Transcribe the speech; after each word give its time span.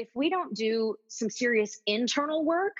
if 0.00 0.08
we 0.14 0.30
don't 0.30 0.54
do 0.54 0.96
some 1.08 1.28
serious 1.28 1.78
internal 1.86 2.42
work, 2.42 2.74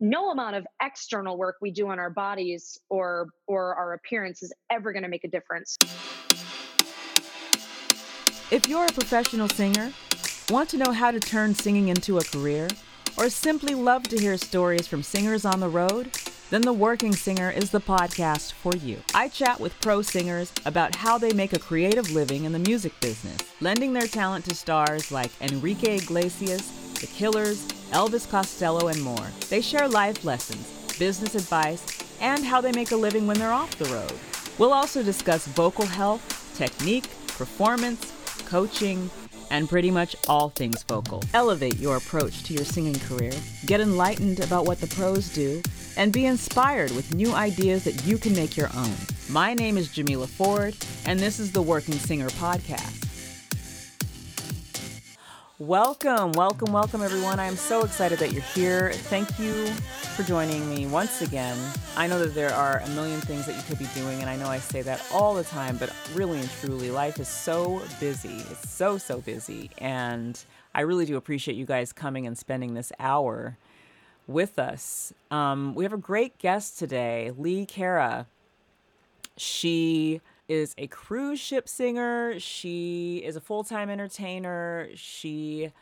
no 0.00 0.30
amount 0.30 0.56
of 0.56 0.66
external 0.82 1.38
work 1.38 1.54
we 1.62 1.70
do 1.70 1.88
on 1.88 2.00
our 2.00 2.10
bodies 2.10 2.80
or 2.88 3.28
or 3.46 3.76
our 3.76 3.92
appearance 3.92 4.42
is 4.42 4.52
ever 4.70 4.92
going 4.92 5.04
to 5.04 5.08
make 5.08 5.22
a 5.22 5.28
difference. 5.28 5.78
If 8.50 8.66
you're 8.68 8.84
a 8.84 8.92
professional 8.92 9.48
singer, 9.48 9.92
want 10.50 10.68
to 10.70 10.76
know 10.76 10.90
how 10.90 11.12
to 11.12 11.20
turn 11.20 11.54
singing 11.54 11.88
into 11.88 12.18
a 12.18 12.24
career, 12.24 12.66
or 13.16 13.30
simply 13.30 13.74
love 13.76 14.02
to 14.08 14.18
hear 14.18 14.36
stories 14.36 14.88
from 14.88 15.04
singers 15.04 15.44
on 15.44 15.60
the 15.60 15.68
road, 15.68 16.10
then 16.50 16.62
The 16.62 16.72
Working 16.72 17.14
Singer 17.14 17.50
is 17.50 17.70
the 17.70 17.80
podcast 17.80 18.52
for 18.52 18.76
you. 18.76 19.00
I 19.14 19.28
chat 19.28 19.58
with 19.58 19.80
pro 19.80 20.02
singers 20.02 20.52
about 20.66 20.94
how 20.94 21.16
they 21.16 21.32
make 21.32 21.52
a 21.52 21.58
creative 21.58 22.10
living 22.10 22.44
in 22.44 22.52
the 22.52 22.58
music 22.58 22.92
business, 23.00 23.38
lending 23.60 23.92
their 23.92 24.06
talent 24.06 24.44
to 24.46 24.54
stars 24.54 25.10
like 25.10 25.30
Enrique 25.40 25.96
Iglesias, 25.96 26.94
The 27.00 27.06
Killers, 27.06 27.66
Elvis 27.92 28.28
Costello, 28.30 28.88
and 28.88 29.02
more. 29.02 29.28
They 29.48 29.60
share 29.62 29.88
life 29.88 30.24
lessons, 30.24 30.96
business 30.98 31.34
advice, 31.34 31.82
and 32.20 32.44
how 32.44 32.60
they 32.60 32.72
make 32.72 32.92
a 32.92 32.96
living 32.96 33.26
when 33.26 33.38
they're 33.38 33.52
off 33.52 33.78
the 33.78 33.86
road. 33.86 34.12
We'll 34.58 34.72
also 34.72 35.02
discuss 35.02 35.46
vocal 35.46 35.86
health, 35.86 36.54
technique, 36.56 37.08
performance, 37.28 38.12
coaching, 38.46 39.10
and 39.54 39.68
pretty 39.68 39.90
much 39.90 40.16
all 40.28 40.48
things 40.48 40.82
vocal. 40.82 41.22
Elevate 41.32 41.78
your 41.78 41.96
approach 41.96 42.42
to 42.42 42.52
your 42.52 42.64
singing 42.64 42.98
career, 42.98 43.32
get 43.66 43.80
enlightened 43.80 44.40
about 44.40 44.66
what 44.66 44.80
the 44.80 44.86
pros 44.88 45.32
do, 45.32 45.62
and 45.96 46.12
be 46.12 46.26
inspired 46.26 46.90
with 46.90 47.14
new 47.14 47.32
ideas 47.32 47.84
that 47.84 48.04
you 48.04 48.18
can 48.18 48.34
make 48.34 48.56
your 48.56 48.68
own. 48.76 48.94
My 49.30 49.54
name 49.54 49.76
is 49.76 49.92
Jamila 49.92 50.26
Ford, 50.26 50.76
and 51.06 51.20
this 51.20 51.38
is 51.38 51.52
the 51.52 51.62
Working 51.62 51.94
Singer 51.94 52.30
Podcast. 52.30 53.03
Welcome, 55.60 56.32
welcome, 56.32 56.72
welcome, 56.72 57.00
everyone. 57.00 57.38
I 57.38 57.46
am 57.46 57.54
so 57.54 57.84
excited 57.84 58.18
that 58.18 58.32
you're 58.32 58.42
here. 58.42 58.90
Thank 58.92 59.38
you 59.38 59.66
for 60.16 60.24
joining 60.24 60.68
me 60.68 60.88
once 60.88 61.22
again. 61.22 61.56
I 61.96 62.08
know 62.08 62.18
that 62.18 62.34
there 62.34 62.52
are 62.52 62.78
a 62.78 62.88
million 62.88 63.20
things 63.20 63.46
that 63.46 63.54
you 63.54 63.62
could 63.62 63.78
be 63.78 63.86
doing, 63.94 64.20
and 64.20 64.28
I 64.28 64.34
know 64.34 64.48
I 64.48 64.58
say 64.58 64.82
that 64.82 65.06
all 65.12 65.32
the 65.32 65.44
time, 65.44 65.76
but 65.76 65.92
really 66.12 66.40
and 66.40 66.50
truly, 66.60 66.90
life 66.90 67.20
is 67.20 67.28
so 67.28 67.80
busy. 68.00 68.38
It's 68.50 68.68
so, 68.68 68.98
so 68.98 69.20
busy. 69.20 69.70
And 69.78 70.44
I 70.74 70.80
really 70.80 71.06
do 71.06 71.16
appreciate 71.16 71.56
you 71.56 71.66
guys 71.66 71.92
coming 71.92 72.26
and 72.26 72.36
spending 72.36 72.74
this 72.74 72.90
hour 72.98 73.56
with 74.26 74.58
us. 74.58 75.12
Um, 75.30 75.76
we 75.76 75.84
have 75.84 75.92
a 75.92 75.98
great 75.98 76.36
guest 76.38 76.80
today, 76.80 77.30
Leigh 77.38 77.66
Cara. 77.66 78.26
She 79.36 80.20
is 80.48 80.74
a 80.76 80.86
cruise 80.86 81.40
ship 81.40 81.68
singer. 81.68 82.38
She 82.38 83.22
is 83.24 83.36
a 83.36 83.40
full 83.40 83.64
time 83.64 83.90
entertainer. 83.90 84.88
She 84.94 85.72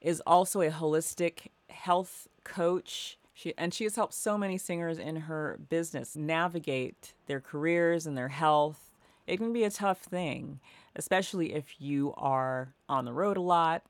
is 0.00 0.20
also 0.26 0.60
a 0.60 0.70
holistic 0.70 1.48
health 1.70 2.28
coach. 2.44 3.18
She, 3.32 3.52
and 3.58 3.74
she 3.74 3.84
has 3.84 3.96
helped 3.96 4.14
so 4.14 4.38
many 4.38 4.58
singers 4.58 4.98
in 4.98 5.16
her 5.16 5.58
business 5.68 6.14
navigate 6.14 7.14
their 7.26 7.40
careers 7.40 8.06
and 8.06 8.16
their 8.16 8.28
health. 8.28 8.92
It 9.26 9.38
can 9.38 9.52
be 9.52 9.64
a 9.64 9.70
tough 9.70 10.02
thing, 10.02 10.60
especially 10.94 11.54
if 11.54 11.80
you 11.80 12.14
are 12.16 12.74
on 12.88 13.04
the 13.04 13.12
road 13.12 13.36
a 13.36 13.40
lot. 13.40 13.82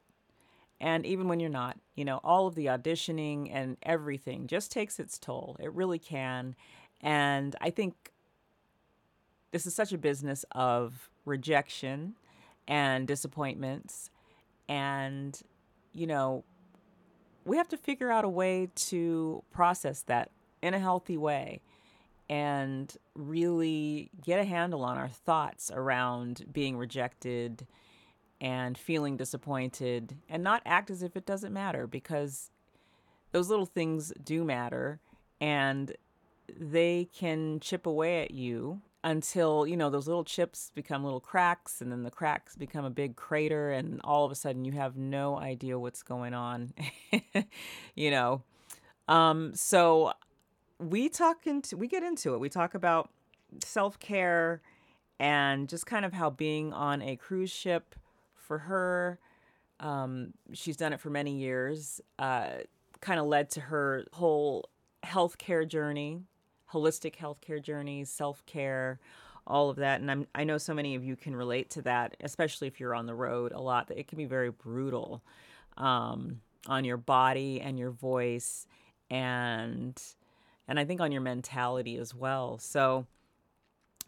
And 0.80 1.05
even 1.05 1.28
when 1.28 1.41
you're 1.41 1.50
not, 1.50 1.78
you 1.94 2.05
know, 2.05 2.20
all 2.22 2.46
of 2.46 2.55
the 2.55 2.66
auditioning 2.66 3.50
and 3.52 3.77
everything 3.83 4.46
just 4.46 4.70
takes 4.70 4.98
its 4.98 5.18
toll. 5.18 5.56
It 5.61 5.72
really 5.72 5.98
can. 5.98 6.55
And 7.00 7.56
I 7.61 7.70
think 7.70 8.12
this 9.55 9.66
is 9.66 9.74
such 9.74 9.92
a 9.92 9.98
business 9.98 10.44
of 10.50 11.08
rejection 11.24 12.16
and 12.66 13.06
disappointments. 13.06 14.11
And, 14.69 15.41
you 15.92 16.08
know, 16.08 16.42
we 17.44 17.56
have 17.58 17.69
to 17.69 17.77
figure 17.77 18.11
out 18.11 18.24
a 18.24 18.28
way 18.28 18.70
to 18.74 19.44
process 19.52 20.02
that 20.02 20.33
in 20.61 20.74
a 20.74 20.80
healthy 20.80 21.16
way 21.16 21.61
and 22.28 22.96
really 23.14 24.11
get 24.24 24.40
a 24.40 24.45
handle 24.45 24.83
on 24.83 24.98
our 24.98 25.08
thoughts 25.08 25.70
around 25.73 26.46
being 26.52 26.77
rejected 26.77 27.64
and 28.40 28.77
feeling 28.77 29.17
disappointed 29.17 30.17
and 30.29 30.42
not 30.42 30.62
act 30.67 30.90
as 30.90 31.00
if 31.00 31.17
it 31.17 31.24
doesn't 31.24 31.52
matter 31.52 31.86
because 31.86 32.50
those 33.30 33.48
little 33.48 33.67
things 33.67 34.12
do 34.24 34.42
matter 34.42 34.98
and 35.40 35.92
they 36.48 37.08
can 37.17 37.61
chip 37.61 37.86
away 37.86 38.20
at 38.20 38.33
you 38.33 38.80
until 39.05 39.67
you 39.67 39.77
know 39.77 39.91
those 39.91 40.09
little 40.09 40.25
chips 40.25 40.73
become 40.75 41.05
little 41.05 41.20
cracks 41.20 41.83
and 41.83 41.92
then 41.92 42.03
the 42.03 42.11
cracks 42.11 42.57
become 42.57 42.87
a 42.87 42.91
big 42.91 43.15
crater 43.17 43.70
and 43.70 44.01
all 44.03 44.25
of 44.25 44.33
a 44.33 44.35
sudden 44.35 44.65
you 44.65 44.73
have 44.73 44.97
no 44.97 45.39
idea 45.39 45.79
what's 45.79 46.03
going 46.03 46.33
on 46.35 46.73
you 47.95 48.11
know? 48.11 48.42
Um 49.07 49.55
so 49.55 50.15
we 50.79 51.11
talk 51.11 51.47
into 51.47 51.77
we 51.77 51.87
get 51.87 52.03
into 52.03 52.35
it. 52.35 52.41
We 52.41 52.48
talk 52.48 52.75
about 52.75 53.11
self-care 53.63 54.63
and 55.21 55.69
just 55.69 55.86
kind 55.86 56.07
of 56.07 56.15
how 56.15 56.31
being 56.31 56.73
on 56.73 57.03
a 57.03 57.15
cruise 57.17 57.53
ship 57.53 57.95
for 58.35 58.59
her 58.59 59.19
um 59.81 60.33
she's 60.55 60.77
done 60.79 60.92
it 60.95 61.01
for 61.01 61.11
many 61.11 61.36
years 61.39 62.01
uh 62.19 62.48
kind 63.01 63.21
of 63.21 63.27
led 63.27 63.51
to 63.51 63.61
her 63.61 64.05
whole 64.13 64.69
healthcare 65.05 65.69
journey 65.69 66.23
holistic 66.74 67.17
healthcare 67.17 67.62
journeys, 67.62 68.11
self 68.11 68.45
care, 68.46 68.98
all 69.46 69.70
of 69.70 69.77
that. 69.77 70.01
And 70.01 70.11
I'm, 70.11 70.27
I 70.35 70.45
know 70.45 70.58
so 70.58 70.74
many 70.74 70.95
of 70.95 71.05
you 71.05 71.17
can 71.17 71.36
relate 71.36 71.70
to 71.70 71.83
that, 71.83 72.17
especially 72.20 72.68
if 72.68 72.80
you're 72.80 72.95
on 72.95 73.07
the 73.07 73.14
road 73.14 73.52
a 73.52 73.61
lot, 73.61 73.90
it 73.95 74.08
can 74.08 74.18
be 74.18 74.24
very 74.24 74.51
brutal 74.51 75.23
um, 75.77 76.40
on 76.67 76.85
your 76.85 76.96
body 76.96 77.61
and 77.61 77.79
your 77.79 77.90
voice 77.90 78.67
and 79.11 80.01
and 80.67 80.80
I 80.80 80.86
think 80.86 81.02
on 81.02 81.12
your 81.12 81.20
mentality 81.20 81.98
as 81.98 82.14
well. 82.14 82.57
So, 82.57 83.06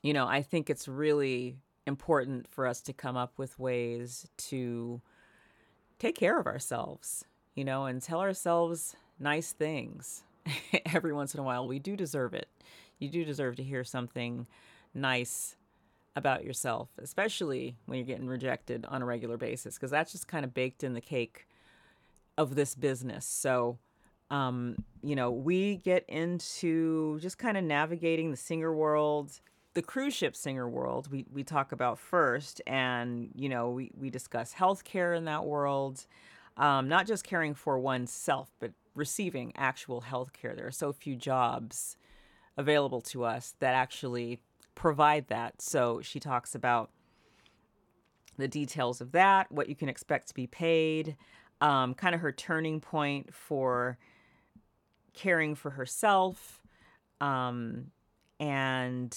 you 0.03 0.15
know, 0.15 0.27
I 0.27 0.41
think 0.41 0.71
it's 0.71 0.89
really 0.89 1.59
important 1.87 2.49
for 2.49 2.67
us 2.67 2.81
to 2.83 2.95
come 2.95 3.15
up 3.15 3.35
with 3.37 3.59
ways 3.59 4.27
to 4.39 5.03
take 5.99 6.17
care 6.17 6.41
of 6.41 6.47
ourselves, 6.47 7.27
you 7.55 7.63
know, 7.63 7.85
and 7.85 8.01
tell 8.01 8.21
ourselves 8.21 8.97
nice 9.19 9.53
things 9.53 10.25
every 10.95 11.13
once 11.13 11.35
in 11.35 11.41
a 11.41 11.43
while. 11.43 11.67
We 11.67 11.79
do 11.79 11.97
deserve 11.97 12.35
it. 12.35 12.49
You 12.99 13.09
do 13.09 13.25
deserve 13.25 13.57
to 13.57 13.63
hear 13.63 13.85
something 13.85 14.47
nice 14.95 15.57
about 16.15 16.45
yourself, 16.45 16.89
especially 16.99 17.77
when 17.85 17.99
you're 17.99 18.07
getting 18.07 18.27
rejected 18.27 18.87
on 18.89 19.03
a 19.03 19.05
regular 19.05 19.37
basis, 19.37 19.75
because 19.75 19.91
that's 19.91 20.13
just 20.13 20.27
kind 20.27 20.45
of 20.45 20.55
baked 20.55 20.83
in 20.83 20.95
the 20.95 21.01
cake 21.01 21.47
of 22.39 22.55
this 22.55 22.75
business. 22.75 23.27
So, 23.27 23.79
um, 24.31 24.77
you 25.03 25.15
know, 25.15 25.31
we 25.31 25.77
get 25.77 26.05
into 26.09 27.19
just 27.21 27.39
kind 27.39 27.57
of 27.57 27.65
navigating 27.65 28.31
the 28.31 28.37
singer 28.37 28.75
world, 28.75 29.41
the 29.75 29.83
cruise 29.83 30.15
ship 30.15 30.35
singer 30.35 30.69
world. 30.69 31.11
We 31.11 31.27
we 31.31 31.45
talk 31.45 31.73
about 31.73 31.99
first, 31.99 32.63
and 32.67 33.31
you 33.35 33.51
know, 33.51 33.71
we 33.71 33.91
we 33.95 34.09
discuss 34.09 34.55
healthcare 34.55 35.17
in 35.17 35.27
that 35.27 35.45
world, 35.45 36.07
um, 36.57 36.89
not 36.89 37.07
just 37.07 37.25
caring 37.25 37.55
for 37.55 37.79
oneself, 37.79 38.51
but 38.59 38.73
receiving 38.97 39.53
actual 39.57 40.01
health 40.01 40.33
care. 40.33 40.55
There 40.55 40.67
are 40.67 40.73
so 40.73 40.93
few 40.93 41.15
jobs 41.15 41.97
available 42.57 43.01
to 43.03 43.25
us 43.25 43.55
that 43.61 43.75
actually 43.75 44.41
provide 44.75 45.29
that. 45.29 45.61
So 45.61 46.01
she 46.03 46.19
talks 46.19 46.55
about 46.55 46.91
the 48.39 48.49
details 48.49 49.01
of 49.01 49.13
that, 49.13 49.51
what 49.51 49.69
you 49.69 49.75
can 49.75 49.89
expect 49.89 50.29
to 50.29 50.35
be 50.35 50.47
paid, 50.47 51.17
um, 51.61 51.95
kind 51.95 52.15
of 52.15 52.21
her 52.21 52.33
turning 52.33 52.81
point 52.81 53.33
for 53.33 53.99
caring 55.15 55.55
for 55.55 55.71
herself, 55.71 56.63
um, 57.21 57.87
and 58.39 59.17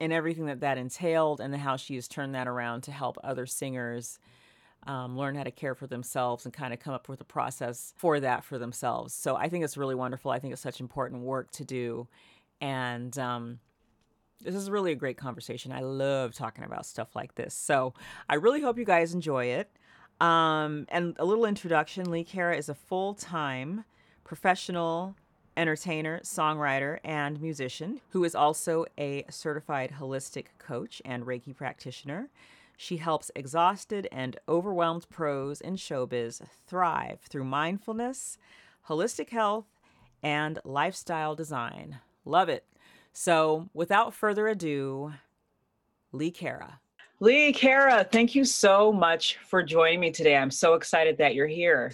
and 0.00 0.12
everything 0.12 0.46
that 0.46 0.60
that 0.60 0.78
entailed, 0.78 1.40
and 1.40 1.54
how 1.54 1.76
she 1.76 1.94
has 1.94 2.08
turned 2.08 2.34
that 2.34 2.48
around 2.48 2.82
to 2.82 2.92
help 2.92 3.18
other 3.22 3.46
singers 3.46 4.18
um, 4.86 5.16
learn 5.16 5.34
how 5.34 5.42
to 5.42 5.50
care 5.50 5.74
for 5.74 5.86
themselves 5.86 6.44
and 6.44 6.54
kind 6.54 6.72
of 6.72 6.80
come 6.80 6.94
up 6.94 7.08
with 7.08 7.20
a 7.20 7.24
process 7.24 7.92
for 7.96 8.20
that 8.20 8.44
for 8.44 8.58
themselves. 8.58 9.12
So 9.14 9.36
I 9.36 9.48
think 9.48 9.64
it's 9.64 9.76
really 9.76 9.94
wonderful. 9.94 10.30
I 10.30 10.38
think 10.38 10.52
it's 10.52 10.62
such 10.62 10.80
important 10.80 11.22
work 11.22 11.50
to 11.52 11.64
do. 11.64 12.08
And 12.60 13.16
um, 13.18 13.58
this 14.40 14.54
is 14.54 14.70
really 14.70 14.92
a 14.92 14.96
great 14.96 15.16
conversation. 15.16 15.72
I 15.72 15.80
love 15.80 16.34
talking 16.34 16.64
about 16.64 16.86
stuff 16.86 17.14
like 17.14 17.34
this. 17.34 17.54
So 17.54 17.94
I 18.28 18.36
really 18.36 18.60
hope 18.60 18.78
you 18.78 18.84
guys 18.84 19.14
enjoy 19.14 19.46
it. 19.46 19.70
Um, 20.20 20.86
and 20.88 21.14
a 21.18 21.24
little 21.24 21.44
introduction 21.44 22.10
Leigh 22.10 22.24
Cara 22.24 22.56
is 22.56 22.68
a 22.68 22.74
full 22.74 23.14
time 23.14 23.84
professional 24.24 25.16
entertainer, 25.56 26.20
songwriter, 26.20 26.98
and 27.04 27.40
musician 27.40 28.00
who 28.10 28.24
is 28.24 28.34
also 28.34 28.84
a 28.96 29.24
certified 29.28 29.94
holistic 29.98 30.46
coach 30.58 31.02
and 31.04 31.24
Reiki 31.24 31.54
practitioner. 31.54 32.28
She 32.80 32.98
helps 32.98 33.32
exhausted 33.34 34.06
and 34.12 34.38
overwhelmed 34.48 35.08
pros 35.10 35.60
in 35.60 35.74
showbiz 35.74 36.40
thrive 36.64 37.18
through 37.28 37.42
mindfulness, 37.42 38.38
holistic 38.88 39.30
health, 39.30 39.66
and 40.22 40.60
lifestyle 40.64 41.34
design. 41.34 41.98
Love 42.24 42.48
it. 42.48 42.64
So, 43.12 43.68
without 43.74 44.14
further 44.14 44.46
ado, 44.46 45.12
Leigh 46.12 46.30
Cara. 46.30 46.78
Leigh, 47.18 47.52
Cara, 47.52 48.04
thank 48.04 48.36
you 48.36 48.44
so 48.44 48.92
much 48.92 49.38
for 49.38 49.60
joining 49.60 49.98
me 49.98 50.12
today. 50.12 50.36
I'm 50.36 50.52
so 50.52 50.74
excited 50.74 51.18
that 51.18 51.34
you're 51.34 51.48
here. 51.48 51.92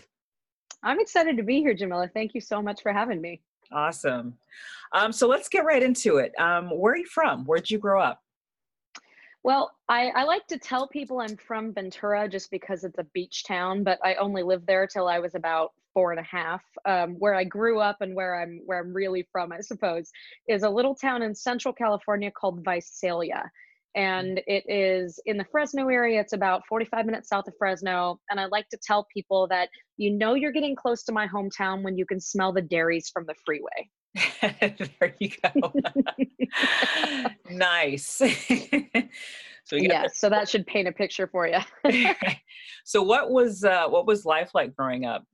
I'm 0.82 1.00
excited 1.00 1.38
to 1.38 1.42
be 1.42 1.60
here, 1.60 1.72
Jamila. 1.72 2.10
Thank 2.12 2.34
you 2.34 2.42
so 2.42 2.60
much 2.60 2.82
for 2.82 2.92
having 2.92 3.22
me. 3.22 3.40
Awesome. 3.72 4.36
Um, 4.92 5.12
so 5.12 5.28
let's 5.28 5.48
get 5.48 5.64
right 5.64 5.82
into 5.82 6.18
it. 6.18 6.38
Um, 6.38 6.68
where 6.68 6.92
are 6.92 6.98
you 6.98 7.06
from? 7.06 7.46
Where'd 7.46 7.70
you 7.70 7.78
grow 7.78 8.02
up? 8.02 8.20
Well, 9.44 9.72
I, 9.88 10.08
I, 10.08 10.24
like 10.24 10.46
to 10.48 10.58
tell 10.58 10.88
people 10.88 11.20
I'm 11.20 11.36
from 11.36 11.74
Ventura 11.74 12.28
just 12.30 12.50
because 12.50 12.82
it's 12.82 12.98
a 12.98 13.04
beach 13.12 13.44
town, 13.44 13.84
but 13.84 13.98
I 14.02 14.14
only 14.14 14.42
lived 14.42 14.66
there 14.66 14.86
till 14.86 15.06
I 15.06 15.18
was 15.18 15.34
about 15.34 15.72
four 15.92 16.12
and 16.12 16.20
a 16.20 16.24
half. 16.24 16.62
Um, 16.86 17.16
where 17.18 17.34
I 17.34 17.44
grew 17.44 17.78
up 17.78 17.98
and 18.00 18.16
where 18.16 18.40
I'm 18.40 18.62
where 18.64 18.80
I'm 18.80 18.94
really 18.94 19.28
from, 19.30 19.52
I 19.52 19.60
suppose, 19.60 20.10
is 20.48 20.62
a 20.62 20.70
little 20.70 20.94
town 20.94 21.20
in 21.22 21.34
Central 21.34 21.74
California 21.74 22.30
called 22.30 22.64
Visalia 22.64 23.50
and 23.94 24.40
it 24.46 24.64
is 24.66 25.20
in 25.24 25.36
the 25.36 25.44
Fresno 25.44 25.88
area. 25.88 26.20
It's 26.20 26.32
about 26.32 26.66
45 26.68 27.06
minutes 27.06 27.28
south 27.28 27.46
of 27.46 27.54
Fresno. 27.56 28.18
And 28.28 28.40
I 28.40 28.46
like 28.46 28.68
to 28.70 28.78
tell 28.82 29.06
people 29.12 29.46
that 29.48 29.68
you 29.96 30.10
know 30.10 30.34
you're 30.34 30.52
getting 30.52 30.74
close 30.74 31.04
to 31.04 31.12
my 31.12 31.28
hometown 31.28 31.82
when 31.82 31.96
you 31.96 32.04
can 32.04 32.20
smell 32.20 32.52
the 32.52 32.62
dairies 32.62 33.08
from 33.08 33.24
the 33.26 33.34
freeway. 33.44 33.88
there 34.40 35.14
you 35.18 35.30
go. 35.42 35.72
nice. 37.50 38.06
so 39.64 39.76
yeah, 39.76 40.06
so 40.12 40.28
that 40.28 40.48
should 40.48 40.66
paint 40.66 40.88
a 40.88 40.92
picture 40.92 41.26
for 41.26 41.48
you. 41.48 41.58
so 42.84 43.02
what 43.02 43.30
was 43.30 43.64
uh, 43.64 43.88
what 43.88 44.06
was 44.06 44.24
life 44.24 44.50
like 44.54 44.74
growing 44.76 45.04
up? 45.04 45.24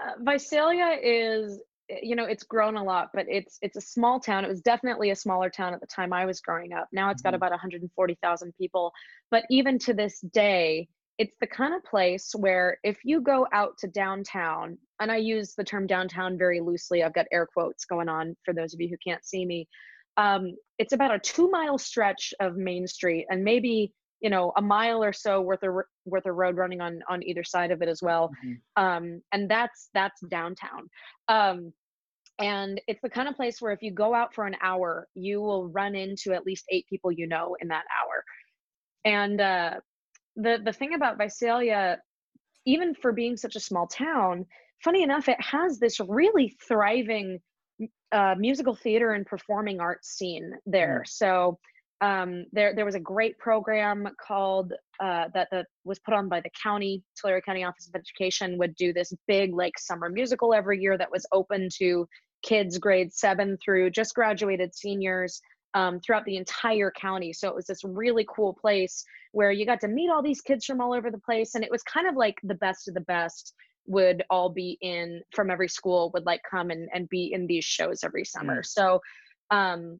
Uh, 0.00 0.12
Visalia 0.20 0.96
is 1.02 1.60
Eh, 1.90 1.96
you 2.02 2.16
know 2.16 2.24
it's 2.24 2.44
grown 2.44 2.76
a 2.76 2.84
lot 2.84 3.10
but 3.12 3.26
it's 3.28 3.58
it's 3.62 3.76
a 3.76 3.80
small 3.80 4.20
town 4.20 4.44
it 4.44 4.48
was 4.48 4.60
definitely 4.60 5.10
a 5.10 5.16
smaller 5.16 5.50
town 5.50 5.72
at 5.72 5.80
the 5.80 5.86
time 5.86 6.12
i 6.12 6.24
was 6.24 6.40
growing 6.40 6.72
up 6.72 6.88
now 6.92 7.10
it's 7.10 7.22
got 7.22 7.30
mm-hmm. 7.30 7.36
about 7.36 7.50
140000 7.50 8.52
people 8.58 8.92
but 9.30 9.44
even 9.50 9.78
to 9.78 9.94
this 9.94 10.20
day 10.32 10.88
it's 11.18 11.34
the 11.40 11.46
kind 11.46 11.74
of 11.74 11.84
place 11.84 12.32
where 12.36 12.78
if 12.84 12.98
you 13.04 13.20
go 13.20 13.46
out 13.52 13.76
to 13.78 13.88
downtown 13.88 14.78
and 15.00 15.10
i 15.12 15.16
use 15.16 15.54
the 15.56 15.64
term 15.64 15.86
downtown 15.86 16.38
very 16.38 16.60
loosely 16.60 17.02
i've 17.02 17.14
got 17.14 17.26
air 17.32 17.46
quotes 17.46 17.84
going 17.84 18.08
on 18.08 18.36
for 18.44 18.54
those 18.54 18.72
of 18.72 18.80
you 18.80 18.88
who 18.88 18.96
can't 19.04 19.24
see 19.24 19.44
me 19.44 19.68
um, 20.16 20.56
it's 20.78 20.92
about 20.92 21.14
a 21.14 21.18
two 21.20 21.48
mile 21.48 21.78
stretch 21.78 22.34
of 22.40 22.56
main 22.56 22.88
street 22.88 23.26
and 23.30 23.44
maybe 23.44 23.92
you 24.20 24.30
know 24.30 24.52
a 24.56 24.62
mile 24.62 25.02
or 25.02 25.12
so 25.12 25.40
worth 25.40 25.62
of 25.62 25.74
worth 26.06 26.26
of 26.26 26.34
road 26.34 26.56
running 26.56 26.80
on 26.80 27.00
on 27.08 27.22
either 27.22 27.44
side 27.44 27.70
of 27.70 27.82
it 27.82 27.88
as 27.88 28.02
well 28.02 28.30
mm-hmm. 28.44 28.82
um, 28.82 29.22
and 29.32 29.48
that's 29.48 29.90
that's 29.94 30.20
downtown 30.28 30.88
um, 31.28 31.72
and 32.40 32.80
it's 32.86 33.00
the 33.02 33.10
kind 33.10 33.28
of 33.28 33.36
place 33.36 33.60
where 33.60 33.72
if 33.72 33.82
you 33.82 33.92
go 33.92 34.14
out 34.14 34.34
for 34.34 34.44
an 34.44 34.56
hour 34.60 35.06
you 35.14 35.40
will 35.40 35.68
run 35.68 35.94
into 35.94 36.32
at 36.32 36.44
least 36.44 36.64
eight 36.70 36.86
people 36.88 37.12
you 37.12 37.28
know 37.28 37.56
in 37.60 37.68
that 37.68 37.84
hour 37.96 38.24
and 39.04 39.40
uh, 39.40 39.74
the 40.38 40.58
the 40.64 40.72
thing 40.72 40.94
about 40.94 41.18
visalia 41.18 41.98
even 42.64 42.94
for 42.94 43.12
being 43.12 43.36
such 43.36 43.56
a 43.56 43.60
small 43.60 43.86
town 43.86 44.46
funny 44.82 45.02
enough 45.02 45.28
it 45.28 45.40
has 45.40 45.78
this 45.78 46.00
really 46.00 46.56
thriving 46.66 47.38
uh, 48.12 48.34
musical 48.38 48.74
theater 48.74 49.12
and 49.12 49.26
performing 49.26 49.80
arts 49.80 50.08
scene 50.16 50.52
there 50.64 51.02
mm. 51.04 51.08
so 51.10 51.58
um, 52.00 52.44
there 52.52 52.76
there 52.76 52.84
was 52.84 52.94
a 52.94 53.00
great 53.00 53.38
program 53.38 54.08
called 54.24 54.72
uh, 55.00 55.24
that 55.34 55.48
that 55.50 55.66
was 55.84 55.98
put 55.98 56.14
on 56.14 56.28
by 56.28 56.40
the 56.40 56.50
county 56.62 57.02
Tulare 57.20 57.40
County 57.40 57.64
Office 57.64 57.88
of 57.88 58.00
Education 58.00 58.56
would 58.58 58.76
do 58.76 58.92
this 58.92 59.12
big 59.26 59.52
like 59.52 59.76
summer 59.78 60.08
musical 60.08 60.54
every 60.54 60.80
year 60.80 60.96
that 60.96 61.10
was 61.10 61.26
open 61.32 61.68
to 61.78 62.06
kids 62.44 62.78
grade 62.78 63.12
seven 63.12 63.58
through 63.64 63.90
just 63.90 64.14
graduated 64.14 64.74
seniors 64.74 65.40
um, 65.74 66.00
throughout 66.00 66.24
the 66.24 66.36
entire 66.36 66.90
county. 66.90 67.32
So 67.32 67.48
it 67.48 67.54
was 67.54 67.66
this 67.66 67.84
really 67.84 68.26
cool 68.34 68.54
place 68.54 69.04
where 69.32 69.52
you 69.52 69.66
got 69.66 69.80
to 69.80 69.88
meet 69.88 70.10
all 70.10 70.22
these 70.22 70.40
kids 70.40 70.64
from 70.64 70.80
all 70.80 70.94
over 70.94 71.10
the 71.10 71.18
place, 71.18 71.54
and 71.54 71.64
it 71.64 71.70
was 71.70 71.82
kind 71.82 72.08
of 72.08 72.16
like 72.16 72.36
the 72.42 72.54
best 72.54 72.88
of 72.88 72.94
the 72.94 73.00
best 73.02 73.54
would 73.86 74.22
all 74.28 74.50
be 74.50 74.76
in 74.82 75.22
from 75.34 75.50
every 75.50 75.68
school 75.68 76.10
would 76.12 76.26
like 76.26 76.42
come 76.48 76.70
and, 76.70 76.88
and 76.92 77.08
be 77.08 77.32
in 77.32 77.46
these 77.46 77.64
shows 77.64 78.04
every 78.04 78.24
summer. 78.24 78.60
Mm. 78.60 78.66
So 78.66 79.00
um 79.50 79.98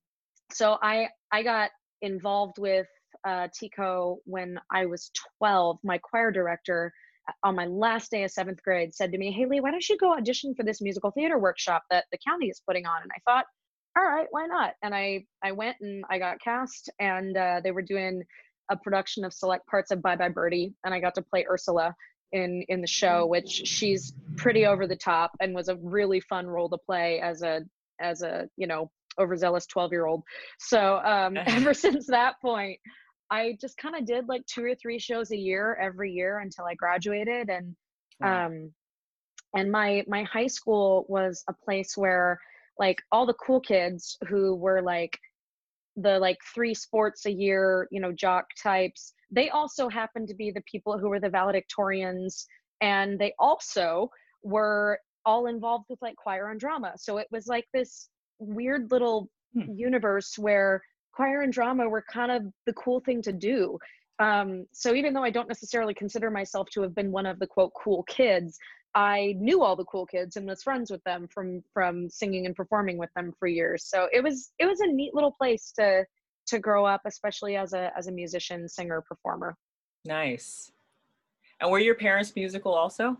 so 0.52 0.76
I 0.82 1.08
I 1.32 1.42
got 1.42 1.70
involved 2.02 2.58
with 2.58 2.86
uh, 3.26 3.48
TCO 3.48 4.16
when 4.24 4.58
I 4.70 4.86
was 4.86 5.10
12. 5.38 5.78
My 5.82 5.98
choir 5.98 6.30
director 6.30 6.92
uh, 7.28 7.32
on 7.42 7.56
my 7.56 7.66
last 7.66 8.10
day 8.10 8.24
of 8.24 8.30
seventh 8.30 8.62
grade 8.62 8.94
said 8.94 9.12
to 9.12 9.18
me, 9.18 9.32
Haley, 9.32 9.60
why 9.60 9.70
don't 9.70 9.88
you 9.88 9.98
go 9.98 10.12
audition 10.12 10.54
for 10.54 10.64
this 10.64 10.80
musical 10.80 11.10
theater 11.10 11.38
workshop 11.38 11.82
that 11.90 12.04
the 12.12 12.18
county 12.26 12.48
is 12.48 12.62
putting 12.66 12.86
on? 12.86 13.02
And 13.02 13.10
I 13.14 13.20
thought, 13.30 13.46
all 13.98 14.04
right, 14.04 14.28
why 14.30 14.46
not? 14.46 14.74
And 14.82 14.94
I, 14.94 15.24
I 15.42 15.52
went 15.52 15.76
and 15.80 16.04
I 16.08 16.18
got 16.18 16.40
cast 16.40 16.90
and 17.00 17.36
uh, 17.36 17.60
they 17.62 17.72
were 17.72 17.82
doing 17.82 18.22
a 18.70 18.76
production 18.76 19.24
of 19.24 19.32
select 19.32 19.66
parts 19.66 19.90
of 19.90 20.02
Bye 20.02 20.16
Bye 20.16 20.28
Birdie. 20.28 20.74
And 20.84 20.94
I 20.94 21.00
got 21.00 21.14
to 21.16 21.22
play 21.22 21.44
Ursula 21.50 21.94
in, 22.32 22.64
in 22.68 22.80
the 22.80 22.86
show, 22.86 23.26
which 23.26 23.48
she's 23.48 24.12
pretty 24.36 24.66
over 24.66 24.86
the 24.86 24.96
top 24.96 25.32
and 25.40 25.54
was 25.54 25.68
a 25.68 25.76
really 25.76 26.20
fun 26.20 26.46
role 26.46 26.68
to 26.68 26.78
play 26.78 27.20
as 27.20 27.42
a, 27.42 27.62
as 28.00 28.22
a, 28.22 28.48
you 28.56 28.66
know, 28.66 28.90
overzealous 29.18 29.66
12 29.66 29.90
year 29.90 30.06
old. 30.06 30.22
So 30.58 30.98
um, 30.98 31.36
ever 31.46 31.74
since 31.74 32.06
that 32.06 32.40
point, 32.40 32.78
I 33.30 33.58
just 33.60 33.76
kind 33.76 33.96
of 33.96 34.06
did 34.06 34.28
like 34.28 34.46
two 34.46 34.64
or 34.64 34.74
three 34.74 34.98
shows 34.98 35.32
a 35.32 35.36
year 35.36 35.74
every 35.74 36.12
year 36.12 36.38
until 36.38 36.66
I 36.66 36.74
graduated. 36.74 37.50
And 37.50 37.74
wow. 38.20 38.46
um, 38.46 38.72
and 39.54 39.70
my 39.72 40.04
my 40.06 40.24
high 40.24 40.46
school 40.46 41.04
was 41.08 41.42
a 41.48 41.52
place 41.52 41.96
where 41.96 42.38
like 42.78 42.98
all 43.12 43.26
the 43.26 43.34
cool 43.34 43.60
kids 43.60 44.16
who 44.28 44.54
were 44.54 44.82
like 44.82 45.18
the 45.96 46.18
like 46.18 46.38
three 46.54 46.74
sports 46.74 47.26
a 47.26 47.32
year, 47.32 47.88
you 47.90 48.00
know, 48.00 48.12
jock 48.12 48.46
types, 48.62 49.12
they 49.30 49.50
also 49.50 49.88
happened 49.88 50.28
to 50.28 50.34
be 50.34 50.50
the 50.50 50.62
people 50.70 50.98
who 50.98 51.08
were 51.08 51.20
the 51.20 51.28
valedictorians, 51.28 52.44
and 52.80 53.18
they 53.18 53.34
also 53.38 54.10
were 54.42 54.98
all 55.26 55.46
involved 55.46 55.86
with 55.90 56.00
like 56.00 56.16
choir 56.16 56.50
and 56.50 56.60
drama. 56.60 56.92
So 56.96 57.18
it 57.18 57.26
was 57.30 57.46
like 57.46 57.66
this 57.74 58.08
weird 58.38 58.90
little 58.90 59.28
hmm. 59.52 59.72
universe 59.74 60.38
where 60.38 60.80
choir 61.12 61.42
and 61.42 61.52
drama 61.52 61.88
were 61.88 62.04
kind 62.10 62.30
of 62.30 62.42
the 62.64 62.72
cool 62.74 63.00
thing 63.00 63.20
to 63.22 63.32
do. 63.32 63.78
Um, 64.20 64.66
so 64.72 64.94
even 64.94 65.14
though 65.14 65.22
I 65.22 65.30
don't 65.30 65.48
necessarily 65.48 65.94
consider 65.94 66.30
myself 66.30 66.68
to 66.72 66.82
have 66.82 66.94
been 66.94 67.12
one 67.12 67.26
of 67.26 67.38
the 67.38 67.46
quote 67.46 67.72
cool 67.74 68.02
kids, 68.04 68.58
I 68.94 69.34
knew 69.38 69.62
all 69.62 69.76
the 69.76 69.84
cool 69.84 70.06
kids 70.06 70.36
and 70.36 70.46
was 70.46 70.62
friends 70.62 70.90
with 70.90 71.02
them 71.04 71.28
from 71.28 71.62
from 71.72 72.08
singing 72.08 72.46
and 72.46 72.56
performing 72.56 72.98
with 72.98 73.12
them 73.14 73.32
for 73.38 73.46
years. 73.46 73.84
So 73.84 74.08
it 74.12 74.22
was 74.22 74.52
it 74.58 74.66
was 74.66 74.80
a 74.80 74.86
neat 74.86 75.14
little 75.14 75.32
place 75.32 75.72
to 75.78 76.04
to 76.46 76.58
grow 76.58 76.84
up, 76.84 77.02
especially 77.04 77.56
as 77.56 77.72
a 77.72 77.92
as 77.96 78.06
a 78.06 78.12
musician, 78.12 78.68
singer, 78.68 79.02
performer. 79.02 79.56
Nice. 80.04 80.70
And 81.60 81.70
were 81.70 81.78
your 81.78 81.96
parents 81.96 82.34
musical 82.34 82.72
also? 82.72 83.16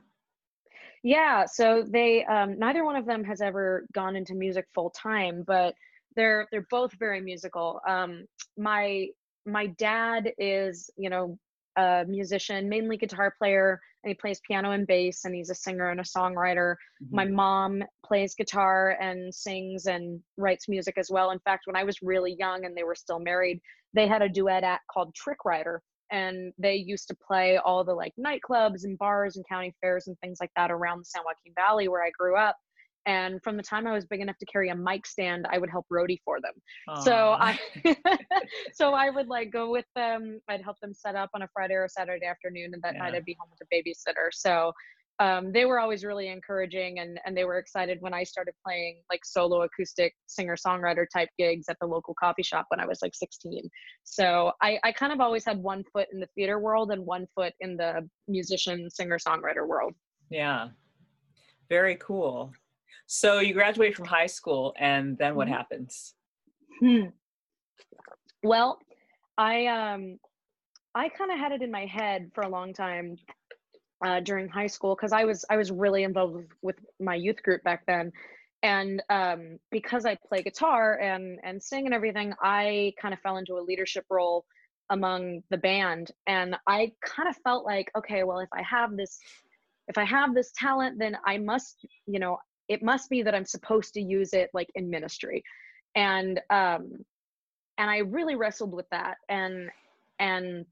Yeah, 1.02 1.44
so 1.46 1.84
they 1.86 2.24
um, 2.24 2.58
neither 2.58 2.84
one 2.84 2.96
of 2.96 3.06
them 3.06 3.22
has 3.24 3.40
ever 3.40 3.86
gone 3.92 4.16
into 4.16 4.34
music 4.34 4.66
full 4.74 4.90
time, 4.90 5.44
but 5.46 5.74
they're 6.16 6.46
they're 6.50 6.66
both 6.70 6.92
very 6.98 7.20
musical. 7.20 7.80
Um, 7.86 8.24
my 8.56 9.08
my 9.46 9.66
dad 9.66 10.32
is 10.38 10.90
you 10.96 11.10
know 11.10 11.38
a 11.78 12.04
musician, 12.06 12.68
mainly 12.68 12.96
guitar 12.96 13.32
player, 13.38 13.80
and 14.02 14.10
he 14.10 14.14
plays 14.14 14.40
piano 14.46 14.72
and 14.72 14.86
bass, 14.86 15.24
and 15.24 15.34
he's 15.34 15.50
a 15.50 15.54
singer 15.54 15.90
and 15.90 16.00
a 16.00 16.04
songwriter. 16.04 16.74
Mm-hmm. 17.02 17.16
My 17.16 17.24
mom 17.24 17.82
plays 18.04 18.34
guitar 18.34 18.96
and 19.00 19.32
sings 19.34 19.86
and 19.86 20.20
writes 20.36 20.68
music 20.68 20.98
as 20.98 21.10
well. 21.10 21.30
In 21.30 21.38
fact, 21.40 21.66
when 21.66 21.76
I 21.76 21.84
was 21.84 22.02
really 22.02 22.36
young 22.38 22.64
and 22.64 22.76
they 22.76 22.82
were 22.82 22.94
still 22.94 23.20
married, 23.20 23.60
they 23.94 24.06
had 24.06 24.22
a 24.22 24.28
duet 24.28 24.64
act 24.64 24.84
called 24.92 25.14
Trick 25.14 25.44
Rider, 25.44 25.80
and 26.10 26.52
they 26.58 26.74
used 26.74 27.08
to 27.08 27.16
play 27.16 27.58
all 27.58 27.84
the 27.84 27.94
like 27.94 28.12
nightclubs 28.18 28.84
and 28.84 28.98
bars 28.98 29.36
and 29.36 29.48
county 29.48 29.74
fairs 29.80 30.08
and 30.08 30.18
things 30.18 30.38
like 30.40 30.50
that 30.56 30.70
around 30.70 30.98
the 30.98 31.04
San 31.04 31.22
Joaquin 31.24 31.52
Valley 31.54 31.88
where 31.88 32.04
I 32.04 32.10
grew 32.18 32.36
up. 32.36 32.56
And 33.08 33.42
from 33.42 33.56
the 33.56 33.62
time 33.62 33.86
I 33.86 33.92
was 33.92 34.04
big 34.04 34.20
enough 34.20 34.36
to 34.36 34.46
carry 34.46 34.68
a 34.68 34.76
mic 34.76 35.06
stand, 35.06 35.46
I 35.50 35.56
would 35.56 35.70
help 35.70 35.86
roadie 35.90 36.18
for 36.26 36.40
them. 36.42 36.52
Aww. 36.90 37.02
So 37.02 37.14
I, 37.14 37.58
so 38.74 38.92
I 38.92 39.08
would 39.08 39.28
like 39.28 39.50
go 39.50 39.70
with 39.70 39.86
them. 39.96 40.40
I'd 40.46 40.62
help 40.62 40.78
them 40.80 40.92
set 40.92 41.16
up 41.16 41.30
on 41.32 41.40
a 41.40 41.48
Friday 41.54 41.74
or 41.74 41.88
Saturday 41.88 42.26
afternoon, 42.26 42.72
and 42.74 42.82
that 42.82 42.94
yeah. 42.94 43.04
night 43.04 43.14
I'd 43.14 43.24
be 43.24 43.34
home 43.40 43.48
with 43.50 43.66
a 43.66 43.74
babysitter. 43.74 44.28
So 44.32 44.72
um, 45.20 45.52
they 45.52 45.64
were 45.64 45.80
always 45.80 46.04
really 46.04 46.28
encouraging 46.28 47.00
and, 47.00 47.18
and 47.24 47.36
they 47.36 47.44
were 47.44 47.58
excited 47.58 47.98
when 48.00 48.14
I 48.14 48.22
started 48.22 48.54
playing 48.64 49.00
like 49.10 49.24
solo 49.24 49.62
acoustic 49.62 50.14
singer 50.26 50.54
songwriter 50.54 51.06
type 51.12 51.28
gigs 51.36 51.66
at 51.68 51.76
the 51.80 51.86
local 51.88 52.14
coffee 52.14 52.44
shop 52.44 52.66
when 52.68 52.78
I 52.78 52.86
was 52.86 53.00
like 53.02 53.14
16. 53.16 53.68
So 54.04 54.52
I, 54.62 54.78
I 54.84 54.92
kind 54.92 55.12
of 55.12 55.20
always 55.20 55.44
had 55.44 55.58
one 55.58 55.82
foot 55.92 56.06
in 56.12 56.20
the 56.20 56.28
theater 56.36 56.60
world 56.60 56.92
and 56.92 57.04
one 57.04 57.26
foot 57.34 57.52
in 57.60 57.76
the 57.76 58.08
musician 58.28 58.88
singer 58.90 59.18
songwriter 59.18 59.66
world. 59.66 59.94
Yeah. 60.30 60.68
Very 61.68 61.96
cool. 61.96 62.52
So 63.10 63.40
you 63.40 63.54
graduate 63.54 63.96
from 63.96 64.04
high 64.04 64.26
school 64.26 64.74
and 64.78 65.16
then 65.16 65.34
what 65.34 65.46
mm-hmm. 65.46 65.56
happens? 65.56 66.14
Hmm. 66.78 67.06
Well, 68.42 68.78
I 69.38 69.66
um 69.66 70.18
I 70.94 71.08
kind 71.08 71.32
of 71.32 71.38
had 71.38 71.52
it 71.52 71.62
in 71.62 71.70
my 71.70 71.86
head 71.86 72.30
for 72.34 72.42
a 72.42 72.48
long 72.48 72.74
time 72.74 73.16
uh, 74.04 74.20
during 74.20 74.48
high 74.48 74.66
school 74.66 74.94
because 74.94 75.12
I 75.12 75.24
was 75.24 75.44
I 75.48 75.56
was 75.56 75.70
really 75.72 76.04
involved 76.04 76.34
with, 76.34 76.46
with 76.62 76.76
my 77.00 77.14
youth 77.14 77.42
group 77.42 77.64
back 77.64 77.84
then, 77.86 78.12
and 78.62 79.02
um, 79.08 79.58
because 79.70 80.04
I 80.04 80.14
play 80.28 80.42
guitar 80.42 80.98
and 80.98 81.40
and 81.42 81.62
sing 81.62 81.86
and 81.86 81.94
everything, 81.94 82.34
I 82.42 82.92
kind 83.00 83.14
of 83.14 83.20
fell 83.20 83.38
into 83.38 83.54
a 83.54 83.64
leadership 83.64 84.04
role 84.10 84.44
among 84.90 85.42
the 85.50 85.58
band 85.58 86.10
and 86.26 86.56
i 86.66 86.90
kind 87.04 87.28
of 87.28 87.36
felt 87.44 87.62
like 87.66 87.90
okay 87.94 88.22
well 88.22 88.38
if 88.38 88.48
i 88.54 88.62
have 88.62 88.96
this 88.96 89.18
if 89.86 89.98
i 89.98 90.04
have 90.04 90.34
this 90.34 90.50
talent 90.56 90.98
then 90.98 91.14
i 91.26 91.36
must 91.36 91.84
you 92.06 92.18
know 92.18 92.38
it 92.68 92.82
must 92.82 93.10
be 93.10 93.22
that 93.22 93.34
i'm 93.34 93.44
supposed 93.44 93.94
to 93.94 94.00
use 94.00 94.32
it 94.32 94.50
like 94.52 94.68
in 94.74 94.88
ministry 94.88 95.42
and 95.94 96.40
um 96.50 97.04
and 97.78 97.90
i 97.90 97.98
really 97.98 98.34
wrestled 98.34 98.72
with 98.72 98.88
that 98.90 99.16
and 99.28 99.70
and 100.18 100.64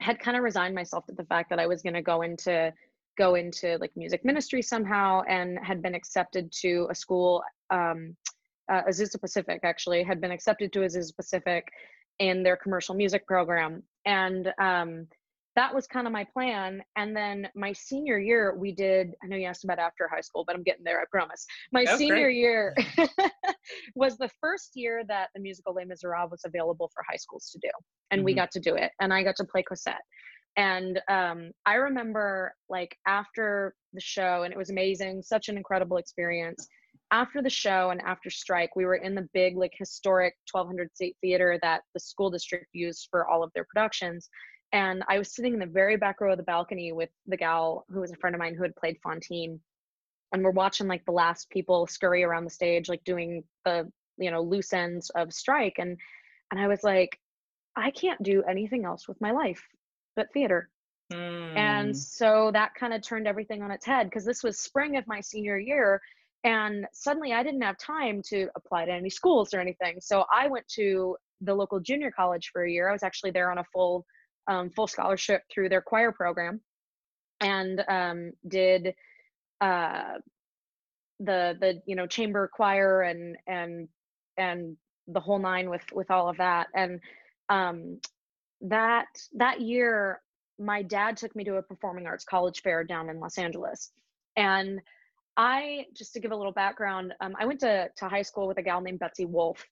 had 0.00 0.18
kind 0.20 0.36
of 0.36 0.42
resigned 0.42 0.74
myself 0.74 1.04
to 1.06 1.14
the 1.14 1.24
fact 1.24 1.50
that 1.50 1.58
i 1.58 1.66
was 1.66 1.82
going 1.82 1.94
to 1.94 2.02
go 2.02 2.22
into 2.22 2.72
go 3.16 3.34
into 3.34 3.76
like 3.78 3.90
music 3.96 4.24
ministry 4.24 4.62
somehow 4.62 5.22
and 5.28 5.58
had 5.62 5.82
been 5.82 5.94
accepted 5.94 6.50
to 6.52 6.86
a 6.90 6.94
school 6.94 7.42
um 7.70 8.16
uh, 8.70 8.82
azusa 8.82 9.18
pacific 9.20 9.60
actually 9.64 10.02
had 10.02 10.20
been 10.20 10.30
accepted 10.30 10.72
to 10.72 10.80
azusa 10.80 11.16
pacific 11.16 11.68
in 12.18 12.42
their 12.42 12.56
commercial 12.56 12.94
music 12.94 13.26
program. 13.26 13.82
And 14.04 14.52
um, 14.58 15.06
that 15.58 15.74
was 15.74 15.88
kind 15.88 16.06
of 16.06 16.12
my 16.12 16.22
plan. 16.22 16.80
And 16.94 17.16
then 17.16 17.48
my 17.56 17.72
senior 17.72 18.20
year, 18.20 18.54
we 18.56 18.70
did, 18.70 19.08
I 19.24 19.26
know 19.26 19.34
you 19.34 19.46
asked 19.46 19.64
about 19.64 19.80
after 19.80 20.06
high 20.06 20.20
school, 20.20 20.44
but 20.46 20.54
I'm 20.54 20.62
getting 20.62 20.84
there, 20.84 21.00
I 21.00 21.04
promise. 21.10 21.44
My 21.72 21.84
oh, 21.88 21.96
senior 21.96 22.26
great. 22.26 22.36
year 22.36 22.76
was 23.96 24.16
the 24.18 24.30
first 24.40 24.70
year 24.76 25.02
that 25.08 25.30
the 25.34 25.40
musical 25.40 25.74
Les 25.74 25.84
Miserables 25.84 26.30
was 26.30 26.42
available 26.44 26.88
for 26.94 27.02
high 27.10 27.16
schools 27.16 27.50
to 27.50 27.58
do. 27.60 27.70
And 28.12 28.20
mm-hmm. 28.20 28.26
we 28.26 28.34
got 28.34 28.52
to 28.52 28.60
do 28.60 28.76
it. 28.76 28.92
And 29.00 29.12
I 29.12 29.24
got 29.24 29.34
to 29.34 29.44
play 29.44 29.64
Cosette. 29.64 30.02
And 30.56 31.00
um, 31.10 31.50
I 31.66 31.74
remember 31.74 32.54
like 32.68 32.96
after 33.08 33.74
the 33.94 34.00
show, 34.00 34.44
and 34.44 34.52
it 34.52 34.56
was 34.56 34.70
amazing, 34.70 35.22
such 35.22 35.48
an 35.48 35.56
incredible 35.56 35.96
experience 35.96 36.68
after 37.10 37.42
the 37.42 37.50
show 37.50 37.90
and 37.90 38.00
after 38.02 38.30
strike, 38.30 38.76
we 38.76 38.84
were 38.84 38.96
in 38.96 39.14
the 39.14 39.26
big, 39.32 39.56
like, 39.56 39.72
historic 39.78 40.34
1200 40.52 40.94
seat 40.94 41.16
theater 41.20 41.58
that 41.62 41.80
the 41.94 42.00
school 42.00 42.30
district 42.30 42.66
used 42.72 43.08
for 43.10 43.26
all 43.26 43.42
of 43.42 43.50
their 43.54 43.64
productions. 43.64 44.28
And 44.72 45.02
I 45.08 45.18
was 45.18 45.34
sitting 45.34 45.54
in 45.54 45.60
the 45.60 45.66
very 45.66 45.96
back 45.96 46.20
row 46.20 46.32
of 46.32 46.36
the 46.36 46.42
balcony 46.44 46.92
with 46.92 47.10
the 47.26 47.36
gal 47.36 47.84
who 47.90 48.00
was 48.00 48.12
a 48.12 48.16
friend 48.16 48.34
of 48.34 48.40
mine 48.40 48.54
who 48.54 48.62
had 48.62 48.76
played 48.76 48.98
Fantine. 49.02 49.60
And 50.32 50.44
we're 50.44 50.50
watching 50.50 50.88
like 50.88 51.04
the 51.06 51.12
last 51.12 51.48
people 51.48 51.86
scurry 51.86 52.22
around 52.22 52.44
the 52.44 52.50
stage, 52.50 52.88
like 52.88 53.02
doing 53.04 53.44
the, 53.64 53.90
you 54.18 54.30
know, 54.30 54.42
loose 54.42 54.72
ends 54.72 55.10
of 55.10 55.32
strike. 55.32 55.76
And 55.78 55.96
and 56.50 56.60
I 56.60 56.66
was 56.66 56.82
like, 56.82 57.18
I 57.76 57.90
can't 57.90 58.22
do 58.22 58.42
anything 58.42 58.84
else 58.84 59.08
with 59.08 59.20
my 59.20 59.30
life 59.30 59.62
but 60.16 60.32
theater. 60.32 60.68
Mm. 61.12 61.56
And 61.56 61.88
hmm. 61.88 61.94
so 61.94 62.50
that 62.52 62.74
kind 62.74 62.92
of 62.92 63.00
turned 63.00 63.26
everything 63.26 63.62
on 63.62 63.70
its 63.70 63.86
head 63.86 64.06
because 64.06 64.26
this 64.26 64.42
was 64.42 64.58
spring 64.58 64.96
of 64.96 65.06
my 65.06 65.20
senior 65.20 65.58
year 65.58 66.02
and 66.44 66.86
suddenly 66.92 67.32
I 67.32 67.42
didn't 67.42 67.62
have 67.62 67.78
time 67.78 68.22
to 68.26 68.48
apply 68.56 68.84
to 68.86 68.92
any 68.92 69.10
schools 69.10 69.52
or 69.52 69.60
anything. 69.60 69.98
So 70.00 70.24
I 70.32 70.48
went 70.48 70.68
to 70.68 71.16
the 71.40 71.54
local 71.54 71.80
junior 71.80 72.10
college 72.10 72.50
for 72.52 72.64
a 72.64 72.70
year. 72.70 72.88
I 72.88 72.92
was 72.92 73.02
actually 73.02 73.32
there 73.32 73.50
on 73.50 73.58
a 73.58 73.64
full 73.72 74.06
um, 74.48 74.70
full 74.70 74.86
scholarship 74.86 75.42
through 75.52 75.68
their 75.68 75.82
choir 75.82 76.10
program, 76.10 76.60
and 77.40 77.84
um, 77.88 78.32
did 78.46 78.94
uh, 79.60 80.14
the 81.20 81.56
the 81.60 81.82
you 81.86 81.94
know 81.94 82.06
chamber 82.06 82.48
choir 82.52 83.02
and 83.02 83.36
and 83.46 83.88
and 84.36 84.76
the 85.06 85.20
whole 85.20 85.38
nine 85.38 85.70
with 85.70 85.82
with 85.92 86.10
all 86.10 86.28
of 86.28 86.38
that. 86.38 86.68
And 86.74 87.00
um, 87.48 88.00
that 88.62 89.06
that 89.34 89.60
year, 89.60 90.20
my 90.58 90.82
dad 90.82 91.16
took 91.16 91.34
me 91.36 91.44
to 91.44 91.56
a 91.56 91.62
performing 91.62 92.06
arts 92.06 92.24
college 92.24 92.62
fair 92.62 92.84
down 92.84 93.08
in 93.10 93.20
Los 93.20 93.38
Angeles, 93.38 93.90
and 94.36 94.80
I 95.36 95.86
just 95.94 96.14
to 96.14 96.20
give 96.20 96.32
a 96.32 96.36
little 96.36 96.52
background, 96.52 97.14
um, 97.20 97.36
I 97.38 97.46
went 97.46 97.60
to 97.60 97.88
to 97.96 98.08
high 98.08 98.22
school 98.22 98.48
with 98.48 98.58
a 98.58 98.62
gal 98.62 98.80
named 98.80 98.98
Betsy 98.98 99.24
Wolfe. 99.24 99.64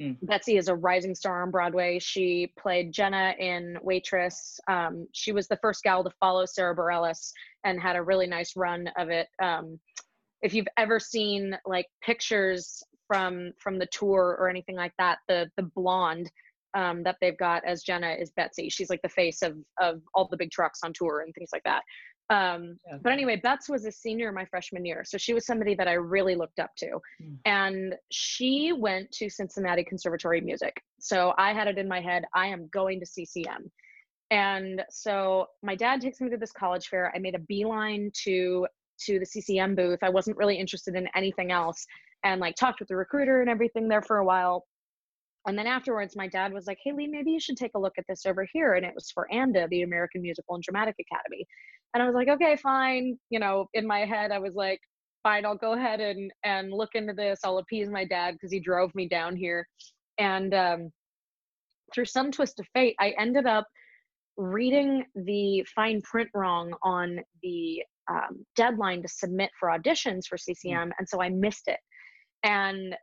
Mm. 0.00 0.16
Betsy 0.22 0.56
is 0.56 0.68
a 0.68 0.74
rising 0.74 1.14
star 1.14 1.42
on 1.42 1.50
Broadway. 1.50 1.98
She 1.98 2.52
played 2.58 2.92
Jenna 2.92 3.34
in 3.38 3.78
Waitress. 3.82 4.60
Um, 4.68 5.06
she 5.12 5.32
was 5.32 5.48
the 5.48 5.56
first 5.56 5.82
gal 5.82 6.04
to 6.04 6.10
follow 6.20 6.44
Sarah 6.44 6.76
Bareilles 6.76 7.32
and 7.64 7.80
had 7.80 7.96
a 7.96 8.02
really 8.02 8.26
nice 8.26 8.56
run 8.56 8.88
of 8.98 9.08
it. 9.08 9.28
Um, 9.42 9.80
if 10.42 10.52
you've 10.52 10.68
ever 10.76 11.00
seen 11.00 11.56
like 11.64 11.86
pictures 12.02 12.82
from 13.08 13.52
from 13.58 13.78
the 13.78 13.86
tour 13.86 14.36
or 14.38 14.48
anything 14.48 14.76
like 14.76 14.92
that, 14.98 15.18
the 15.28 15.50
the 15.56 15.62
blonde 15.62 16.30
um, 16.74 17.02
that 17.04 17.16
they've 17.20 17.38
got 17.38 17.64
as 17.64 17.82
Jenna 17.82 18.14
is 18.18 18.30
Betsy. 18.32 18.68
She's 18.68 18.90
like 18.90 19.02
the 19.02 19.08
face 19.08 19.42
of 19.42 19.56
of 19.80 20.02
all 20.14 20.28
the 20.28 20.36
big 20.36 20.50
trucks 20.50 20.80
on 20.84 20.92
tour 20.92 21.20
and 21.20 21.34
things 21.34 21.50
like 21.52 21.64
that. 21.64 21.82
Um, 22.28 22.78
yeah. 22.86 22.98
But 23.02 23.12
anyway, 23.12 23.36
Bets 23.36 23.68
was 23.68 23.84
a 23.84 23.92
senior 23.92 24.32
my 24.32 24.44
freshman 24.44 24.84
year. 24.84 25.04
So 25.04 25.16
she 25.16 25.32
was 25.32 25.46
somebody 25.46 25.74
that 25.76 25.86
I 25.86 25.92
really 25.92 26.34
looked 26.34 26.58
up 26.58 26.70
to. 26.78 26.98
Mm. 27.22 27.38
And 27.44 27.94
she 28.10 28.72
went 28.72 29.10
to 29.12 29.30
Cincinnati 29.30 29.84
Conservatory 29.84 30.38
of 30.38 30.44
Music. 30.44 30.74
So 30.98 31.34
I 31.38 31.52
had 31.52 31.68
it 31.68 31.78
in 31.78 31.86
my 31.88 32.00
head, 32.00 32.24
I 32.34 32.48
am 32.48 32.68
going 32.72 33.00
to 33.00 33.06
CCM. 33.06 33.70
And 34.30 34.82
so 34.90 35.46
my 35.62 35.76
dad 35.76 36.00
takes 36.00 36.20
me 36.20 36.28
to 36.30 36.36
this 36.36 36.52
college 36.52 36.88
fair. 36.88 37.12
I 37.14 37.18
made 37.18 37.36
a 37.36 37.40
beeline 37.40 38.10
to 38.24 38.66
to 39.04 39.18
the 39.18 39.26
CCM 39.26 39.74
booth. 39.74 39.98
I 40.02 40.08
wasn't 40.08 40.38
really 40.38 40.56
interested 40.56 40.94
in 40.94 41.06
anything 41.14 41.52
else 41.52 41.86
and 42.24 42.40
like 42.40 42.56
talked 42.56 42.80
with 42.80 42.88
the 42.88 42.96
recruiter 42.96 43.42
and 43.42 43.50
everything 43.50 43.88
there 43.88 44.00
for 44.00 44.18
a 44.18 44.24
while. 44.24 44.64
And 45.46 45.56
then 45.56 45.66
afterwards, 45.66 46.16
my 46.16 46.26
dad 46.26 46.52
was 46.52 46.66
like, 46.66 46.78
Hey, 46.82 46.92
Leigh, 46.92 47.06
maybe 47.06 47.30
you 47.30 47.38
should 47.38 47.56
take 47.56 47.72
a 47.74 47.78
look 47.78 47.92
at 47.98 48.04
this 48.08 48.26
over 48.26 48.48
here. 48.52 48.74
And 48.74 48.84
it 48.84 48.94
was 48.94 49.10
for 49.10 49.28
AMDA, 49.32 49.68
the 49.68 49.82
American 49.82 50.22
Musical 50.22 50.54
and 50.54 50.64
Dramatic 50.64 50.96
Academy. 50.98 51.46
And 51.96 52.02
I 52.02 52.06
was 52.06 52.14
like, 52.14 52.28
okay, 52.28 52.56
fine. 52.56 53.18
You 53.30 53.38
know, 53.38 53.70
in 53.72 53.86
my 53.86 54.00
head, 54.00 54.30
I 54.30 54.38
was 54.38 54.54
like, 54.54 54.80
fine, 55.22 55.46
I'll 55.46 55.56
go 55.56 55.72
ahead 55.72 55.98
and, 55.98 56.30
and 56.44 56.70
look 56.70 56.90
into 56.92 57.14
this. 57.14 57.40
I'll 57.42 57.56
appease 57.56 57.88
my 57.88 58.04
dad 58.04 58.34
because 58.34 58.52
he 58.52 58.60
drove 58.60 58.94
me 58.94 59.08
down 59.08 59.34
here. 59.34 59.66
And 60.18 60.52
um, 60.52 60.90
through 61.94 62.04
some 62.04 62.30
twist 62.30 62.60
of 62.60 62.66
fate, 62.74 62.96
I 63.00 63.14
ended 63.18 63.46
up 63.46 63.66
reading 64.36 65.06
the 65.14 65.66
fine 65.74 66.02
print 66.02 66.28
wrong 66.34 66.74
on 66.82 67.20
the 67.42 67.82
um, 68.10 68.44
deadline 68.56 69.00
to 69.00 69.08
submit 69.08 69.48
for 69.58 69.70
auditions 69.70 70.26
for 70.28 70.36
CCM. 70.36 70.92
And 70.98 71.08
so 71.08 71.22
I 71.22 71.30
missed 71.30 71.66
it. 71.66 71.80
And 72.42 72.94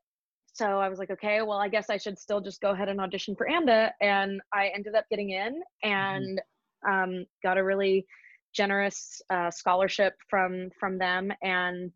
so 0.53 0.79
I 0.79 0.87
was 0.87 0.99
like, 0.99 1.09
okay, 1.09 1.41
well, 1.41 1.57
I 1.57 1.67
guess 1.67 1.89
I 1.89 1.97
should 1.97 2.19
still 2.19 2.41
just 2.41 2.61
go 2.61 2.69
ahead 2.69 2.89
and 2.89 3.01
audition 3.01 3.35
for 3.35 3.47
AMDA. 3.47 3.89
And 4.01 4.39
I 4.53 4.67
ended 4.67 4.93
up 4.93 5.05
getting 5.09 5.31
in 5.31 5.63
mm-hmm. 5.83 5.89
and 5.89 6.41
um, 6.87 7.25
got 7.41 7.57
a 7.57 7.63
really 7.63 8.05
generous 8.53 9.21
uh, 9.29 9.51
scholarship 9.51 10.13
from 10.29 10.69
from 10.79 10.97
them. 10.97 11.31
And 11.41 11.91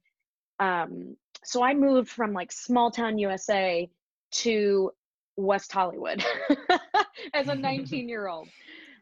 um, 0.60 1.16
so 1.44 1.64
I 1.64 1.74
moved 1.74 2.10
from 2.10 2.34
like 2.34 2.52
small 2.52 2.92
town 2.92 3.18
USA 3.18 3.90
to 4.32 4.92
West 5.36 5.72
Hollywood 5.72 6.24
as 7.34 7.48
a 7.48 7.56
19 7.56 8.10
year 8.10 8.28
old. 8.28 8.48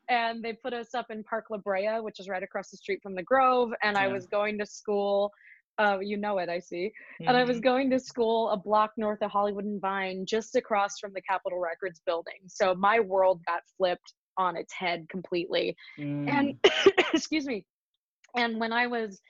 And 0.07 0.43
they 0.43 0.53
put 0.53 0.73
us 0.73 0.93
up 0.93 1.09
in 1.09 1.23
Park 1.23 1.45
La 1.49 1.57
Brea, 1.57 1.99
which 1.99 2.19
is 2.19 2.29
right 2.29 2.43
across 2.43 2.69
the 2.69 2.77
street 2.77 2.99
from 3.01 3.15
the 3.15 3.23
Grove. 3.23 3.71
And 3.81 3.95
yeah. 3.95 4.03
I 4.03 4.07
was 4.07 4.27
going 4.27 4.59
to 4.59 4.65
school 4.65 5.31
uh, 5.77 5.99
you 5.99 6.17
know 6.17 6.37
it, 6.37 6.49
I 6.49 6.59
see. 6.59 6.91
Mm-hmm. 7.19 7.27
And 7.27 7.37
I 7.37 7.43
was 7.43 7.57
mm-hmm. 7.57 7.63
going 7.63 7.89
to 7.91 7.99
school 7.99 8.49
a 8.49 8.57
block 8.57 8.91
north 8.97 9.21
of 9.21 9.31
Hollywood 9.31 9.65
and 9.65 9.81
Vine, 9.81 10.25
just 10.25 10.55
across 10.55 10.99
from 10.99 11.13
the 11.13 11.21
Capitol 11.21 11.59
Records 11.59 12.01
building. 12.05 12.39
So 12.47 12.73
my 12.75 12.99
world 12.99 13.41
got 13.45 13.61
flipped 13.77 14.13
on 14.37 14.57
its 14.57 14.73
head 14.73 15.07
completely. 15.09 15.75
Mm. 15.99 16.29
And 16.29 16.59
excuse 17.13 17.45
me. 17.45 17.65
And 18.35 18.59
when 18.59 18.73
I 18.73 18.87
was 18.87 19.21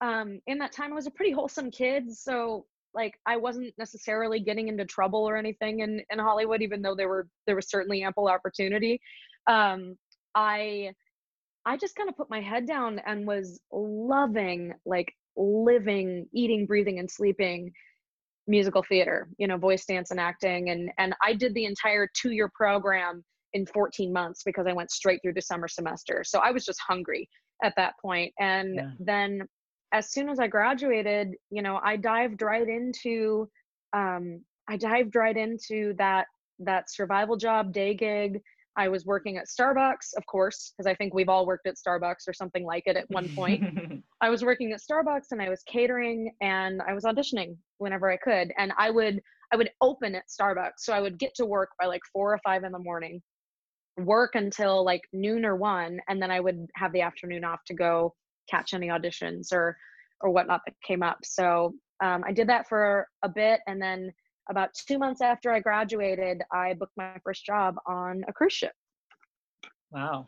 um, 0.00 0.40
in 0.46 0.58
that 0.58 0.72
time, 0.72 0.92
I 0.92 0.94
was 0.94 1.06
a 1.06 1.10
pretty 1.10 1.32
wholesome 1.32 1.70
kid. 1.70 2.10
So 2.12 2.66
like 2.94 3.14
I 3.26 3.36
wasn't 3.36 3.72
necessarily 3.78 4.40
getting 4.40 4.68
into 4.68 4.84
trouble 4.84 5.28
or 5.28 5.36
anything 5.36 5.80
in, 5.80 6.02
in 6.10 6.18
Hollywood, 6.18 6.62
even 6.62 6.82
though 6.82 6.94
there 6.94 7.08
were 7.08 7.28
there 7.46 7.56
was 7.56 7.68
certainly 7.68 8.02
ample 8.02 8.28
opportunity. 8.28 9.00
Um, 9.46 9.96
I 10.34 10.92
I 11.66 11.76
just 11.76 11.94
kind 11.94 12.08
of 12.08 12.16
put 12.16 12.30
my 12.30 12.40
head 12.40 12.66
down 12.66 13.00
and 13.06 13.26
was 13.26 13.60
loving 13.72 14.72
like 14.84 15.12
living, 15.36 16.26
eating, 16.32 16.66
breathing, 16.66 16.98
and 16.98 17.10
sleeping 17.10 17.72
musical 18.46 18.82
theater, 18.82 19.28
you 19.38 19.46
know, 19.46 19.56
voice, 19.56 19.84
dance, 19.84 20.10
and 20.10 20.18
acting. 20.18 20.70
And 20.70 20.90
and 20.98 21.14
I 21.22 21.34
did 21.34 21.54
the 21.54 21.66
entire 21.66 22.08
two-year 22.14 22.50
program 22.54 23.24
in 23.52 23.66
14 23.66 24.12
months 24.12 24.42
because 24.44 24.66
I 24.66 24.72
went 24.72 24.90
straight 24.90 25.20
through 25.22 25.34
the 25.34 25.42
summer 25.42 25.68
semester. 25.68 26.22
So 26.24 26.38
I 26.40 26.50
was 26.50 26.64
just 26.64 26.80
hungry 26.86 27.28
at 27.62 27.74
that 27.76 27.94
point. 28.00 28.32
And 28.38 28.74
yeah. 28.74 28.90
then 28.98 29.42
as 29.92 30.10
soon 30.10 30.28
as 30.28 30.38
I 30.38 30.46
graduated, 30.46 31.34
you 31.50 31.62
know, 31.62 31.80
I 31.82 31.96
dived 31.96 32.42
right 32.42 32.68
into 32.68 33.48
um, 33.92 34.42
I 34.68 34.76
dived 34.76 35.16
right 35.16 35.36
into 35.36 35.94
that 35.98 36.26
that 36.60 36.90
survival 36.90 37.36
job 37.36 37.72
day 37.72 37.94
gig 37.94 38.40
I 38.76 38.88
was 38.88 39.04
working 39.04 39.36
at 39.36 39.46
Starbucks, 39.46 40.14
of 40.16 40.24
course, 40.26 40.72
because 40.72 40.86
I 40.86 40.94
think 40.94 41.12
we've 41.12 41.28
all 41.28 41.44
worked 41.44 41.66
at 41.66 41.74
Starbucks 41.74 42.28
or 42.28 42.32
something 42.32 42.64
like 42.64 42.84
it 42.86 42.96
at 42.96 43.10
one 43.10 43.28
point. 43.34 43.62
I 44.20 44.30
was 44.30 44.44
working 44.44 44.72
at 44.72 44.80
Starbucks 44.80 45.32
and 45.32 45.42
I 45.42 45.48
was 45.48 45.62
catering 45.64 46.32
and 46.40 46.80
I 46.86 46.94
was 46.94 47.04
auditioning 47.04 47.56
whenever 47.78 48.10
I 48.10 48.16
could. 48.16 48.52
And 48.58 48.72
I 48.78 48.90
would 48.90 49.20
I 49.52 49.56
would 49.56 49.70
open 49.80 50.14
at 50.14 50.28
Starbucks. 50.28 50.78
So 50.78 50.92
I 50.92 51.00
would 51.00 51.18
get 51.18 51.34
to 51.34 51.46
work 51.46 51.70
by 51.78 51.86
like 51.86 52.02
four 52.12 52.32
or 52.32 52.38
five 52.44 52.62
in 52.62 52.70
the 52.70 52.78
morning, 52.78 53.20
work 54.06 54.34
until 54.34 54.84
like 54.84 55.02
noon 55.12 55.44
or 55.44 55.56
one, 55.56 56.00
and 56.08 56.20
then 56.20 56.30
I 56.30 56.40
would 56.40 56.68
have 56.74 56.92
the 56.92 57.02
afternoon 57.02 57.44
off 57.44 57.64
to 57.66 57.74
go 57.74 58.14
catch 58.48 58.74
any 58.74 58.88
auditions 58.88 59.52
or 59.52 59.76
or 60.20 60.30
whatnot 60.30 60.60
that 60.66 60.74
came 60.86 61.02
up. 61.02 61.18
So 61.24 61.74
um, 62.02 62.22
I 62.26 62.32
did 62.32 62.48
that 62.48 62.68
for 62.68 63.08
a 63.22 63.28
bit 63.28 63.60
and 63.66 63.80
then 63.80 64.12
about 64.50 64.74
two 64.74 64.98
months 64.98 65.22
after 65.22 65.52
I 65.52 65.60
graduated, 65.60 66.42
I 66.52 66.74
booked 66.74 66.96
my 66.96 67.16
first 67.24 67.46
job 67.46 67.76
on 67.86 68.24
a 68.28 68.32
cruise 68.32 68.52
ship. 68.52 68.72
Wow. 69.90 70.26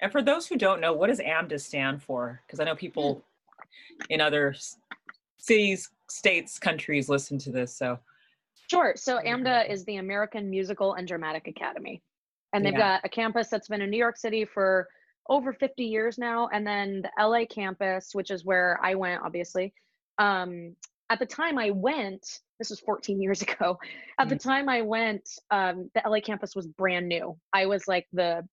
And 0.00 0.12
for 0.12 0.22
those 0.22 0.46
who 0.46 0.56
don't 0.56 0.80
know, 0.80 0.92
what 0.92 1.08
does 1.08 1.18
AMDA 1.18 1.60
stand 1.60 2.02
for? 2.02 2.40
Because 2.46 2.60
I 2.60 2.64
know 2.64 2.76
people 2.76 3.24
in 4.10 4.20
other 4.20 4.54
cities, 5.38 5.90
states, 6.08 6.58
countries 6.58 7.08
listen 7.08 7.38
to 7.38 7.50
this. 7.50 7.74
So 7.74 7.98
Sure. 8.70 8.94
So 8.96 9.18
AMDA 9.18 9.70
is 9.70 9.84
the 9.84 9.96
American 9.96 10.48
Musical 10.48 10.94
and 10.94 11.06
Dramatic 11.06 11.46
Academy. 11.46 12.02
And 12.52 12.64
they've 12.64 12.72
yeah. 12.72 12.96
got 12.96 13.00
a 13.04 13.08
campus 13.08 13.48
that's 13.48 13.68
been 13.68 13.82
in 13.82 13.90
New 13.90 13.98
York 13.98 14.16
City 14.16 14.44
for 14.44 14.88
over 15.28 15.52
50 15.52 15.84
years 15.84 16.18
now. 16.18 16.48
And 16.52 16.66
then 16.66 17.02
the 17.02 17.24
LA 17.24 17.44
campus, 17.46 18.10
which 18.12 18.30
is 18.30 18.44
where 18.44 18.78
I 18.82 18.94
went, 18.94 19.22
obviously. 19.24 19.72
Um, 20.18 20.76
at 21.10 21.18
the 21.18 21.26
time 21.26 21.58
I 21.58 21.70
went, 21.70 22.26
this 22.58 22.70
was 22.70 22.80
14 22.80 23.20
years 23.20 23.42
ago. 23.42 23.78
At 24.18 24.28
the 24.28 24.36
time 24.36 24.68
I 24.68 24.82
went, 24.82 25.28
um, 25.50 25.90
the 25.94 26.02
LA 26.06 26.20
campus 26.20 26.54
was 26.54 26.66
brand 26.66 27.08
new. 27.08 27.36
I 27.52 27.66
was 27.66 27.88
like 27.88 28.06
the 28.12 28.46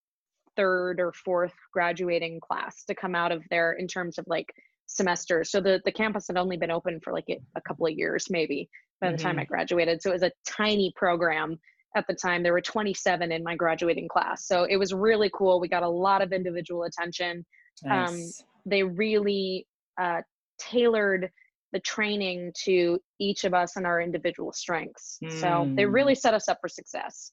third 0.55 0.99
or 0.99 1.13
fourth 1.13 1.53
graduating 1.71 2.39
class 2.41 2.83
to 2.85 2.95
come 2.95 3.15
out 3.15 3.31
of 3.31 3.43
there 3.49 3.73
in 3.73 3.87
terms 3.87 4.17
of 4.17 4.25
like 4.27 4.53
semesters. 4.87 5.51
So 5.51 5.61
the, 5.61 5.81
the 5.85 5.91
campus 5.91 6.27
had 6.27 6.37
only 6.37 6.57
been 6.57 6.71
open 6.71 6.99
for 7.01 7.13
like 7.13 7.29
a, 7.29 7.39
a 7.55 7.61
couple 7.61 7.85
of 7.85 7.93
years, 7.93 8.27
maybe 8.29 8.69
by 8.99 9.11
the 9.11 9.17
mm-hmm. 9.17 9.25
time 9.25 9.39
I 9.39 9.45
graduated. 9.45 10.01
So 10.01 10.09
it 10.09 10.13
was 10.13 10.23
a 10.23 10.31
tiny 10.45 10.91
program 10.95 11.57
at 11.95 12.05
the 12.07 12.13
time. 12.13 12.43
There 12.43 12.53
were 12.53 12.61
27 12.61 13.31
in 13.31 13.43
my 13.43 13.55
graduating 13.55 14.07
class. 14.07 14.45
So 14.45 14.63
it 14.63 14.77
was 14.77 14.93
really 14.93 15.29
cool. 15.33 15.59
We 15.59 15.67
got 15.67 15.83
a 15.83 15.89
lot 15.89 16.21
of 16.21 16.31
individual 16.31 16.83
attention. 16.83 17.45
Um, 17.85 17.89
nice. 17.89 18.09
Um, 18.09 18.47
they 18.65 18.83
really 18.83 19.65
uh, 19.99 20.21
tailored 20.59 21.31
the 21.71 21.79
training 21.79 22.51
to 22.65 22.99
each 23.19 23.43
of 23.43 23.53
us 23.53 23.75
and 23.75 23.85
our 23.85 24.01
individual 24.01 24.51
strengths. 24.51 25.17
Mm. 25.23 25.39
So 25.39 25.71
they 25.75 25.83
hmm. 25.83 25.91
really 25.91 26.15
set 26.15 26.33
us 26.33 26.47
up 26.47 26.57
for 26.61 26.67
success. 26.67 27.31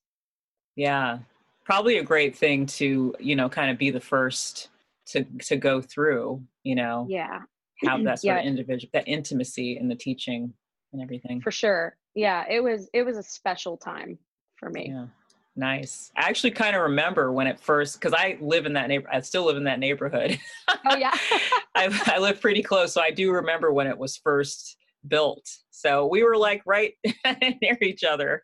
Yeah. 0.77 1.19
Probably 1.65 1.99
a 1.99 2.03
great 2.03 2.37
thing 2.37 2.67
to, 2.67 3.15
you 3.19 3.35
know, 3.35 3.49
kind 3.49 3.71
of 3.71 3.79
be 3.79 3.91
the 3.91 4.01
first 4.01 4.69
to 5.07 5.25
to 5.45 5.57
go 5.57 5.81
through, 5.81 6.43
you 6.65 6.75
know. 6.75 7.07
Yeah. 7.09 7.41
Have 7.85 8.05
that 8.05 8.19
sort 8.21 8.37
yeah. 8.37 8.41
of 8.41 8.47
individual 8.47 8.91
that 8.93 9.09
intimacy 9.09 9.79
in 9.79 9.89
the 9.89 9.95
teaching 9.95 10.53
and 10.93 11.03
everything. 11.03 11.41
For 11.41 11.51
sure. 11.51 11.97
Yeah, 12.15 12.45
it 12.49 12.63
was 12.63 12.89
it 12.93 13.05
was 13.05 13.17
a 13.17 13.23
special 13.23 13.77
time 13.77 14.19
for 14.59 14.71
me. 14.71 14.89
Yeah. 14.89 15.07
Nice. 15.59 16.13
I 16.17 16.29
actually 16.29 16.51
kind 16.51 16.77
of 16.77 16.83
remember 16.83 17.33
when 17.33 17.47
it 17.47 17.59
first, 17.59 17.99
because 17.99 18.13
I 18.13 18.37
live 18.41 18.67
in 18.67 18.75
that 18.75 18.89
neighbor. 18.89 19.09
I 19.11 19.21
still 19.21 19.47
live 19.47 19.57
in 19.57 19.65
that 19.65 19.79
neighborhood. 19.79 20.39
Oh 20.89 20.97
yeah. 20.97 21.13
I, 21.75 21.89
I 22.07 22.19
live 22.19 22.41
pretty 22.41 22.63
close, 22.63 22.93
so 22.93 23.01
I 23.01 23.11
do 23.11 23.33
remember 23.33 23.73
when 23.73 23.89
it 23.89 23.99
was 23.99 24.17
first 24.17 24.77
built. 25.09 25.49
So 25.71 26.07
we 26.07 26.23
were 26.23 26.37
like 26.37 26.63
right 26.65 26.95
near 27.61 27.77
each 27.83 28.05
other, 28.05 28.43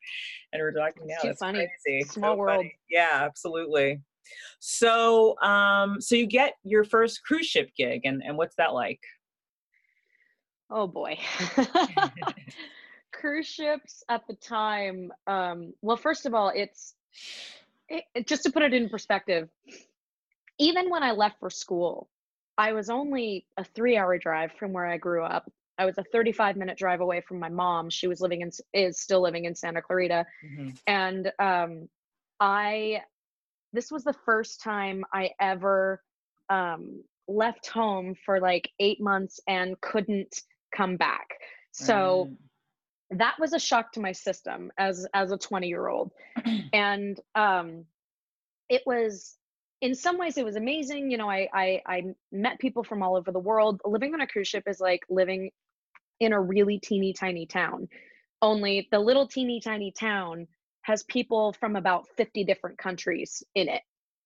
and 0.52 0.60
we're 0.60 0.72
talking 0.72 1.06
now. 1.06 1.18
It's 1.22 1.38
funny. 1.38 1.68
Crazy. 1.84 2.02
Small 2.08 2.34
so 2.34 2.36
world. 2.36 2.56
Funny. 2.58 2.74
Yeah, 2.90 3.20
absolutely. 3.22 4.00
So, 4.58 5.38
um, 5.40 6.00
so 6.00 6.16
you 6.16 6.26
get 6.26 6.54
your 6.64 6.82
first 6.82 7.22
cruise 7.22 7.46
ship 7.46 7.70
gig, 7.76 8.02
and 8.04 8.22
and 8.24 8.36
what's 8.36 8.56
that 8.56 8.74
like? 8.74 9.00
Oh 10.68 10.88
boy 10.88 11.18
cruise 13.22 13.46
ships 13.46 14.02
at 14.08 14.26
the 14.26 14.34
time 14.34 15.12
um 15.28 15.72
well 15.80 15.96
first 15.96 16.26
of 16.26 16.34
all 16.34 16.50
it's 16.54 16.94
it, 17.88 18.26
just 18.26 18.42
to 18.42 18.50
put 18.50 18.62
it 18.62 18.74
in 18.74 18.88
perspective 18.88 19.48
even 20.58 20.90
when 20.90 21.04
i 21.04 21.12
left 21.12 21.38
for 21.38 21.48
school 21.48 22.10
i 22.58 22.72
was 22.72 22.90
only 22.90 23.46
a 23.56 23.62
three 23.62 23.96
hour 23.96 24.18
drive 24.18 24.50
from 24.58 24.72
where 24.72 24.86
i 24.86 24.96
grew 24.96 25.22
up. 25.22 25.50
I 25.78 25.86
was 25.86 25.96
a 25.98 26.04
35 26.12 26.56
minute 26.56 26.76
drive 26.76 27.00
away 27.00 27.22
from 27.26 27.38
my 27.38 27.48
mom. 27.48 27.88
She 27.88 28.06
was 28.06 28.20
living 28.20 28.42
in 28.42 28.50
is 28.74 29.00
still 29.00 29.22
living 29.22 29.44
in 29.46 29.54
santa 29.54 29.80
clarita. 29.80 30.26
Mm-hmm. 30.44 30.70
and 30.88 31.32
um 31.38 31.88
i 32.40 33.02
this 33.72 33.90
was 33.90 34.02
the 34.04 34.16
first 34.26 34.60
time 34.60 35.04
i 35.14 35.30
ever 35.40 36.02
um 36.50 37.02
left 37.28 37.68
home 37.68 38.14
for 38.26 38.40
like 38.40 38.68
eight 38.80 39.00
months 39.00 39.40
and 39.46 39.80
couldn't 39.80 40.42
come 40.74 40.96
back. 40.96 41.28
So 41.72 42.28
mm 42.28 42.36
that 43.18 43.36
was 43.38 43.52
a 43.52 43.58
shock 43.58 43.92
to 43.92 44.00
my 44.00 44.12
system 44.12 44.70
as 44.78 45.06
as 45.14 45.32
a 45.32 45.36
20 45.36 45.68
year 45.68 45.88
old 45.88 46.12
and 46.72 47.20
um 47.34 47.84
it 48.68 48.82
was 48.86 49.36
in 49.80 49.94
some 49.94 50.18
ways 50.18 50.38
it 50.38 50.44
was 50.44 50.56
amazing 50.56 51.10
you 51.10 51.18
know 51.18 51.30
I, 51.30 51.48
I 51.52 51.82
i 51.86 52.02
met 52.30 52.58
people 52.58 52.84
from 52.84 53.02
all 53.02 53.16
over 53.16 53.32
the 53.32 53.38
world. 53.38 53.80
Living 53.84 54.14
on 54.14 54.20
a 54.20 54.26
cruise 54.26 54.48
ship 54.48 54.64
is 54.66 54.80
like 54.80 55.02
living 55.10 55.50
in 56.20 56.32
a 56.32 56.40
really 56.40 56.78
teeny 56.78 57.12
tiny 57.12 57.46
town 57.46 57.88
only 58.42 58.88
the 58.90 58.98
little 58.98 59.26
teeny 59.26 59.60
tiny 59.60 59.92
town 59.92 60.48
has 60.82 61.04
people 61.04 61.54
from 61.54 61.76
about 61.76 62.08
50 62.16 62.44
different 62.44 62.76
countries 62.76 63.42
in 63.54 63.68
it. 63.68 63.82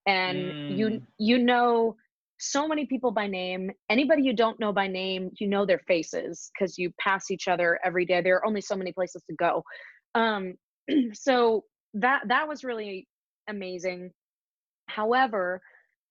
And 0.07 0.39
mm. 0.39 0.77
you 0.77 1.03
you 1.19 1.39
know 1.39 1.97
so 2.39 2.69
many 2.69 2.87
people 2.87 3.11
by 3.11 3.27
name. 3.27 3.71
Anybody 3.89 4.23
you 4.23 4.35
don't 4.35 4.61
know 4.61 4.73
by 4.73 4.87
name, 4.87 5.31
you 5.39 5.49
know 5.49 5.65
their 5.65 5.81
faces 5.87 6.51
because 6.53 6.79
you 6.79 6.93
pass 7.01 7.31
each 7.31 7.49
other 7.49 7.79
every 7.85 8.05
day. 8.05 8.21
There 8.21 8.37
are 8.37 8.47
only 8.47 8.61
so 8.61 8.77
many 8.77 8.93
places 8.93 9.23
to 9.29 9.37
go. 9.37 9.63
Um, 10.15 10.55
so 11.13 11.65
that 11.95 12.23
that 12.29 12.49
was 12.49 12.65
really 12.65 13.07
amazing. 13.49 14.11
However, 14.89 15.61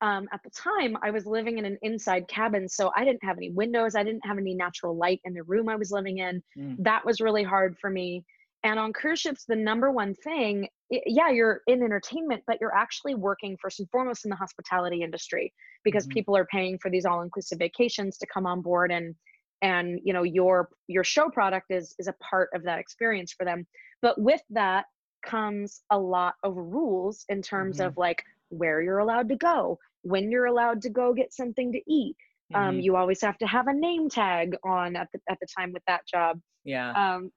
um, 0.02 0.28
at 0.34 0.42
the 0.44 0.50
time, 0.50 0.98
I 1.02 1.12
was 1.12 1.26
living 1.26 1.58
in 1.58 1.66
an 1.66 1.78
inside 1.82 2.28
cabin, 2.28 2.68
so 2.68 2.92
I 2.96 3.06
didn't 3.06 3.24
have 3.24 3.38
any 3.38 3.52
windows. 3.52 3.96
I 3.96 4.04
didn't 4.04 4.26
have 4.26 4.38
any 4.38 4.54
natural 4.54 4.96
light 4.96 5.22
in 5.24 5.34
the 5.34 5.44
room 5.44 5.70
I 5.70 5.76
was 5.76 5.92
living 5.92 6.18
in. 6.18 6.44
Mm. 6.58 6.76
That 6.80 7.06
was 7.06 7.22
really 7.22 7.44
hard 7.44 7.78
for 7.80 7.90
me. 7.90 8.24
And 8.65 8.80
on 8.80 8.93
cruise 8.93 9.19
ships, 9.19 9.45
the 9.47 9.56
number 9.56 9.91
one 9.91 10.15
thing, 10.15 10.67
yeah, 10.89 11.30
you're 11.30 11.62
in 11.67 11.84
entertainment, 11.84 12.41
but 12.47 12.58
you're 12.60 12.75
actually 12.75 13.13
working 13.13 13.56
first 13.62 13.80
and 13.80 13.88
foremost 13.91 14.25
in 14.25 14.30
the 14.30 14.36
hospitality 14.36 15.04
industry 15.04 15.54
because 15.84 16.06
mm-hmm. 16.06 16.13
people 16.13 16.36
are 16.36 16.45
paying 16.45 16.80
for 16.80 16.89
these 16.89 17.06
all-inclusive 17.06 17.60
vacations 17.60 18.17
to 18.17 18.25
come 18.25 18.47
on 18.47 18.62
board 18.62 18.91
and 18.91 19.13
and 19.62 19.99
you 20.04 20.13
know 20.13 20.23
your 20.23 20.69
your 20.88 21.04
show 21.04 21.30
product 21.30 21.67
is 21.69 21.95
is 21.99 22.08
a 22.08 22.13
part 22.13 22.49
of 22.56 22.63
that 22.63 22.80
experience 22.80 23.32
for 23.32 23.45
them. 23.45 23.67
But 24.01 24.19
with 24.19 24.41
that 24.49 24.86
comes 25.23 25.82
a 25.91 25.99
lot 25.99 26.34
of 26.43 26.56
rules 26.58 27.23
in 27.30 27.43
terms 27.43 27.78
mm-hmm. 27.78 27.88
of 27.88 27.97
like 27.97 28.23
where 28.49 28.82
you're 28.82 28.97
allowed 28.97 29.30
to 29.30 29.36
go, 29.36 29.78
when 30.01 30.32
you're 30.32 30.45
allowed 30.45 30.82
to 30.82 30.89
go 30.89 31.13
get 31.13 31.32
something 31.34 31.71
to 31.71 31.82
eat. 31.88 32.15
Um, 32.54 32.62
mm-hmm. 32.62 32.69
Um, 32.69 32.80
you 32.80 32.95
always 32.95 33.21
have 33.21 33.38
to 33.39 33.45
have 33.45 33.67
a 33.67 33.73
name 33.73 34.10
tag 34.10 34.56
on 34.63 34.95
at 34.95 35.08
the 35.13 35.19
at 35.30 35.38
the 35.39 35.47
time 35.56 35.71
with 35.71 35.84
that 35.86 36.01
job. 36.08 36.39
Yeah. 36.63 36.91
Um, 36.91 37.32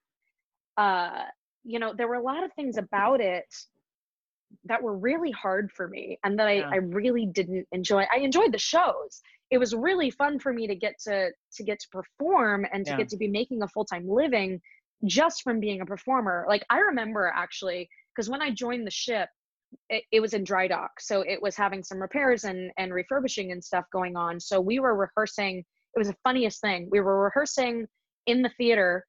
uh, 0.78 1.24
you 1.64 1.78
know, 1.78 1.92
there 1.92 2.08
were 2.08 2.14
a 2.14 2.22
lot 2.22 2.44
of 2.44 2.52
things 2.54 2.78
about 2.78 3.20
it 3.20 3.52
that 4.64 4.82
were 4.82 4.96
really 4.96 5.30
hard 5.30 5.70
for 5.72 5.88
me 5.88 6.18
and 6.24 6.38
that 6.38 6.48
I. 6.48 6.60
I 6.60 6.76
really 6.76 7.26
didn't 7.26 7.66
enjoy. 7.72 8.04
I 8.10 8.20
enjoyed 8.20 8.52
the 8.52 8.58
shows. 8.58 9.20
It 9.50 9.58
was 9.58 9.74
really 9.74 10.10
fun 10.10 10.38
for 10.38 10.52
me 10.52 10.66
to 10.66 10.74
get 10.74 10.94
to 11.00 11.30
to 11.56 11.62
get 11.62 11.80
to 11.80 11.88
perform 11.90 12.64
and 12.72 12.86
to 12.86 12.92
yeah. 12.92 12.98
get 12.98 13.08
to 13.10 13.16
be 13.18 13.28
making 13.28 13.62
a 13.62 13.68
full-time 13.68 14.08
living 14.08 14.60
just 15.04 15.42
from 15.42 15.60
being 15.60 15.80
a 15.80 15.86
performer. 15.86 16.46
Like 16.48 16.64
I 16.70 16.78
remember 16.78 17.32
actually, 17.34 17.88
because 18.14 18.30
when 18.30 18.40
I 18.40 18.50
joined 18.50 18.86
the 18.86 18.90
ship, 18.90 19.28
it, 19.90 20.04
it, 20.10 20.20
was 20.20 20.34
in 20.34 20.44
dry 20.44 20.66
dock. 20.66 21.00
So 21.00 21.20
it 21.20 21.40
was 21.40 21.56
having 21.56 21.82
some 21.82 22.00
repairs 22.00 22.44
and, 22.44 22.70
and 22.78 22.92
refurbishing 22.92 23.52
and 23.52 23.62
stuff 23.62 23.84
going 23.92 24.16
on. 24.16 24.40
So 24.40 24.60
we 24.60 24.80
were 24.80 24.96
rehearsing. 24.96 25.58
It 25.94 25.98
was 25.98 26.08
the 26.08 26.16
funniest 26.24 26.60
thing. 26.60 26.88
We 26.90 27.00
were 27.00 27.22
rehearsing 27.22 27.86
in 28.26 28.42
the 28.42 28.50
theater 28.56 29.04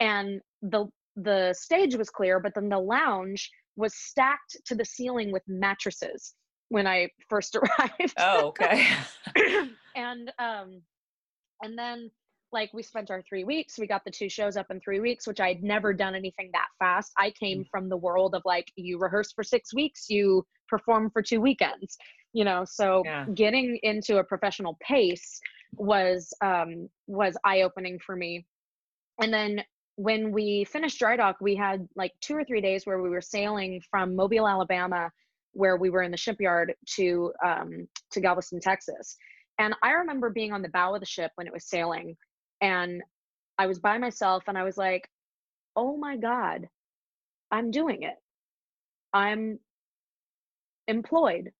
and 0.00 0.40
the 0.62 0.86
the 1.16 1.54
stage 1.56 1.96
was 1.96 2.10
clear, 2.10 2.40
but 2.40 2.54
then 2.54 2.68
the 2.68 2.78
lounge 2.78 3.50
was 3.76 3.94
stacked 3.94 4.56
to 4.66 4.74
the 4.74 4.84
ceiling 4.84 5.32
with 5.32 5.42
mattresses 5.46 6.34
when 6.68 6.86
I 6.86 7.08
first 7.28 7.56
arrived. 7.56 8.14
Oh, 8.18 8.48
okay. 8.48 8.86
and 9.96 10.32
um 10.38 10.82
and 11.62 11.78
then 11.78 12.10
like 12.52 12.70
we 12.72 12.82
spent 12.82 13.10
our 13.10 13.22
three 13.28 13.44
weeks 13.44 13.78
we 13.78 13.86
got 13.86 14.02
the 14.04 14.10
two 14.10 14.28
shows 14.28 14.56
up 14.56 14.66
in 14.70 14.80
three 14.80 15.00
weeks 15.00 15.26
which 15.26 15.40
i'd 15.40 15.62
never 15.62 15.92
done 15.92 16.14
anything 16.14 16.50
that 16.52 16.68
fast 16.78 17.12
i 17.18 17.30
came 17.30 17.60
mm. 17.60 17.68
from 17.70 17.88
the 17.88 17.96
world 17.96 18.34
of 18.34 18.42
like 18.44 18.70
you 18.76 18.98
rehearse 18.98 19.32
for 19.32 19.42
six 19.42 19.74
weeks 19.74 20.06
you 20.08 20.44
perform 20.68 21.10
for 21.10 21.22
two 21.22 21.40
weekends 21.40 21.96
you 22.32 22.44
know 22.44 22.64
so 22.64 23.02
yeah. 23.04 23.26
getting 23.34 23.78
into 23.82 24.18
a 24.18 24.24
professional 24.24 24.78
pace 24.80 25.40
was 25.72 26.32
um 26.42 26.88
was 27.06 27.36
eye-opening 27.44 27.98
for 27.98 28.16
me 28.16 28.46
and 29.20 29.32
then 29.32 29.62
when 29.96 30.32
we 30.32 30.64
finished 30.64 30.98
dry 30.98 31.16
dock, 31.16 31.36
we 31.40 31.54
had 31.54 31.88
like 31.94 32.12
two 32.20 32.36
or 32.36 32.44
three 32.44 32.60
days 32.60 32.84
where 32.84 33.00
we 33.00 33.10
were 33.10 33.20
sailing 33.20 33.80
from 33.90 34.16
Mobile, 34.16 34.48
Alabama, 34.48 35.10
where 35.52 35.76
we 35.76 35.90
were 35.90 36.02
in 36.02 36.10
the 36.10 36.16
shipyard, 36.16 36.74
to 36.96 37.32
um, 37.44 37.86
to 38.10 38.20
Galveston, 38.20 38.60
Texas. 38.60 39.16
And 39.58 39.74
I 39.82 39.92
remember 39.92 40.30
being 40.30 40.52
on 40.52 40.62
the 40.62 40.68
bow 40.68 40.94
of 40.94 41.00
the 41.00 41.06
ship 41.06 41.30
when 41.36 41.46
it 41.46 41.52
was 41.52 41.68
sailing, 41.68 42.16
and 42.60 43.02
I 43.58 43.66
was 43.66 43.78
by 43.78 43.98
myself, 43.98 44.44
and 44.48 44.58
I 44.58 44.64
was 44.64 44.76
like, 44.76 45.08
"Oh 45.76 45.96
my 45.96 46.16
God, 46.16 46.68
I'm 47.52 47.70
doing 47.70 48.02
it! 48.02 48.16
I'm 49.12 49.60
employed 50.88 51.50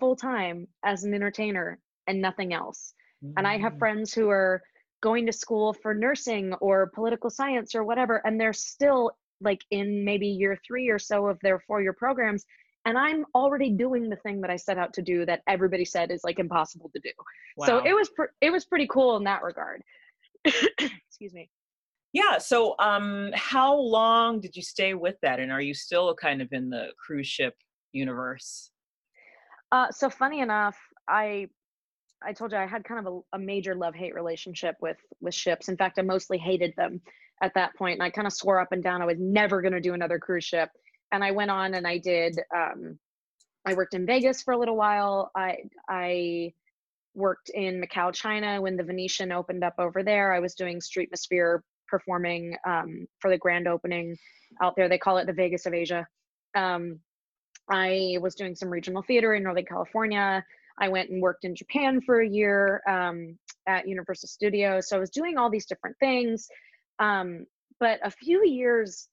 full 0.00 0.16
time 0.16 0.66
as 0.84 1.04
an 1.04 1.14
entertainer 1.14 1.78
and 2.08 2.20
nothing 2.20 2.52
else." 2.52 2.92
Mm-hmm. 3.24 3.34
And 3.36 3.46
I 3.46 3.58
have 3.58 3.74
mm. 3.74 3.78
friends 3.78 4.12
who 4.12 4.30
are 4.30 4.62
going 5.04 5.26
to 5.26 5.32
school 5.32 5.74
for 5.74 5.92
nursing 5.92 6.54
or 6.54 6.90
political 6.94 7.28
science 7.28 7.74
or 7.74 7.84
whatever 7.84 8.22
and 8.24 8.40
they're 8.40 8.54
still 8.54 9.10
like 9.42 9.60
in 9.70 10.02
maybe 10.02 10.26
year 10.26 10.58
three 10.66 10.88
or 10.88 10.98
so 10.98 11.26
of 11.26 11.38
their 11.42 11.58
four 11.66 11.82
year 11.82 11.92
programs 11.92 12.46
and 12.86 12.96
I'm 12.96 13.26
already 13.34 13.68
doing 13.68 14.08
the 14.08 14.16
thing 14.16 14.40
that 14.40 14.50
I 14.50 14.56
set 14.56 14.78
out 14.78 14.94
to 14.94 15.02
do 15.02 15.26
that 15.26 15.42
everybody 15.46 15.84
said 15.84 16.10
is 16.10 16.22
like 16.24 16.38
impossible 16.38 16.90
to 16.94 17.00
do. 17.00 17.10
Wow. 17.58 17.66
So 17.66 17.78
it 17.84 17.92
was 17.94 18.08
pr- 18.10 18.34
it 18.40 18.50
was 18.50 18.64
pretty 18.64 18.86
cool 18.90 19.16
in 19.16 19.24
that 19.24 19.42
regard. 19.42 19.82
Excuse 20.44 21.32
me. 21.32 21.50
Yeah. 22.12 22.38
So, 22.38 22.74
um, 22.78 23.30
how 23.34 23.74
long 23.74 24.40
did 24.40 24.54
you 24.54 24.62
stay 24.62 24.92
with 24.92 25.16
that, 25.22 25.40
and 25.40 25.50
are 25.50 25.62
you 25.62 25.74
still 25.74 26.14
kind 26.14 26.42
of 26.42 26.48
in 26.52 26.68
the 26.68 26.88
cruise 27.04 27.26
ship 27.26 27.54
universe? 27.92 28.70
Uh, 29.72 29.90
so 29.90 30.10
funny 30.10 30.40
enough, 30.40 30.76
I 31.08 31.48
I 32.24 32.32
told 32.32 32.52
you 32.52 32.58
I 32.58 32.66
had 32.66 32.84
kind 32.84 33.06
of 33.06 33.24
a, 33.32 33.36
a 33.36 33.38
major 33.38 33.74
love 33.74 33.94
hate 33.94 34.14
relationship 34.14 34.76
with 34.80 34.96
with 35.20 35.34
ships. 35.34 35.68
In 35.68 35.76
fact, 35.76 35.98
I 35.98 36.02
mostly 36.02 36.38
hated 36.38 36.74
them 36.76 37.00
at 37.42 37.54
that 37.54 37.74
point, 37.76 37.94
and 37.94 38.02
I 38.02 38.10
kind 38.10 38.26
of 38.26 38.32
swore 38.32 38.60
up 38.60 38.72
and 38.72 38.82
down 38.82 39.02
I 39.02 39.06
was 39.06 39.18
never 39.18 39.60
going 39.60 39.72
to 39.74 39.80
do 39.80 39.94
another 39.94 40.18
cruise 40.18 40.44
ship. 40.44 40.70
And 41.12 41.22
I 41.22 41.30
went 41.30 41.50
on 41.50 41.74
and 41.74 41.86
I 41.86 41.98
did. 41.98 42.38
Um, 42.54 42.98
I 43.66 43.74
worked 43.74 43.94
in 43.94 44.06
Vegas 44.06 44.42
for 44.42 44.52
a 44.52 44.58
little 44.58 44.76
while. 44.76 45.30
I 45.36 45.58
I 45.88 46.52
worked 47.14 47.50
in 47.50 47.80
Macau, 47.80 48.12
China 48.12 48.60
when 48.60 48.76
the 48.76 48.82
Venetian 48.82 49.32
opened 49.32 49.62
up 49.62 49.74
over 49.78 50.02
there. 50.02 50.32
I 50.32 50.40
was 50.40 50.54
doing 50.54 50.80
Streetmosphere 50.80 51.60
performing 51.86 52.56
um, 52.66 53.06
for 53.20 53.30
the 53.30 53.38
grand 53.38 53.68
opening 53.68 54.16
out 54.62 54.74
there. 54.76 54.88
They 54.88 54.98
call 54.98 55.18
it 55.18 55.26
the 55.26 55.32
Vegas 55.32 55.66
of 55.66 55.74
Asia. 55.74 56.06
Um, 56.56 56.98
I 57.70 58.18
was 58.20 58.34
doing 58.34 58.54
some 58.54 58.68
regional 58.68 59.02
theater 59.02 59.34
in 59.34 59.42
Northern 59.42 59.64
California. 59.64 60.44
I 60.78 60.88
went 60.88 61.10
and 61.10 61.22
worked 61.22 61.44
in 61.44 61.54
Japan 61.54 62.00
for 62.00 62.20
a 62.20 62.28
year 62.28 62.82
um, 62.88 63.38
at 63.66 63.88
Universal 63.88 64.28
Studios. 64.28 64.88
So 64.88 64.96
I 64.96 65.00
was 65.00 65.10
doing 65.10 65.38
all 65.38 65.50
these 65.50 65.66
different 65.66 65.96
things. 65.98 66.48
Um, 66.98 67.46
but 67.80 68.00
a 68.02 68.10
few 68.10 68.44
years 68.44 69.08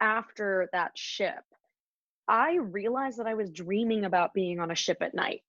after 0.00 0.68
that 0.72 0.92
ship, 0.96 1.42
I 2.26 2.56
realized 2.56 3.18
that 3.18 3.26
I 3.26 3.34
was 3.34 3.50
dreaming 3.50 4.04
about 4.04 4.34
being 4.34 4.60
on 4.60 4.70
a 4.70 4.76
ship 4.76 4.98
at 5.00 5.14
night. 5.14 5.42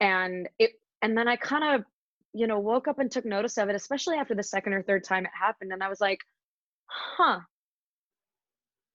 And 0.00 0.48
it 0.58 0.72
and 1.00 1.16
then 1.16 1.28
I 1.28 1.36
kind 1.36 1.76
of, 1.76 1.84
you 2.32 2.46
know, 2.46 2.58
woke 2.58 2.88
up 2.88 2.98
and 2.98 3.10
took 3.10 3.24
notice 3.24 3.56
of 3.56 3.68
it, 3.68 3.74
especially 3.76 4.16
after 4.16 4.34
the 4.34 4.42
second 4.42 4.74
or 4.74 4.82
third 4.82 5.04
time 5.04 5.24
it 5.24 5.30
happened. 5.38 5.72
And 5.72 5.82
I 5.82 5.88
was 5.88 6.00
like, 6.00 6.20
huh, 6.86 7.40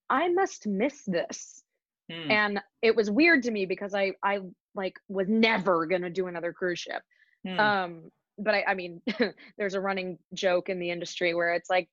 I 0.09 0.29
must 0.29 0.67
miss 0.67 1.03
this. 1.05 1.63
Hmm. 2.11 2.31
And 2.31 2.59
it 2.81 2.95
was 2.95 3.09
weird 3.09 3.43
to 3.43 3.51
me 3.51 3.65
because 3.65 3.93
I 3.93 4.13
I 4.21 4.39
like 4.75 4.95
was 5.07 5.27
never 5.27 5.85
gonna 5.85 6.09
do 6.09 6.27
another 6.27 6.53
cruise 6.53 6.79
ship. 6.79 7.01
Hmm. 7.45 7.59
Um, 7.59 8.11
but 8.37 8.53
I, 8.55 8.63
I 8.69 8.73
mean, 8.73 9.01
there's 9.57 9.73
a 9.75 9.79
running 9.81 10.17
joke 10.33 10.69
in 10.69 10.79
the 10.79 10.89
industry 10.89 11.33
where 11.33 11.53
it's 11.53 11.69
like, 11.69 11.87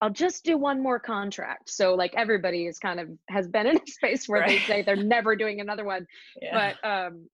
I'll 0.00 0.10
just 0.10 0.44
do 0.44 0.56
one 0.56 0.82
more 0.82 0.98
contract. 0.98 1.70
So 1.70 1.94
like 1.94 2.14
everybody 2.16 2.66
is 2.66 2.78
kind 2.78 3.00
of 3.00 3.08
has 3.28 3.48
been 3.48 3.66
in 3.66 3.76
a 3.76 3.86
space 3.86 4.28
where 4.28 4.46
they 4.46 4.58
say 4.60 4.82
they're 4.82 4.96
never 4.96 5.36
doing 5.36 5.60
another 5.60 5.84
one. 5.84 6.06
yeah. 6.42 6.72
But 6.82 6.88
um, 6.88 7.28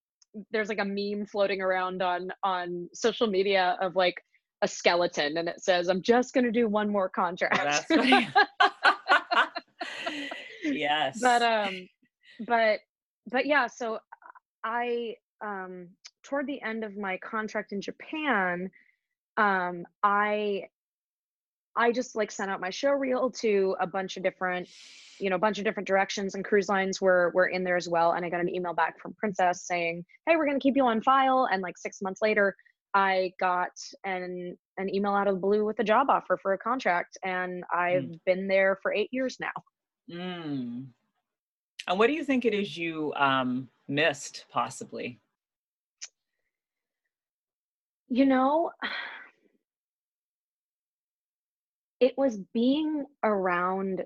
there's 0.51 0.69
like 0.69 0.79
a 0.79 0.85
meme 0.85 1.25
floating 1.25 1.61
around 1.61 2.01
on 2.01 2.29
on 2.43 2.89
social 2.93 3.27
media 3.27 3.77
of 3.81 3.95
like 3.95 4.21
a 4.61 4.67
skeleton, 4.67 5.37
and 5.37 5.49
it 5.49 5.61
says, 5.61 5.89
"I'm 5.89 6.01
just 6.01 6.33
gonna 6.33 6.51
do 6.51 6.67
one 6.67 6.89
more 6.89 7.07
Oh, 7.07 7.21
contract." 7.21 7.85
funny. 7.87 8.29
yes. 10.63 11.19
but 11.21 11.41
um 11.41 11.87
but 12.47 12.79
but 13.31 13.45
yeah 13.45 13.67
so 13.67 13.99
i 14.63 15.15
um 15.43 15.87
toward 16.23 16.47
the 16.47 16.61
end 16.61 16.83
of 16.83 16.97
my 16.97 17.17
contract 17.17 17.71
in 17.71 17.81
japan 17.81 18.69
um 19.37 19.85
i 20.03 20.63
i 21.75 21.91
just 21.91 22.15
like 22.15 22.31
sent 22.31 22.51
out 22.51 22.59
my 22.59 22.69
show 22.69 22.91
reel 22.91 23.29
to 23.29 23.75
a 23.79 23.87
bunch 23.87 24.17
of 24.17 24.23
different 24.23 24.67
you 25.19 25.29
know 25.29 25.35
a 25.35 25.39
bunch 25.39 25.57
of 25.57 25.63
different 25.63 25.87
directions 25.87 26.35
and 26.35 26.43
cruise 26.45 26.69
lines 26.69 26.99
were 26.99 27.31
were 27.33 27.47
in 27.47 27.63
there 27.63 27.77
as 27.77 27.87
well 27.87 28.11
and 28.11 28.25
i 28.25 28.29
got 28.29 28.41
an 28.41 28.53
email 28.53 28.73
back 28.73 28.99
from 28.99 29.13
princess 29.17 29.65
saying 29.65 30.03
hey 30.27 30.35
we're 30.35 30.45
going 30.45 30.59
to 30.59 30.63
keep 30.63 30.75
you 30.75 30.85
on 30.85 31.01
file 31.01 31.47
and 31.51 31.61
like 31.61 31.77
six 31.77 32.01
months 32.01 32.21
later 32.21 32.55
i 32.93 33.31
got 33.39 33.71
an 34.03 34.57
an 34.77 34.93
email 34.93 35.13
out 35.13 35.27
of 35.27 35.35
the 35.35 35.39
blue 35.39 35.65
with 35.65 35.79
a 35.79 35.83
job 35.83 36.09
offer 36.09 36.37
for 36.41 36.53
a 36.53 36.57
contract 36.57 37.17
and 37.23 37.63
i've 37.73 38.09
been 38.25 38.47
there 38.47 38.77
for 38.81 38.93
eight 38.93 39.09
years 39.11 39.37
now 39.39 39.51
Mm. 40.11 40.87
And 41.87 41.99
what 41.99 42.07
do 42.07 42.13
you 42.13 42.23
think 42.23 42.45
it 42.45 42.53
is 42.53 42.77
you 42.77 43.13
um, 43.15 43.69
missed, 43.91 44.45
possibly? 44.49 45.19
You 48.09 48.25
know, 48.25 48.71
it 51.99 52.17
was 52.17 52.37
being 52.53 53.05
around 53.23 54.05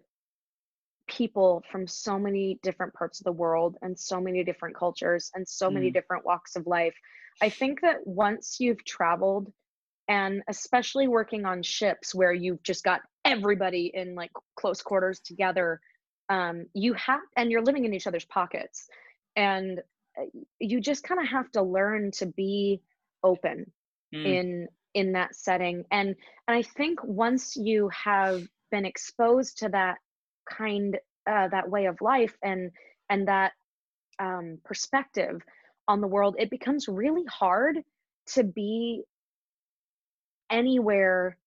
people 1.07 1.63
from 1.71 1.87
so 1.87 2.19
many 2.19 2.59
different 2.61 2.93
parts 2.93 3.19
of 3.19 3.25
the 3.25 3.31
world 3.31 3.77
and 3.81 3.97
so 3.97 4.19
many 4.19 4.43
different 4.43 4.75
cultures 4.75 5.31
and 5.33 5.47
so 5.47 5.69
many 5.69 5.89
Mm. 5.89 5.93
different 5.93 6.25
walks 6.25 6.55
of 6.55 6.67
life. 6.67 6.95
I 7.41 7.49
think 7.49 7.81
that 7.81 8.05
once 8.05 8.59
you've 8.59 8.83
traveled 8.83 9.51
and 10.07 10.43
especially 10.47 11.07
working 11.07 11.45
on 11.45 11.63
ships 11.63 12.13
where 12.13 12.33
you've 12.33 12.61
just 12.63 12.83
got 12.83 13.01
everybody 13.23 13.91
in 13.93 14.15
like 14.15 14.31
close 14.55 14.81
quarters 14.81 15.19
together, 15.19 15.79
um, 16.29 16.65
you 16.73 16.93
have, 16.93 17.21
and 17.37 17.51
you're 17.51 17.63
living 17.63 17.85
in 17.85 17.93
each 17.93 18.07
other's 18.07 18.25
pockets. 18.25 18.87
And 19.35 19.79
uh, 20.19 20.25
you 20.59 20.79
just 20.81 21.03
kind 21.03 21.21
of 21.21 21.27
have 21.27 21.51
to 21.51 21.61
learn 21.61 22.11
to 22.11 22.25
be 22.25 22.81
open 23.23 23.71
Mm. 24.13 24.25
in 24.25 24.67
in 24.93 25.11
that 25.13 25.35
setting 25.35 25.83
and 25.91 26.09
and 26.47 26.57
i 26.57 26.61
think 26.61 27.03
once 27.03 27.55
you 27.57 27.89
have 27.89 28.43
been 28.71 28.85
exposed 28.85 29.57
to 29.59 29.69
that 29.69 29.97
kind 30.49 30.97
uh, 31.27 31.47
that 31.49 31.69
way 31.69 31.85
of 31.85 31.99
life 32.01 32.37
and 32.43 32.71
and 33.09 33.27
that 33.27 33.53
um, 34.19 34.59
perspective 34.63 35.41
on 35.87 36.01
the 36.01 36.07
world 36.07 36.35
it 36.39 36.49
becomes 36.49 36.87
really 36.87 37.25
hard 37.25 37.79
to 38.27 38.43
be 38.43 39.03
anywhere 40.49 41.37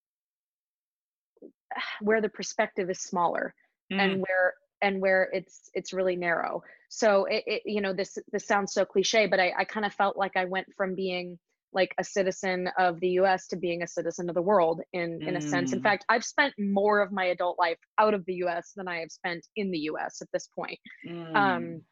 where 2.01 2.20
the 2.20 2.29
perspective 2.29 2.90
is 2.90 3.01
smaller 3.01 3.55
Mm. 3.92 4.01
and 4.01 4.20
where 4.20 4.55
and 4.83 5.01
where 5.01 5.29
it's 5.33 5.71
it's 5.75 5.93
really 5.93 6.17
narrow 6.17 6.62
so 6.88 7.25
it, 7.27 7.45
it 7.47 7.62
you 7.64 7.81
know 7.81 7.93
this 7.93 8.19
this 8.33 8.47
sounds 8.47 8.73
so 8.73 8.85
cliche 8.85 9.27
but 9.27 9.41
i, 9.41 9.53
I 9.59 9.64
kind 9.64 9.85
of 9.87 9.93
felt 9.93 10.17
like 10.17 10.37
i 10.37 10.45
went 10.45 10.67
from 10.77 10.95
being 10.95 11.38
like 11.75 11.95
a 11.99 12.05
citizen 12.05 12.69
of 12.79 12.99
the 13.01 13.09
us 13.19 13.47
to 13.49 13.57
being 13.57 13.83
a 13.83 13.87
citizen 13.87 14.29
of 14.29 14.35
the 14.35 14.43
world 14.43 14.81
in 14.93 15.21
in 15.27 15.37
a 15.37 15.41
sense 15.41 15.73
in 15.73 15.81
Mm. 15.81 15.83
fact 15.83 16.05
i've 16.09 16.25
spent 16.25 16.55
more 16.59 17.01
of 17.01 17.12
my 17.12 17.27
adult 17.27 17.59
life 17.59 17.79
out 17.99 18.14
of 18.14 18.25
the 18.27 18.35
us 18.37 18.73
than 18.77 18.88
i 18.88 19.01
have 19.01 19.11
spent 19.11 19.47
in 19.57 19.71
the 19.71 19.81
us 19.81 20.23
at 20.23 20.29
this 20.33 20.49
point 20.55 20.79
Mm. 21.07 21.37
um 21.37 21.83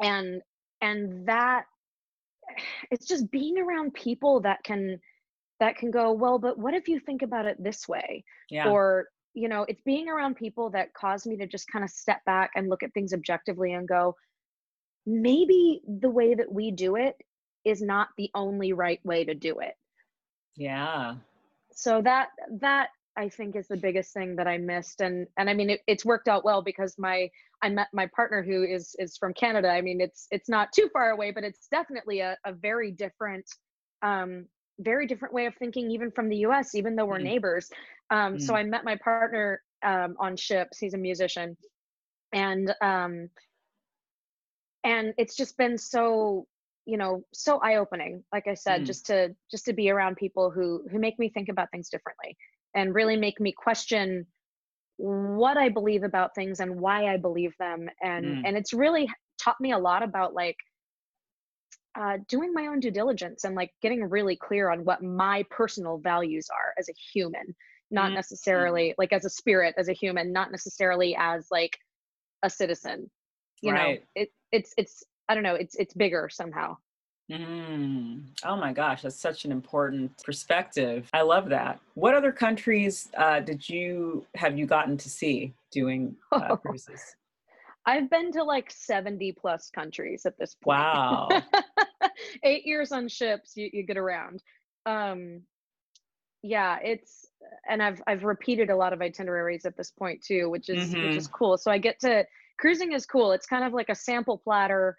and 0.00 0.42
and 0.80 1.26
that 1.26 1.64
it's 2.90 3.06
just 3.06 3.30
being 3.30 3.58
around 3.58 3.94
people 3.94 4.40
that 4.42 4.62
can 4.62 5.00
that 5.58 5.76
can 5.76 5.90
go 5.90 6.12
well 6.12 6.38
but 6.38 6.58
what 6.58 6.74
if 6.74 6.86
you 6.86 7.00
think 7.00 7.22
about 7.22 7.46
it 7.46 7.56
this 7.62 7.88
way 7.88 8.22
yeah. 8.50 8.68
or 8.68 9.08
you 9.36 9.48
know 9.48 9.64
it's 9.68 9.82
being 9.82 10.08
around 10.08 10.34
people 10.34 10.70
that 10.70 10.92
cause 10.94 11.26
me 11.26 11.36
to 11.36 11.46
just 11.46 11.70
kind 11.70 11.84
of 11.84 11.90
step 11.90 12.24
back 12.24 12.50
and 12.56 12.68
look 12.68 12.82
at 12.82 12.92
things 12.94 13.12
objectively 13.12 13.74
and 13.74 13.86
go 13.86 14.16
maybe 15.04 15.82
the 16.00 16.10
way 16.10 16.34
that 16.34 16.50
we 16.50 16.72
do 16.72 16.96
it 16.96 17.14
is 17.64 17.82
not 17.82 18.08
the 18.16 18.30
only 18.34 18.72
right 18.72 18.98
way 19.04 19.24
to 19.24 19.34
do 19.34 19.58
it 19.60 19.74
yeah. 20.56 21.14
so 21.72 22.00
that 22.02 22.30
that 22.60 22.88
i 23.16 23.28
think 23.28 23.54
is 23.54 23.68
the 23.68 23.76
biggest 23.76 24.12
thing 24.14 24.34
that 24.34 24.48
i 24.48 24.56
missed 24.56 25.00
and 25.02 25.26
and 25.36 25.50
i 25.50 25.54
mean 25.54 25.70
it, 25.70 25.80
it's 25.86 26.04
worked 26.04 26.28
out 26.28 26.44
well 26.44 26.62
because 26.62 26.96
my 26.98 27.28
i 27.62 27.68
met 27.68 27.88
my 27.92 28.08
partner 28.16 28.42
who 28.42 28.64
is 28.64 28.96
is 28.98 29.18
from 29.18 29.34
canada 29.34 29.68
i 29.68 29.82
mean 29.82 30.00
it's 30.00 30.26
it's 30.30 30.48
not 30.48 30.72
too 30.74 30.88
far 30.92 31.10
away 31.10 31.30
but 31.30 31.44
it's 31.44 31.68
definitely 31.70 32.20
a, 32.20 32.36
a 32.46 32.52
very 32.52 32.90
different 32.90 33.44
um 34.02 34.46
very 34.80 35.06
different 35.06 35.34
way 35.34 35.46
of 35.46 35.54
thinking 35.56 35.90
even 35.90 36.10
from 36.10 36.28
the 36.28 36.38
us 36.38 36.74
even 36.74 36.96
though 36.96 37.06
we're 37.06 37.18
Mm. 37.18 37.20
neighbors 37.20 37.70
um 38.10 38.38
so 38.38 38.54
Mm. 38.54 38.56
i 38.56 38.62
met 38.62 38.84
my 38.84 38.96
partner 38.96 39.54
um 39.84 40.16
on 40.18 40.36
ships 40.36 40.78
he's 40.78 40.94
a 40.94 40.98
musician 40.98 41.56
and 42.32 42.72
um 42.82 43.28
and 44.84 45.12
it's 45.18 45.36
just 45.36 45.56
been 45.56 45.76
so 45.78 46.46
you 46.86 46.96
know 46.96 47.22
so 47.32 47.58
eye 47.58 47.76
opening 47.76 48.22
like 48.32 48.46
i 48.46 48.54
said 48.54 48.84
Mm. 48.84 48.86
just 48.86 49.06
to 49.06 49.34
just 49.50 49.64
to 49.64 49.72
be 49.72 49.90
around 49.90 50.16
people 50.16 50.50
who 50.50 50.84
who 50.90 50.98
make 50.98 51.18
me 51.18 51.28
think 51.28 51.48
about 51.48 51.70
things 51.70 51.88
differently 51.88 52.36
and 52.74 52.94
really 52.94 53.16
make 53.16 53.40
me 53.40 53.52
question 53.56 54.26
what 54.96 55.56
i 55.56 55.68
believe 55.68 56.02
about 56.02 56.34
things 56.34 56.60
and 56.60 56.80
why 56.80 57.06
i 57.12 57.16
believe 57.16 57.52
them 57.58 57.88
and 58.02 58.36
Mm. 58.36 58.44
and 58.44 58.56
it's 58.56 58.72
really 58.72 59.08
taught 59.40 59.60
me 59.60 59.72
a 59.72 59.78
lot 59.78 60.02
about 60.02 60.34
like 60.34 60.56
uh, 61.98 62.18
doing 62.28 62.52
my 62.52 62.66
own 62.66 62.80
due 62.80 62.90
diligence 62.90 63.44
and 63.44 63.54
like 63.54 63.72
getting 63.82 64.04
really 64.04 64.36
clear 64.36 64.70
on 64.70 64.84
what 64.84 65.02
my 65.02 65.44
personal 65.50 65.98
values 65.98 66.48
are 66.50 66.74
as 66.78 66.88
a 66.88 66.94
human 67.12 67.54
not 67.90 68.10
Mm. 68.10 68.14
necessarily 68.14 68.94
like 68.98 69.12
as 69.12 69.24
a 69.24 69.30
spirit 69.30 69.74
as 69.78 69.88
a 69.88 69.92
human 69.92 70.32
not 70.32 70.50
necessarily 70.50 71.16
as 71.18 71.46
like 71.50 71.78
a 72.42 72.50
citizen 72.50 73.10
you 73.62 73.72
Right. 73.72 74.00
know 74.00 74.22
it 74.22 74.32
it's 74.52 74.74
it's 74.76 75.04
i 75.28 75.34
don't 75.34 75.42
know 75.42 75.54
it's 75.54 75.74
it's 75.76 75.94
bigger 75.94 76.28
somehow 76.30 76.76
Mm. 77.30 78.22
Oh 78.44 78.56
my 78.56 78.72
gosh, 78.72 79.02
that's 79.02 79.18
such 79.20 79.44
an 79.44 79.50
important 79.50 80.22
perspective. 80.22 81.08
I 81.12 81.22
love 81.22 81.48
that. 81.48 81.80
What 81.94 82.14
other 82.14 82.30
countries 82.30 83.08
uh, 83.16 83.40
did 83.40 83.68
you 83.68 84.24
have 84.36 84.56
you 84.56 84.64
gotten 84.66 84.96
to 84.98 85.10
see 85.10 85.52
doing 85.72 86.14
uh, 86.30 86.54
cruises? 86.62 87.16
I've 87.84 88.08
been 88.10 88.30
to 88.32 88.44
like 88.44 88.70
70 88.70 89.32
plus 89.32 89.70
countries 89.70 90.24
at 90.26 90.38
this 90.38 90.54
point. 90.54 90.78
Wow. 90.78 91.28
Eight 92.42 92.66
years 92.66 92.92
on 92.92 93.08
ships, 93.08 93.52
you, 93.56 93.70
you 93.72 93.82
get 93.84 93.96
around. 93.96 94.42
Um, 94.84 95.42
yeah, 96.42 96.78
it's 96.82 97.26
and 97.68 97.82
I've 97.82 98.00
I've 98.06 98.24
repeated 98.24 98.70
a 98.70 98.76
lot 98.76 98.92
of 98.92 99.00
itineraries 99.00 99.64
at 99.64 99.76
this 99.76 99.90
point 99.90 100.22
too, 100.22 100.48
which 100.48 100.68
is 100.68 100.94
mm-hmm. 100.94 101.08
which 101.08 101.16
is 101.16 101.26
cool. 101.26 101.58
So 101.58 101.70
I 101.70 101.78
get 101.78 101.98
to 102.00 102.24
cruising 102.58 102.92
is 102.92 103.06
cool. 103.06 103.32
It's 103.32 103.46
kind 103.46 103.64
of 103.64 103.72
like 103.72 103.88
a 103.88 103.94
sample 103.94 104.38
platter 104.38 104.96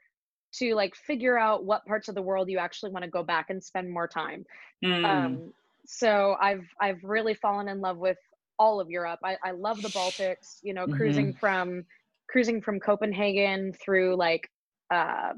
to 0.56 0.76
like 0.76 0.95
figure 0.95 1.38
out 1.38 1.65
what 1.65 1.86
parts 1.86 2.08
of 2.10 2.15
the 2.15 2.21
world 2.21 2.50
you 2.50 2.58
actually 2.58 2.91
want 2.91 3.04
to 3.04 3.12
go 3.12 3.23
back 3.23 3.50
and 3.50 3.63
spend 3.63 3.89
more 3.89 4.08
time. 4.08 4.45
Mm. 4.84 5.06
Um, 5.06 5.54
so 5.86 6.36
I've 6.41 6.67
I've 6.82 7.04
really 7.04 7.34
fallen 7.34 7.67
in 7.67 7.82
love 7.82 7.97
with 7.97 8.17
all 8.60 8.80
of 8.80 8.89
Europe. 8.89 9.19
I, 9.23 9.38
I 9.43 9.52
love 9.52 9.82
the 9.82 9.89
Baltics. 9.89 10.60
You 10.63 10.73
know, 10.73 10.86
mm-hmm. 10.86 10.95
cruising 10.95 11.34
from 11.34 11.86
cruising 12.30 12.62
from 12.62 12.80
Copenhagen 12.80 13.73
through 13.73 14.17
like 14.17 14.50
uh, 14.91 15.34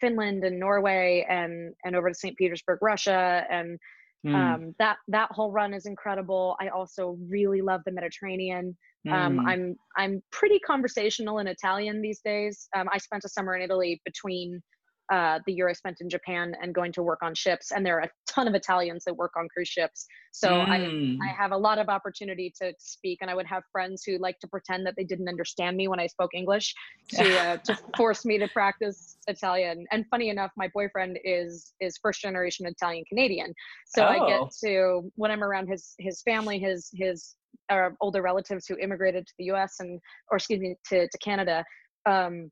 Finland 0.00 0.44
and 0.44 0.58
Norway 0.58 1.26
and 1.28 1.74
and 1.84 1.96
over 1.96 2.08
to 2.08 2.14
St. 2.14 2.36
Petersburg, 2.36 2.78
Russia, 2.82 3.44
and 3.50 3.78
mm. 4.26 4.34
um, 4.34 4.74
that 4.78 4.96
that 5.08 5.30
whole 5.32 5.52
run 5.52 5.74
is 5.74 5.86
incredible. 5.86 6.56
I 6.60 6.68
also 6.68 7.16
really 7.28 7.60
love 7.60 7.82
the 7.84 7.92
Mediterranean. 7.92 8.76
Mm. 9.06 9.12
Um, 9.12 9.38
hmm. 9.38 9.46
I'm 9.48 9.76
I'm 9.96 10.22
pretty 10.30 10.58
conversational 10.58 11.38
in 11.38 11.46
Italian 11.46 12.02
these 12.02 12.20
days. 12.20 12.68
Um, 12.76 12.88
I 12.92 12.98
spent 12.98 13.24
a 13.24 13.28
summer 13.28 13.54
in 13.56 13.62
Italy 13.62 14.00
between 14.04 14.62
uh, 15.10 15.40
the 15.44 15.52
year 15.52 15.68
I 15.68 15.72
spent 15.72 16.00
in 16.00 16.08
Japan 16.08 16.54
and 16.62 16.72
going 16.72 16.92
to 16.92 17.02
work 17.02 17.18
on 17.22 17.34
ships. 17.34 17.72
And 17.72 17.84
there 17.84 17.98
are 17.98 18.02
a 18.02 18.10
ton 18.28 18.46
of 18.46 18.54
Italians 18.54 19.02
that 19.04 19.16
work 19.16 19.32
on 19.36 19.48
cruise 19.48 19.68
ships. 19.68 20.06
So 20.30 20.48
mm. 20.48 20.68
I, 20.68 20.76
I 20.76 20.88
hmm. 20.88 21.16
have 21.36 21.50
a 21.50 21.56
lot 21.56 21.78
of 21.78 21.88
opportunity 21.88 22.52
to, 22.62 22.70
to, 22.70 22.78
speak. 22.78 23.18
And 23.20 23.28
I 23.28 23.34
would 23.34 23.46
have 23.46 23.64
friends 23.72 24.04
who 24.06 24.18
like 24.18 24.38
to 24.38 24.46
pretend 24.46 24.86
that 24.86 24.94
they 24.96 25.02
didn't 25.02 25.28
understand 25.28 25.76
me 25.76 25.88
when 25.88 25.98
I 25.98 26.06
spoke 26.06 26.30
English 26.32 26.72
to, 27.10 27.38
uh, 27.40 27.56
to 27.56 27.78
force 27.96 28.24
me 28.24 28.38
to 28.38 28.46
practice 28.48 29.16
Italian. 29.26 29.84
And 29.90 30.04
funny 30.10 30.28
enough, 30.28 30.52
my 30.56 30.68
boyfriend 30.72 31.18
is 31.24 31.72
is 31.80 31.98
first 32.00 32.20
generation 32.20 32.66
Italian 32.66 33.04
Canadian. 33.08 33.52
So 33.86 34.04
oh. 34.04 34.06
I 34.06 34.18
get 34.28 34.40
oh. 34.40 34.48
to 34.64 35.12
when 35.16 35.32
I'm 35.32 35.42
around 35.42 35.66
his 35.68 35.94
his 35.98 36.22
family, 36.22 36.60
his 36.60 36.88
his 36.94 37.34
uh, 37.68 37.90
older 38.00 38.22
relatives 38.22 38.66
who 38.66 38.76
immigrated 38.76 39.26
to 39.26 39.32
the 39.38 39.46
U.S. 39.46 39.76
and 39.80 40.00
or 40.30 40.36
excuse 40.36 40.60
me 40.60 40.76
to 40.90 41.08
to 41.08 41.18
Canada. 41.18 41.64
Um, 42.06 42.50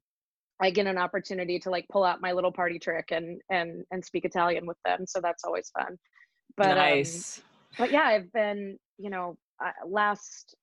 I 0.61 0.71
get 0.71 0.87
an 0.87 0.99
opportunity 0.99 1.59
to 1.61 1.71
like 1.71 1.87
pull 1.90 2.05
out 2.05 2.21
my 2.21 2.33
little 2.33 2.53
party 2.53 2.79
trick 2.79 3.11
and 3.11 3.40
and 3.51 3.85
and 3.90 4.05
speak 4.05 4.25
Italian 4.25 4.66
with 4.66 4.79
them. 4.85 5.07
So 5.07 5.21
that's 5.21 5.44
always 5.44 5.71
fun. 5.71 5.97
But 6.57 6.73
um, 6.73 6.77
nice. 6.77 7.38
Um, 7.38 7.44
but 7.79 7.92
yeah, 7.92 8.03
I've 8.03 8.33
been 8.33 8.79
you 8.99 9.11
know 9.11 9.37
uh, 9.64 9.71
last 9.87 10.57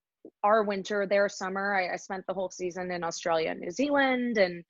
our 0.43 0.63
winter, 0.63 1.05
their 1.05 1.29
summer, 1.29 1.75
I, 1.75 1.93
I, 1.93 1.95
spent 1.97 2.25
the 2.27 2.33
whole 2.33 2.49
season 2.49 2.89
in 2.91 3.03
Australia 3.03 3.51
and 3.51 3.59
New 3.59 3.71
Zealand, 3.71 4.37
and 4.37 4.63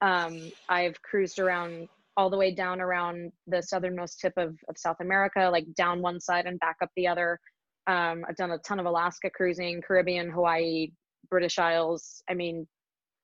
um, 0.00 0.52
I've 0.68 1.00
cruised 1.02 1.38
around 1.38 1.88
all 2.16 2.30
the 2.30 2.36
way 2.36 2.52
down 2.52 2.80
around 2.80 3.32
the 3.46 3.62
southernmost 3.62 4.20
tip 4.20 4.32
of, 4.36 4.56
of 4.68 4.76
South 4.76 4.96
America, 5.00 5.48
like 5.50 5.72
down 5.74 6.02
one 6.02 6.20
side 6.20 6.46
and 6.46 6.58
back 6.60 6.76
up 6.82 6.90
the 6.96 7.06
other. 7.06 7.38
Um, 7.86 8.24
I've 8.28 8.36
done 8.36 8.50
a 8.50 8.58
ton 8.58 8.80
of 8.80 8.86
Alaska 8.86 9.30
cruising, 9.30 9.80
Caribbean, 9.80 10.30
Hawaii, 10.30 10.88
British 11.30 11.58
Isles. 11.58 12.22
I 12.28 12.34
mean, 12.34 12.66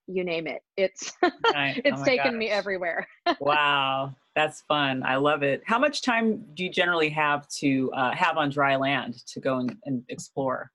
you 0.07 0.25
name 0.25 0.47
it. 0.47 0.62
It's 0.77 1.12
right. 1.23 1.81
it's 1.85 2.01
oh 2.01 2.05
taken 2.05 2.33
gosh. 2.33 2.38
me 2.38 2.49
everywhere. 2.51 3.07
wow, 3.40 4.14
that's 4.35 4.62
fun. 4.62 5.03
I 5.05 5.17
love 5.17 5.43
it. 5.43 5.62
How 5.67 5.79
much 5.79 6.03
time 6.03 6.45
do 6.55 6.64
you 6.64 6.71
generally 6.71 7.11
have 7.11 7.49
to 7.61 7.90
uh, 7.93 8.14
have 8.14 8.37
on 8.37 8.51
dry 8.51 8.77
land 8.77 9.27
to 9.27 9.40
go 9.40 9.59
and, 9.59 9.77
and 9.85 10.03
explore? 10.09 10.71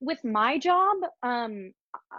With 0.00 0.24
my 0.24 0.58
job, 0.58 0.96
um, 1.22 1.72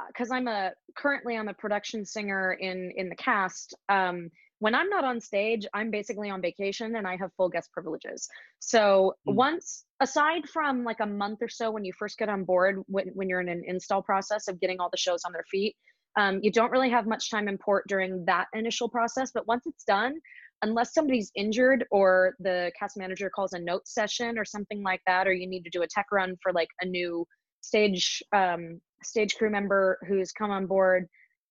because 0.08 0.32
uh, 0.32 0.36
I'm 0.36 0.48
a 0.48 0.72
currently 0.96 1.38
I'm 1.38 1.48
a 1.48 1.54
production 1.54 2.06
singer 2.06 2.54
in 2.54 2.92
in 2.96 3.10
the 3.10 3.15
cast. 3.15 3.74
Um, 3.88 4.30
when 4.60 4.76
I'm 4.76 4.89
not 4.89 5.06
on 5.06 5.22
stage, 5.22 5.65
I'm 5.74 5.89
basically 5.89 6.30
on 6.30 6.42
vacation 6.42 6.98
and 6.98 7.08
I 7.08 7.15
have 7.15 7.32
full 7.38 7.50
guest 7.50 7.72
privileges. 7.72 8.28
So 8.60 9.15
mm. 9.28 9.34
once, 9.34 9.86
aside 10.02 10.48
from 10.50 10.84
like 10.84 11.00
a 11.00 11.06
month 11.06 11.42
or 11.42 11.48
so 11.48 11.72
when 11.72 11.86
you 11.86 11.94
first 11.98 12.18
get 12.18 12.28
on 12.30 12.44
board, 12.44 12.84
when, 12.88 13.08
when 13.13 13.30
you're 13.30 13.39
in 13.39 13.48
an 13.48 13.63
install 13.65 14.02
process 14.02 14.50
of 14.50 14.60
getting 14.60 14.80
all 14.80 14.89
the 14.89 14.98
shows 14.98 15.22
on 15.26 15.32
their 15.32 15.46
feet, 15.50 15.76
um, 16.17 16.39
you 16.41 16.52
don't 16.52 16.72
really 16.72 16.89
have 16.89 17.06
much 17.06 17.30
time 17.30 17.48
in 17.48 17.58
port 17.58 17.86
during 17.88 18.26
that 18.26 18.48
initial 18.54 18.89
process, 18.89 19.32
but 19.34 19.48
once 19.48 19.63
it's 19.65 19.84
done, 19.84 20.15
unless 20.62 20.93
somebody's 20.93 21.32
injured 21.36 21.86
or 21.91 22.36
the 22.39 22.72
cast 22.78 22.98
manager 22.98 23.30
calls 23.30 23.54
a 23.54 23.60
note 23.60 23.88
session 23.88 24.38
or 24.38 24.45
something 24.45 24.84
like 24.84 25.02
that, 25.08 25.28
or 25.28 25.34
you 25.34 25.48
need 25.48 25.63
to 25.63 25.69
do 25.69 25.82
a 25.82 25.88
tech 25.88 26.08
run 26.12 26.36
for 26.41 26.52
like 26.52 26.69
a 26.82 26.86
new 26.86 27.26
stage 27.62 28.22
um, 28.34 28.82
stage 29.04 29.36
crew 29.36 29.50
member 29.50 29.98
who's 30.08 30.32
come 30.32 30.52
on 30.52 30.65
board, 30.65 31.08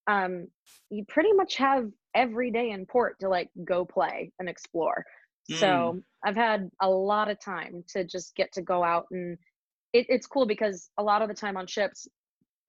um, 0.09 0.47
you 0.91 1.05
pretty 1.09 1.33
much 1.33 1.57
have 1.57 1.89
every 2.15 2.51
day 2.51 2.71
in 2.71 2.87
port 2.87 3.17
to 3.21 3.29
like 3.29 3.49
go 3.65 3.85
play 3.85 4.33
and 4.39 4.49
explore. 4.49 5.05
Mm. 5.51 5.57
So 5.57 6.01
I've 6.25 6.37
had 6.37 6.71
a 6.83 6.89
lot 6.89 7.31
of 7.31 7.41
time 7.41 7.85
to 7.91 8.05
just 8.05 8.35
get 8.35 8.53
to 8.53 8.63
go 8.63 8.83
out 8.83 9.07
and 9.11 9.39
it, 9.93 10.07
it's 10.09 10.27
cool 10.27 10.47
because 10.47 10.91
a 10.99 11.03
lot 11.03 11.23
of 11.23 11.29
the 11.29 11.35
time 11.35 11.57
on 11.57 11.67
ships, 11.67 12.07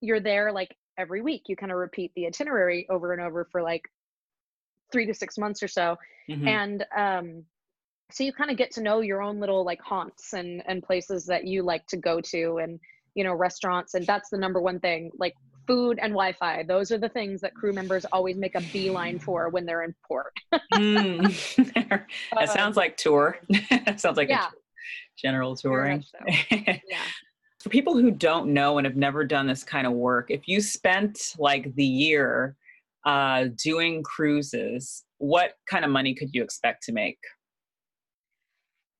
you're 0.01 0.21
there 0.21 0.51
like 0.51 0.75
every 0.99 1.21
week 1.21 1.43
you 1.47 1.55
kind 1.55 1.71
of 1.71 1.77
repeat 1.77 2.11
the 2.15 2.27
itinerary 2.27 2.85
over 2.89 3.13
and 3.13 3.21
over 3.21 3.47
for 3.51 3.61
like 3.61 3.83
three 4.91 5.05
to 5.05 5.13
six 5.13 5.37
months 5.37 5.63
or 5.63 5.67
so 5.67 5.95
mm-hmm. 6.29 6.47
and 6.47 6.85
um 6.95 7.43
so 8.11 8.23
you 8.23 8.33
kind 8.33 8.49
of 8.49 8.57
get 8.57 8.71
to 8.71 8.81
know 8.81 9.01
your 9.01 9.21
own 9.21 9.39
little 9.39 9.63
like 9.63 9.81
haunts 9.81 10.33
and 10.33 10.61
and 10.67 10.83
places 10.83 11.25
that 11.25 11.45
you 11.45 11.63
like 11.63 11.85
to 11.87 11.97
go 11.97 12.19
to 12.19 12.57
and 12.57 12.79
you 13.15 13.23
know 13.23 13.33
restaurants 13.33 13.93
and 13.93 14.05
that's 14.05 14.29
the 14.29 14.37
number 14.37 14.61
one 14.61 14.79
thing 14.79 15.11
like 15.17 15.35
food 15.67 15.99
and 16.01 16.11
wi-fi 16.11 16.63
those 16.63 16.91
are 16.91 16.97
the 16.97 17.09
things 17.09 17.41
that 17.41 17.53
crew 17.53 17.71
members 17.71 18.05
always 18.11 18.37
make 18.37 18.55
a 18.55 18.61
beeline 18.73 19.19
for 19.19 19.49
when 19.49 19.65
they're 19.65 19.83
in 19.83 19.93
port 20.07 20.33
mm. 20.73 21.73
that 21.75 22.07
um, 22.37 22.47
sounds 22.47 22.75
like 22.75 22.97
tour 22.97 23.37
It 23.49 23.99
sounds 23.99 24.17
like 24.17 24.29
yeah. 24.29 24.47
general 25.17 25.55
touring 25.55 26.01
so. 26.01 26.17
yeah 26.51 26.77
for 27.59 27.69
people 27.69 27.97
who 27.97 28.11
don't 28.11 28.53
know 28.53 28.77
and 28.77 28.85
have 28.85 28.95
never 28.95 29.23
done 29.23 29.47
this 29.47 29.63
kind 29.63 29.85
of 29.85 29.93
work, 29.93 30.31
if 30.31 30.47
you 30.47 30.61
spent 30.61 31.35
like 31.37 31.73
the 31.75 31.85
year 31.85 32.55
uh, 33.05 33.47
doing 33.61 34.03
cruises, 34.03 35.03
what 35.17 35.53
kind 35.67 35.83
of 35.83 35.91
money 35.91 36.13
could 36.13 36.29
you 36.33 36.43
expect 36.43 36.83
to 36.83 36.91
make? 36.91 37.19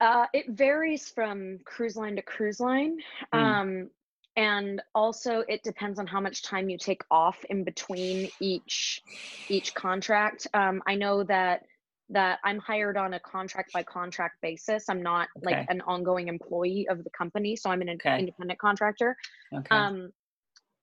Uh, 0.02 0.26
it 0.34 0.50
varies 0.50 1.10
from 1.10 1.60
cruise 1.66 1.96
line 1.96 2.16
to 2.16 2.22
cruise 2.22 2.60
line. 2.60 2.98
Mm. 3.34 3.40
Um, 3.40 3.90
and 4.36 4.82
also 4.96 5.44
it 5.50 5.64
depends 5.64 6.00
on 6.00 6.08
how 6.08 6.22
much 6.22 6.44
time 6.44 6.70
you 6.70 6.78
take 6.78 7.02
off 7.12 7.44
in 7.50 7.64
between 7.64 8.30
each 8.40 9.02
each 9.50 9.74
contract. 9.74 10.48
Um, 10.54 10.82
I 10.88 10.96
know 10.96 11.24
that 11.24 11.64
that 12.10 12.40
I'm 12.44 12.58
hired 12.60 12.98
on 12.98 13.14
a 13.14 13.20
contract 13.20 13.72
by 13.74 13.84
contract 13.84 14.38
basis. 14.42 14.90
I'm 14.90 15.04
not 15.04 15.28
okay. 15.38 15.56
like 15.56 15.68
an 15.70 15.82
ongoing 15.82 16.28
employee 16.28 16.88
of 16.90 17.04
the 17.04 17.10
company, 17.12 17.56
so 17.56 17.70
I'm 17.70 17.82
an 17.82 17.90
okay. 17.92 18.20
independent 18.20 18.60
contractor. 18.60 19.16
Okay. 19.54 19.76
Um, 19.76 20.12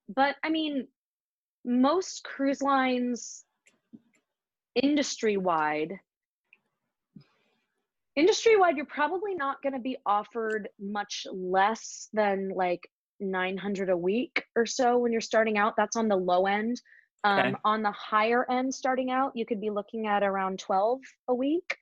but 0.08 0.36
I 0.44 0.50
mean, 0.50 0.86
most 1.64 2.22
cruise 2.22 2.62
lines, 2.62 3.44
industry 4.76 5.36
wide, 5.36 5.98
industry 8.14 8.56
wide, 8.56 8.76
you're 8.76 8.86
probably 8.86 9.34
not 9.34 9.62
going 9.62 9.72
to 9.72 9.80
be 9.80 9.96
offered 10.06 10.68
much 10.80 11.26
less 11.32 12.08
than 12.12 12.50
like 12.54 12.88
900 13.20 13.90
a 13.90 13.96
week 13.96 14.44
or 14.54 14.66
so 14.66 14.98
when 14.98 15.12
you're 15.12 15.20
starting 15.20 15.58
out. 15.58 15.74
That's 15.76 15.96
on 15.96 16.08
the 16.08 16.16
low 16.16 16.46
end. 16.46 16.80
Okay. 17.26 17.48
Um, 17.48 17.56
on 17.64 17.82
the 17.82 17.92
higher 17.92 18.48
end, 18.50 18.74
starting 18.74 19.10
out, 19.10 19.32
you 19.34 19.44
could 19.44 19.60
be 19.60 19.70
looking 19.70 20.06
at 20.06 20.22
around 20.22 20.58
12 20.58 21.00
a 21.28 21.34
week. 21.34 21.76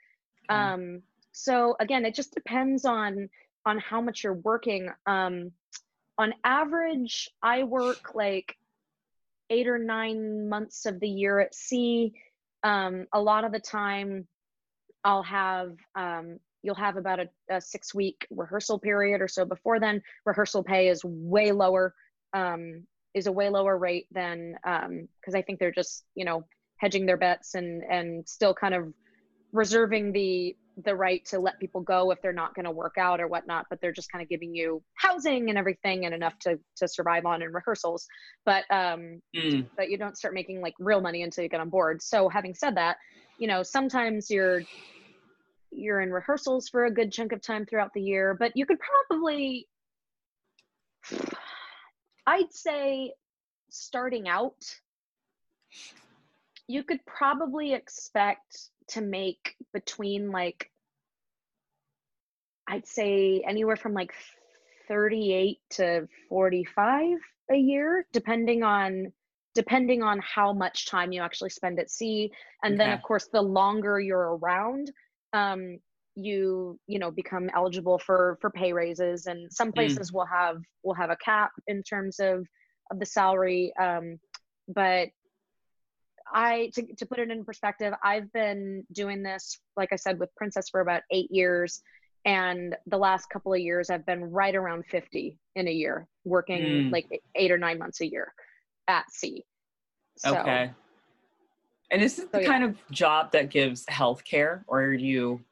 Okay. 0.51 0.59
Um, 0.59 1.03
so 1.33 1.77
again, 1.81 2.05
it 2.05 2.15
just 2.15 2.33
depends 2.33 2.85
on 2.85 3.29
on 3.67 3.79
how 3.79 4.01
much 4.01 4.25
you're 4.25 4.35
working. 4.35 4.89
Um, 5.07 5.53
on 6.19 6.35
average, 6.45 7.31
I 7.43 7.65
work 7.65 8.15
like 8.15 8.57
eight 9.51 9.69
or 9.69 9.79
nine 9.79 10.49
months 10.49 10.87
of 10.87 11.01
the 11.01 11.09
year 11.09 11.41
at 11.41 11.55
sea. 11.55 12.13
Um, 12.63 13.07
a 13.13 13.21
lot 13.21 13.45
of 13.45 13.53
the 13.53 13.61
time, 13.61 14.27
I'll 15.03 15.23
have 15.23 15.73
um, 15.95 16.39
you'll 16.63 16.75
have 16.75 16.97
about 16.97 17.21
a, 17.21 17.29
a, 17.51 17.61
six 17.61 17.95
week 17.95 18.27
rehearsal 18.31 18.79
period 18.79 19.21
or 19.21 19.29
so 19.29 19.45
before 19.45 19.81
then. 19.81 20.03
Rehearsal 20.25 20.65
pay 20.65 20.89
is 20.89 21.05
way 21.05 21.53
lower. 21.53 21.95
Um, 22.33 22.87
is 23.15 23.27
a 23.27 23.33
way 23.33 23.49
lower 23.49 23.79
rate 23.79 24.07
than 24.13 24.57
because 24.63 25.35
um, 25.35 25.37
I 25.37 25.43
think 25.43 25.59
they're 25.59 25.73
just 25.73 26.05
you 26.15 26.25
know 26.25 26.45
hedging 26.79 27.07
their 27.07 27.17
bets 27.17 27.55
and 27.55 27.83
and 27.85 28.29
still 28.29 28.55
kind 28.55 28.75
of 28.75 28.93
reserving 29.53 30.13
the 30.13 30.57
the 30.83 30.95
right 30.95 31.25
to 31.25 31.39
let 31.39 31.61
people 31.61 31.81
go 31.81 32.11
if 32.11 32.21
they're 32.21 32.33
not 32.33 32.55
going 32.55 32.65
to 32.65 32.71
work 32.71 32.95
out 32.99 33.21
or 33.21 33.29
whatnot 33.29 33.65
but 33.71 33.81
they're 33.81 33.93
just 33.93 34.11
kind 34.11 34.23
of 34.23 34.29
giving 34.29 34.53
you 34.53 34.83
housing 34.95 35.49
and 35.49 35.57
everything 35.57 36.05
and 36.05 36.13
enough 36.13 36.37
to 36.41 36.59
to 36.77 36.89
survive 36.89 37.25
on 37.25 37.43
in 37.43 37.53
rehearsals 37.53 38.07
but 38.45 38.65
um 38.71 39.21
mm. 39.37 39.65
but 39.77 39.89
you 39.89 39.97
don't 39.97 40.19
start 40.19 40.35
making 40.35 40.61
like 40.61 40.75
real 40.81 41.01
money 41.01 41.23
until 41.23 41.45
you 41.45 41.49
get 41.49 41.61
on 41.61 41.71
board 41.71 42.03
so 42.03 42.29
having 42.29 42.55
said 42.55 42.77
that 42.77 42.97
you 43.39 43.47
know 43.47 43.63
sometimes 43.63 44.29
you're 44.29 44.63
you're 45.71 46.01
in 46.01 46.11
rehearsals 46.11 46.69
for 46.69 46.87
a 46.87 46.91
good 46.91 47.13
chunk 47.13 47.31
of 47.31 47.41
time 47.41 47.65
throughout 47.65 47.93
the 47.95 48.03
year 48.03 48.35
but 48.35 48.51
you 48.57 48.67
could 48.67 48.79
probably 49.09 49.69
I'd 52.27 52.53
say 52.53 53.13
starting 53.71 54.29
out, 54.29 54.65
you 56.67 56.83
could 56.83 57.05
probably 57.07 57.75
expect 57.75 58.71
to 58.89 59.01
make 59.01 59.57
between 59.73 60.31
like 60.31 60.71
I'd 62.67 62.87
say 62.87 63.43
anywhere 63.47 63.77
from 63.77 63.93
like 63.93 64.15
38 64.89 65.59
to 65.71 66.09
45 66.29 67.19
a 67.51 67.57
year 67.57 68.07
depending 68.13 68.63
on 68.63 69.13
depending 69.55 70.03
on 70.03 70.21
how 70.21 70.53
much 70.53 70.87
time 70.87 71.13
you 71.13 71.23
actually 71.23 71.51
spend 71.51 71.79
at 71.79 71.91
sea. 71.91 72.33
And 72.63 72.79
then 72.81 72.91
of 72.91 73.03
course 73.03 73.29
the 73.33 73.43
longer 73.43 74.01
you're 74.01 74.37
around 74.37 74.91
um 75.33 75.79
you 76.17 76.79
you 76.87 76.99
know 76.99 77.11
become 77.11 77.51
eligible 77.55 77.99
for 77.99 78.39
for 78.41 78.51
pay 78.51 78.73
raises 78.73 79.27
and 79.27 79.53
some 79.53 79.71
Mm. 79.71 79.75
places 79.75 80.13
will 80.13 80.27
have 80.27 80.59
will 80.85 80.95
have 80.95 81.11
a 81.11 81.17
cap 81.17 81.51
in 81.67 81.83
terms 81.83 82.21
of 82.21 82.47
of 82.91 82.99
the 83.01 83.07
salary 83.07 83.73
um 83.81 84.19
but 84.69 85.09
I 86.33 86.71
to, 86.75 86.83
to 86.97 87.07
put 87.07 87.19
it 87.19 87.31
in 87.31 87.45
perspective, 87.45 87.93
I've 88.03 88.33
been 88.33 88.85
doing 88.93 89.23
this, 89.23 89.61
like 89.77 89.93
I 89.93 89.97
said, 89.97 90.19
with 90.19 90.35
Princess 90.37 90.71
for 90.71 90.81
about 90.81 91.03
eight 91.11 91.31
years. 91.31 91.83
And 92.25 92.75
the 92.87 92.97
last 92.97 93.29
couple 93.29 93.53
of 93.53 93.61
years, 93.61 93.91
I've 93.91 94.07
been 94.07 94.25
right 94.25 94.55
around 94.55 94.87
50 94.87 95.39
in 95.55 95.69
a 95.69 95.71
year, 95.71 96.09
working 96.25 96.63
Mm. 96.89 96.93
like 96.93 97.07
eight 97.35 97.51
or 97.53 97.59
nine 97.59 97.79
months 97.79 98.01
a 98.01 98.07
year 98.11 98.33
at 98.89 99.05
sea. 99.13 99.45
So, 100.17 100.35
Okay. 100.39 100.71
And 101.91 102.03
is 102.03 102.19
it 102.19 102.33
the 102.33 102.39
So, 102.39 102.43
yeah. 102.43 102.49
kind 102.49 102.65
of 102.65 102.79
job 102.91 103.31
that 103.33 103.51
gives 103.51 103.85
health 103.89 104.25
care 104.25 104.65
or 104.67 104.81
are 104.81 104.95
you 104.95 105.45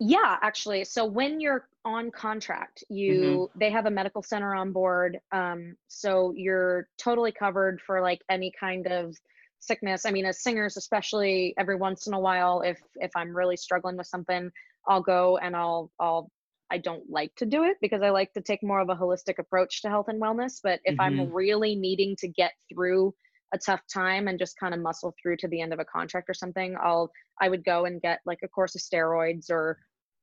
Yeah, 0.00 0.38
actually. 0.42 0.84
So 0.84 1.04
when 1.04 1.40
you're 1.40 1.68
on 1.84 2.10
contract, 2.12 2.84
you 2.88 3.50
they 3.56 3.70
have 3.70 3.86
a 3.86 3.90
medical 3.90 4.22
center 4.22 4.54
on 4.54 4.72
board. 4.72 5.18
Um, 5.32 5.76
so 5.88 6.32
you're 6.36 6.88
totally 6.98 7.32
covered 7.32 7.80
for 7.80 8.00
like 8.00 8.22
any 8.30 8.52
kind 8.58 8.86
of 8.86 9.16
sickness. 9.58 10.06
I 10.06 10.12
mean, 10.12 10.24
as 10.24 10.40
singers, 10.42 10.76
especially 10.76 11.52
every 11.58 11.74
once 11.76 12.06
in 12.06 12.14
a 12.14 12.20
while, 12.20 12.60
if 12.62 12.80
if 12.96 13.10
I'm 13.16 13.34
really 13.36 13.56
struggling 13.56 13.96
with 13.96 14.06
something, 14.06 14.50
I'll 14.86 15.02
go 15.02 15.36
and 15.38 15.56
I'll 15.56 15.90
I'll 15.98 16.30
I 16.70 16.78
don't 16.78 17.10
like 17.10 17.34
to 17.36 17.46
do 17.46 17.64
it 17.64 17.78
because 17.80 18.02
I 18.02 18.10
like 18.10 18.32
to 18.34 18.42
take 18.42 18.62
more 18.62 18.80
of 18.80 18.90
a 18.90 18.94
holistic 18.94 19.38
approach 19.38 19.82
to 19.82 19.88
health 19.88 20.06
and 20.08 20.22
wellness. 20.22 20.60
But 20.62 20.80
if 20.84 20.94
I'm 21.00 21.18
really 21.32 21.74
needing 21.74 22.14
to 22.16 22.28
get 22.28 22.52
through 22.72 23.14
a 23.52 23.58
tough 23.58 23.80
time 23.92 24.28
and 24.28 24.38
just 24.38 24.58
kind 24.60 24.74
of 24.74 24.80
muscle 24.80 25.14
through 25.20 25.38
to 25.38 25.48
the 25.48 25.60
end 25.60 25.72
of 25.72 25.80
a 25.80 25.84
contract 25.84 26.28
or 26.28 26.34
something, 26.34 26.76
I'll 26.80 27.10
I 27.40 27.48
would 27.48 27.64
go 27.64 27.84
and 27.84 28.00
get 28.00 28.20
like 28.26 28.40
a 28.44 28.48
course 28.48 28.74
of 28.76 28.80
steroids 28.82 29.50
or 29.50 29.78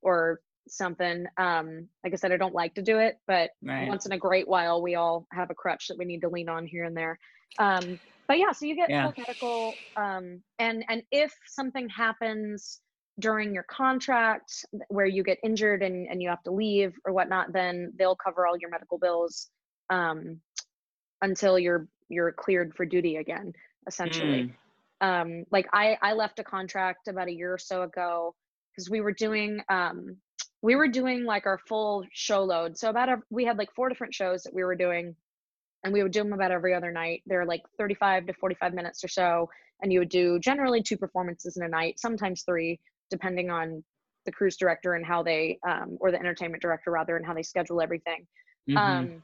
or 0.06 0.40
something. 0.70 1.26
Um, 1.38 1.90
like 2.04 2.14
I 2.14 2.16
said, 2.16 2.32
I 2.32 2.38
don't 2.38 2.56
like 2.56 2.76
to 2.76 2.82
do 2.82 3.00
it, 3.00 3.18
but 3.28 3.52
right? 3.64 3.88
once 3.90 4.06
in 4.06 4.14
a 4.14 4.18
great 4.18 4.48
while, 4.48 4.82
we 4.82 4.96
all 4.96 5.28
have 5.34 5.50
a 5.50 5.56
crutch 5.56 5.88
that 5.90 5.98
we 5.98 6.06
need 6.06 6.22
to 6.22 6.30
lean 6.30 6.50
on 6.50 6.66
here 6.66 6.86
and 6.86 6.96
there. 6.96 7.20
Um, 7.60 8.00
but 8.28 8.38
yeah, 8.40 8.52
so 8.52 8.66
you 8.66 8.76
get 8.76 8.92
Yeah. 8.92 9.02
full 9.02 9.14
medical, 9.18 9.80
um, 9.98 10.42
and 10.60 10.86
and 10.90 11.04
if 11.12 11.34
something 11.48 11.90
happens 11.90 12.82
during 13.20 13.54
your 13.54 13.64
contract 13.64 14.66
where 14.90 15.06
you 15.06 15.24
get 15.24 15.38
injured 15.44 15.84
and, 15.84 16.08
and 16.10 16.22
you 16.22 16.30
have 16.30 16.44
to 16.44 16.52
leave 16.52 16.94
or 17.06 17.14
whatnot, 17.14 17.54
then 17.54 17.94
they'll 17.98 18.16
cover 18.16 18.46
all 18.48 18.58
your 18.58 18.70
medical 18.70 18.98
bills 18.98 19.50
um, 19.90 20.42
until 21.22 21.58
you're 21.60 21.88
you're 22.10 22.32
cleared 22.32 22.76
for 22.76 22.86
duty 22.86 23.18
again, 23.18 23.54
essentially 23.88 24.48
Mm. 24.48 24.54
um 25.02 25.44
like 25.52 25.68
i 25.74 25.98
i 26.02 26.14
left 26.14 26.40
a 26.40 26.44
contract 26.44 27.10
about 27.10 27.28
a 27.28 27.34
year 27.34 27.54
or 27.54 27.58
so 27.58 27.84
ago 27.84 28.34
because 28.76 28.90
we 28.90 29.02
were 29.02 29.14
doing 29.14 29.60
um 29.70 30.18
we 30.62 30.76
were 30.76 30.88
doing 30.88 31.26
like 31.26 31.46
our 31.46 31.60
full 31.68 32.04
show 32.12 32.44
load. 32.44 32.76
So 32.78 32.90
about 32.90 33.10
a, 33.10 33.18
we 33.30 33.46
had 33.46 33.58
like 33.58 33.70
four 33.76 33.88
different 33.88 34.16
shows 34.16 34.42
that 34.44 34.54
we 34.54 34.64
were 34.64 34.76
doing 34.76 35.16
and 35.84 35.94
we 35.94 36.02
would 36.02 36.12
do 36.12 36.24
them 36.24 36.34
about 36.34 36.50
every 36.50 36.74
other 36.74 36.92
night. 36.92 37.22
They're 37.28 37.46
like 37.46 37.62
35 37.78 38.26
to 38.28 38.34
45 38.34 38.74
minutes 38.74 39.04
or 39.04 39.08
so 39.08 39.50
and 39.82 39.94
you 39.94 40.00
would 40.00 40.10
do 40.10 40.40
generally 40.40 40.82
two 40.82 40.98
performances 40.98 41.58
in 41.58 41.64
a 41.64 41.68
night 41.68 42.00
sometimes 42.00 42.44
three 42.44 42.80
depending 43.12 43.52
on 43.52 43.84
the 44.26 44.32
cruise 44.32 44.58
director 44.58 44.96
and 44.96 45.06
how 45.06 45.22
they 45.22 45.60
um 45.68 45.98
or 46.00 46.12
the 46.12 46.20
entertainment 46.20 46.62
director 46.62 46.90
rather 46.90 47.16
and 47.18 47.26
how 47.26 47.34
they 47.34 47.44
schedule 47.44 47.82
everything. 47.82 48.26
Mhm. 48.70 48.78
um, 48.78 49.24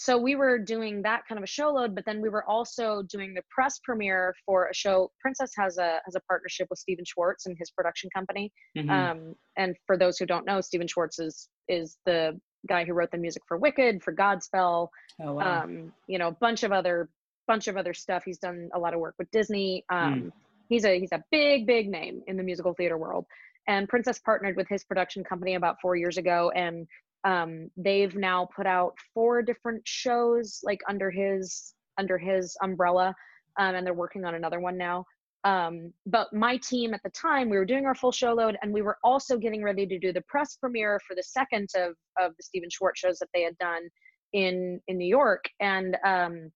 so 0.00 0.16
we 0.16 0.36
were 0.36 0.60
doing 0.60 1.02
that 1.02 1.22
kind 1.28 1.40
of 1.40 1.42
a 1.42 1.48
show 1.48 1.70
load, 1.70 1.92
but 1.92 2.04
then 2.04 2.22
we 2.22 2.28
were 2.28 2.48
also 2.48 3.02
doing 3.02 3.34
the 3.34 3.42
press 3.50 3.80
premiere 3.82 4.32
for 4.46 4.68
a 4.68 4.74
show. 4.74 5.10
Princess 5.20 5.50
has 5.58 5.76
a 5.76 5.98
has 6.04 6.14
a 6.14 6.20
partnership 6.20 6.68
with 6.70 6.78
Stephen 6.78 7.04
Schwartz 7.04 7.46
and 7.46 7.56
his 7.58 7.72
production 7.72 8.08
company. 8.14 8.52
Mhm. 8.76 8.88
Um, 8.88 9.34
and 9.56 9.76
for 9.88 9.96
those 9.96 10.16
who 10.16 10.24
don't 10.24 10.46
know, 10.46 10.60
Stephen 10.60 10.86
Schwartz 10.86 11.18
is 11.18 11.48
is 11.66 11.98
the 12.06 12.40
guy 12.68 12.84
who 12.84 12.92
wrote 12.92 13.10
the 13.10 13.18
music 13.18 13.42
for 13.48 13.56
Wicked, 13.56 14.04
for 14.04 14.14
Godspell, 14.14 14.88
oh, 15.20 15.34
wow. 15.34 15.64
um, 15.64 15.92
you 16.06 16.18
know, 16.18 16.28
a 16.28 16.32
bunch 16.32 16.62
of 16.62 16.70
other 16.70 17.08
bunch 17.48 17.66
of 17.66 17.76
other 17.76 17.92
stuff. 17.92 18.22
He's 18.24 18.38
done 18.38 18.70
a 18.74 18.78
lot 18.78 18.94
of 18.94 19.00
work 19.00 19.16
with 19.18 19.28
Disney. 19.32 19.84
Um, 19.90 20.32
He's 20.68 20.84
a 20.84 21.00
he's 21.00 21.12
a 21.12 21.24
big 21.32 21.66
big 21.66 21.88
name 21.88 22.22
in 22.28 22.36
the 22.36 22.44
musical 22.44 22.74
theater 22.74 22.98
world. 22.98 23.26
And 23.66 23.88
Princess 23.88 24.18
partnered 24.18 24.56
with 24.56 24.68
his 24.68 24.84
production 24.84 25.24
company 25.24 25.54
about 25.56 25.76
four 25.82 25.96
years 25.96 26.18
ago, 26.18 26.52
and 26.54 26.86
um, 27.24 27.70
they've 27.76 28.14
now 28.14 28.48
put 28.54 28.66
out 28.66 28.94
four 29.12 29.42
different 29.42 29.82
shows 29.84 30.60
like 30.62 30.80
under 30.88 31.10
his 31.10 31.74
under 31.98 32.16
his 32.18 32.56
umbrella, 32.62 33.14
um, 33.58 33.74
and 33.74 33.86
they're 33.86 33.94
working 33.94 34.24
on 34.24 34.34
another 34.34 34.60
one 34.60 34.76
now. 34.76 35.04
Um, 35.44 35.92
but 36.06 36.32
my 36.32 36.56
team 36.58 36.94
at 36.94 37.02
the 37.02 37.10
time, 37.10 37.48
we 37.48 37.56
were 37.56 37.64
doing 37.64 37.86
our 37.86 37.94
full 37.94 38.12
show 38.12 38.32
load, 38.32 38.56
and 38.62 38.72
we 38.72 38.82
were 38.82 38.98
also 39.02 39.36
getting 39.36 39.62
ready 39.62 39.86
to 39.86 39.98
do 39.98 40.12
the 40.12 40.22
press 40.22 40.56
premiere 40.56 41.00
for 41.06 41.14
the 41.14 41.22
second 41.22 41.68
of 41.76 41.94
of 42.20 42.36
the 42.36 42.42
Stephen 42.42 42.70
Schwartz 42.70 43.00
shows 43.00 43.18
that 43.18 43.28
they 43.34 43.42
had 43.42 43.56
done 43.58 43.88
in 44.32 44.80
in 44.88 44.98
New 44.98 45.08
York, 45.08 45.44
and 45.60 45.96
um, 46.04 46.50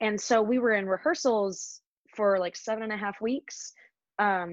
and 0.00 0.20
so 0.20 0.42
we 0.42 0.58
were 0.58 0.72
in 0.72 0.86
rehearsals 0.86 1.80
for 2.14 2.38
like 2.38 2.56
seven 2.56 2.82
and 2.82 2.92
a 2.92 2.96
half 2.96 3.20
weeks 3.20 3.72
um 4.22 4.50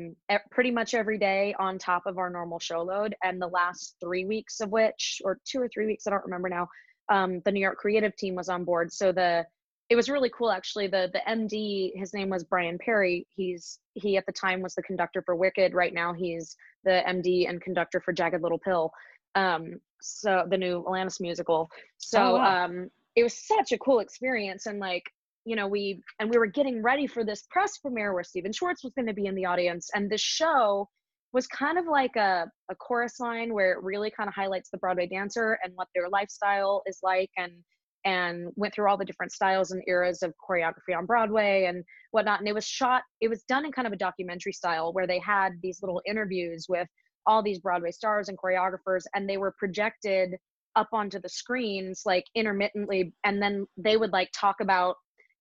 pretty 0.51 0.71
much 0.71 0.93
every 0.93 1.17
day 1.17 1.53
on 1.59 1.77
top 1.77 2.03
of 2.05 2.17
our 2.17 2.29
normal 2.29 2.59
show 2.59 2.81
load 2.81 3.11
and 3.23 3.41
the 3.41 3.47
last 3.47 3.95
three 4.03 4.25
weeks 4.25 4.55
of 4.61 4.69
which 4.71 5.21
or 5.25 5.39
two 5.49 5.59
or 5.63 5.69
three 5.73 5.85
weeks 5.85 6.07
i 6.07 6.09
don't 6.09 6.23
remember 6.29 6.49
now 6.49 6.67
um 7.09 7.41
the 7.45 7.51
new 7.51 7.59
york 7.67 7.77
creative 7.77 8.15
team 8.15 8.35
was 8.35 8.49
on 8.49 8.63
board. 8.63 8.91
So 8.93 9.11
the 9.11 9.45
it 9.89 9.95
was 9.95 10.07
really 10.07 10.31
cool 10.37 10.51
actually. 10.51 10.87
The 10.87 11.09
the 11.11 11.21
md 11.27 11.91
his 11.95 12.13
name 12.13 12.29
was 12.29 12.43
Bryan 12.43 12.77
Perri. 12.77 13.25
He's 13.35 13.79
he 13.95 14.17
at 14.17 14.25
the 14.27 14.31
time 14.31 14.61
was 14.61 14.75
the 14.75 14.83
conductor 14.83 15.21
for 15.25 15.35
wicked. 15.35 15.73
Right 15.73 15.93
now 15.93 16.13
he's 16.13 16.55
the 16.83 17.01
md 17.07 17.49
and 17.49 17.59
conductor 17.61 17.99
for 17.99 18.13
jagged 18.13 18.41
little 18.43 18.59
pill 18.59 18.91
um 19.35 19.63
so 20.01 20.31
the 20.49 20.57
new 20.57 20.83
Alanis 20.83 21.19
musical. 21.19 21.69
So 21.97 22.19
Oh, 22.21 22.35
wow. 22.37 22.65
um 22.65 22.89
it 23.15 23.23
was 23.23 23.35
such 23.53 23.71
a 23.71 23.77
cool 23.79 23.99
experience 23.99 24.67
and 24.67 24.79
like 24.79 25.03
you 25.49 25.55
know 25.55 25.67
we 25.67 25.99
and 26.19 26.29
we 26.29 26.37
were 26.37 26.45
getting 26.45 26.83
ready 26.83 27.07
for 27.07 27.25
this 27.25 27.43
press 27.49 27.79
premiere 27.79 28.13
where 28.13 28.23
Stephen 28.23 28.53
Schwartz 28.53 28.83
was 28.83 28.93
going 28.93 29.07
to 29.07 29.13
be 29.13 29.25
in 29.25 29.33
the 29.33 29.45
audience 29.45 29.89
and 29.95 30.07
the 30.09 30.17
show 30.17 30.87
was 31.33 31.47
kind 31.47 31.79
of 31.79 31.85
like 31.85 32.15
a, 32.15 32.45
a 32.69 32.75
chorus 32.75 33.19
line 33.19 33.53
where 33.53 33.73
it 33.73 33.83
really 33.83 34.11
kind 34.11 34.27
of 34.27 34.35
highlights 34.35 34.69
the 34.69 34.77
Broadway 34.77 35.07
dancer 35.07 35.57
and 35.63 35.73
what 35.75 35.87
their 35.95 36.07
lifestyle 36.07 36.83
is 36.85 36.99
like 37.01 37.31
and 37.37 37.51
and 38.05 38.51
went 38.55 38.73
through 38.73 38.89
all 38.89 38.97
the 38.97 39.05
different 39.05 39.31
styles 39.31 39.71
and 39.71 39.81
eras 39.87 40.21
of 40.21 40.33
choreography 40.47 40.95
on 40.95 41.05
Broadway 41.05 41.65
and 41.65 41.83
whatnot. 42.11 42.39
And 42.39 42.47
it 42.47 42.55
was 42.55 42.65
shot, 42.65 43.01
it 43.19 43.27
was 43.27 43.43
done 43.43 43.65
in 43.65 43.71
kind 43.71 43.87
of 43.87 43.93
a 43.93 43.97
documentary 43.97 44.53
style 44.53 44.93
where 44.93 45.07
they 45.07 45.19
had 45.19 45.53
these 45.61 45.79
little 45.81 46.01
interviews 46.07 46.67
with 46.69 46.87
all 47.25 47.43
these 47.43 47.59
Broadway 47.59 47.91
stars 47.91 48.29
and 48.29 48.37
choreographers, 48.37 49.03
and 49.13 49.27
they 49.27 49.37
were 49.37 49.53
projected 49.59 50.35
up 50.75 50.87
onto 50.93 51.19
the 51.19 51.27
screens 51.27 52.03
like 52.05 52.23
intermittently. 52.35 53.13
And 53.25 53.41
then 53.41 53.65
they 53.75 53.97
would 53.97 54.13
like 54.13 54.29
talk 54.33 54.61
about 54.61 54.95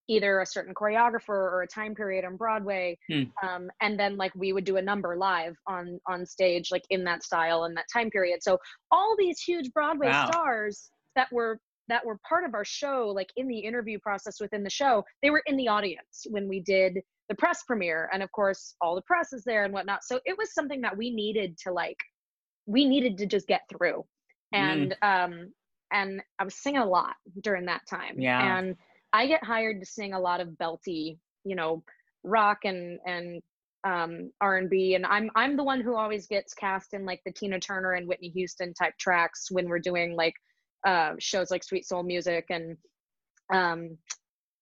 either 0.09 0.41
a 0.41 0.45
certain 0.45 0.73
choreographer 0.73 1.29
or 1.29 1.61
a 1.61 1.67
time 1.67 1.95
period 1.95 2.25
on 2.25 2.35
Broadway. 2.35 2.97
Hmm. 3.09 3.23
Um, 3.47 3.69
and 3.79 3.97
then 3.97 4.17
like 4.17 4.33
we 4.35 4.51
would 4.51 4.65
do 4.65 4.77
a 4.77 4.81
number 4.81 5.15
live 5.15 5.55
on 5.67 5.99
on 6.07 6.25
stage, 6.25 6.69
like 6.71 6.83
in 6.89 7.03
that 7.05 7.23
style 7.23 7.63
and 7.63 7.77
that 7.77 7.85
time 7.93 8.09
period. 8.09 8.39
So 8.41 8.57
all 8.91 9.15
these 9.17 9.39
huge 9.39 9.71
Broadway 9.71 10.07
Wow. 10.07 10.25
stars 10.29 10.89
that 11.15 11.31
were 11.31 11.59
that 11.87 12.05
were 12.05 12.19
part 12.27 12.43
of 12.45 12.53
our 12.53 12.65
show, 12.65 13.11
like 13.15 13.29
in 13.37 13.47
the 13.47 13.59
interview 13.59 13.97
process 13.99 14.39
within 14.39 14.63
the 14.63 14.69
show, 14.69 15.03
they 15.21 15.29
were 15.29 15.43
in 15.45 15.57
the 15.57 15.67
audience 15.67 16.25
when 16.29 16.47
we 16.47 16.59
did 16.59 16.99
the 17.29 17.35
press 17.35 17.63
premiere. 17.63 18.09
And 18.11 18.21
of 18.23 18.31
course, 18.31 18.75
all 18.81 18.95
the 18.95 19.01
press 19.03 19.33
is 19.33 19.43
there 19.43 19.63
and 19.63 19.73
whatnot. 19.73 20.03
So 20.03 20.19
it 20.25 20.37
was 20.37 20.53
something 20.53 20.81
that 20.81 20.95
we 20.95 21.09
needed 21.09 21.57
to 21.63 21.71
like, 21.71 21.97
we 22.65 22.85
needed 22.85 23.17
to 23.19 23.25
just 23.25 23.47
get 23.47 23.61
through. 23.69 24.03
And 24.51 24.95
um, 25.01 25.51
and 25.91 26.21
I 26.39 26.43
was 26.43 26.55
singing 26.55 26.81
a 26.81 26.85
lot 26.85 27.15
during 27.41 27.65
that 27.65 27.81
time. 27.89 28.19
Yeah. 28.19 28.57
And 28.57 28.75
I 29.13 29.27
get 29.27 29.43
hired 29.43 29.79
to 29.79 29.85
sing 29.85 30.13
a 30.13 30.19
lot 30.19 30.41
of 30.41 30.49
belty, 30.49 31.17
you 31.43 31.55
know, 31.55 31.83
rock 32.23 32.59
and 32.65 32.99
and 33.05 33.41
um 33.85 34.29
R&B 34.41 34.95
and 34.95 35.05
I'm 35.05 35.29
I'm 35.35 35.55
the 35.55 35.63
one 35.63 35.79
who 35.79 35.95
always 35.95 36.27
gets 36.27 36.53
cast 36.53 36.93
in 36.93 37.05
like 37.05 37.21
the 37.25 37.31
Tina 37.31 37.59
Turner 37.59 37.93
and 37.93 38.07
Whitney 38.07 38.29
Houston 38.29 38.73
type 38.73 38.93
tracks 38.99 39.47
when 39.49 39.69
we're 39.69 39.79
doing 39.79 40.15
like 40.15 40.33
uh 40.85 41.13
shows 41.17 41.49
like 41.49 41.63
Sweet 41.63 41.87
Soul 41.87 42.03
Music 42.03 42.45
and 42.49 42.75
um 43.53 43.97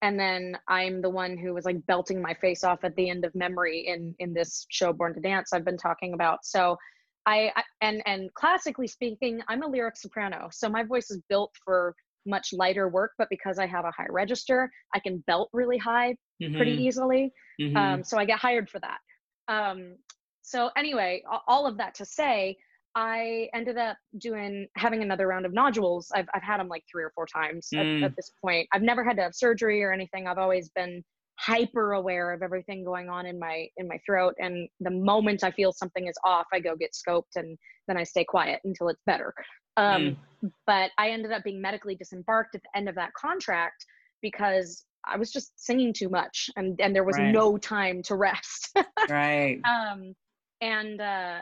and 0.03 0.19
then 0.19 0.55
I'm 0.67 1.01
the 1.01 1.09
one 1.09 1.35
who 1.37 1.53
was 1.53 1.65
like 1.65 1.83
belting 1.87 2.21
my 2.21 2.35
face 2.35 2.63
off 2.63 2.83
at 2.83 2.95
the 2.95 3.09
end 3.09 3.25
of 3.25 3.33
Memory 3.33 3.87
in 3.87 4.13
in 4.19 4.33
this 4.33 4.65
show 4.69 4.93
Born 4.93 5.15
to 5.15 5.19
Dance 5.19 5.51
I've 5.53 5.65
been 5.65 5.77
talking 5.77 6.13
about. 6.13 6.45
So 6.45 6.77
I, 7.25 7.51
I 7.55 7.63
and 7.81 8.03
and 8.05 8.33
classically 8.35 8.87
speaking, 8.87 9.41
I'm 9.47 9.63
a 9.63 9.67
lyric 9.67 9.97
soprano. 9.97 10.49
So 10.51 10.69
my 10.69 10.83
voice 10.83 11.09
is 11.09 11.21
built 11.27 11.51
for 11.65 11.95
much 12.27 12.53
lighter 12.53 12.89
work, 12.89 13.13
but 13.17 13.29
because 13.29 13.57
I 13.59 13.65
have 13.67 13.85
a 13.85 13.91
high 13.91 14.07
register, 14.09 14.69
I 14.93 14.99
can 14.99 15.19
belt 15.27 15.49
really 15.53 15.77
high 15.77 16.15
Mhm, 16.41 16.55
pretty 16.55 16.73
easily. 16.73 17.31
mhm. 17.59 17.75
Um, 17.75 18.03
so 18.03 18.17
I 18.17 18.25
get 18.25 18.39
hired 18.39 18.69
for 18.69 18.79
that. 18.79 18.99
Um, 19.47 19.97
so 20.41 20.69
anyway, 20.77 21.23
all 21.47 21.65
of 21.65 21.77
that 21.77 21.95
to 21.95 22.05
say, 22.05 22.57
I 22.95 23.49
ended 23.53 23.77
up 23.77 23.97
doing 24.17 24.67
having 24.75 25.03
another 25.03 25.27
round 25.27 25.45
of 25.45 25.53
nodules. 25.53 26.11
I've 26.15 26.27
I've 26.33 26.41
had 26.43 26.59
them 26.59 26.67
like 26.67 26.83
three 26.91 27.03
or 27.03 27.11
four 27.13 27.27
times 27.27 27.69
at, 27.75 27.85
Mm. 27.85 28.03
at 28.03 28.15
this 28.15 28.31
point. 28.41 28.67
I've 28.73 28.81
never 28.81 29.03
had 29.03 29.17
to 29.17 29.23
have 29.23 29.35
surgery 29.35 29.83
or 29.83 29.91
anything. 29.93 30.27
I've 30.27 30.37
always 30.39 30.69
been 30.69 31.03
hyper 31.39 31.93
aware 31.93 32.31
of 32.33 32.41
everything 32.41 32.83
going 32.83 33.09
on 33.09 33.25
in 33.25 33.37
my 33.39 33.67
in 33.77 33.87
my 33.87 33.97
throat 34.05 34.33
and 34.39 34.67
the 34.79 34.89
moment 34.89 35.43
i 35.43 35.51
feel 35.51 35.71
something 35.71 36.07
is 36.07 36.15
off 36.25 36.45
i 36.53 36.59
go 36.59 36.75
get 36.75 36.91
scoped 36.93 37.35
and 37.35 37.57
then 37.87 37.97
i 37.97 38.03
stay 38.03 38.23
quiet 38.23 38.59
until 38.63 38.89
it's 38.89 39.01
better 39.05 39.33
um, 39.77 40.17
but 40.65 40.89
i 40.97 41.09
ended 41.09 41.31
up 41.31 41.43
being 41.43 41.61
medically 41.61 41.95
disembarked 41.95 42.55
at 42.55 42.61
the 42.63 42.77
end 42.77 42.89
of 42.89 42.95
that 42.95 43.13
contract 43.13 43.85
because 44.21 44.85
i 45.05 45.15
was 45.15 45.31
just 45.31 45.51
singing 45.63 45.93
too 45.93 46.09
much 46.09 46.49
and 46.55 46.79
and 46.81 46.95
there 46.95 47.03
was 47.03 47.17
Right. 47.17 47.31
no 47.33 47.57
time 47.57 48.01
to 48.03 48.15
rest 48.15 48.75
right. 49.09 49.61
um 49.65 50.15
and 50.61 50.99
uh 50.99 51.39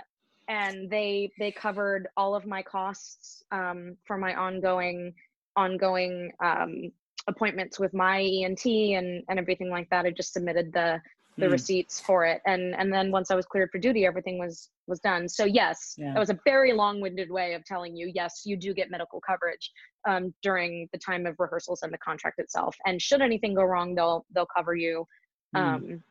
and 0.48 0.90
they 0.90 1.32
they 1.40 1.52
covered 1.52 2.08
all 2.18 2.36
of 2.36 2.46
my 2.46 2.62
costs 2.62 3.44
um 3.52 3.96
for 4.06 4.18
my 4.18 4.36
ongoing 4.36 5.14
ongoing 5.56 6.32
um 6.44 6.92
appointments 7.28 7.80
with 7.80 7.94
my 7.94 8.20
ENT 8.22 8.66
and 8.66 9.24
and 9.30 9.40
everything 9.40 9.70
like 9.70 9.90
that 9.90 10.06
I 10.06 10.12
just 10.12 10.34
submitted 10.34 10.72
the 10.74 11.02
the 11.38 11.48
Mm. 11.48 11.52
receipts 11.52 12.00
for 12.00 12.24
it 12.26 12.42
and 12.46 12.74
and 12.76 12.94
then 12.94 13.12
once 13.12 13.30
I 13.30 13.36
was 13.36 13.46
cleared 13.46 13.70
for 13.70 13.78
duty 13.78 14.06
everything 14.06 14.38
was 14.40 14.70
was 14.88 15.02
done 15.02 15.28
so 15.28 15.44
yes 15.44 15.96
Yeah. 15.98 16.14
that 16.14 16.20
was 16.20 16.30
a 16.30 16.40
very 16.46 16.72
long-winded 16.72 17.30
way 17.30 17.56
of 17.56 17.66
telling 17.66 17.94
you 17.96 18.10
yes 18.16 18.44
you 18.46 18.56
do 18.56 18.74
get 18.74 18.90
medical 18.90 19.20
coverage 19.20 19.72
um 20.08 20.34
during 20.42 20.88
the 20.94 20.98
time 20.98 21.26
of 21.26 21.36
rehearsals 21.38 21.82
and 21.84 21.92
the 21.92 21.98
contract 21.98 22.40
itself 22.40 22.74
and 22.86 23.02
should 23.02 23.22
anything 23.22 23.54
go 23.54 23.64
wrong 23.64 23.96
they'll 23.96 24.26
they'll 24.34 24.48
cover 24.56 24.76
you 24.76 25.06
Mm. 25.56 25.60
um 25.60 26.04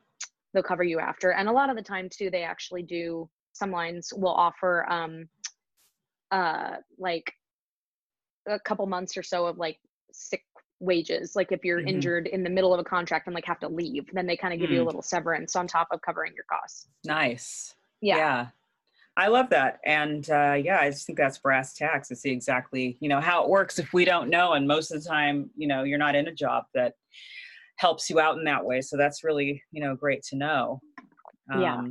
they'll 0.53 0.63
cover 0.63 0.85
you 0.85 0.99
after 1.01 1.31
and 1.33 1.49
a 1.49 1.53
lot 1.53 1.71
of 1.71 1.77
the 1.77 1.83
time 1.83 2.09
too 2.11 2.29
they 2.29 2.43
actually 2.43 2.83
do 2.83 3.29
some 3.53 3.71
lines 3.71 4.13
will 4.15 4.35
offer 4.35 4.85
um 4.91 5.27
uh 6.33 6.77
like 6.99 7.33
a 8.47 8.61
couple 8.61 8.85
months 8.87 9.17
or 9.17 9.23
so 9.23 9.47
of 9.47 9.57
like 9.57 9.79
sick 10.13 10.43
wages 10.85 11.35
like 11.35 11.51
if 11.53 11.65
you're 11.65 11.81
Mhm. 11.83 11.89
injured 11.89 12.27
in 12.27 12.43
the 12.43 12.51
middle 12.51 12.73
of 12.75 12.81
a 12.81 12.85
contract 12.85 13.27
and 13.27 13.35
like 13.35 13.45
have 13.45 13.61
to 13.61 13.69
leave 13.69 14.09
then 14.13 14.27
they 14.27 14.37
kind 14.37 14.53
of 14.55 14.61
give 14.61 14.71
you 14.71 14.81
a 14.81 14.83
Mm. 14.83 14.87
little 14.87 15.03
severance 15.03 15.57
on 15.57 15.67
top 15.67 15.89
of 15.91 16.01
covering 16.03 16.33
your 16.35 16.45
costs 16.45 16.89
Nice. 17.05 17.75
yeah 18.01 18.49
I 19.17 19.29
love 19.29 19.49
that. 19.51 19.79
And 19.85 20.29
uh, 20.29 20.55
yeah, 20.55 20.81
I 20.81 20.91
just 20.91 21.07
think 21.07 21.17
that's 21.17 21.39
brass 21.39 21.73
tacks 21.73 22.09
to 22.09 22.17
see 22.17 22.31
exactly, 22.33 22.97
you 22.99 23.09
know, 23.09 23.21
how 23.21 23.45
it 23.45 23.49
works 23.49 23.79
if 23.79 23.93
we 23.93 24.05
don't 24.05 24.29
know. 24.29 24.55
And 24.55 24.67
most 24.67 24.91
of 24.91 25.01
the 25.01 25.09
time, 25.09 25.51
you 25.57 25.69
know, 25.69 25.85
you're 25.85 25.99
not 26.01 26.17
in 26.17 26.27
a 26.27 26.35
job 26.35 26.65
that 26.75 26.95
helps 27.77 28.11
you 28.11 28.19
out 28.19 28.39
in 28.39 28.45
that 28.47 28.65
way. 28.65 28.81
So 28.81 28.97
that's 28.97 29.23
really, 29.23 29.63
you 29.71 29.81
know, 29.81 29.95
great 29.95 30.25
to 30.31 30.37
know. 30.37 30.81
Yeah. 31.61 31.77
Um, 31.77 31.91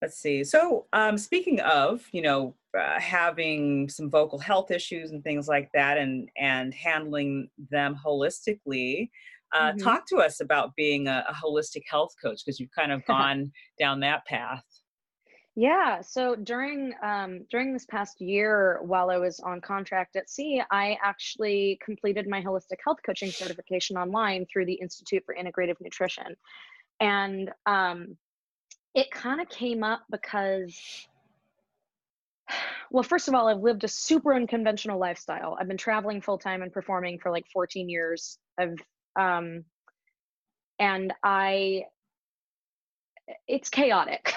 let's 0.00 0.16
see. 0.16 0.44
So 0.44 0.86
um, 0.92 1.18
speaking 1.18 1.58
of, 1.58 2.06
you 2.12 2.22
know, 2.22 2.54
uh, 2.78 2.98
having 2.98 3.88
some 3.88 4.10
vocal 4.10 4.38
health 4.38 4.70
issues 4.70 5.10
and 5.10 5.22
things 5.22 5.48
like 5.48 5.70
that 5.72 5.98
and, 5.98 6.28
and 6.36 6.74
handling 6.74 7.48
them 7.70 7.96
holistically, 8.04 9.10
uh, 9.52 9.72
Mhm. 9.72 9.82
talk 9.82 10.06
to 10.08 10.16
us 10.16 10.40
about 10.40 10.74
being 10.74 11.06
a, 11.06 11.24
a 11.28 11.32
holistic 11.34 11.82
health 11.88 12.14
coach 12.20 12.44
because 12.44 12.58
you've 12.58 12.72
kind 12.72 12.92
of 12.92 13.04
gone 13.06 13.52
down 13.78 14.00
that 14.00 14.24
path. 14.26 14.64
Yeah. 15.56 16.00
So 16.00 16.34
during 16.34 16.94
um, 17.00 17.46
during 17.48 17.72
this 17.72 17.86
past 17.86 18.20
year, 18.20 18.80
while 18.82 19.08
I 19.08 19.18
was 19.18 19.38
on 19.38 19.60
contract 19.60 20.16
at 20.16 20.28
sea, 20.28 20.62
I 20.70 20.98
actually 21.00 21.78
completed 21.84 22.28
my 22.28 22.42
holistic 22.42 22.78
health 22.84 22.98
coaching 23.06 23.30
certification 23.30 23.96
online 23.96 24.46
through 24.52 24.66
the 24.66 24.74
Institute 24.74 25.22
for 25.24 25.34
Integrative 25.36 25.76
Nutrition, 25.80 26.34
and 26.98 27.52
um, 27.66 28.16
it 28.94 29.12
kind 29.12 29.40
of 29.40 29.48
came 29.48 29.84
up 29.84 30.02
because, 30.10 30.76
well, 32.90 33.02
first 33.02 33.28
of 33.28 33.34
all, 33.34 33.48
I've 33.48 33.60
lived 33.60 33.84
a 33.84 33.88
super 33.88 34.34
unconventional 34.34 34.98
lifestyle. 34.98 35.56
I've 35.60 35.68
been 35.68 35.76
traveling 35.76 36.20
full 36.20 36.38
time 36.38 36.62
and 36.62 36.72
performing 36.72 37.18
for 37.18 37.30
like 37.30 37.46
14 37.52 37.88
years. 37.88 38.38
I've 38.58 38.78
um, 39.16 39.64
and 40.78 41.12
I, 41.22 41.84
it's 43.46 43.68
chaotic. 43.70 44.34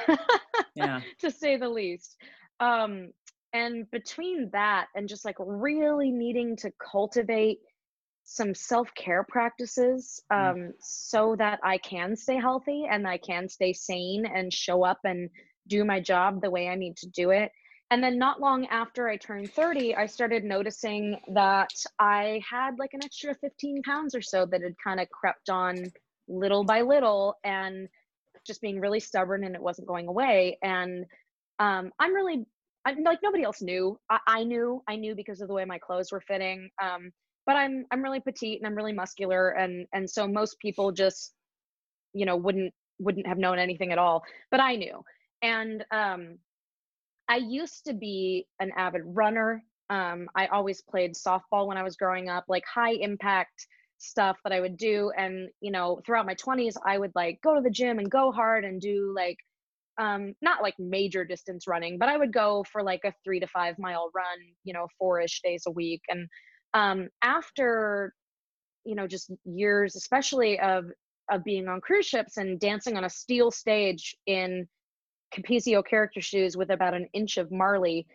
Yeah. 0.76 1.02
to 1.20 1.32
say 1.32 1.58
the 1.58 1.70
least. 1.70 2.16
Um, 2.60 3.12
and 3.54 3.90
between 3.92 4.50
that 4.52 4.88
and 4.96 5.08
just 5.08 5.26
like 5.26 5.38
really 5.40 6.12
needing 6.12 6.56
to 6.58 6.72
cultivate 6.80 7.60
some 8.24 8.54
self 8.54 8.94
care 8.94 9.24
practices 9.24 10.22
Mm. 10.32 10.52
um, 10.52 10.74
so 10.80 11.36
that 11.38 11.60
I 11.64 11.78
can 11.78 12.16
stay 12.16 12.36
healthy 12.36 12.86
and 12.90 13.08
I 13.08 13.18
can 13.18 13.48
stay 13.50 13.74
sane 13.74 14.26
and 14.26 14.54
show 14.54 14.84
up 14.84 15.00
and 15.04 15.30
do 15.68 15.86
my 15.86 16.00
job 16.00 16.42
the 16.42 16.52
way 16.52 16.68
I 16.68 16.76
need 16.76 16.98
to 16.98 17.10
do 17.10 17.32
it. 17.32 17.52
And 17.90 18.04
then, 18.04 18.18
not 18.18 18.42
long 18.42 18.66
after 18.68 19.08
I 19.08 19.16
turned 19.16 19.52
30, 19.54 19.96
I 19.96 20.08
started 20.08 20.44
noticing 20.44 21.18
that 21.34 21.72
I 22.00 22.42
had 22.50 22.78
like 22.80 22.94
an 22.94 23.04
extra 23.04 23.34
15 23.36 23.82
pounds 23.84 24.14
or 24.14 24.22
so 24.22 24.46
that 24.46 24.62
had 24.62 24.76
kind 24.84 25.00
of 25.00 25.10
crept 25.10 25.50
on 25.50 25.92
little 26.28 26.66
by 26.66 26.82
little. 26.82 27.36
And 27.46 27.88
just 28.48 28.62
being 28.62 28.80
really 28.80 29.00
stubborn 29.00 29.44
and 29.44 29.54
it 29.54 29.62
wasn't 29.62 29.88
going 29.88 30.08
away. 30.08 30.58
And 30.64 31.06
um, 31.60 31.92
I'm 32.00 32.16
really, 32.16 32.46
I'm 32.86 33.04
like 33.04 33.20
nobody 33.22 33.44
else 33.44 33.62
knew. 33.62 34.00
I, 34.10 34.20
I 34.26 34.44
knew, 34.44 34.82
I 34.88 34.96
knew 34.96 35.14
because 35.14 35.42
of 35.42 35.50
the 35.50 35.54
way 35.54 35.66
my 35.66 35.78
clothes 35.78 36.12
were 36.12 36.22
fitting. 36.22 36.70
Um, 36.82 37.12
but 37.46 37.56
I'm, 37.56 37.86
I'm 37.92 38.02
really 38.02 38.22
petite 38.22 38.60
and 38.60 38.68
I'm 38.68 38.76
really 38.76 38.94
muscular, 38.94 39.50
and 39.52 39.88
and 39.94 40.10
so 40.10 40.28
most 40.28 40.60
people 40.60 40.92
just, 40.92 41.34
you 42.14 42.26
know, 42.26 42.36
wouldn't 42.36 42.74
wouldn't 43.00 43.26
have 43.26 43.38
known 43.38 43.58
anything 43.58 43.94
at 43.94 43.98
all. 43.98 44.24
But 44.52 44.60
I 44.60 44.76
knew, 44.76 45.02
and 45.42 45.86
um, 45.92 46.40
I 47.30 47.38
used 47.38 47.86
to 47.86 47.94
be 47.94 48.48
an 48.60 48.72
avid 48.78 49.02
runner. 49.06 49.64
Um, 49.90 50.30
I 50.36 50.48
always 50.48 50.82
played 50.82 51.14
softball 51.14 51.68
when 51.68 51.78
I 51.78 51.84
was 51.84 51.96
growing 51.96 52.30
up, 52.30 52.46
like 52.48 52.64
high 52.66 52.94
impact 52.94 53.68
stuff 53.98 54.38
that 54.44 54.54
I 54.54 54.60
would 54.60 54.78
do. 54.78 55.12
And, 55.18 55.50
you 55.62 55.72
know, 55.72 56.02
throughout 56.06 56.26
my 56.26 56.36
20s, 56.36 56.76
I 56.86 56.98
would 56.98 57.12
like 57.16 57.40
go 57.44 57.56
to 57.56 57.62
the 57.62 57.70
gym 57.70 58.00
and 58.00 58.10
go 58.10 58.32
hard 58.32 58.64
and 58.66 58.80
do 58.80 59.14
like, 59.16 59.38
um, 60.00 60.36
not 60.42 60.62
like 60.62 60.76
major 60.78 61.26
distance 61.26 61.68
running, 61.68 61.98
but 61.98 62.10
I 62.10 62.18
would 62.18 62.32
go 62.32 62.64
for 62.72 62.84
like 62.84 63.02
a 63.04 63.14
three 63.24 63.40
to 63.40 63.48
five 63.48 63.76
mile 63.80 64.12
run, 64.16 64.38
you 64.64 64.74
know, 64.74 64.88
four 65.00 65.20
ish 65.20 65.42
days 65.42 65.64
a 65.68 65.72
week. 65.72 66.02
And 66.10 66.28
um, 66.74 67.10
after, 67.24 68.14
you 68.86 68.96
know, 68.96 69.08
just 69.08 69.32
years, 69.46 69.96
especially 69.96 70.60
of, 70.60 70.86
of 71.32 71.44
being 71.44 71.68
on 71.68 71.82
cruise 71.82 72.06
ships 72.06 72.38
and 72.38 72.60
dancing 72.60 72.96
on 72.96 73.04
a 73.06 73.10
steel 73.10 73.52
stage 73.52 74.16
in 74.28 74.68
Capezio 75.34 75.86
character 75.86 76.22
shoes 76.22 76.58
with 76.58 76.72
about 76.72 76.94
an 76.94 77.08
inch 77.14 77.38
of 77.38 77.52
Marley 77.52 78.08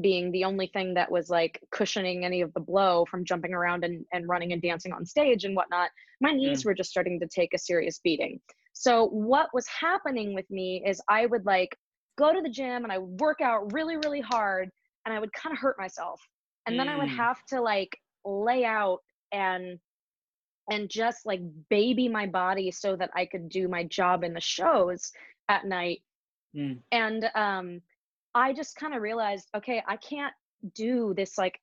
being 0.00 0.32
the 0.32 0.44
only 0.44 0.66
thing 0.66 0.94
that 0.94 1.10
was 1.10 1.30
like 1.30 1.60
cushioning 1.70 2.24
any 2.24 2.40
of 2.40 2.52
the 2.54 2.60
blow 2.60 3.04
from 3.04 3.24
jumping 3.24 3.54
around 3.54 3.84
and, 3.84 4.04
and 4.12 4.28
running 4.28 4.52
and 4.52 4.60
dancing 4.60 4.92
on 4.92 5.06
stage 5.06 5.44
and 5.44 5.54
whatnot, 5.54 5.90
my 6.20 6.32
knees 6.32 6.64
were 6.64 6.74
just 6.74 6.90
starting 6.90 7.20
to 7.20 7.28
take 7.28 7.54
a 7.54 7.58
serious 7.58 8.00
beating. 8.02 8.40
So 8.72 9.06
what 9.06 9.50
was 9.54 9.68
happening 9.68 10.34
with 10.34 10.50
me 10.50 10.82
is 10.84 11.00
I 11.08 11.26
would 11.26 11.46
like 11.46 11.76
go 12.18 12.32
to 12.32 12.40
the 12.40 12.50
gym 12.50 12.82
and 12.82 12.92
I 12.92 12.98
would 12.98 13.20
work 13.20 13.40
out 13.40 13.72
really, 13.72 13.96
really 13.96 14.20
hard 14.20 14.68
and 15.06 15.14
I 15.14 15.20
would 15.20 15.32
kind 15.32 15.52
of 15.52 15.60
hurt 15.60 15.78
myself. 15.78 16.20
And 16.66 16.78
then 16.78 16.88
I 16.88 16.96
would 16.96 17.08
Mm. 17.08 17.16
have 17.16 17.44
to 17.50 17.60
like 17.60 17.96
lay 18.24 18.64
out 18.64 19.00
and 19.32 19.78
and 20.70 20.88
just 20.88 21.26
like 21.26 21.40
baby 21.68 22.08
my 22.08 22.26
body 22.26 22.70
so 22.70 22.96
that 22.96 23.10
I 23.14 23.26
could 23.26 23.48
do 23.48 23.68
my 23.68 23.84
job 23.84 24.24
in 24.24 24.32
the 24.32 24.40
shows 24.40 25.12
at 25.48 25.66
night 25.66 26.02
Mm. 26.56 26.78
and 26.92 27.30
um 27.34 27.80
i 28.34 28.52
just 28.52 28.76
kind 28.76 28.94
of 28.94 29.02
realized 29.02 29.48
okay 29.56 29.82
i 29.88 29.96
can't 29.96 30.32
do 30.74 31.12
this 31.16 31.36
like 31.36 31.58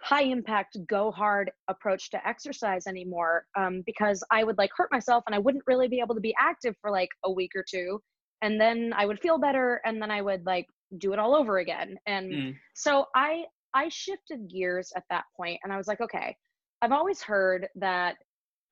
high 0.00 0.22
impact 0.22 0.76
go 0.86 1.10
hard 1.10 1.50
approach 1.68 2.10
to 2.10 2.28
exercise 2.28 2.86
anymore 2.86 3.44
um, 3.56 3.82
because 3.86 4.22
i 4.30 4.44
would 4.44 4.58
like 4.58 4.70
hurt 4.76 4.90
myself 4.92 5.24
and 5.26 5.34
i 5.34 5.38
wouldn't 5.38 5.64
really 5.66 5.88
be 5.88 6.00
able 6.00 6.14
to 6.14 6.20
be 6.20 6.34
active 6.38 6.74
for 6.80 6.90
like 6.90 7.08
a 7.24 7.30
week 7.30 7.50
or 7.56 7.64
two 7.68 8.00
and 8.42 8.60
then 8.60 8.92
i 8.96 9.04
would 9.04 9.18
feel 9.20 9.38
better 9.38 9.80
and 9.84 10.00
then 10.00 10.10
i 10.10 10.22
would 10.22 10.44
like 10.46 10.66
do 10.98 11.12
it 11.12 11.18
all 11.18 11.34
over 11.34 11.58
again 11.58 11.96
and 12.06 12.30
Mm. 12.30 12.54
so 12.74 13.06
i 13.16 13.44
i 13.74 13.88
shifted 13.88 14.48
gears 14.48 14.92
at 14.96 15.04
that 15.10 15.24
point 15.36 15.58
and 15.64 15.72
i 15.72 15.76
was 15.76 15.88
like 15.88 16.00
okay 16.00 16.36
i've 16.82 16.92
always 16.92 17.20
heard 17.20 17.68
that 17.76 18.16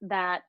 that 0.02 0.42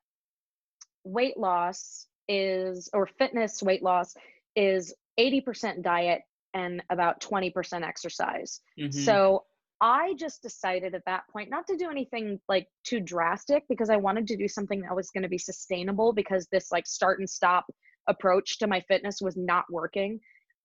weight 1.04 1.36
loss 1.36 2.06
is 2.28 2.88
or 2.92 3.06
fitness 3.18 3.62
weight 3.62 3.82
loss 3.82 4.14
is 4.56 4.94
80% 5.18 5.82
diet 5.82 6.22
and 6.54 6.82
about 6.90 7.20
20% 7.20 7.84
exercise. 7.84 8.60
Mhm. 8.78 8.92
So 8.92 9.44
I 9.80 10.14
just 10.14 10.42
decided 10.42 10.94
at 10.94 11.04
that 11.06 11.22
point 11.28 11.50
not 11.50 11.66
to 11.68 11.76
do 11.76 11.88
anything 11.90 12.40
like 12.48 12.66
too 12.84 13.00
drastic 13.00 13.64
because 13.68 13.90
I 13.90 13.96
wanted 13.96 14.26
to 14.28 14.36
do 14.36 14.48
something 14.48 14.80
that 14.82 14.96
was 14.96 15.10
going 15.10 15.22
to 15.22 15.28
be 15.28 15.38
sustainable 15.38 16.12
because 16.12 16.48
this 16.48 16.72
like 16.72 16.86
start 16.86 17.20
and 17.20 17.30
stop 17.30 17.66
approach 18.08 18.58
to 18.58 18.66
my 18.66 18.80
fitness 18.88 19.20
was 19.20 19.36
not 19.36 19.66
working. 19.70 20.18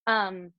Um, 0.07 0.51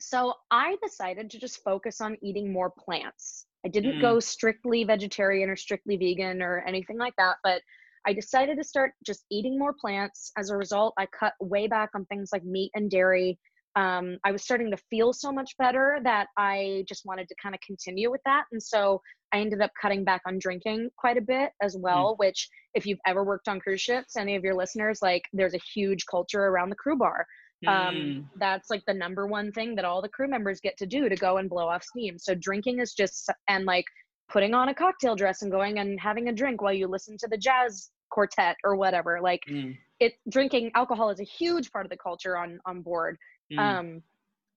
so 0.00 0.34
I 0.50 0.76
decided 0.82 1.28
to 1.30 1.38
just 1.38 1.62
focus 1.62 2.00
on 2.00 2.16
eating 2.22 2.52
more 2.52 2.70
plants. 2.70 3.46
I 3.66 3.68
didn't 3.68 3.96
Mm. 3.96 4.00
go 4.00 4.20
strictly 4.20 4.84
vegetarian 4.84 5.50
or 5.50 5.56
strictly 5.56 5.96
vegan 5.96 6.40
or 6.40 6.60
anything 6.60 6.96
like 6.96 7.16
that, 7.16 7.38
but 7.42 7.60
I 8.08 8.14
decided 8.14 8.56
to 8.56 8.64
start 8.64 8.92
just 9.04 9.26
eating 9.30 9.58
more 9.58 9.74
plants. 9.78 10.32
As 10.38 10.48
a 10.48 10.56
result, 10.56 10.94
I 10.98 11.06
cut 11.06 11.34
way 11.40 11.66
back 11.68 11.90
on 11.94 12.06
things 12.06 12.30
like 12.32 12.42
meat 12.42 12.70
and 12.74 12.90
dairy. 12.90 13.38
Um, 13.76 14.16
I 14.24 14.32
was 14.32 14.42
starting 14.42 14.70
to 14.70 14.78
feel 14.88 15.12
so 15.12 15.30
much 15.30 15.50
better 15.58 15.98
that 16.04 16.28
I 16.38 16.84
just 16.88 17.02
wanted 17.04 17.28
to 17.28 17.34
kind 17.40 17.54
of 17.54 17.60
continue 17.60 18.10
with 18.10 18.22
that. 18.24 18.44
And 18.50 18.62
so 18.62 19.02
I 19.32 19.40
ended 19.40 19.60
up 19.60 19.72
cutting 19.80 20.04
back 20.04 20.22
on 20.26 20.38
drinking 20.38 20.88
quite 20.96 21.18
a 21.18 21.20
bit 21.20 21.50
as 21.62 21.76
well, 21.78 22.14
which, 22.16 22.48
if 22.72 22.86
you've 22.86 22.98
ever 23.06 23.24
worked 23.24 23.46
on 23.46 23.60
cruise 23.60 23.82
ships, 23.82 24.16
any 24.16 24.36
of 24.36 24.42
your 24.42 24.54
listeners, 24.54 25.00
like 25.02 25.22
there's 25.34 25.54
a 25.54 25.60
huge 25.74 26.06
culture 26.10 26.46
around 26.46 26.70
the 26.70 26.76
crew 26.76 26.96
bar. 26.96 27.26
Um, 27.66 27.94
Mm. 27.94 28.24
that's 28.36 28.70
like 28.70 28.84
the 28.86 28.94
number 28.94 29.26
one 29.26 29.52
thing 29.52 29.74
that 29.74 29.84
all 29.84 30.00
the 30.00 30.08
crew 30.08 30.28
members 30.28 30.60
get 30.60 30.78
to 30.78 30.86
do 30.86 31.08
to 31.08 31.16
go 31.16 31.36
and 31.36 31.50
blow 31.50 31.68
off 31.68 31.82
steam. 31.82 32.18
So 32.18 32.34
drinking 32.34 32.78
is 32.80 32.94
just, 32.94 33.28
and 33.48 33.66
like 33.66 33.84
putting 34.28 34.54
on 34.54 34.68
a 34.68 34.74
cocktail 34.74 35.16
dress 35.16 35.42
and 35.42 35.50
going 35.50 35.78
and 35.78 36.00
having 36.00 36.28
a 36.28 36.32
drink 36.32 36.62
while 36.62 36.72
you 36.72 36.86
listen 36.86 37.16
to 37.18 37.28
the 37.28 37.36
jazz 37.36 37.90
quartet 38.10 38.56
or 38.64 38.76
whatever. 38.76 39.20
Like 39.20 39.42
Mm. 39.48 39.76
it, 40.00 40.14
drinking 40.28 40.70
alcohol 40.74 41.10
is 41.10 41.20
a 41.20 41.24
huge 41.24 41.70
part 41.72 41.86
of 41.86 41.90
the 41.90 41.96
culture 41.96 42.36
on 42.36 42.60
on 42.66 42.82
board. 42.82 43.16
Mm. 43.52 43.58
Um, 43.58 44.02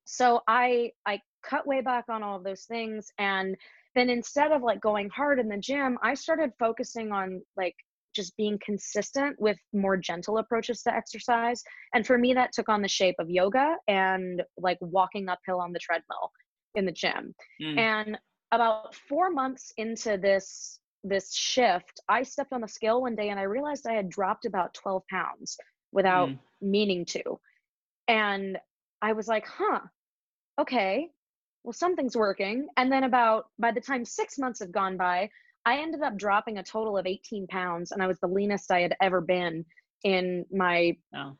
so 0.06 0.42
I 0.48 0.92
I 1.06 1.20
cut 1.44 1.66
way 1.66 1.82
back 1.82 2.06
on 2.10 2.24
all 2.24 2.38
of 2.38 2.44
those 2.44 2.66
things, 2.66 3.12
and 3.18 3.56
then 3.96 4.10
instead 4.10 4.52
of 4.52 4.62
like 4.62 4.82
going 4.82 5.10
hard 5.10 5.40
in 5.40 5.48
the 5.48 5.58
gym, 5.58 5.98
I 6.04 6.14
started 6.14 6.52
focusing 6.60 7.12
on 7.12 7.42
like 7.58 7.76
just 8.14 8.36
being 8.36 8.60
consistent 8.64 9.40
with 9.40 9.58
more 9.74 9.96
gentle 9.96 10.38
approaches 10.38 10.84
to 10.84 10.94
exercise. 10.94 11.64
And 11.94 12.06
for 12.06 12.18
me, 12.18 12.34
that 12.34 12.52
took 12.52 12.68
on 12.68 12.82
the 12.82 12.88
shape 12.88 13.16
of 13.20 13.30
yoga 13.30 13.76
and 13.88 14.44
like 14.58 14.78
walking 14.82 15.30
uphill 15.30 15.62
on 15.62 15.72
the 15.72 15.80
treadmill 15.80 16.32
in 16.76 16.86
the 16.86 16.92
gym. 16.92 17.34
Mm. 17.62 17.78
And 17.80 18.18
about 18.52 18.94
four 18.96 19.30
months 19.32 19.72
into 19.78 20.18
this 20.18 20.81
this 21.04 21.34
shift, 21.34 22.00
I 22.10 22.24
stepped 22.24 22.54
on 22.54 22.62
the 22.62 22.68
scale 22.68 23.02
one 23.02 23.16
day 23.16 23.30
and 23.30 23.40
I 23.40 23.44
realized 23.44 23.88
I 23.88 23.94
had 23.94 24.10
dropped 24.10 24.46
about 24.46 24.74
12 24.74 25.04
pounds 25.10 25.58
without 25.92 26.32
Mm. 26.32 26.40
meaning 26.62 27.06
to. 27.06 27.40
And 28.08 28.58
I 29.02 29.14
was 29.14 29.28
like, 29.28 29.46
huh, 29.48 29.82
okay, 30.60 31.10
well, 31.64 31.74
something's 31.74 32.16
working. 32.18 32.68
And 32.78 32.92
then, 32.92 33.04
about 33.04 33.46
by 33.60 33.72
the 33.72 33.82
time 33.82 34.06
six 34.06 34.38
months 34.40 34.60
had 34.60 34.72
gone 34.72 34.98
by, 34.98 35.30
I 35.66 35.80
ended 35.80 36.02
up 36.02 36.18
dropping 36.18 36.58
a 36.58 36.64
total 36.64 36.98
of 36.98 37.06
18 37.08 37.48
pounds, 37.48 37.92
and 37.92 38.02
I 38.02 38.08
was 38.08 38.20
the 38.20 38.28
leanest 38.28 38.72
I 38.72 38.82
had 38.82 38.96
ever 39.02 39.22
been 39.22 39.66
in 40.04 40.46
my 40.52 40.98
Oh. 41.14 41.38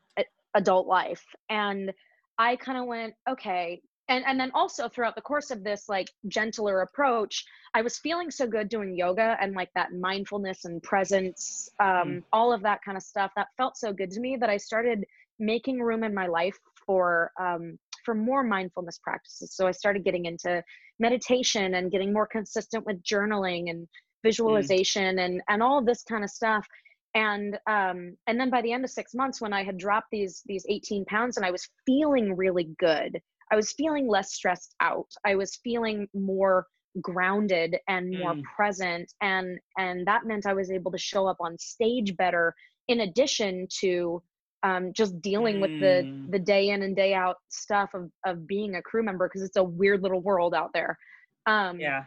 adult 0.54 0.86
life. 0.86 1.24
And 1.48 1.92
I 2.38 2.56
kind 2.56 2.78
of 2.78 2.86
went, 2.86 3.14
okay. 3.28 3.82
And, 4.12 4.26
and 4.26 4.38
then 4.38 4.50
also 4.52 4.90
throughout 4.90 5.14
the 5.14 5.22
course 5.22 5.50
of 5.50 5.64
this 5.64 5.88
like 5.88 6.10
gentler 6.28 6.82
approach, 6.82 7.46
I 7.72 7.80
was 7.80 7.96
feeling 7.96 8.30
so 8.30 8.46
good 8.46 8.68
doing 8.68 8.94
yoga 8.94 9.38
and 9.40 9.54
like 9.54 9.70
that 9.74 9.94
mindfulness 9.94 10.66
and 10.66 10.82
presence, 10.82 11.70
um, 11.80 12.22
all 12.30 12.52
of 12.52 12.60
that 12.62 12.80
kind 12.84 12.98
of 12.98 13.02
stuff 13.02 13.30
that 13.36 13.48
felt 13.56 13.78
so 13.78 13.90
good 13.90 14.10
to 14.10 14.20
me 14.20 14.36
that 14.36 14.50
I 14.50 14.58
started 14.58 15.06
making 15.38 15.80
room 15.80 16.04
in 16.04 16.12
my 16.12 16.26
life 16.26 16.58
for 16.86 17.30
um, 17.40 17.78
for 18.04 18.14
more 18.14 18.44
mindfulness 18.44 18.98
practices. 18.98 19.54
So 19.54 19.66
I 19.66 19.70
started 19.70 20.04
getting 20.04 20.26
into 20.26 20.62
meditation 20.98 21.74
and 21.76 21.90
getting 21.90 22.12
more 22.12 22.26
consistent 22.26 22.84
with 22.84 23.02
journaling 23.02 23.70
and 23.70 23.88
visualization 24.22 25.20
and 25.20 25.40
and 25.48 25.62
all 25.62 25.78
of 25.78 25.86
this 25.86 26.02
kind 26.02 26.22
of 26.22 26.28
stuff. 26.28 26.66
And 27.14 27.58
um 27.66 28.18
and 28.26 28.38
then 28.38 28.50
by 28.50 28.60
the 28.60 28.72
end 28.72 28.84
of 28.84 28.90
six 28.90 29.14
months 29.14 29.38
when 29.38 29.52
i 29.52 29.62
had 29.62 29.76
dropped 29.76 30.10
these 30.10 30.42
these 30.46 30.64
18 30.66 31.04
pounds 31.04 31.36
and 31.36 31.44
i 31.44 31.50
was 31.50 31.68
feeling 31.84 32.34
really 32.34 32.70
good 32.78 33.20
i 33.52 33.56
was 33.56 33.72
feeling 33.72 34.08
less 34.08 34.34
stressed 34.34 34.74
out 34.80 35.08
i 35.26 35.34
was 35.36 35.56
feeling 35.62 36.08
more 36.14 36.66
grounded 37.02 37.76
and 37.88 38.18
more 38.18 38.36
Mm. 38.36 38.42
present 38.56 39.12
and 39.22 39.58
and 39.78 40.06
that 40.06 40.26
meant 40.26 40.46
i 40.46 40.54
was 40.54 40.70
able 40.70 40.90
to 40.92 40.98
show 40.98 41.26
up 41.26 41.38
on 41.40 41.58
stage 41.58 42.16
better 42.16 42.54
in 42.88 43.00
addition 43.00 43.66
to 43.80 44.22
um, 44.64 44.92
just 44.94 45.20
dealing 45.22 45.60
with 45.60 45.72
the 45.80 46.06
Mm. 46.06 46.28
the 46.28 46.38
day 46.38 46.70
in 46.70 46.82
and 46.82 46.96
day 46.96 47.14
out 47.14 47.36
stuff 47.48 47.90
of 47.94 48.10
of 48.26 48.46
being 48.46 48.76
a 48.76 48.82
crew 48.82 49.02
member 49.02 49.28
because 49.28 49.42
it's 49.42 49.56
a 49.56 49.64
weird 49.64 50.02
little 50.02 50.20
world 50.22 50.54
out 50.54 50.70
there 50.74 50.98
um 51.46 51.78
Yeah. 51.80 52.04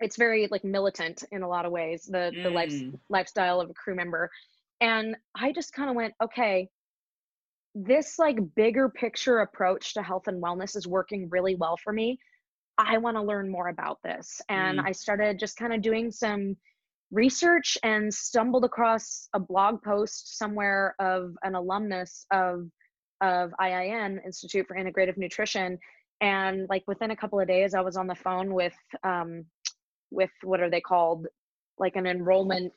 it's 0.00 0.16
very 0.16 0.48
like 0.50 0.64
militant 0.64 1.22
in 1.32 1.42
a 1.42 1.48
lot 1.48 1.66
of 1.66 1.72
ways 1.72 2.04
the 2.10 2.34
the 2.42 2.50
life, 2.50 2.82
Mm. 2.82 2.98
lifestyle 3.10 3.60
of 3.60 3.70
a 3.70 3.74
crew 3.74 3.94
member 3.94 4.30
and 4.80 5.16
i 5.36 5.52
just 5.52 5.72
kind 5.72 5.90
of 5.90 5.96
went 5.96 6.14
okay 6.22 6.68
this 7.74 8.18
like 8.18 8.38
bigger 8.54 8.88
picture 8.88 9.40
approach 9.40 9.94
to 9.94 10.02
health 10.02 10.28
and 10.28 10.42
wellness 10.42 10.76
is 10.76 10.86
working 10.86 11.28
really 11.30 11.54
well 11.56 11.76
for 11.76 11.92
me 11.92 12.18
i 12.78 12.98
want 12.98 13.16
to 13.16 13.22
learn 13.22 13.50
more 13.50 13.68
about 13.68 13.98
this 14.04 14.40
and 14.48 14.78
Mm. 14.78 14.86
i 14.86 14.92
started 14.92 15.38
just 15.38 15.56
kind 15.56 15.72
of 15.72 15.82
doing 15.82 16.10
some 16.10 16.56
research 17.10 17.78
and 17.82 18.12
stumbled 18.12 18.64
across 18.64 19.28
a 19.34 19.40
blog 19.40 19.82
post 19.82 20.36
somewhere 20.38 20.94
of 20.98 21.36
an 21.42 21.54
alumnus 21.54 22.26
of 22.32 22.68
of 23.20 23.52
IIN 23.60 24.18
Institute 24.24 24.66
for 24.66 24.76
Integrative 24.76 25.16
Nutrition 25.16 25.78
and 26.20 26.66
like 26.68 26.82
within 26.86 27.12
a 27.12 27.16
couple 27.16 27.38
of 27.40 27.46
days 27.46 27.74
I 27.74 27.80
was 27.80 27.96
on 27.96 28.06
the 28.06 28.14
phone 28.14 28.52
with 28.52 28.74
um 29.04 29.44
with 30.10 30.30
what 30.42 30.60
are 30.60 30.70
they 30.70 30.80
called 30.80 31.26
like 31.78 31.96
an 31.96 32.06
enrollment 32.06 32.72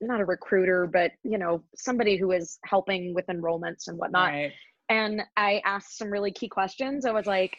not 0.00 0.20
a 0.20 0.24
recruiter 0.24 0.86
but 0.86 1.12
you 1.24 1.38
know 1.38 1.62
somebody 1.76 2.16
who 2.16 2.30
is 2.32 2.58
helping 2.64 3.14
with 3.14 3.26
enrollments 3.26 3.88
and 3.88 3.98
whatnot 3.98 4.30
Right. 4.30 4.52
and 4.88 5.22
I 5.36 5.60
asked 5.64 5.98
some 5.98 6.10
really 6.10 6.32
key 6.32 6.48
questions. 6.48 7.04
I 7.04 7.12
was 7.12 7.26
like, 7.26 7.56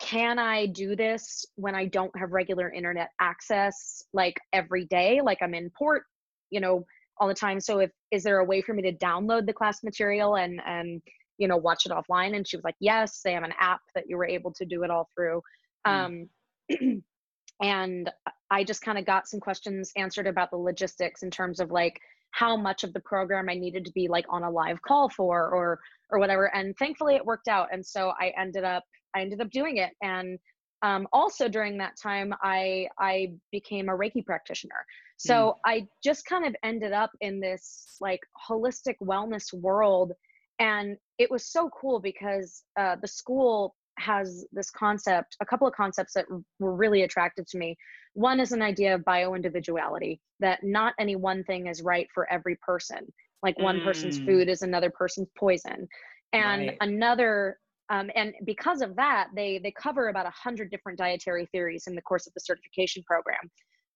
can 0.00 0.38
I 0.38 0.66
do 0.66 0.96
this 0.96 1.44
when 1.56 1.74
I 1.74 1.84
don't 1.86 2.16
have 2.18 2.32
regular 2.32 2.72
internet 2.72 3.10
access 3.20 4.02
like 4.12 4.40
every 4.52 4.86
day? 4.86 5.20
Like 5.22 5.38
I'm 5.42 5.54
in 5.54 5.70
port, 5.76 6.04
you 6.50 6.60
know, 6.60 6.84
all 7.18 7.28
the 7.28 7.34
time. 7.34 7.60
So 7.60 7.80
if 7.80 7.90
is 8.10 8.22
there 8.22 8.38
a 8.38 8.44
way 8.44 8.62
for 8.62 8.72
me 8.72 8.82
to 8.82 8.92
download 8.92 9.46
the 9.46 9.52
class 9.52 9.82
material 9.84 10.36
and 10.36 10.60
and 10.66 11.02
you 11.38 11.48
know 11.48 11.58
watch 11.58 11.84
it 11.86 11.92
offline? 11.92 12.34
And 12.34 12.48
she 12.48 12.56
was 12.56 12.64
like, 12.64 12.76
yes, 12.80 13.20
they 13.22 13.34
have 13.34 13.42
an 13.42 13.52
app 13.60 13.80
that 13.94 14.04
you 14.08 14.16
were 14.16 14.26
able 14.26 14.52
to 14.54 14.64
do 14.64 14.84
it 14.84 14.90
all 14.90 15.08
through. 15.14 15.42
Mm. 15.86 16.28
Um 16.70 17.02
and 17.62 18.10
I 18.50 18.64
just 18.64 18.82
kind 18.82 18.98
of 18.98 19.06
got 19.06 19.28
some 19.28 19.40
questions 19.40 19.92
answered 19.96 20.26
about 20.26 20.50
the 20.50 20.56
logistics 20.56 21.22
in 21.22 21.30
terms 21.30 21.60
of 21.60 21.70
like 21.70 22.00
how 22.32 22.56
much 22.56 22.84
of 22.84 22.92
the 22.92 23.00
program 23.00 23.48
I 23.48 23.54
needed 23.54 23.84
to 23.84 23.92
be 23.92 24.08
like 24.08 24.26
on 24.28 24.44
a 24.44 24.50
live 24.50 24.80
call 24.82 25.08
for 25.08 25.50
or 25.50 25.80
or 26.10 26.18
whatever 26.18 26.54
and 26.54 26.76
thankfully 26.76 27.14
it 27.14 27.24
worked 27.24 27.48
out 27.48 27.68
and 27.72 27.84
so 27.84 28.12
i 28.20 28.32
ended 28.38 28.64
up 28.64 28.84
i 29.14 29.20
ended 29.20 29.40
up 29.40 29.50
doing 29.50 29.78
it 29.78 29.92
and 30.02 30.38
um, 30.82 31.06
also 31.12 31.48
during 31.48 31.76
that 31.78 31.94
time 32.02 32.32
i 32.42 32.86
i 32.98 33.32
became 33.52 33.88
a 33.88 33.92
reiki 33.92 34.24
practitioner. 34.24 34.84
So 35.18 35.58
i 35.66 35.86
just 36.02 36.24
kind 36.24 36.46
of 36.46 36.56
ended 36.62 36.92
up 36.92 37.10
in 37.20 37.40
this 37.40 37.96
like 38.00 38.20
holistic 38.48 38.96
wellness 39.02 39.52
world 39.52 40.12
and 40.58 40.96
it 41.18 41.30
was 41.30 41.44
so 41.46 41.70
cool 41.78 42.00
because 42.00 42.64
uh, 42.78 42.96
the 43.00 43.08
school 43.08 43.74
has 44.00 44.46
this 44.52 44.70
concept 44.70 45.36
a 45.40 45.46
couple 45.46 45.66
of 45.66 45.74
concepts 45.74 46.14
that 46.14 46.26
were 46.58 46.74
really 46.74 47.02
attractive 47.02 47.46
to 47.46 47.58
me 47.58 47.76
one 48.14 48.40
is 48.40 48.52
an 48.52 48.62
idea 48.62 48.94
of 48.94 49.04
bio 49.04 49.34
individuality 49.34 50.20
that 50.40 50.60
not 50.64 50.94
any 50.98 51.16
one 51.16 51.44
thing 51.44 51.66
is 51.66 51.82
right 51.82 52.08
for 52.14 52.30
every 52.32 52.56
person 52.56 53.06
like 53.42 53.58
one 53.58 53.80
person's 53.80 54.18
Mm. 54.18 54.24
food 54.26 54.48
is 54.48 54.62
another 54.62 54.90
person's 54.90 55.28
poison 55.38 55.86
and 56.32 56.68
Right. 56.68 56.76
another 56.80 57.58
um, 57.90 58.08
and 58.14 58.34
because 58.44 58.82
of 58.82 58.96
that 58.96 59.28
they 59.34 59.58
they 59.58 59.72
cover 59.72 60.08
about 60.08 60.26
a 60.26 60.30
hundred 60.30 60.70
different 60.70 60.98
dietary 60.98 61.46
theories 61.52 61.84
in 61.86 61.94
the 61.94 62.02
course 62.02 62.26
of 62.26 62.34
the 62.34 62.40
certification 62.40 63.02
program 63.04 63.50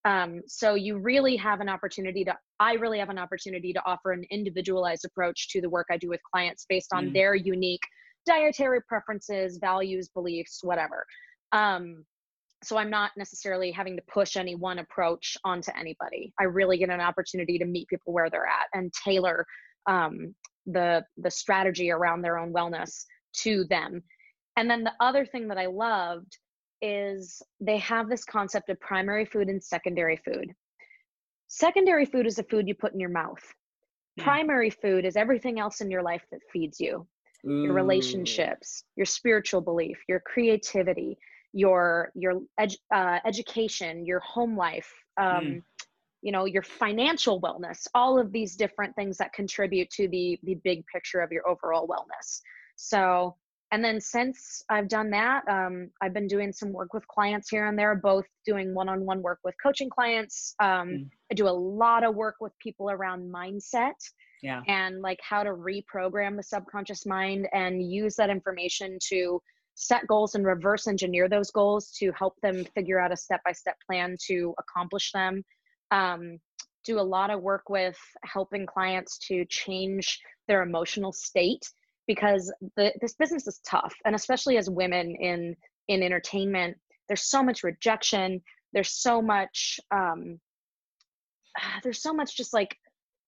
um, 0.06 0.42
so 0.46 0.74
you 0.74 0.98
really 0.98 1.34
have 1.36 1.60
an 1.60 1.68
opportunity 1.68 2.24
to 2.24 2.34
i 2.60 2.74
really 2.74 2.98
have 2.98 3.08
an 3.10 3.18
opportunity 3.18 3.72
to 3.72 3.82
offer 3.86 4.12
an 4.12 4.24
individualized 4.30 5.04
approach 5.04 5.48
to 5.50 5.60
the 5.60 5.70
work 5.70 5.86
i 5.90 5.96
do 5.96 6.08
with 6.08 6.20
clients 6.30 6.66
based 6.68 6.92
on 6.92 7.06
Mm. 7.06 7.12
their 7.14 7.34
unique 7.34 7.82
dietary 8.26 8.80
preferences 8.88 9.58
values 9.58 10.08
beliefs 10.08 10.60
whatever. 10.62 11.06
Um, 11.52 12.04
so 12.62 12.78
i'm 12.78 12.90
not 12.90 13.10
necessarily 13.16 13.70
having 13.70 13.94
to 13.94 14.02
push 14.12 14.36
any 14.36 14.54
one 14.54 14.78
approach 14.78 15.36
onto 15.44 15.70
anybody. 15.78 16.32
I 16.40 16.44
really 16.44 16.78
get 16.78 16.90
an 16.90 17.00
opportunity 17.00 17.58
to 17.58 17.64
meet 17.64 17.88
people 17.88 18.12
where 18.12 18.30
they're 18.30 18.46
at 18.46 18.68
and 18.72 18.92
tailor 18.92 19.46
um, 19.86 20.34
the 20.66 21.04
the 21.18 21.30
strategy 21.30 21.90
around 21.90 22.22
their 22.22 22.38
own 22.38 22.52
wellness 22.52 23.04
to 23.42 23.64
them. 23.64 24.02
And 24.56 24.70
then 24.70 24.84
the 24.84 24.92
other 25.00 25.26
thing 25.26 25.48
that 25.48 25.58
i 25.58 25.66
loved 25.66 26.38
is 26.80 27.42
they 27.60 27.78
have 27.78 28.08
this 28.08 28.24
concept 28.24 28.68
of 28.70 28.78
primary 28.80 29.24
food 29.24 29.48
and 29.48 29.62
secondary 29.62 30.16
food. 30.16 30.52
Secondary 31.48 32.04
food 32.04 32.26
is 32.26 32.36
the 32.36 32.42
food 32.44 32.66
you 32.68 32.74
put 32.74 32.92
in 32.92 33.00
your 33.00 33.10
mouth. 33.10 33.42
Hmm. 34.18 34.24
primary 34.24 34.70
food 34.70 35.04
is 35.04 35.16
everything 35.16 35.58
else 35.58 35.80
in 35.80 35.90
your 35.90 36.02
life 36.02 36.24
that 36.30 36.40
feeds 36.52 36.80
you 36.80 37.06
your 37.44 37.72
relationships 37.72 38.84
your 38.96 39.06
spiritual 39.06 39.60
belief 39.60 39.98
your 40.08 40.20
creativity 40.20 41.16
your 41.52 42.10
your 42.14 42.40
edu- 42.58 42.76
uh, 42.92 43.18
education 43.24 44.04
your 44.06 44.20
home 44.20 44.56
life 44.56 44.92
um, 45.20 45.44
Mm. 45.44 45.62
you 46.22 46.32
know 46.32 46.46
your 46.46 46.62
financial 46.62 47.40
wellness 47.40 47.86
all 47.94 48.18
of 48.18 48.32
these 48.32 48.56
different 48.56 48.94
things 48.96 49.18
that 49.18 49.32
contribute 49.32 49.90
to 49.90 50.08
the 50.08 50.38
the 50.42 50.56
big 50.64 50.84
picture 50.86 51.20
of 51.20 51.30
your 51.30 51.46
overall 51.48 51.86
wellness 51.86 52.40
so 52.76 53.36
and 53.74 53.84
then 53.84 54.00
since 54.00 54.62
I've 54.70 54.86
done 54.86 55.10
that, 55.10 55.42
um, 55.48 55.90
I've 56.00 56.14
been 56.14 56.28
doing 56.28 56.52
some 56.52 56.72
work 56.72 56.94
with 56.94 57.08
clients 57.08 57.48
here 57.50 57.66
and 57.66 57.76
there, 57.76 57.96
both 57.96 58.24
doing 58.46 58.72
one-on-one 58.72 59.20
work 59.20 59.40
with 59.42 59.56
coaching 59.60 59.90
clients. 59.90 60.54
Um, 60.60 60.68
mm. 60.68 61.08
I 61.32 61.34
do 61.34 61.48
a 61.48 61.50
lot 61.50 62.04
of 62.04 62.14
work 62.14 62.36
with 62.40 62.52
people 62.60 62.88
around 62.88 63.32
mindset 63.32 63.94
yeah. 64.44 64.60
and 64.68 65.00
like 65.00 65.18
how 65.22 65.42
to 65.42 65.50
reprogram 65.50 66.36
the 66.36 66.42
subconscious 66.42 67.06
mind 67.06 67.48
and 67.52 67.82
use 67.82 68.14
that 68.16 68.28
information 68.28 68.98
to 69.08 69.40
set 69.74 70.06
goals 70.06 70.34
and 70.34 70.46
reverse 70.46 70.86
engineer 70.86 71.28
those 71.28 71.50
goals 71.50 71.90
to 71.90 72.12
help 72.12 72.34
them 72.42 72.64
figure 72.74 73.00
out 73.00 73.10
a 73.10 73.16
step-by-step 73.16 73.76
plan 73.86 74.16
to 74.26 74.54
accomplish 74.58 75.10
them. 75.12 75.42
Um, 75.90 76.38
do 76.84 77.00
a 77.00 77.02
lot 77.02 77.30
of 77.30 77.40
work 77.40 77.70
with 77.70 77.96
helping 78.22 78.66
clients 78.66 79.18
to 79.18 79.46
change 79.46 80.20
their 80.46 80.62
emotional 80.62 81.12
state 81.12 81.66
because 82.06 82.52
the, 82.76 82.92
this 83.00 83.14
business 83.14 83.46
is 83.46 83.60
tough 83.66 83.94
and 84.04 84.14
especially 84.14 84.58
as 84.58 84.68
women 84.68 85.16
in 85.18 85.56
in 85.88 86.02
entertainment 86.02 86.76
there's 87.08 87.22
so 87.22 87.42
much 87.42 87.62
rejection 87.62 88.42
there's 88.74 88.90
so 88.90 89.22
much 89.22 89.80
um 89.90 90.38
there's 91.82 92.02
so 92.02 92.12
much 92.12 92.36
just 92.36 92.52
like 92.52 92.76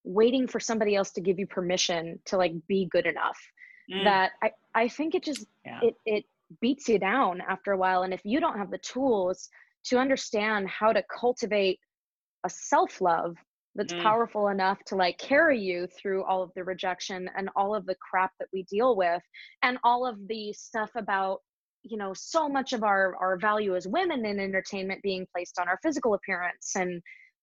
waiting 0.07 0.46
for 0.46 0.61
somebody 0.61 0.94
else 0.94 1.11
to 1.11 1.20
give 1.20 1.38
you 1.38 1.46
permission 1.46 2.18
to 2.24 2.36
like 2.36 2.52
be 2.68 2.86
good 2.90 3.07
enough 3.07 3.38
mm. 3.92 4.04
that 4.04 4.32
i 4.42 4.50
i 4.74 4.88
think 4.88 5.14
it 5.14 5.22
just 5.22 5.46
yeah. 5.64 5.80
it 5.82 5.94
it 6.07 6.24
beats 6.61 6.88
you 6.88 6.98
down 6.98 7.42
after 7.48 7.72
a 7.72 7.76
while 7.76 8.04
and 8.04 8.14
if 8.14 8.20
you 8.24 8.38
don't 8.38 8.57
have 8.57 8.70
the 8.70 8.78
tools 8.78 9.48
to 9.84 9.98
understand 9.98 10.68
how 10.68 10.92
to 10.92 11.02
cultivate 11.11 11.80
a 12.44 12.48
self 12.48 13.00
love 13.00 13.36
that's 13.74 13.92
mm. 13.92 14.02
powerful 14.02 14.48
enough 14.48 14.78
to 14.84 14.94
like 14.94 15.18
carry 15.18 15.61
you 15.61 15.88
through 15.88 16.24
all 16.24 16.42
of 16.42 16.52
the 16.54 16.62
rejection 16.62 17.28
and 17.36 17.50
all 17.57 17.74
of 17.74 17.84
the 17.84 17.96
crap 17.96 18.30
that 18.38 18.48
we 18.52 18.62
deal 18.62 18.96
with 18.96 19.22
and 19.62 19.76
all 19.82 20.07
of 20.07 20.16
the 20.28 20.52
stuff 20.52 20.90
about 20.94 21.40
you 21.82 21.96
know 21.96 22.12
so 22.14 22.48
much 22.48 22.72
of 22.72 22.84
our 22.84 23.16
our 23.20 23.36
value 23.36 23.74
as 23.74 23.88
women 23.88 24.24
in 24.24 24.38
entertainment 24.38 25.02
being 25.02 25.26
placed 25.34 25.59
on 25.59 25.68
our 25.68 25.78
physical 25.82 26.14
appearance 26.14 26.74
and 26.76 27.02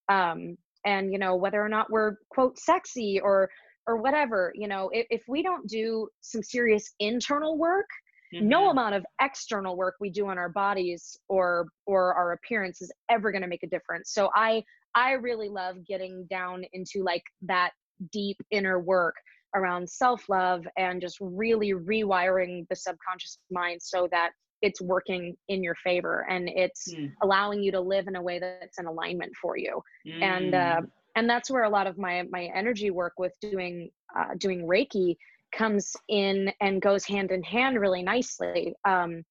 um 0.09 0.57
and 0.86 1.12
you 1.12 1.20
know 1.20 1.36
whether 1.36 1.64
or 1.64 1.70
not 1.70 1.90
we're 1.90 2.16
quote 2.30 2.58
sexy 2.58 3.20
or 3.20 3.50
or 3.88 3.98
whatever 3.98 4.52
you 4.56 4.68
know 4.68 4.90
if, 4.94 5.06
if 5.10 5.24
we 5.28 5.44
don't 5.44 5.68
do 5.68 6.08
some 6.22 6.42
serious 6.42 6.94
internal 7.00 7.58
work 7.58 7.88
mm-hmm. 8.34 8.48
no 8.48 8.70
amount 8.70 8.96
of 8.96 9.06
external 9.22 9.76
work 9.76 9.96
we 10.00 10.10
do 10.10 10.28
on 10.28 10.38
our 10.38 10.50
bodies 10.50 11.18
or 11.28 11.68
or 11.86 12.14
our 12.14 12.34
appearance 12.34 12.82
is 12.82 12.92
ever 13.10 13.32
going 13.32 13.42
to 13.42 13.48
make 13.48 13.64
a 13.64 13.68
difference 13.68 14.12
so 14.12 14.30
i 14.36 14.64
I 14.96 15.14
really 15.14 15.50
love 15.50 15.78
getting 15.88 16.28
down 16.30 16.64
into 16.74 17.04
like 17.04 17.24
that 17.44 17.72
deep 18.12 18.38
inner 18.52 18.80
work 18.80 19.16
around 19.56 19.90
self 19.90 20.28
love 20.30 20.66
and 20.78 21.02
just 21.02 21.18
really 21.20 21.74
rewiring 21.74 22.68
the 22.70 22.76
subconscious 22.76 23.38
mind 23.52 23.82
so 23.82 24.08
that 24.12 24.32
it's 24.64 24.82
working 24.82 25.36
in 25.49 25.61
your 25.61 25.76
favor 25.84 26.26
and 26.30 26.49
it's 26.49 26.93
mm. 26.93 27.11
allowing 27.22 27.61
you 27.61 27.72
to 27.72 27.80
live 27.80 28.07
in 28.07 28.16
a 28.16 28.22
way 28.22 28.39
that's 28.39 28.80
in 28.80 28.86
alignment 28.86 29.32
for 29.39 29.57
you 29.57 29.82
mm. 30.07 30.22
and 30.22 30.55
uh, 30.55 30.80
hmm. 30.80 30.86
and 31.16 31.30
that's 31.30 31.51
where 31.51 31.64
a 31.64 31.70
lot 31.70 31.86
of 31.86 31.97
my 31.97 32.24
my 32.32 32.49
energy 32.55 32.89
work 32.89 33.14
with 33.18 33.34
doing 33.41 33.89
uh, 34.18 34.34
doing 34.38 34.66
reiki 34.66 35.16
comes 35.53 35.95
in 36.07 36.51
and 36.61 36.82
goes 36.82 37.03
hand 37.05 37.30
in 37.32 37.43
hand 37.43 37.80
really 37.80 38.01
nicely 38.01 38.74
um, 38.86 39.24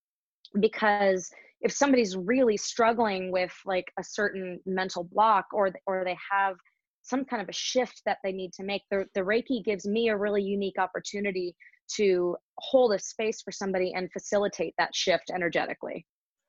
because 0.61 1.30
if 1.62 1.72
somebody's 1.72 2.14
really 2.16 2.57
struggling 2.57 3.33
with 3.33 3.53
like 3.64 3.91
a 3.99 4.05
certain 4.05 4.61
mental 4.66 5.05
block 5.05 5.47
or 5.53 5.70
or 5.87 6.05
they 6.05 6.16
have 6.30 6.57
some 7.03 7.25
kind 7.25 7.43
of 7.43 7.49
a 7.49 7.53
shift 7.53 8.03
that 8.07 8.19
they 8.23 8.33
need 8.33 8.53
to 8.55 8.63
make. 8.63 8.83
The, 8.91 9.07
the 9.15 9.21
reiki 9.21 9.65
gives 9.65 9.87
me 9.87 10.09
a 10.09 10.17
really 10.17 10.43
unique 10.43 10.79
opportunity 10.79 11.55
to 11.97 12.37
hold 12.59 12.93
a 12.93 12.99
space 12.99 13.43
for 13.43 13.53
somebody 13.53 13.93
and 13.95 14.11
facilitate 14.13 14.75
that 14.79 14.95
shift 14.95 15.31
energetically. 15.35 16.07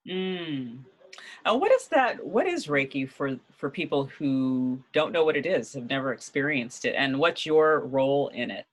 Mm. 0.08 0.80
Uh, 1.46 1.56
what 1.56 1.72
is 1.72 1.88
that 1.90 2.26
what 2.26 2.48
is 2.48 2.68
reiki 2.68 3.08
for 3.08 3.38
for 3.52 3.70
people 3.70 4.06
who 4.18 4.80
don't 4.94 5.12
know 5.12 5.24
what 5.24 5.38
it 5.38 5.46
is 5.46 5.74
have 5.74 5.90
never 5.90 6.12
experienced 6.12 6.86
it 6.86 6.96
and 6.98 7.20
what's 7.20 7.46
your 7.46 7.82
role 7.82 8.30
in 8.30 8.50
it? 8.50 8.66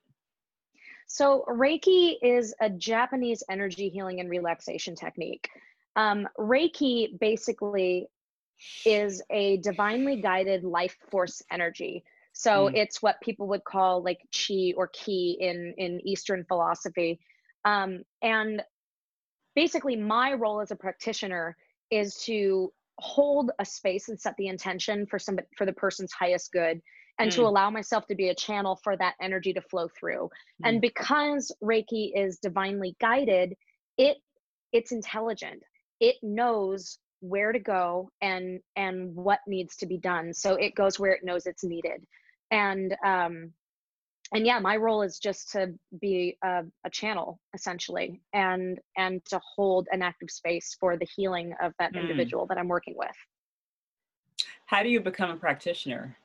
So 1.06 1.44
reiki 1.48 2.14
is 2.22 2.54
a 2.60 2.70
japanese 2.70 3.42
energy 3.50 3.90
healing 3.90 4.20
and 4.20 4.30
relaxation 4.30 4.94
technique. 4.94 5.48
Um, 5.96 6.28
Reiki 6.38 7.18
basically 7.18 8.08
is 8.84 9.22
a 9.30 9.58
divinely 9.58 10.20
guided 10.20 10.64
life 10.64 10.96
force 11.10 11.42
energy. 11.50 12.04
So 12.32 12.68
mm. 12.68 12.76
it's 12.76 13.02
what 13.02 13.20
people 13.20 13.48
would 13.48 13.64
call 13.64 14.02
like 14.02 14.20
chi 14.32 14.72
or 14.76 14.88
ki 14.88 15.36
in 15.40 15.74
in 15.78 16.00
Eastern 16.06 16.44
philosophy. 16.44 17.20
Um, 17.64 18.02
and 18.22 18.62
basically, 19.54 19.96
my 19.96 20.34
role 20.34 20.60
as 20.60 20.70
a 20.70 20.76
practitioner 20.76 21.56
is 21.90 22.16
to 22.24 22.72
hold 22.98 23.50
a 23.58 23.64
space 23.64 24.08
and 24.08 24.20
set 24.20 24.36
the 24.36 24.46
intention 24.46 25.06
for 25.06 25.18
some 25.18 25.38
for 25.56 25.66
the 25.66 25.72
person's 25.72 26.12
highest 26.12 26.52
good 26.52 26.80
and 27.18 27.30
mm. 27.30 27.34
to 27.34 27.42
allow 27.42 27.70
myself 27.70 28.06
to 28.06 28.14
be 28.14 28.28
a 28.28 28.34
channel 28.34 28.78
for 28.82 28.96
that 28.96 29.14
energy 29.20 29.52
to 29.52 29.60
flow 29.60 29.88
through. 29.98 30.30
Mm. 30.62 30.68
And 30.68 30.80
because 30.80 31.52
Reiki 31.62 32.12
is 32.14 32.38
divinely 32.38 32.96
guided, 33.00 33.54
it 33.98 34.18
it's 34.72 34.92
intelligent 34.92 35.62
it 36.00 36.16
knows 36.22 36.98
where 37.20 37.52
to 37.52 37.58
go 37.58 38.10
and 38.20 38.60
and 38.76 39.14
what 39.14 39.40
needs 39.46 39.76
to 39.76 39.86
be 39.86 39.98
done 39.98 40.32
so 40.32 40.54
it 40.54 40.74
goes 40.74 40.98
where 40.98 41.12
it 41.12 41.24
knows 41.24 41.46
it's 41.46 41.64
needed. 41.64 42.04
And 42.50 42.96
um 43.04 43.52
and 44.32 44.46
yeah 44.46 44.58
my 44.58 44.76
role 44.76 45.02
is 45.02 45.18
just 45.18 45.50
to 45.52 45.72
be 46.00 46.36
a, 46.44 46.62
a 46.84 46.90
channel 46.90 47.40
essentially 47.54 48.20
and 48.32 48.78
and 48.96 49.24
to 49.26 49.40
hold 49.56 49.88
an 49.92 50.02
active 50.02 50.30
space 50.30 50.76
for 50.78 50.96
the 50.96 51.06
healing 51.16 51.54
of 51.60 51.72
that 51.78 51.92
mm. 51.92 52.00
individual 52.00 52.46
that 52.46 52.58
i'm 52.58 52.68
working 52.68 52.94
with. 52.96 53.16
How 54.66 54.82
do 54.82 54.88
you 54.88 55.00
become 55.00 55.30
a 55.30 55.36
practitioner? 55.36 56.16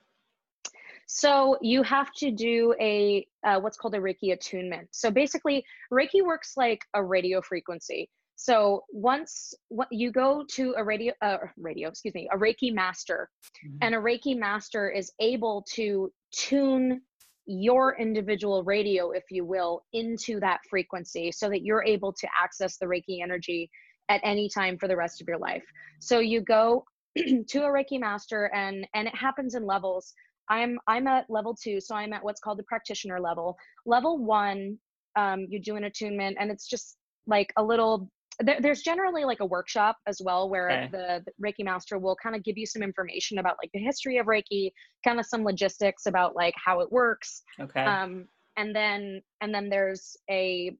So 1.07 1.57
you 1.61 1.83
have 1.83 2.11
to 2.13 2.31
do 2.31 2.75
a 2.79 3.27
uh, 3.43 3.59
what's 3.59 3.77
called 3.77 3.95
a 3.95 3.99
reiki 3.99 4.33
attunement. 4.33 4.87
So 4.91 5.11
basically 5.11 5.63
reiki 5.91 6.23
works 6.23 6.53
like 6.57 6.81
a 6.93 7.03
radio 7.03 7.41
frequency 7.41 8.09
so 8.35 8.83
once 8.91 9.53
what 9.69 9.87
you 9.91 10.11
go 10.11 10.43
to 10.51 10.75
a 10.77 10.83
radio, 10.83 11.13
uh, 11.21 11.37
radio, 11.57 11.89
excuse 11.89 12.13
me, 12.13 12.27
a 12.31 12.37
Reiki 12.37 12.73
master, 12.73 13.29
mm-hmm. 13.65 13.77
and 13.81 13.95
a 13.95 13.97
Reiki 13.97 14.37
master 14.37 14.89
is 14.89 15.11
able 15.19 15.65
to 15.73 16.11
tune 16.31 17.01
your 17.45 17.95
individual 17.97 18.63
radio, 18.63 19.11
if 19.11 19.23
you 19.29 19.45
will, 19.45 19.83
into 19.93 20.39
that 20.39 20.59
frequency 20.69 21.31
so 21.31 21.49
that 21.49 21.63
you're 21.63 21.83
able 21.83 22.11
to 22.11 22.27
access 22.41 22.77
the 22.77 22.85
Reiki 22.85 23.21
energy 23.21 23.69
at 24.09 24.21
any 24.23 24.49
time 24.49 24.77
for 24.77 24.87
the 24.87 24.95
rest 24.95 25.21
of 25.21 25.27
your 25.27 25.37
life. 25.37 25.63
So 25.99 26.19
you 26.19 26.41
go 26.41 26.85
to 27.17 27.63
a 27.63 27.69
Reiki 27.69 27.99
master 27.99 28.51
and 28.53 28.87
and 28.93 29.07
it 29.07 29.15
happens 29.15 29.55
in 29.55 29.65
levels. 29.65 30.13
I'm 30.49 30.77
I'm 30.87 31.07
at 31.07 31.29
level 31.29 31.55
two, 31.55 31.79
so 31.79 31.95
I'm 31.95 32.13
at 32.13 32.23
what's 32.23 32.41
called 32.41 32.59
the 32.59 32.63
practitioner 32.63 33.19
level. 33.19 33.55
Level 33.85 34.17
one, 34.17 34.77
um, 35.15 35.45
you 35.49 35.59
do 35.59 35.75
an 35.75 35.85
attunement, 35.85 36.37
and 36.39 36.51
it's 36.51 36.67
just 36.67 36.97
like 37.27 37.51
a 37.57 37.63
little 37.63 38.09
there, 38.39 38.59
there's 38.61 38.81
generally 38.81 39.23
like 39.23 39.39
a 39.39 39.45
workshop 39.45 39.97
as 40.07 40.21
well 40.23 40.49
where 40.49 40.69
okay. 40.69 40.89
the, 40.91 41.23
the, 41.25 41.31
Reiki 41.43 41.63
master 41.63 41.97
will 41.97 42.15
kind 42.21 42.35
of 42.35 42.43
give 42.43 42.57
you 42.57 42.65
some 42.65 42.83
information 42.83 43.37
about 43.37 43.55
like 43.61 43.71
the 43.73 43.79
history 43.79 44.17
of 44.17 44.25
Reiki, 44.25 44.71
kind 45.03 45.19
of 45.19 45.25
some 45.25 45.43
logistics 45.43 46.05
about 46.05 46.35
like 46.35 46.53
how 46.63 46.81
it 46.81 46.91
works. 46.91 47.43
Okay. 47.59 47.83
Um, 47.83 48.27
and 48.57 48.75
then 48.75 49.21
and 49.41 49.53
then 49.53 49.69
there's 49.69 50.15
a 50.29 50.75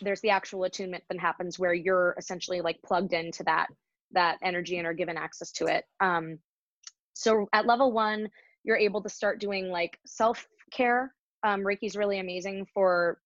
there's 0.00 0.20
the 0.22 0.30
actual 0.30 0.64
attunement 0.64 1.04
that 1.10 1.18
happens 1.18 1.58
where 1.58 1.74
you're 1.74 2.14
essentially 2.18 2.60
like 2.60 2.80
plugged 2.84 3.12
into 3.12 3.42
that 3.44 3.66
that 4.12 4.38
energy 4.42 4.78
and 4.78 4.86
are 4.86 4.94
given 4.94 5.16
access 5.16 5.52
to 5.52 5.66
it. 5.66 5.84
Um, 6.00 6.38
so 7.12 7.46
at 7.52 7.66
level 7.66 7.92
one, 7.92 8.28
you're 8.64 8.76
able 8.76 9.02
to 9.02 9.08
start 9.08 9.40
doing 9.40 9.68
like 9.68 9.98
self 10.06 10.46
care. 10.70 11.14
Um, 11.42 11.60
Reiki's 11.60 11.96
really 11.96 12.18
amazing 12.18 12.66
for 12.72 13.18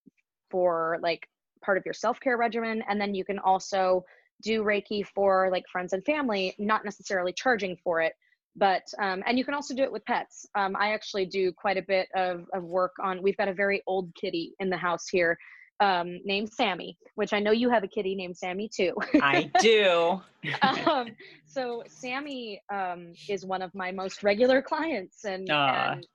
for 0.50 0.98
like 1.02 1.28
part 1.62 1.78
of 1.78 1.84
your 1.84 1.94
self-care 1.94 2.36
regimen 2.36 2.82
and 2.88 3.00
then 3.00 3.14
you 3.14 3.24
can 3.24 3.38
also 3.38 4.04
do 4.42 4.62
reiki 4.62 5.06
for 5.06 5.48
like 5.50 5.64
friends 5.70 5.92
and 5.92 6.04
family 6.04 6.54
not 6.58 6.84
necessarily 6.84 7.32
charging 7.32 7.76
for 7.82 8.00
it 8.00 8.14
but 8.54 8.82
um, 8.98 9.22
and 9.26 9.38
you 9.38 9.46
can 9.46 9.54
also 9.54 9.74
do 9.74 9.82
it 9.82 9.90
with 9.90 10.04
pets. 10.04 10.46
Um, 10.54 10.76
i 10.76 10.92
actually 10.92 11.26
do 11.26 11.52
quite 11.52 11.76
a 11.76 11.82
bit 11.82 12.08
of, 12.14 12.46
of 12.52 12.64
work 12.64 12.92
on 13.00 13.22
we've 13.22 13.36
got 13.36 13.48
a 13.48 13.54
very 13.54 13.82
old 13.86 14.14
kitty 14.14 14.54
in 14.60 14.68
the 14.68 14.76
house 14.76 15.08
here 15.08 15.38
um, 15.80 16.20
named 16.24 16.52
sammy 16.52 16.96
which 17.14 17.32
i 17.32 17.40
know 17.40 17.50
you 17.50 17.70
have 17.70 17.82
a 17.82 17.88
kitty 17.88 18.14
named 18.14 18.36
sammy 18.36 18.68
too. 18.68 18.94
I 19.20 19.50
do. 19.60 20.20
Um, 20.62 21.08
so 21.46 21.82
sammy 21.86 22.60
um, 22.72 23.12
is 23.28 23.44
one 23.44 23.62
of 23.62 23.74
my 23.74 23.92
most 23.92 24.22
regular 24.22 24.60
clients 24.60 25.24
and, 25.24 25.48
and 25.50 26.06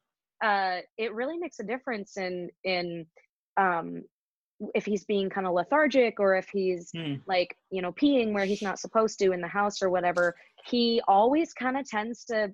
uh, 0.44 0.82
it 0.98 1.14
really 1.14 1.38
makes 1.38 1.60
a 1.60 1.64
difference 1.64 2.18
in 2.18 2.50
in 2.64 3.06
um, 3.58 4.04
if 4.74 4.86
he's 4.86 5.06
being 5.06 5.30
kind 5.30 5.46
of 5.46 5.54
lethargic 5.54 6.20
or 6.20 6.36
if 6.36 6.50
he's 6.52 6.92
mm. 6.96 7.22
like 7.28 7.56
you 7.70 7.82
know 7.82 7.92
peeing 7.92 8.34
where 8.34 8.46
he's 8.46 8.62
not 8.62 8.80
supposed 8.80 9.20
to 9.20 9.32
in 9.32 9.42
the 9.42 9.48
house 9.48 9.82
or 9.82 9.90
whatever 9.90 10.36
he 10.66 11.02
always 11.08 11.54
kind 11.54 11.78
of 11.78 11.86
tends 11.86 12.26
to 12.26 12.52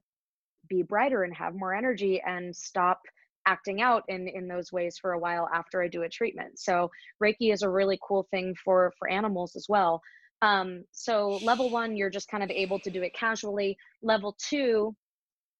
be 0.69 0.81
brighter 0.83 1.23
and 1.23 1.35
have 1.35 1.55
more 1.55 1.73
energy 1.73 2.21
and 2.25 2.55
stop 2.55 3.01
acting 3.45 3.81
out 3.81 4.03
in 4.07 4.27
in 4.27 4.47
those 4.47 4.71
ways 4.71 4.97
for 4.97 5.13
a 5.13 5.19
while 5.19 5.49
after 5.53 5.81
I 5.81 5.87
do 5.87 6.03
a 6.03 6.09
treatment. 6.09 6.59
So 6.59 6.89
Reiki 7.21 7.51
is 7.51 7.61
a 7.61 7.69
really 7.69 7.99
cool 8.05 8.27
thing 8.31 8.55
for 8.63 8.93
for 8.97 9.09
animals 9.09 9.55
as 9.55 9.67
well. 9.67 10.01
Um, 10.41 10.83
so 10.91 11.39
level 11.43 11.69
one, 11.69 11.95
you're 11.95 12.09
just 12.09 12.27
kind 12.27 12.43
of 12.43 12.49
able 12.49 12.79
to 12.79 12.89
do 12.89 13.01
it 13.01 13.13
casually. 13.13 13.77
Level 14.01 14.35
two, 14.39 14.95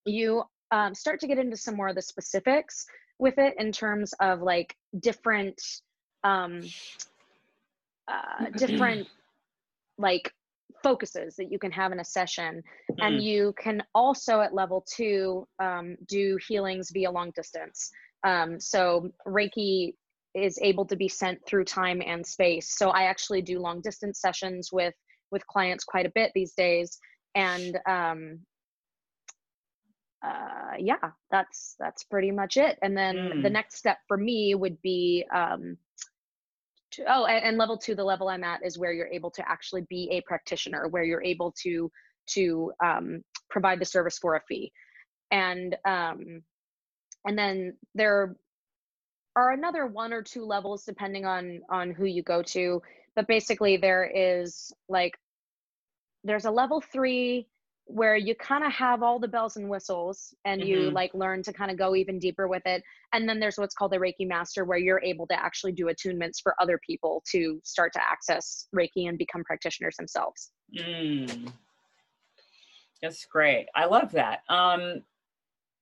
you 0.05 0.43
um, 0.71 0.93
start 0.93 1.19
to 1.21 1.27
get 1.27 1.37
into 1.37 1.55
some 1.55 1.75
more 1.75 1.89
of 1.89 1.95
the 1.95 2.01
specifics 2.01 2.85
with 3.19 3.37
it 3.37 3.53
in 3.59 3.71
terms 3.71 4.13
of 4.19 4.41
like 4.41 4.75
different 4.99 5.61
um, 6.23 6.61
uh, 8.07 8.49
different 8.57 9.07
like 9.97 10.31
focuses 10.83 11.35
that 11.37 11.51
you 11.51 11.57
can 11.57 11.71
have 11.71 11.91
in 11.91 11.99
a 11.99 12.05
session. 12.05 12.61
Mm. 12.91 13.07
and 13.07 13.23
you 13.23 13.53
can 13.57 13.81
also 13.95 14.41
at 14.41 14.53
level 14.53 14.85
two 14.87 15.47
um, 15.59 15.95
do 16.07 16.37
healings 16.47 16.91
via 16.91 17.09
long 17.09 17.31
distance. 17.35 17.89
Um, 18.23 18.59
so 18.59 19.09
reiki 19.27 19.95
is 20.35 20.59
able 20.61 20.85
to 20.85 20.95
be 20.95 21.07
sent 21.07 21.39
through 21.45 21.65
time 21.65 22.01
and 22.05 22.25
space. 22.25 22.75
So 22.77 22.89
i 22.89 23.03
actually 23.03 23.41
do 23.41 23.59
long 23.59 23.81
distance 23.81 24.19
sessions 24.19 24.69
with 24.71 24.95
with 25.31 25.45
clients 25.47 25.83
quite 25.83 26.05
a 26.05 26.11
bit 26.13 26.31
these 26.35 26.53
days. 26.53 26.99
And 27.35 27.79
um, 27.87 28.39
uh, 30.25 30.75
yeah 30.79 31.11
that's 31.31 31.75
that's 31.79 32.03
pretty 32.03 32.31
much 32.31 32.57
it. 32.57 32.77
And 32.81 32.97
then 32.97 33.15
mm. 33.15 33.43
the 33.43 33.49
next 33.49 33.77
step 33.77 33.97
for 34.07 34.17
me 34.17 34.55
would 34.55 34.81
be 34.81 35.25
um, 35.33 35.77
to, 36.93 37.03
oh 37.07 37.25
and, 37.25 37.43
and, 37.43 37.57
level 37.57 37.77
two 37.77 37.95
the 37.95 38.03
level 38.03 38.29
i'm 38.29 38.43
at 38.43 38.65
is 38.65 38.77
where 38.77 38.93
you're 38.93 39.07
able 39.07 39.31
to 39.31 39.47
actually 39.49 39.81
be 39.89 40.09
a 40.11 40.21
practitioner 40.21 40.87
where 40.87 41.03
you're 41.03 41.23
able 41.23 41.53
to 41.63 41.91
to 42.27 42.71
um, 42.83 43.23
provide 43.49 43.79
the 43.79 43.85
service 43.85 44.17
for 44.17 44.35
a 44.35 44.41
fee. 44.47 44.71
And 45.31 45.75
um, 45.85 46.41
and 47.25 47.37
then 47.37 47.77
there 47.95 48.35
are 49.35 49.51
another 49.51 49.87
one 49.87 50.13
or 50.13 50.21
two 50.21 50.45
levels 50.45 50.83
depending 50.83 51.25
on 51.25 51.61
on 51.69 51.91
who 51.91 52.05
you 52.05 52.21
go 52.21 52.43
to 52.43 52.81
but 53.15 53.27
basically 53.27 53.77
there 53.77 54.03
is 54.03 54.71
like 54.89 55.17
there's 56.23 56.45
a 56.45 56.51
level 56.51 56.81
three 56.81 57.47
where 57.85 58.15
you 58.15 58.33
kind 58.35 58.63
of 58.63 58.71
have 58.71 59.03
all 59.03 59.19
the 59.19 59.27
bells 59.27 59.57
and 59.57 59.69
whistles 59.69 60.33
and 60.45 60.61
mm-hmm. 60.61 60.69
you 60.69 60.91
like 60.91 61.13
learn 61.13 61.43
to 61.43 61.51
kind 61.51 61.69
of 61.69 61.77
go 61.77 61.95
even 61.95 62.17
deeper 62.17 62.47
with 62.47 62.63
it 62.65 62.81
and 63.11 63.27
then 63.27 63.39
there's 63.39 63.57
what's 63.57 63.75
called 63.75 63.91
the 63.91 63.97
reiki 63.97 64.27
master 64.27 64.63
where 64.63 64.77
you're 64.77 65.01
able 65.03 65.27
to 65.27 65.37
actually 65.37 65.71
do 65.71 65.85
attunements 65.85 66.41
for 66.41 66.55
other 66.61 66.79
people 66.85 67.21
to 67.29 67.59
start 67.63 67.91
to 67.91 67.99
access 68.01 68.67
reiki 68.75 69.09
and 69.09 69.17
become 69.17 69.43
practitioners 69.43 69.95
themselves 69.97 70.51
mm. 70.77 71.51
that's 73.01 73.25
great 73.25 73.67
i 73.75 73.85
love 73.85 74.11
that 74.11 74.39
um, 74.49 75.03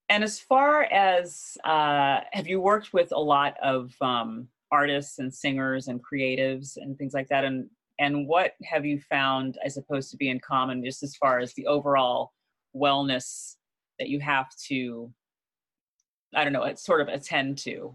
and 0.10 0.24
as 0.24 0.40
far 0.40 0.84
as 0.84 1.58
uh, 1.64 2.20
have 2.32 2.48
you 2.48 2.60
worked 2.60 2.94
with 2.94 3.12
a 3.14 3.20
lot 3.20 3.56
of 3.64 3.94
um, 4.02 4.48
artists 4.72 5.20
and 5.20 5.34
singers 5.34 5.88
and 5.88 6.02
creatives 6.04 6.78
and 6.78 6.98
things 6.98 7.14
like 7.14 7.28
that 7.30 7.46
and 7.46 7.70
and 8.02 8.28
what 8.28 8.54
have 8.64 8.86
you 8.86 9.00
found 9.00 9.58
i 9.64 9.68
suppose 9.68 10.10
to 10.10 10.18
be 10.18 10.30
in 10.30 10.40
common 10.40 10.84
just 10.84 11.04
as 11.04 11.16
far 11.16 11.40
as 11.40 11.54
the 11.54 11.66
overall 11.68 12.34
wellness 12.76 13.56
that 14.00 14.10
you 14.10 14.20
have 14.20 14.48
to 14.68 15.10
i 16.36 16.44
don't 16.44 16.52
know 16.52 16.74
sort 16.76 17.00
of 17.00 17.08
attend 17.08 17.58
to 17.58 17.94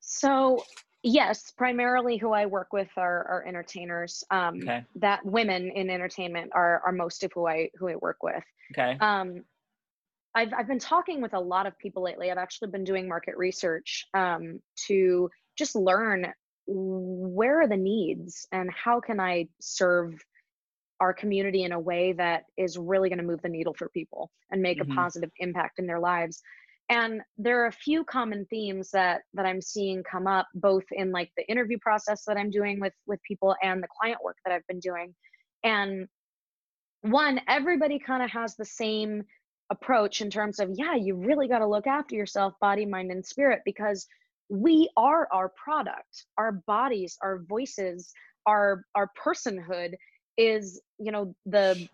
so 0.00 0.62
yes 1.02 1.52
primarily 1.56 2.16
who 2.16 2.32
i 2.32 2.44
work 2.44 2.72
with 2.72 2.90
are, 2.96 3.24
are 3.28 3.44
entertainers 3.46 4.24
um, 4.30 4.56
okay. 4.62 4.84
that 4.96 5.24
women 5.24 5.70
in 5.70 5.88
entertainment 5.88 6.50
are, 6.54 6.82
are 6.84 6.92
most 6.92 7.22
of 7.24 7.32
who 7.32 7.46
i 7.46 7.70
who 7.78 7.88
i 7.88 7.96
work 7.96 8.22
with 8.22 8.44
okay 8.72 8.98
um, 9.00 9.42
I've, 10.34 10.52
I've 10.52 10.68
been 10.68 10.78
talking 10.78 11.22
with 11.22 11.32
a 11.32 11.40
lot 11.40 11.66
of 11.66 11.78
people 11.78 12.02
lately. 12.02 12.30
I've 12.30 12.36
actually 12.36 12.70
been 12.70 12.84
doing 12.84 13.08
market 13.08 13.38
research 13.38 14.04
um, 14.12 14.60
to 14.86 15.30
just 15.56 15.74
learn 15.74 16.26
where 16.66 17.60
are 17.60 17.68
the 17.68 17.76
needs 17.76 18.46
and 18.52 18.70
how 18.70 19.00
can 19.00 19.20
I 19.20 19.48
serve 19.60 20.14
our 21.00 21.12
community 21.12 21.64
in 21.64 21.72
a 21.72 21.80
way 21.80 22.12
that 22.14 22.44
is 22.56 22.78
really 22.78 23.08
going 23.08 23.18
to 23.18 23.24
move 23.24 23.42
the 23.42 23.48
needle 23.48 23.74
for 23.74 23.88
people 23.90 24.30
and 24.50 24.62
make 24.62 24.80
mm-hmm. 24.80 24.90
a 24.90 24.94
positive 24.94 25.30
impact 25.38 25.78
in 25.78 25.86
their 25.86 26.00
lives 26.00 26.42
and 26.88 27.20
there 27.36 27.62
are 27.62 27.66
a 27.66 27.72
few 27.72 28.04
common 28.04 28.46
themes 28.48 28.90
that 28.90 29.22
that 29.34 29.46
i'm 29.46 29.60
seeing 29.60 30.02
come 30.10 30.26
up 30.26 30.46
both 30.54 30.84
in 30.92 31.10
like 31.12 31.30
the 31.36 31.48
interview 31.48 31.78
process 31.80 32.24
that 32.24 32.36
i'm 32.36 32.50
doing 32.50 32.80
with 32.80 32.92
with 33.06 33.20
people 33.22 33.54
and 33.62 33.82
the 33.82 33.88
client 34.00 34.18
work 34.24 34.36
that 34.44 34.54
i've 34.54 34.66
been 34.66 34.80
doing 34.80 35.14
and 35.64 36.06
one 37.02 37.40
everybody 37.48 37.98
kind 37.98 38.22
of 38.22 38.30
has 38.30 38.56
the 38.56 38.64
same 38.64 39.22
approach 39.70 40.20
in 40.20 40.30
terms 40.30 40.60
of 40.60 40.70
yeah 40.74 40.94
you 40.94 41.16
really 41.16 41.48
got 41.48 41.58
to 41.58 41.66
look 41.66 41.86
after 41.86 42.14
yourself 42.14 42.54
body 42.60 42.86
mind 42.86 43.10
and 43.10 43.24
spirit 43.24 43.60
because 43.64 44.06
we 44.48 44.88
are 44.96 45.28
our 45.32 45.50
product. 45.50 46.26
Our 46.38 46.52
bodies 46.52 47.18
our 47.22 47.38
voices 47.38 48.12
our 48.46 48.84
our 48.94 49.10
personhood 49.22 49.94
is 50.36 50.80
you 50.98 51.12
know 51.12 51.34
the 51.44 51.88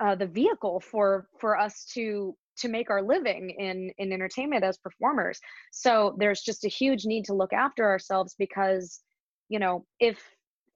uh, 0.00 0.14
the 0.14 0.26
vehicle 0.26 0.80
for 0.80 1.28
for 1.38 1.58
us 1.58 1.84
to 1.94 2.34
to 2.58 2.68
make 2.68 2.90
our 2.90 3.02
living 3.02 3.50
in 3.50 3.92
in 3.98 4.12
entertainment 4.12 4.64
as 4.64 4.78
performers. 4.78 5.40
So 5.70 6.16
there's 6.18 6.40
just 6.40 6.64
a 6.64 6.68
huge 6.68 7.04
need 7.04 7.26
to 7.26 7.34
look 7.34 7.52
after 7.52 7.84
ourselves 7.84 8.34
because 8.38 9.00
you 9.48 9.58
know 9.58 9.84
if 10.00 10.18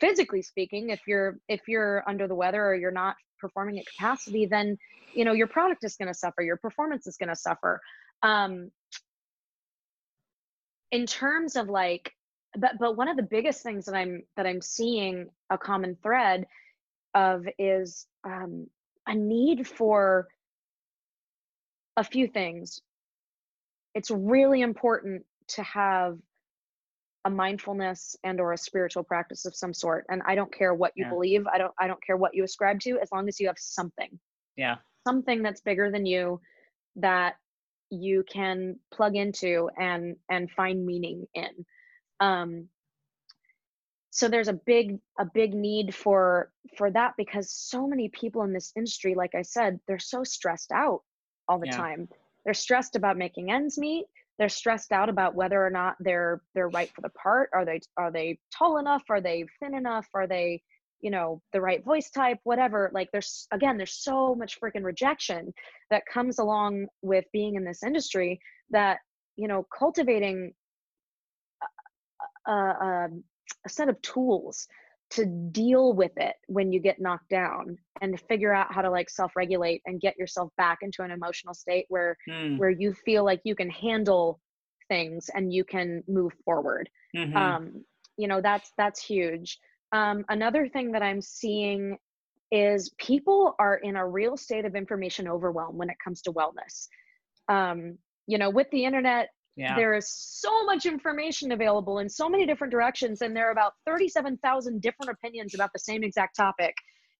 physically 0.01 0.43
speaking 0.43 0.91
if 0.91 1.01
you're 1.07 1.39
if 1.49 1.61
you're 1.69 2.03
under 2.09 2.27
the 2.27 2.35
weather 2.35 2.65
or 2.65 2.75
you're 2.75 2.91
not 2.91 3.15
performing 3.39 3.79
at 3.79 3.87
capacity 3.87 4.47
then 4.47 4.77
you 5.15 5.25
know 5.25 5.33
your 5.33 5.47
product 5.47 5.85
is 5.85 5.97
going 5.97 6.09
to 6.09 6.15
suffer 6.15 6.43
your 6.43 6.57
performance 6.57 7.07
is 7.07 7.17
going 7.17 7.29
to 7.29 7.37
suffer. 7.37 7.81
Um 8.23 8.71
in 10.93 11.07
terms 11.07 11.57
of 11.57 11.69
like 11.69 12.13
but 12.57 12.73
but 12.79 12.97
one 12.97 13.09
of 13.09 13.17
the 13.17 13.23
biggest 13.23 13.63
things 13.63 13.85
that 13.87 13.95
i'm 13.95 14.23
that 14.37 14.47
i'm 14.47 14.61
seeing 14.61 15.29
a 15.51 15.59
common 15.59 15.97
thread 16.03 16.47
of 17.15 17.47
is 17.59 18.07
um, 18.25 18.67
a 19.07 19.15
need 19.15 19.67
for 19.67 20.29
a 21.97 22.05
few 22.05 22.27
things. 22.27 22.81
It's 23.95 24.11
really 24.11 24.63
important 24.63 25.25
to 25.49 25.63
have 25.63 26.19
a 27.25 27.31
mindfulness 27.31 28.17
and 28.25 28.41
or 28.41 28.53
a 28.53 28.59
spiritual 28.59 29.05
practice 29.05 29.45
of 29.45 29.55
some 29.55 29.73
sort 29.73 30.05
and 30.09 30.23
i 30.27 30.35
don't 30.35 30.53
care 30.53 30.75
what 30.75 30.91
you 30.97 31.05
yeah. 31.05 31.11
believe 31.11 31.47
i 31.47 31.57
don't 31.57 31.73
i 31.79 31.87
don't 31.87 32.05
care 32.05 32.17
what 32.17 32.35
you 32.35 32.43
ascribe 32.43 32.81
to 32.81 32.99
as 33.01 33.13
long 33.13 33.29
as 33.29 33.39
you 33.39 33.47
have 33.47 33.59
something. 33.59 34.19
Yeah. 34.57 34.77
Something 35.07 35.41
that's 35.43 35.61
bigger 35.61 35.89
than 35.91 36.05
you 36.05 36.41
that 36.97 37.35
you 37.93 38.25
can 38.31 38.79
plug 38.93 39.17
into 39.17 39.69
and 39.79 40.17
and 40.31 40.51
find 40.51 40.85
meaning 40.85 41.27
in. 41.35 41.67
Um 42.21 42.69
so 44.11 44.29
there's 44.29 44.49
a 44.49 44.53
big 44.53 44.99
a 45.19 45.25
big 45.25 45.55
need 45.55 45.95
for 45.95 46.51
for 46.77 46.91
that 46.91 47.15
because 47.17 47.51
so 47.51 47.87
many 47.87 48.09
people 48.09 48.43
in 48.43 48.53
this 48.53 48.71
industry 48.77 49.15
like 49.15 49.35
i 49.35 49.41
said 49.41 49.81
they're 49.89 49.99
so 49.99 50.23
stressed 50.23 50.71
out 50.71 51.01
all 51.49 51.59
the 51.59 51.67
yeah. 51.67 51.77
time. 51.77 52.09
They're 52.45 52.55
stressed 52.55 52.97
about 52.97 53.17
making 53.17 53.51
ends 53.51 53.79
meet. 53.79 54.07
They're 54.39 54.49
stressed 54.49 54.93
out 54.93 55.09
about 55.09 55.35
whether 55.35 55.65
or 55.65 55.71
not 55.71 55.97
they're 56.01 56.43
they're 56.55 56.69
right 56.69 56.91
for 56.95 57.03
the 57.03 57.11
part. 57.11 57.51
Are 57.53 57.65
they 57.65 57.81
are 57.97 58.11
they 58.11 58.39
tall 58.57 58.79
enough? 58.79 59.03
Are 59.09 59.21
they 59.21 59.45
thin 59.61 59.75
enough? 59.75 60.09
Are 60.15 60.27
they 60.27 60.63
you 61.03 61.11
know 61.11 61.43
the 61.53 61.61
right 61.61 61.85
voice 61.85 62.11
type 62.11 62.39
whatever 62.45 62.91
like 62.95 63.09
there's 63.13 63.47
again 63.53 63.77
there's 63.77 63.95
so 63.95 64.35
much 64.35 64.59
freaking 64.61 64.85
rejection 64.85 65.53
that 65.91 66.03
comes 66.11 66.39
along 66.39 66.87
with 67.03 67.25
being 67.33 67.57
in 67.57 67.65
this 67.65 67.83
industry 67.83 68.41
that 68.71 68.99
you 69.37 69.49
know 69.49 69.67
cultivating 69.77 70.53
a, 72.47 72.53
a, 72.53 73.09
a 73.67 73.69
set 73.69 73.89
of 73.89 74.01
tools 74.01 74.67
to 75.11 75.27
deal 75.27 75.93
with 75.93 76.13
it 76.17 76.37
when 76.47 76.73
you 76.73 76.81
get 76.81 76.99
knocked 76.99 77.29
down 77.29 77.77
and 78.01 78.17
to 78.17 78.25
figure 78.27 78.55
out 78.55 78.73
how 78.73 78.81
to 78.81 78.91
like 78.91 79.11
self-regulate 79.11 79.83
and 79.85 80.01
get 80.01 80.17
yourself 80.17 80.51
back 80.57 80.79
into 80.81 81.03
an 81.03 81.11
emotional 81.11 81.53
state 81.53 81.85
where 81.89 82.17
mm. 82.29 82.57
where 82.59 82.71
you 82.71 82.95
feel 83.05 83.25
like 83.25 83.41
you 83.45 83.55
can 83.55 83.69
handle 83.69 84.41
things 84.89 85.29
and 85.35 85.53
you 85.53 85.65
can 85.65 86.03
move 86.09 86.33
forward 86.45 86.89
mm-hmm. 87.15 87.37
um 87.37 87.85
you 88.17 88.27
know 88.27 88.41
that's 88.41 88.73
that's 88.79 89.05
huge 89.05 89.59
um, 89.93 90.25
another 90.29 90.69
thing 90.69 90.93
that 90.93 91.03
I'm 91.03 91.21
seeing 91.21 91.99
is 92.51 92.91
people 92.99 93.55
are 93.59 93.77
in 93.77 93.97
a 93.97 94.07
real 94.07 94.37
state 94.37 94.65
of 94.65 94.75
information 94.75 95.29
overwhelm 95.29 95.79
when 95.79 95.89
it 95.89 95.97
comes 96.03 96.23
to 96.23 96.33
wellness. 96.33 96.89
Um, 97.49 97.99
you 98.27 98.39
know, 98.39 98.51
with 98.51 98.69
the 98.71 98.85
internet, 98.85 99.29
yeah. 99.57 99.75
there 99.75 99.95
is 99.95 100.11
so 100.11 100.65
much 100.65 100.87
information 100.87 101.53
available 101.53 101.99
in 101.99 102.09
so 102.09 102.29
many 102.29 102.47
different 102.47 102.71
directions, 102.71 103.23
and 103.23 103.35
there 103.35 103.49
are 103.49 103.53
about 103.53 103.73
37,000 103.87 104.81
different 104.81 105.11
opinions 105.11 105.55
about 105.55 105.71
the 105.73 105.79
same 105.79 106.03
exact 106.03 106.37
topic. 106.37 106.75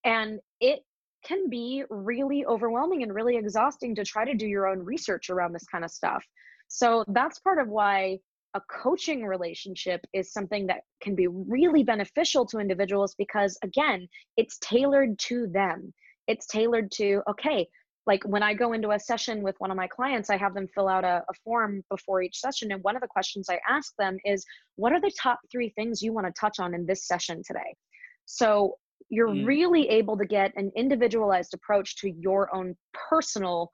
And 0.05 0.41
it 0.61 0.81
can 1.25 1.49
be 1.49 1.85
really 1.89 2.45
overwhelming 2.45 3.03
and 3.03 3.15
really 3.15 3.37
exhausting 3.37 3.95
to 3.95 4.05
try 4.05 4.25
to 4.25 4.35
do 4.35 4.47
your 4.47 4.67
own 4.67 4.81
research 4.81 5.31
around 5.31 5.53
this 5.53 5.65
kind 5.71 5.85
of 5.85 5.91
stuff. 5.91 6.25
So 6.69 7.05
that's 7.09 7.39
part 7.41 7.59
of 7.59 7.69
why 7.69 8.19
a 8.55 8.61
coaching 8.71 9.25
relationship 9.25 10.01
is 10.13 10.33
something 10.33 10.67
that 10.67 10.83
can 11.01 11.15
be 11.15 11.27
really 11.27 11.83
beneficial 11.83 12.45
to 12.47 12.59
individuals 12.59 13.15
because 13.17 13.59
again 13.63 14.07
it's 14.37 14.59
tailored 14.59 15.19
to 15.19 15.47
them 15.49 15.93
it's 16.27 16.47
tailored 16.47 16.91
to 16.91 17.23
okay 17.29 17.67
like 18.07 18.25
when 18.25 18.43
I 18.43 18.55
go 18.55 18.73
into 18.73 18.91
a 18.91 18.99
session 18.99 19.43
with 19.43 19.55
one 19.59 19.71
of 19.71 19.77
my 19.77 19.87
clients, 19.87 20.29
I 20.29 20.37
have 20.37 20.55
them 20.55 20.67
fill 20.75 20.89
out 20.89 21.05
a, 21.05 21.23
a, 21.29 21.35
form 21.45 21.85
before 21.89 22.21
each 22.21 22.37
session. 22.37 22.73
And 22.73 22.83
one 22.83 22.97
of 22.97 23.03
the 23.03 23.09
questions 23.09 23.49
I 23.49 23.61
ask 23.69 23.95
them 23.97 24.17
is, 24.25 24.45
What 24.75 24.93
are 24.93 25.01
the 25.01 25.13
top 25.21 25.39
three 25.51 25.71
things 25.71 26.03
you 26.03 26.13
want 26.13 26.27
to 26.27 26.33
touch 26.39 26.59
on 26.59 26.75
in 26.75 26.85
this 26.85 27.07
session 27.07 27.43
today? 27.47 27.77
So 28.25 28.77
you're 29.09 29.29
mm. 29.29 29.47
really 29.47 29.89
able 29.89 30.17
to 30.17 30.25
get 30.25 30.53
an 30.57 30.73
individualized 30.77 31.55
approach 31.55 31.97
to 31.99 32.11
your 32.11 32.55
own 32.55 32.75
personal 33.09 33.71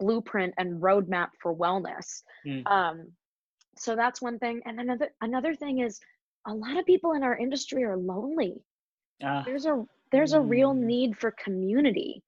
blueprint 0.00 0.54
and 0.56 0.80
roadmap 0.80 1.28
for 1.42 1.54
wellness. 1.54 2.22
Mm. 2.46 2.66
Um, 2.66 3.12
so 3.78 3.96
that's 3.96 4.22
one 4.22 4.38
thing. 4.38 4.62
And 4.64 4.80
another 4.80 5.10
another 5.20 5.54
thing 5.54 5.80
is 5.80 6.00
a 6.46 6.54
lot 6.54 6.78
of 6.78 6.86
people 6.86 7.12
in 7.12 7.22
our 7.22 7.36
industry 7.36 7.84
are 7.84 7.96
lonely. 7.96 8.62
Uh, 9.24 9.42
there's 9.44 9.66
a 9.66 9.84
there's 10.12 10.32
a 10.32 10.40
real 10.40 10.74
mm. 10.74 10.80
need 10.80 11.16
for 11.16 11.30
community 11.30 12.22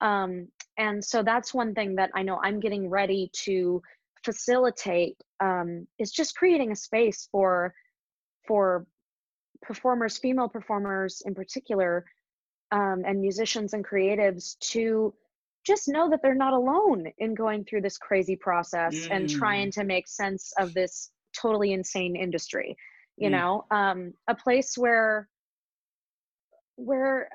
um, 0.00 0.48
and 0.76 1.04
so 1.04 1.22
that's 1.22 1.54
one 1.54 1.74
thing 1.74 1.94
that 1.96 2.10
i 2.14 2.22
know 2.22 2.38
i'm 2.42 2.60
getting 2.60 2.88
ready 2.88 3.30
to 3.32 3.82
facilitate 4.24 5.16
um, 5.40 5.86
is 5.98 6.10
just 6.10 6.36
creating 6.36 6.72
a 6.72 6.76
space 6.76 7.28
for 7.30 7.74
for 8.46 8.86
performers 9.62 10.18
female 10.18 10.48
performers 10.48 11.22
in 11.24 11.34
particular 11.34 12.04
um, 12.72 13.02
and 13.06 13.20
musicians 13.20 13.72
and 13.72 13.84
creatives 13.84 14.58
to 14.58 15.14
just 15.64 15.88
know 15.88 16.10
that 16.10 16.20
they're 16.22 16.34
not 16.34 16.52
alone 16.52 17.06
in 17.18 17.34
going 17.34 17.64
through 17.64 17.80
this 17.80 17.98
crazy 17.98 18.36
process 18.36 18.94
mm. 18.94 19.10
and 19.10 19.30
trying 19.30 19.70
to 19.70 19.84
make 19.84 20.06
sense 20.06 20.52
of 20.58 20.74
this 20.74 21.10
totally 21.34 21.72
insane 21.72 22.16
industry 22.16 22.76
you 23.16 23.28
mm. 23.28 23.32
know 23.32 23.64
um, 23.70 24.12
a 24.28 24.34
place 24.34 24.76
where 24.76 25.28
where 26.76 27.28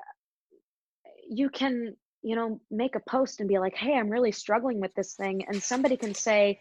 you 1.28 1.48
can 1.48 1.96
you 2.22 2.36
know 2.36 2.60
make 2.70 2.94
a 2.96 3.00
post 3.08 3.40
and 3.40 3.48
be 3.48 3.58
like 3.58 3.74
hey 3.74 3.94
i'm 3.94 4.10
really 4.10 4.32
struggling 4.32 4.80
with 4.80 4.94
this 4.94 5.14
thing 5.14 5.44
and 5.46 5.62
somebody 5.62 5.96
can 5.96 6.14
say 6.14 6.60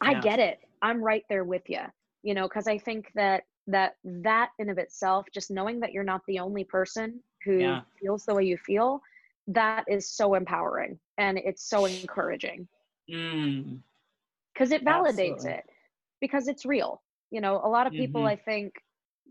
i 0.00 0.12
yeah. 0.12 0.20
get 0.20 0.38
it 0.38 0.60
i'm 0.80 1.02
right 1.02 1.24
there 1.28 1.44
with 1.44 1.68
you 1.68 1.80
you 2.22 2.34
know 2.34 2.44
because 2.44 2.68
i 2.68 2.78
think 2.78 3.10
that 3.14 3.42
that 3.66 3.96
that 4.04 4.50
in 4.58 4.68
of 4.68 4.78
itself 4.78 5.26
just 5.32 5.50
knowing 5.50 5.80
that 5.80 5.92
you're 5.92 6.04
not 6.04 6.20
the 6.26 6.38
only 6.38 6.64
person 6.64 7.20
who 7.44 7.58
yeah. 7.58 7.80
feels 8.00 8.24
the 8.24 8.34
way 8.34 8.44
you 8.44 8.56
feel 8.56 9.00
that 9.48 9.84
is 9.88 10.08
so 10.08 10.34
empowering 10.34 10.98
and 11.18 11.38
it's 11.38 11.68
so 11.68 11.84
encouraging 11.84 12.68
because 13.06 13.18
mm. 13.18 14.72
it 14.72 14.84
validates 14.84 15.34
Absolutely. 15.34 15.50
it 15.50 15.64
because 16.20 16.48
it's 16.48 16.64
real 16.64 17.02
you 17.30 17.40
know 17.40 17.60
a 17.64 17.68
lot 17.68 17.86
of 17.86 17.92
people 17.92 18.20
mm-hmm. 18.20 18.28
i 18.28 18.36
think 18.36 18.74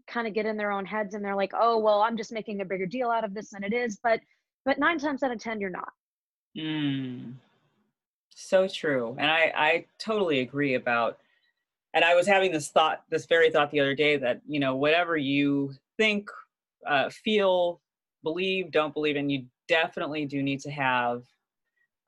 kind 0.07 0.27
of 0.27 0.33
get 0.33 0.45
in 0.45 0.57
their 0.57 0.71
own 0.71 0.85
heads 0.85 1.13
and 1.13 1.23
they're 1.23 1.35
like 1.35 1.53
oh 1.57 1.79
well 1.79 2.01
i'm 2.01 2.17
just 2.17 2.33
making 2.33 2.59
a 2.59 2.65
bigger 2.65 2.85
deal 2.85 3.09
out 3.09 3.23
of 3.23 3.33
this 3.33 3.51
than 3.51 3.63
it 3.63 3.73
is 3.73 3.99
but 4.03 4.19
but 4.65 4.77
nine 4.77 4.99
times 4.99 5.23
out 5.23 5.31
of 5.31 5.39
ten 5.39 5.59
you're 5.61 5.69
not 5.69 5.89
mm. 6.57 7.31
so 8.35 8.67
true 8.67 9.15
and 9.17 9.31
i 9.31 9.53
i 9.55 9.85
totally 9.97 10.41
agree 10.41 10.73
about 10.73 11.19
and 11.93 12.03
i 12.03 12.13
was 12.13 12.27
having 12.27 12.51
this 12.51 12.69
thought 12.69 13.03
this 13.09 13.25
very 13.25 13.49
thought 13.49 13.71
the 13.71 13.79
other 13.79 13.95
day 13.95 14.17
that 14.17 14.41
you 14.45 14.59
know 14.59 14.75
whatever 14.75 15.15
you 15.15 15.71
think 15.97 16.29
uh, 16.87 17.09
feel 17.09 17.79
believe 18.23 18.71
don't 18.71 18.93
believe 18.93 19.15
and 19.15 19.31
you 19.31 19.45
definitely 19.67 20.25
do 20.25 20.41
need 20.41 20.59
to 20.61 20.71
have 20.71 21.23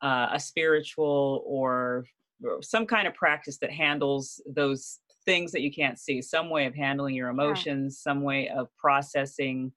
uh, 0.02 0.30
a 0.34 0.40
spiritual 0.40 1.44
or 1.46 2.06
some 2.62 2.86
kind 2.86 3.08
of 3.08 3.14
practice 3.14 3.58
that 3.60 3.72
handles 3.72 4.42
those 4.46 5.00
things 5.26 5.52
that 5.54 5.62
you 5.62 5.72
can't 5.72 5.98
see. 5.98 6.22
Some 6.22 6.50
way 6.50 6.66
of 6.66 6.76
handling 6.76 7.16
your 7.16 7.30
emotions 7.30 8.02
yeah. 8.06 8.12
some 8.12 8.22
way 8.22 8.50
of 8.50 8.68
processing 8.78 9.72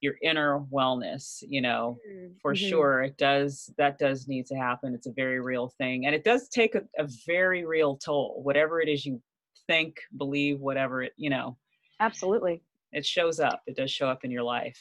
your 0.00 0.16
inner 0.22 0.60
wellness 0.70 1.42
you 1.48 1.62
know 1.62 1.96
mm-hmm. 2.08 2.32
for 2.42 2.54
mm-hmm. 2.54 2.68
sure. 2.68 3.02
It 3.02 3.16
does 3.16 3.72
that 3.78 3.98
does 3.98 4.28
need 4.28 4.46
to 4.46 4.54
happen. 4.54 4.94
It's 4.94 5.06
a 5.06 5.12
very 5.12 5.40
real 5.40 5.72
thing. 5.78 6.06
And 6.06 6.14
it 6.14 6.24
does 6.24 6.48
take 6.48 6.74
a, 6.74 6.82
a 6.98 7.08
very 7.26 7.64
real 7.64 7.96
toll. 7.96 8.40
Whatever 8.42 8.80
it 8.80 8.88
is 8.88 9.06
you 9.06 9.20
think 9.66 9.96
believe 10.18 10.60
whatever 10.60 11.02
it 11.02 11.12
you 11.16 11.30
know. 11.30 11.56
Absolutely. 12.00 12.62
It 12.92 13.06
shows 13.06 13.40
up. 13.40 13.62
It 13.66 13.76
does 13.76 13.90
show 13.90 14.08
up 14.08 14.24
in 14.24 14.30
your 14.30 14.42
life 14.42 14.78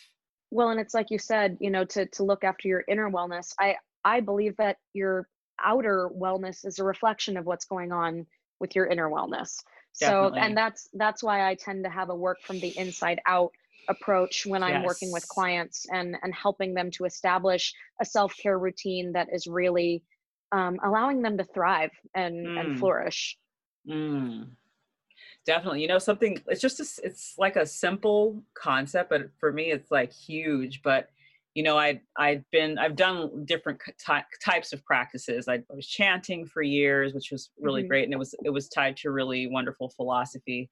well 0.54 0.70
and 0.70 0.80
it's 0.80 0.94
like 0.94 1.10
you 1.10 1.18
said 1.18 1.58
you 1.60 1.70
know 1.70 1.84
to 1.84 2.06
to 2.08 2.24
look 2.24 2.44
after 2.44 2.68
your 2.68 2.84
inner 2.88 3.10
wellness 3.10 3.54
i 3.60 3.76
i 4.06 4.20
believe 4.20 4.56
that 4.58 4.78
your 4.94 5.28
outer 5.64 6.10
wellness 6.16 6.66
is 6.66 6.80
a 6.80 6.84
reflection 6.84 7.38
of 7.38 7.46
what's 7.46 7.66
going 7.66 7.92
on 7.92 8.26
with 8.60 8.76
your 8.76 8.86
inner 8.86 9.10
wellness 9.10 9.64
Definitely. 10.00 10.40
so 10.40 10.46
and 10.46 10.58
that's 10.58 10.90
that's 10.94 11.24
why 11.24 11.50
i 11.50 11.56
tend 11.56 11.84
to 11.84 11.90
have 11.90 12.10
a 12.10 12.16
work 12.16 12.42
from 12.42 12.60
the 12.60 12.78
inside 12.78 13.20
out 13.26 13.52
approach 13.90 14.46
when 14.46 14.64
i'm 14.64 14.82
yes. 14.82 14.86
working 14.86 15.12
with 15.12 15.28
clients 15.28 15.86
and 15.92 16.16
and 16.22 16.34
helping 16.34 16.74
them 16.74 16.92
to 16.92 17.06
establish 17.06 17.74
a 18.02 18.06
self-care 18.06 18.58
routine 18.58 19.12
that 19.14 19.28
is 19.34 19.48
really 19.48 20.04
um, 20.52 20.78
allowing 20.84 21.24
them 21.24 21.38
to 21.38 21.44
thrive 21.44 21.90
and 22.14 22.46
mm. 22.46 22.60
and 22.60 22.80
flourish 22.80 23.38
mm. 23.90 24.48
Definitely 25.46 25.82
you 25.82 25.88
know 25.88 26.00
something 26.00 26.38
it's 26.48 26.62
just 26.62 26.80
a, 26.80 27.06
it's 27.06 27.36
like 27.38 27.56
a 27.56 27.66
simple 27.66 28.42
concept 28.54 29.10
but 29.10 29.30
for 29.40 29.52
me 29.52 29.72
it's 29.72 29.92
like 29.92 30.12
huge 30.12 30.82
but 30.84 31.10
you 31.54 31.64
know 31.64 31.78
i 31.78 32.00
i've 32.18 32.44
been 32.52 32.78
i've 32.78 32.96
done 32.96 33.44
different 33.46 33.80
ty- 34.00 34.24
types 34.44 34.74
of 34.74 34.84
practices 34.86 35.48
I, 35.48 35.62
was 35.70 35.88
chanting 35.88 36.46
for 36.46 36.62
years 36.62 37.14
which 37.14 37.30
was 37.32 37.50
really 37.60 37.82
mm-hmm. 37.82 37.90
great 37.90 38.04
and 38.06 38.14
it 38.14 38.20
was 38.20 38.34
it 38.44 38.50
was 38.50 38.70
tied 38.70 38.98
to 38.98 39.12
really 39.12 39.48
wonderful 39.48 39.90
philosophy 39.90 40.70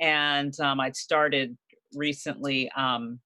and 0.00 0.58
um, 0.60 0.80
i'd 0.80 0.96
started 0.96 1.56
recently 1.94 2.70
um, 2.76 3.20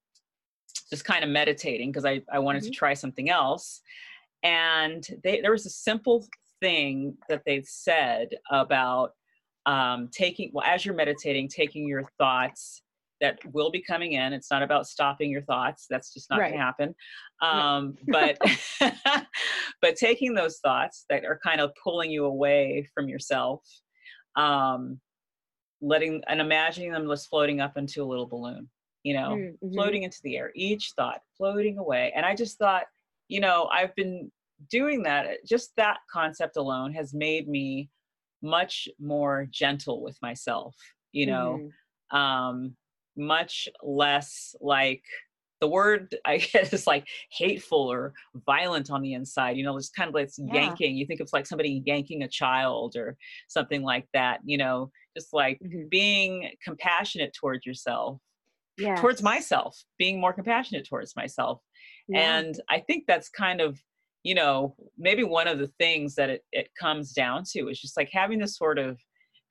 just 0.89 1.05
kind 1.05 1.23
of 1.23 1.29
meditating 1.29 1.91
because 1.91 2.05
I, 2.05 2.21
I 2.31 2.39
wanted 2.39 2.63
mm-hmm. 2.63 2.71
to 2.71 2.77
try 2.77 2.93
something 2.93 3.29
else. 3.29 3.81
And 4.43 5.05
they, 5.23 5.41
there 5.41 5.51
was 5.51 5.65
a 5.65 5.71
simple 5.71 6.25
thing 6.59 7.15
that 7.29 7.43
they 7.45 7.61
said 7.65 8.29
about 8.49 9.11
um, 9.65 10.09
taking, 10.11 10.51
well, 10.53 10.65
as 10.65 10.85
you're 10.85 10.95
meditating, 10.95 11.47
taking 11.47 11.87
your 11.87 12.03
thoughts 12.17 12.81
that 13.21 13.39
will 13.53 13.69
be 13.69 13.81
coming 13.81 14.13
in. 14.13 14.33
It's 14.33 14.51
not 14.51 14.63
about 14.63 14.87
stopping 14.87 15.29
your 15.29 15.41
thoughts. 15.41 15.85
That's 15.89 16.13
just 16.13 16.29
not 16.29 16.39
right. 16.39 16.49
going 16.49 16.59
to 16.59 16.65
happen. 16.65 16.95
Um, 17.41 17.95
but 18.07 18.37
but 19.81 19.95
taking 19.95 20.33
those 20.33 20.59
thoughts 20.59 21.05
that 21.09 21.25
are 21.25 21.39
kind 21.43 21.61
of 21.61 21.71
pulling 21.81 22.11
you 22.11 22.25
away 22.25 22.87
from 22.93 23.09
yourself, 23.09 23.61
um, 24.35 24.99
letting 25.81 26.23
and 26.27 26.41
imagining 26.41 26.91
them 26.91 27.07
just 27.07 27.29
floating 27.29 27.61
up 27.61 27.77
into 27.77 28.03
a 28.03 28.05
little 28.05 28.27
balloon, 28.27 28.69
you 29.03 29.13
know, 29.13 29.29
mm-hmm. 29.29 29.73
floating 29.73 30.03
into 30.03 30.19
the 30.23 30.37
air, 30.37 30.51
each 30.55 30.93
thought 30.95 31.21
floating 31.37 31.77
away. 31.77 32.11
And 32.15 32.25
I 32.25 32.35
just 32.35 32.57
thought, 32.57 32.85
you 33.27 33.41
know, 33.41 33.69
I've 33.71 33.95
been 33.95 34.31
doing 34.69 35.03
that. 35.03 35.45
Just 35.45 35.71
that 35.77 35.99
concept 36.11 36.57
alone 36.57 36.93
has 36.93 37.13
made 37.13 37.47
me 37.47 37.89
much 38.41 38.87
more 38.99 39.47
gentle 39.51 40.01
with 40.01 40.17
myself, 40.21 40.75
you 41.11 41.25
know, 41.25 41.59
mm-hmm. 41.61 42.17
um, 42.17 42.75
much 43.15 43.67
less 43.83 44.55
like 44.61 45.03
the 45.61 45.67
word 45.67 46.15
I 46.25 46.37
get 46.53 46.71
is 46.73 46.87
like 46.87 47.07
hateful 47.31 47.91
or 47.91 48.13
violent 48.45 48.89
on 48.89 49.01
the 49.01 49.13
inside. 49.13 49.57
You 49.57 49.63
know, 49.63 49.77
it's 49.77 49.89
kind 49.89 50.07
of 50.07 50.13
like 50.13 50.25
it's 50.25 50.39
yeah. 50.39 50.53
yanking. 50.53 50.95
You 50.95 51.05
think 51.05 51.19
it's 51.19 51.33
like 51.33 51.45
somebody 51.45 51.83
yanking 51.85 52.23
a 52.23 52.27
child 52.27 52.95
or 52.95 53.17
something 53.47 53.81
like 53.81 54.07
that. 54.13 54.39
You 54.45 54.57
know, 54.57 54.91
just 55.17 55.33
like 55.33 55.59
mm-hmm. 55.63 55.87
being 55.89 56.51
compassionate 56.63 57.33
towards 57.33 57.65
yourself, 57.65 58.19
yes. 58.77 58.99
towards 58.99 59.21
myself, 59.21 59.83
being 59.97 60.19
more 60.19 60.33
compassionate 60.33 60.87
towards 60.87 61.15
myself. 61.15 61.61
Yeah. 62.07 62.37
And 62.37 62.59
I 62.69 62.79
think 62.79 63.05
that's 63.07 63.29
kind 63.29 63.61
of, 63.61 63.79
you 64.23 64.35
know, 64.35 64.75
maybe 64.97 65.23
one 65.23 65.47
of 65.47 65.59
the 65.59 65.71
things 65.79 66.15
that 66.15 66.29
it, 66.29 66.43
it 66.51 66.69
comes 66.79 67.13
down 67.13 67.43
to 67.51 67.69
is 67.69 67.79
just 67.79 67.97
like 67.97 68.09
having 68.11 68.39
this 68.39 68.57
sort 68.57 68.77
of 68.77 68.99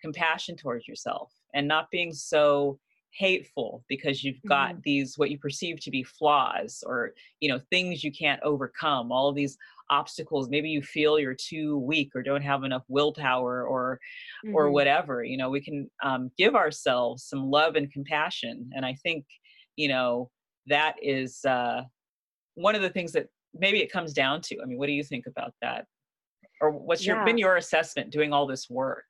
compassion 0.00 0.56
towards 0.56 0.86
yourself 0.86 1.32
and 1.54 1.66
not 1.66 1.90
being 1.90 2.12
so 2.12 2.78
hateful 3.12 3.84
because 3.88 4.22
you've 4.22 4.42
got 4.46 4.72
mm-hmm. 4.72 4.80
these 4.84 5.16
what 5.16 5.30
you 5.30 5.38
perceive 5.38 5.80
to 5.80 5.90
be 5.90 6.02
flaws 6.02 6.84
or 6.86 7.14
you 7.40 7.48
know 7.48 7.58
things 7.70 8.04
you 8.04 8.12
can't 8.12 8.40
overcome 8.42 9.10
all 9.10 9.32
these 9.32 9.56
obstacles 9.90 10.50
maybe 10.50 10.68
you 10.68 10.82
feel 10.82 11.18
you're 11.18 11.34
too 11.34 11.78
weak 11.78 12.10
or 12.14 12.22
don't 12.22 12.42
have 12.42 12.64
enough 12.64 12.84
willpower 12.88 13.66
or 13.66 13.98
mm-hmm. 14.44 14.54
or 14.54 14.70
whatever 14.70 15.24
you 15.24 15.38
know 15.38 15.48
we 15.48 15.60
can 15.60 15.90
um, 16.02 16.30
give 16.36 16.54
ourselves 16.54 17.24
some 17.24 17.50
love 17.50 17.76
and 17.76 17.90
compassion 17.90 18.70
and 18.74 18.84
i 18.84 18.92
think 19.02 19.24
you 19.76 19.88
know 19.88 20.30
that 20.66 20.94
is 21.02 21.44
uh, 21.46 21.82
one 22.56 22.74
of 22.74 22.82
the 22.82 22.90
things 22.90 23.12
that 23.12 23.28
maybe 23.54 23.80
it 23.80 23.92
comes 23.92 24.12
down 24.12 24.40
to 24.40 24.56
i 24.62 24.66
mean 24.66 24.78
what 24.78 24.86
do 24.86 24.92
you 24.92 25.02
think 25.02 25.26
about 25.26 25.52
that 25.62 25.86
or 26.60 26.70
what's 26.70 27.06
your 27.06 27.16
yeah. 27.16 27.24
been 27.24 27.38
your 27.38 27.56
assessment 27.56 28.10
doing 28.10 28.32
all 28.32 28.46
this 28.46 28.68
work 28.68 29.04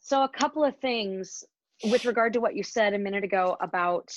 so 0.00 0.22
a 0.22 0.28
couple 0.28 0.64
of 0.64 0.76
things 0.78 1.44
with 1.90 2.04
regard 2.04 2.32
to 2.32 2.40
what 2.40 2.54
you 2.54 2.62
said 2.62 2.94
a 2.94 2.98
minute 2.98 3.24
ago 3.24 3.56
about 3.60 4.14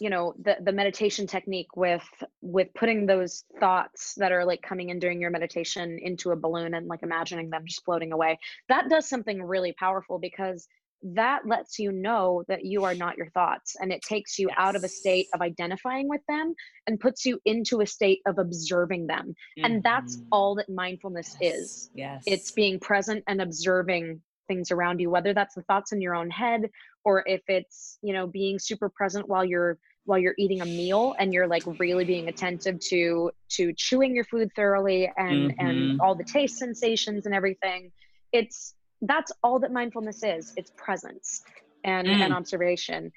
you 0.00 0.10
know 0.10 0.34
the 0.42 0.56
the 0.62 0.72
meditation 0.72 1.26
technique 1.26 1.76
with 1.76 2.06
with 2.40 2.68
putting 2.74 3.06
those 3.06 3.44
thoughts 3.60 4.14
that 4.16 4.32
are 4.32 4.44
like 4.44 4.62
coming 4.62 4.90
in 4.90 4.98
during 4.98 5.20
your 5.20 5.30
meditation 5.30 5.98
into 6.02 6.30
a 6.30 6.36
balloon 6.36 6.74
and 6.74 6.86
like 6.88 7.02
imagining 7.02 7.50
them 7.50 7.62
just 7.66 7.84
floating 7.84 8.12
away 8.12 8.38
that 8.68 8.88
does 8.88 9.08
something 9.08 9.42
really 9.42 9.72
powerful 9.72 10.18
because 10.18 10.66
that 11.04 11.46
lets 11.46 11.78
you 11.78 11.92
know 11.92 12.42
that 12.48 12.64
you 12.64 12.84
are 12.84 12.94
not 12.94 13.18
your 13.18 13.28
thoughts 13.30 13.76
and 13.78 13.92
it 13.92 14.00
takes 14.00 14.38
you 14.38 14.48
yes. 14.48 14.56
out 14.58 14.74
of 14.74 14.84
a 14.84 14.88
state 14.88 15.26
of 15.34 15.42
identifying 15.42 16.08
with 16.08 16.22
them 16.28 16.54
and 16.86 16.98
puts 16.98 17.26
you 17.26 17.38
into 17.44 17.82
a 17.82 17.86
state 17.86 18.20
of 18.26 18.38
observing 18.38 19.06
them 19.06 19.34
mm-hmm. 19.58 19.64
and 19.66 19.82
that's 19.82 20.16
mm-hmm. 20.16 20.28
all 20.32 20.54
that 20.54 20.68
mindfulness 20.68 21.36
yes. 21.40 21.54
is 21.54 21.90
yes 21.94 22.22
it's 22.26 22.50
being 22.50 22.80
present 22.80 23.22
and 23.26 23.42
observing 23.42 24.20
things 24.48 24.70
around 24.70 24.98
you 24.98 25.10
whether 25.10 25.34
that's 25.34 25.54
the 25.54 25.62
thoughts 25.62 25.92
in 25.92 26.00
your 26.00 26.14
own 26.14 26.30
head 26.30 26.70
or 27.04 27.22
if 27.26 27.42
it's 27.48 27.98
you 28.02 28.14
know 28.14 28.26
being 28.26 28.58
super 28.58 28.88
present 28.88 29.28
while 29.28 29.44
you're 29.44 29.78
while 30.06 30.18
you're 30.18 30.34
eating 30.38 30.60
a 30.60 30.66
meal 30.66 31.14
and 31.18 31.32
you're 31.32 31.46
like 31.46 31.62
really 31.78 32.04
being 32.04 32.28
attentive 32.28 32.78
to 32.78 33.30
to 33.48 33.72
chewing 33.74 34.14
your 34.14 34.24
food 34.24 34.50
thoroughly 34.56 35.10
and 35.16 35.50
mm-hmm. 35.50 35.66
and 35.66 36.00
all 36.00 36.14
the 36.14 36.24
taste 36.24 36.58
sensations 36.58 37.26
and 37.26 37.34
everything 37.34 37.90
it's 38.32 38.74
that's 39.06 39.32
all 39.42 39.58
that 39.58 39.72
mindfulness 39.72 40.22
is 40.22 40.52
it's 40.56 40.70
presence 40.76 41.42
and 41.84 42.06
mm. 42.06 42.20
and 42.20 42.32
observation 42.32 43.12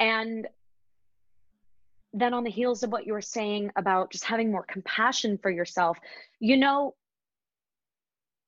and 0.00 0.46
then 2.12 2.34
on 2.34 2.44
the 2.44 2.50
heels 2.50 2.82
of 2.82 2.90
what 2.90 3.06
you 3.06 3.12
were 3.12 3.22
saying 3.22 3.70
about 3.76 4.10
just 4.12 4.24
having 4.24 4.50
more 4.50 4.64
compassion 4.64 5.38
for 5.40 5.50
yourself 5.50 5.98
you 6.40 6.56
know 6.56 6.94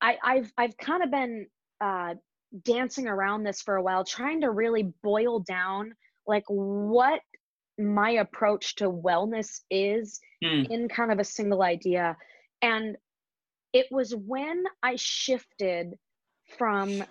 i 0.01 0.17
i've 0.25 0.53
i've 0.59 0.77
kind 0.77 1.03
of 1.03 1.11
been 1.11 1.47
uh 1.81 2.15
dancing 2.63 3.09
around 3.09 3.43
this 3.43 3.63
for 3.63 3.77
a 3.77 3.83
while 3.83 4.05
trying 4.05 4.41
to 4.41 4.51
really 4.51 4.93
boil 5.03 5.41
down 5.41 5.93
like 6.27 6.45
what 6.47 7.21
my 7.79 8.11
approach 8.11 8.77
to 8.77 8.89
wellness 8.89 9.61
is 9.71 10.21
mm. 10.43 10.69
in 10.71 10.89
kind 10.89 11.11
of 11.11 11.19
a 11.19 11.25
single 11.25 11.63
idea 11.63 12.17
and 12.63 12.97
it 13.73 13.87
was 13.91 14.15
when 14.15 14.63
i 14.83 14.95
shifted 14.97 15.99
from 16.59 17.03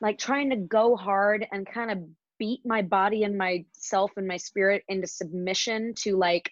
like 0.00 0.18
trying 0.18 0.50
to 0.50 0.56
go 0.56 0.96
hard 0.96 1.46
and 1.52 1.66
kind 1.66 1.90
of 1.90 1.98
beat 2.38 2.60
my 2.64 2.82
body 2.82 3.24
and 3.24 3.36
myself 3.36 4.12
and 4.16 4.26
my 4.26 4.38
spirit 4.38 4.82
into 4.88 5.06
submission 5.06 5.92
to 5.94 6.16
like 6.16 6.50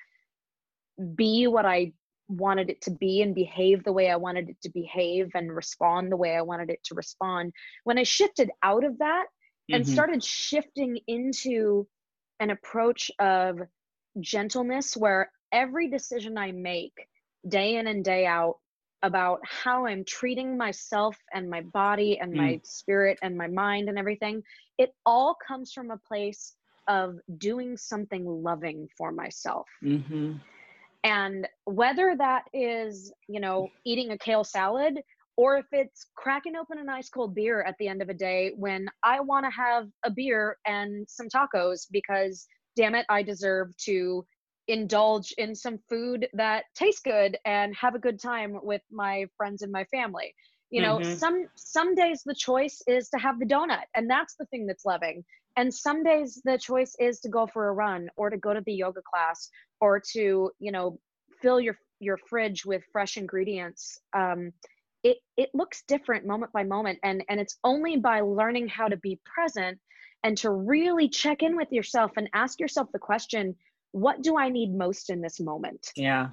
be 1.14 1.46
what 1.46 1.64
I 1.64 1.92
wanted 2.28 2.68
it 2.68 2.82
to 2.82 2.90
be 2.90 3.22
and 3.22 3.34
behave 3.34 3.84
the 3.84 3.92
way 3.92 4.10
I 4.10 4.16
wanted 4.16 4.50
it 4.50 4.60
to 4.62 4.70
behave 4.70 5.30
and 5.34 5.54
respond 5.54 6.12
the 6.12 6.16
way 6.16 6.36
I 6.36 6.42
wanted 6.42 6.70
it 6.70 6.84
to 6.84 6.94
respond. 6.94 7.52
When 7.84 7.98
I 7.98 8.02
shifted 8.02 8.50
out 8.62 8.84
of 8.84 8.98
that 8.98 9.24
mm-hmm. 9.24 9.76
and 9.76 9.88
started 9.88 10.22
shifting 10.22 10.98
into 11.06 11.86
an 12.38 12.50
approach 12.50 13.10
of 13.18 13.60
gentleness 14.20 14.96
where 14.96 15.30
every 15.52 15.88
decision 15.88 16.36
I 16.36 16.52
make 16.52 16.92
day 17.48 17.76
in 17.76 17.86
and 17.86 18.04
day 18.04 18.26
out 18.26 18.58
about 19.02 19.40
how 19.44 19.86
I'm 19.86 20.04
treating 20.04 20.56
myself 20.56 21.16
and 21.32 21.48
my 21.48 21.60
body 21.60 22.18
and 22.18 22.32
mm. 22.32 22.36
my 22.36 22.60
spirit 22.64 23.18
and 23.22 23.36
my 23.36 23.46
mind 23.46 23.88
and 23.88 23.98
everything, 23.98 24.42
it 24.76 24.94
all 25.06 25.36
comes 25.46 25.72
from 25.72 25.90
a 25.90 25.96
place 25.96 26.54
of 26.88 27.18
doing 27.36 27.76
something 27.76 28.24
loving 28.24 28.88
for 28.96 29.12
myself. 29.12 29.66
Mm-hmm. 29.84 30.34
And 31.04 31.48
whether 31.64 32.16
that 32.16 32.44
is, 32.52 33.12
you 33.28 33.40
know, 33.40 33.68
eating 33.84 34.10
a 34.10 34.18
kale 34.18 34.44
salad 34.44 35.00
or 35.36 35.58
if 35.58 35.66
it's 35.70 36.06
cracking 36.16 36.56
open 36.56 36.78
an 36.78 36.88
ice 36.88 37.08
cold 37.08 37.34
beer 37.34 37.62
at 37.62 37.76
the 37.78 37.86
end 37.86 38.02
of 38.02 38.08
a 38.08 38.14
day 38.14 38.52
when 38.56 38.88
I 39.04 39.20
want 39.20 39.46
to 39.46 39.50
have 39.50 39.86
a 40.04 40.10
beer 40.10 40.56
and 40.66 41.06
some 41.08 41.28
tacos 41.28 41.86
because 41.92 42.48
damn 42.74 42.96
it, 42.96 43.06
I 43.08 43.22
deserve 43.22 43.76
to 43.84 44.26
indulge 44.68 45.32
in 45.38 45.54
some 45.54 45.78
food 45.88 46.28
that 46.34 46.64
tastes 46.74 47.00
good 47.00 47.38
and 47.44 47.74
have 47.74 47.94
a 47.94 47.98
good 47.98 48.20
time 48.20 48.58
with 48.62 48.82
my 48.92 49.26
friends 49.36 49.62
and 49.62 49.72
my 49.72 49.84
family. 49.84 50.34
You 50.70 50.82
know 50.82 50.98
mm-hmm. 50.98 51.14
some 51.14 51.46
some 51.56 51.94
days 51.94 52.22
the 52.24 52.34
choice 52.34 52.82
is 52.86 53.08
to 53.08 53.18
have 53.18 53.38
the 53.38 53.46
donut 53.46 53.84
and 53.94 54.08
that's 54.08 54.34
the 54.36 54.44
thing 54.46 54.66
that's 54.66 54.84
loving. 54.84 55.24
And 55.56 55.72
some 55.74 56.04
days 56.04 56.40
the 56.44 56.58
choice 56.58 56.94
is 56.98 57.20
to 57.20 57.30
go 57.30 57.46
for 57.46 57.68
a 57.68 57.72
run 57.72 58.10
or 58.16 58.28
to 58.28 58.36
go 58.36 58.52
to 58.52 58.60
the 58.60 58.74
yoga 58.74 59.00
class 59.10 59.48
or 59.80 60.00
to 60.12 60.50
you 60.58 60.72
know 60.72 61.00
fill 61.40 61.58
your 61.58 61.78
your 62.00 62.18
fridge 62.18 62.66
with 62.66 62.82
fresh 62.92 63.16
ingredients. 63.16 63.98
Um 64.14 64.52
it 65.02 65.16
it 65.38 65.48
looks 65.54 65.84
different 65.88 66.26
moment 66.26 66.52
by 66.52 66.64
moment 66.64 66.98
and 67.02 67.24
and 67.30 67.40
it's 67.40 67.56
only 67.64 67.96
by 67.96 68.20
learning 68.20 68.68
how 68.68 68.88
to 68.88 68.96
be 68.98 69.18
present 69.24 69.78
and 70.22 70.36
to 70.36 70.50
really 70.50 71.08
check 71.08 71.42
in 71.42 71.56
with 71.56 71.72
yourself 71.72 72.10
and 72.16 72.28
ask 72.34 72.60
yourself 72.60 72.88
the 72.92 72.98
question 72.98 73.56
what 73.92 74.22
do 74.22 74.36
I 74.36 74.48
need 74.48 74.74
most 74.74 75.10
in 75.10 75.20
this 75.20 75.40
moment? 75.40 75.90
Yeah. 75.96 76.28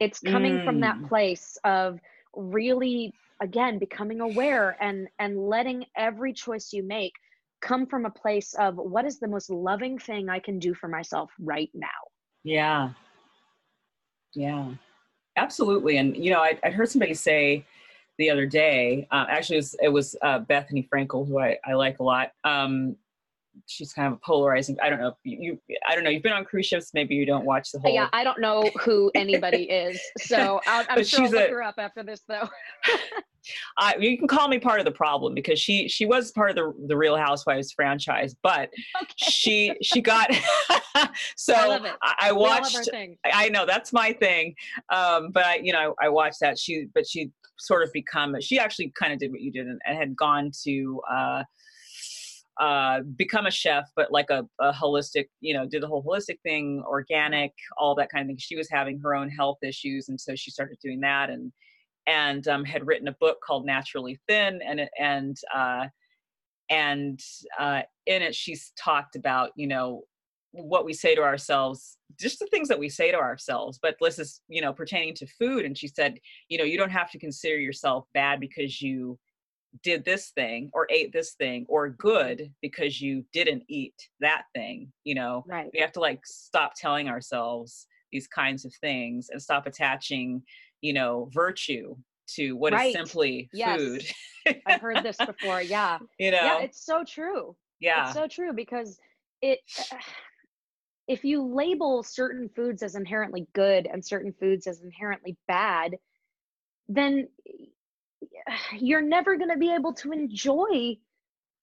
It's 0.00 0.20
coming 0.20 0.58
mm. 0.58 0.64
from 0.64 0.80
that 0.80 0.96
mm. 0.96 1.08
place 1.08 1.58
of 1.64 1.98
really 2.34 3.12
again 3.40 3.78
becoming 3.78 4.20
aware 4.20 4.76
and 4.80 5.08
and 5.18 5.38
letting 5.38 5.84
every 5.96 6.32
choice 6.32 6.72
you 6.72 6.82
make 6.82 7.12
come 7.60 7.86
from 7.86 8.04
a 8.04 8.10
place 8.10 8.54
of 8.54 8.76
what 8.76 9.04
is 9.04 9.18
the 9.18 9.28
most 9.28 9.50
loving 9.50 9.98
thing 9.98 10.28
I 10.28 10.38
can 10.38 10.58
do 10.58 10.74
for 10.74 10.88
myself 10.88 11.30
right 11.40 11.70
now. 11.74 11.88
Yeah. 12.44 12.90
Yeah. 14.34 14.70
Absolutely. 15.36 15.96
And 15.98 16.16
you 16.16 16.30
know, 16.30 16.40
I, 16.40 16.58
I 16.62 16.70
heard 16.70 16.88
somebody 16.88 17.14
say 17.14 17.64
the 18.18 18.30
other 18.30 18.46
day, 18.46 19.06
uh, 19.10 19.26
actually 19.28 19.56
it 19.56 19.60
was, 19.60 19.76
it 19.82 19.88
was 19.88 20.16
uh, 20.22 20.40
Bethenny 20.40 20.88
Frankel, 20.88 21.26
who 21.26 21.38
I, 21.38 21.58
I 21.64 21.74
like 21.74 21.98
a 21.98 22.02
lot. 22.02 22.32
Um, 22.44 22.96
she's 23.66 23.92
kind 23.92 24.12
of 24.12 24.20
polarizing. 24.22 24.76
I 24.82 24.90
don't 24.90 25.00
know. 25.00 25.12
You, 25.24 25.58
you, 25.68 25.76
I 25.88 25.94
don't 25.94 26.04
know. 26.04 26.10
You've 26.10 26.22
been 26.22 26.32
on 26.32 26.44
cruise 26.44 26.66
ships. 26.66 26.90
Maybe 26.94 27.14
you 27.14 27.26
don't 27.26 27.44
watch 27.44 27.72
the 27.72 27.80
whole. 27.80 27.92
Yeah, 27.92 28.08
I 28.12 28.24
don't 28.24 28.40
know 28.40 28.70
who 28.82 29.10
anybody 29.14 29.64
is, 29.64 30.00
so 30.18 30.60
i 30.66 30.84
am 30.88 31.04
sure 31.04 31.24
I'll 31.24 31.30
look 31.30 31.48
a, 31.48 31.52
her 31.52 31.62
up 31.62 31.76
after 31.78 32.02
this, 32.02 32.22
though. 32.28 32.48
I, 33.78 33.96
you 33.98 34.18
can 34.18 34.28
call 34.28 34.48
me 34.48 34.58
part 34.58 34.78
of 34.78 34.84
the 34.84 34.92
problem 34.92 35.34
because 35.34 35.58
she 35.58 35.88
she 35.88 36.06
was 36.06 36.32
part 36.32 36.50
of 36.50 36.56
the 36.56 36.72
the 36.86 36.96
Real 36.96 37.16
Housewives 37.16 37.72
franchise, 37.72 38.34
but 38.42 38.70
okay. 39.00 39.12
she 39.16 39.74
she 39.82 40.00
got 40.00 40.30
so 41.36 41.54
I, 41.54 41.94
I, 42.02 42.14
I 42.22 42.32
watched. 42.32 42.90
I 43.24 43.48
know 43.48 43.64
that's 43.66 43.92
my 43.92 44.12
thing, 44.12 44.54
um, 44.90 45.30
but 45.30 45.44
I 45.44 45.56
you 45.62 45.72
know 45.72 45.94
I, 46.00 46.06
I 46.06 46.08
watched 46.08 46.40
that 46.40 46.58
she 46.58 46.86
but 46.94 47.06
she 47.06 47.30
sort 47.58 47.82
of 47.82 47.92
become 47.92 48.36
she 48.40 48.58
actually 48.58 48.92
kind 48.98 49.12
of 49.12 49.18
did 49.18 49.30
what 49.30 49.40
you 49.40 49.50
did 49.50 49.66
and, 49.66 49.80
and 49.86 49.96
had 49.96 50.16
gone 50.16 50.50
to. 50.64 51.00
Uh, 51.10 51.42
uh, 52.60 53.00
become 53.16 53.46
a 53.46 53.50
chef, 53.50 53.84
but 53.94 54.10
like 54.10 54.30
a, 54.30 54.44
a, 54.60 54.72
holistic, 54.72 55.26
you 55.40 55.54
know, 55.54 55.66
did 55.66 55.82
the 55.82 55.86
whole 55.86 56.02
holistic 56.02 56.40
thing, 56.42 56.82
organic, 56.86 57.52
all 57.76 57.94
that 57.94 58.10
kind 58.10 58.22
of 58.22 58.28
thing. 58.28 58.36
She 58.38 58.56
was 58.56 58.68
having 58.68 58.98
her 59.00 59.14
own 59.14 59.28
health 59.28 59.58
issues, 59.62 60.08
and 60.08 60.20
so 60.20 60.34
she 60.34 60.50
started 60.50 60.78
doing 60.82 61.00
that, 61.00 61.30
and 61.30 61.52
and 62.06 62.48
um, 62.48 62.64
had 62.64 62.86
written 62.86 63.08
a 63.08 63.16
book 63.20 63.38
called 63.46 63.64
Naturally 63.64 64.18
Thin, 64.26 64.60
and 64.66 64.88
and 64.98 65.36
uh, 65.54 65.86
and 66.68 67.20
uh, 67.58 67.82
in 68.06 68.22
it 68.22 68.34
she's 68.34 68.72
talked 68.76 69.14
about, 69.14 69.50
you 69.54 69.68
know, 69.68 70.02
what 70.52 70.84
we 70.84 70.92
say 70.92 71.14
to 71.14 71.22
ourselves 71.22 71.98
just 72.18 72.38
the 72.38 72.46
things 72.46 72.68
that 72.68 72.78
we 72.78 72.88
say 72.88 73.10
to 73.10 73.18
ourselves 73.18 73.78
but 73.82 73.96
this 74.00 74.18
is 74.18 74.40
you 74.48 74.62
know 74.62 74.72
pertaining 74.72 75.14
to 75.14 75.26
food 75.26 75.64
and 75.66 75.76
she 75.76 75.86
said 75.86 76.18
you 76.48 76.56
know 76.56 76.64
you 76.64 76.78
don't 76.78 76.90
have 76.90 77.10
to 77.10 77.18
consider 77.18 77.58
yourself 77.58 78.06
bad 78.14 78.40
because 78.40 78.80
you 78.80 79.18
did 79.82 80.04
this 80.04 80.30
thing 80.30 80.70
or 80.72 80.86
ate 80.90 81.12
this 81.12 81.34
thing 81.34 81.66
or 81.68 81.90
good 81.90 82.50
because 82.62 83.00
you 83.00 83.24
didn't 83.32 83.62
eat 83.68 83.94
that 84.20 84.42
thing 84.54 84.92
you 85.04 85.14
know? 85.14 85.44
Right. 85.46 85.70
We 85.72 85.80
have 85.80 85.92
to 85.92 86.00
like 86.00 86.20
stop 86.24 86.72
telling 86.76 87.08
ourselves 87.08 87.86
these 88.12 88.26
kinds 88.26 88.64
of 88.64 88.72
things 88.80 89.28
and 89.30 89.40
stop 89.40 89.66
attaching 89.66 90.42
you 90.80 90.92
know 90.92 91.28
virtue 91.32 91.96
to 92.36 92.52
what 92.52 92.72
right. 92.72 92.88
is 92.88 92.94
simply 92.94 93.48
yes. 93.52 93.78
food 93.78 94.04
i've 94.66 94.80
heard 94.80 95.02
this 95.02 95.16
before 95.16 95.62
yeah. 95.62 95.98
You 96.18 96.30
know? 96.30 96.42
yeah 96.42 96.58
it's 96.60 96.84
so 96.84 97.04
true. 97.04 97.56
Yeah. 97.80 98.06
it's 98.06 98.14
so 98.14 98.26
true 98.26 98.52
because 98.52 98.98
it 99.42 99.60
if 101.08 101.24
you 101.24 101.42
label 101.42 102.02
certain 102.02 102.50
foods 102.54 102.82
as 102.82 102.94
inherently 102.94 103.46
good 103.54 103.88
and 103.90 104.04
certain 104.04 104.34
foods 104.38 104.66
as 104.66 104.82
inherently 104.82 105.36
bad 105.46 105.96
then 106.88 107.28
you're 108.78 109.02
never 109.02 109.36
going 109.36 109.50
to 109.50 109.58
be 109.58 109.72
able 109.72 109.94
to 109.94 110.12
enjoy 110.12 110.96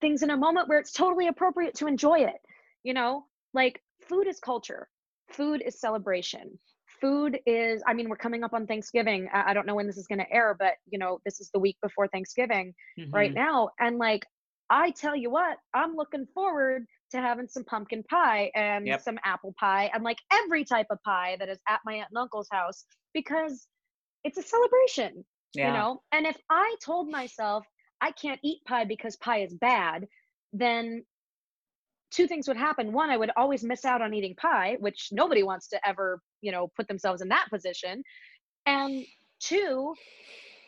things 0.01 0.23
in 0.23 0.29
a 0.29 0.37
moment 0.37 0.67
where 0.67 0.79
it's 0.79 0.91
totally 0.91 1.27
appropriate 1.27 1.75
to 1.75 1.87
enjoy 1.87 2.19
it. 2.19 2.41
You 2.83 2.93
know, 2.93 3.25
like 3.53 3.81
food 4.07 4.27
is 4.27 4.39
culture, 4.39 4.87
food 5.29 5.63
is 5.65 5.79
celebration. 5.79 6.59
Food 7.01 7.39
is, 7.45 7.83
I 7.85 7.93
mean, 7.93 8.07
we're 8.07 8.15
coming 8.15 8.43
up 8.43 8.53
on 8.53 8.67
Thanksgiving. 8.67 9.27
I, 9.33 9.51
I 9.51 9.53
don't 9.53 9.67
know 9.67 9.75
when 9.75 9.85
this 9.85 9.97
is 9.97 10.07
going 10.07 10.19
to 10.19 10.31
air, 10.31 10.55
but 10.57 10.73
you 10.89 10.97
know, 10.97 11.19
this 11.25 11.41
is 11.41 11.49
the 11.53 11.59
week 11.59 11.77
before 11.81 12.07
Thanksgiving 12.07 12.73
mm-hmm. 12.97 13.13
right 13.13 13.33
now. 13.33 13.69
And 13.79 13.97
like, 13.97 14.25
I 14.69 14.91
tell 14.91 15.15
you 15.15 15.29
what, 15.29 15.57
I'm 15.73 15.95
looking 15.95 16.25
forward 16.33 16.85
to 17.11 17.17
having 17.17 17.47
some 17.47 17.63
pumpkin 17.63 18.03
pie 18.03 18.51
and 18.55 18.87
yep. 18.87 19.01
some 19.01 19.19
apple 19.23 19.53
pie 19.59 19.91
and 19.93 20.03
like 20.03 20.17
every 20.31 20.63
type 20.63 20.87
of 20.89 21.01
pie 21.03 21.35
that 21.39 21.49
is 21.49 21.59
at 21.67 21.81
my 21.85 21.95
aunt 21.95 22.07
and 22.09 22.17
uncle's 22.17 22.47
house 22.51 22.85
because 23.13 23.67
it's 24.23 24.37
a 24.37 24.41
celebration 24.41 25.23
yeah. 25.55 25.67
you 25.67 25.73
know 25.73 26.01
and 26.11 26.25
if 26.25 26.37
i 26.49 26.75
told 26.83 27.09
myself 27.09 27.65
i 28.01 28.11
can't 28.11 28.39
eat 28.43 28.59
pie 28.67 28.85
because 28.85 29.15
pie 29.17 29.41
is 29.41 29.53
bad 29.55 30.05
then 30.53 31.03
two 32.11 32.27
things 32.27 32.47
would 32.47 32.57
happen 32.57 32.91
one 32.93 33.09
i 33.09 33.17
would 33.17 33.31
always 33.35 33.63
miss 33.63 33.85
out 33.85 34.01
on 34.01 34.13
eating 34.13 34.35
pie 34.35 34.77
which 34.79 35.09
nobody 35.11 35.43
wants 35.43 35.67
to 35.67 35.87
ever 35.87 36.21
you 36.41 36.51
know 36.51 36.67
put 36.75 36.87
themselves 36.87 37.21
in 37.21 37.27
that 37.29 37.47
position 37.49 38.01
and 38.65 39.05
two 39.39 39.93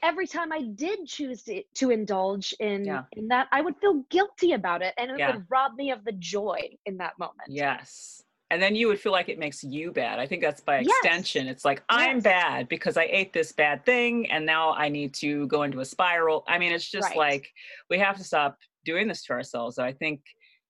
every 0.03 0.27
time 0.27 0.51
I 0.51 0.61
did 0.75 1.05
choose 1.07 1.43
to, 1.43 1.63
to 1.75 1.89
indulge 1.89 2.53
in 2.59 2.85
Yeah. 2.85 3.03
in 3.13 3.27
that, 3.29 3.47
I 3.51 3.61
would 3.61 3.75
feel 3.77 4.03
guilty 4.09 4.53
about 4.53 4.81
it, 4.81 4.93
and 4.97 5.09
it 5.11 5.17
Yeah. 5.19 5.35
would 5.35 5.45
rob 5.49 5.75
me 5.75 5.91
of 5.91 6.03
the 6.05 6.11
joy 6.13 6.77
in 6.85 6.97
that 6.97 7.17
moment. 7.17 7.49
Yes. 7.49 8.21
And 8.49 8.61
then 8.61 8.75
you 8.75 8.87
would 8.87 8.99
feel 8.99 9.11
like 9.11 9.27
it 9.27 9.37
makes 9.39 9.61
you 9.63 9.91
bad. 9.91 10.19
I 10.19 10.25
think 10.27 10.41
that's 10.41 10.61
by 10.61 10.79
Yes. 10.79 10.87
extension. 11.03 11.47
It's 11.47 11.65
like, 11.65 11.83
I'm 11.89 12.21
bad 12.21 12.69
because 12.69 12.95
I 12.95 13.03
ate 13.03 13.33
this 13.33 13.51
bad 13.51 13.85
thing 13.85 14.29
and 14.31 14.45
now 14.45 14.73
I 14.73 14.87
need 14.87 15.13
to 15.15 15.47
go 15.47 15.63
into 15.63 15.81
a 15.81 15.85
spiral. 15.85 16.43
I 16.47 16.57
mean, 16.57 16.71
it's 16.71 16.89
just 16.89 17.09
Right. 17.09 17.17
like 17.17 17.49
we 17.89 17.97
have 17.99 18.17
to 18.17 18.23
stop 18.23 18.57
doing 18.85 19.07
this 19.09 19.23
to 19.25 19.33
ourselves. 19.33 19.75
So 19.75 19.83
I 19.83 19.91
think, 19.91 20.21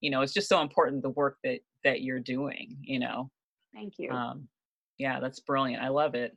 you 0.02 0.10
know, 0.10 0.22
it's 0.22 0.34
just 0.34 0.50
so 0.50 0.62
important 0.62 1.04
the 1.04 1.10
work 1.10 1.38
that 1.44 1.60
that 1.84 2.02
you're 2.02 2.20
doing, 2.20 2.78
you 2.82 2.98
know. 3.00 3.30
Thank 3.74 4.00
you. 4.00 4.10
Um 4.12 4.50
yeah, 4.98 5.20
that's 5.20 5.40
brilliant. 5.40 5.84
I 5.84 5.90
love 5.90 6.16
it. 6.16 6.36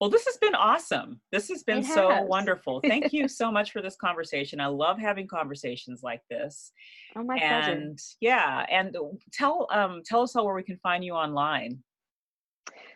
Well, 0.00 0.10
this 0.10 0.24
has 0.26 0.36
been 0.36 0.54
awesome. 0.54 1.20
This 1.32 1.48
has 1.48 1.64
been 1.64 1.78
It 1.78 1.86
so 1.86 2.08
has. 2.10 2.24
wonderful. 2.28 2.80
Thank 2.80 3.12
you 3.12 3.26
so 3.28 3.50
much 3.50 3.72
for 3.72 3.82
this 3.82 3.96
conversation. 3.96 4.60
I 4.60 4.66
love 4.66 4.98
having 4.98 5.26
conversations 5.26 6.02
like 6.02 6.22
this 6.30 6.70
oh, 7.16 7.24
my 7.24 7.38
pleasure. 7.38 7.72
and 7.72 7.98
yeah 8.20 8.64
and 8.70 8.96
tell 9.32 9.66
um 9.72 10.02
tell 10.04 10.22
us 10.22 10.36
all 10.36 10.44
where 10.46 10.54
we 10.54 10.62
can 10.62 10.76
find 10.78 11.04
you 11.04 11.14
online 11.14 11.82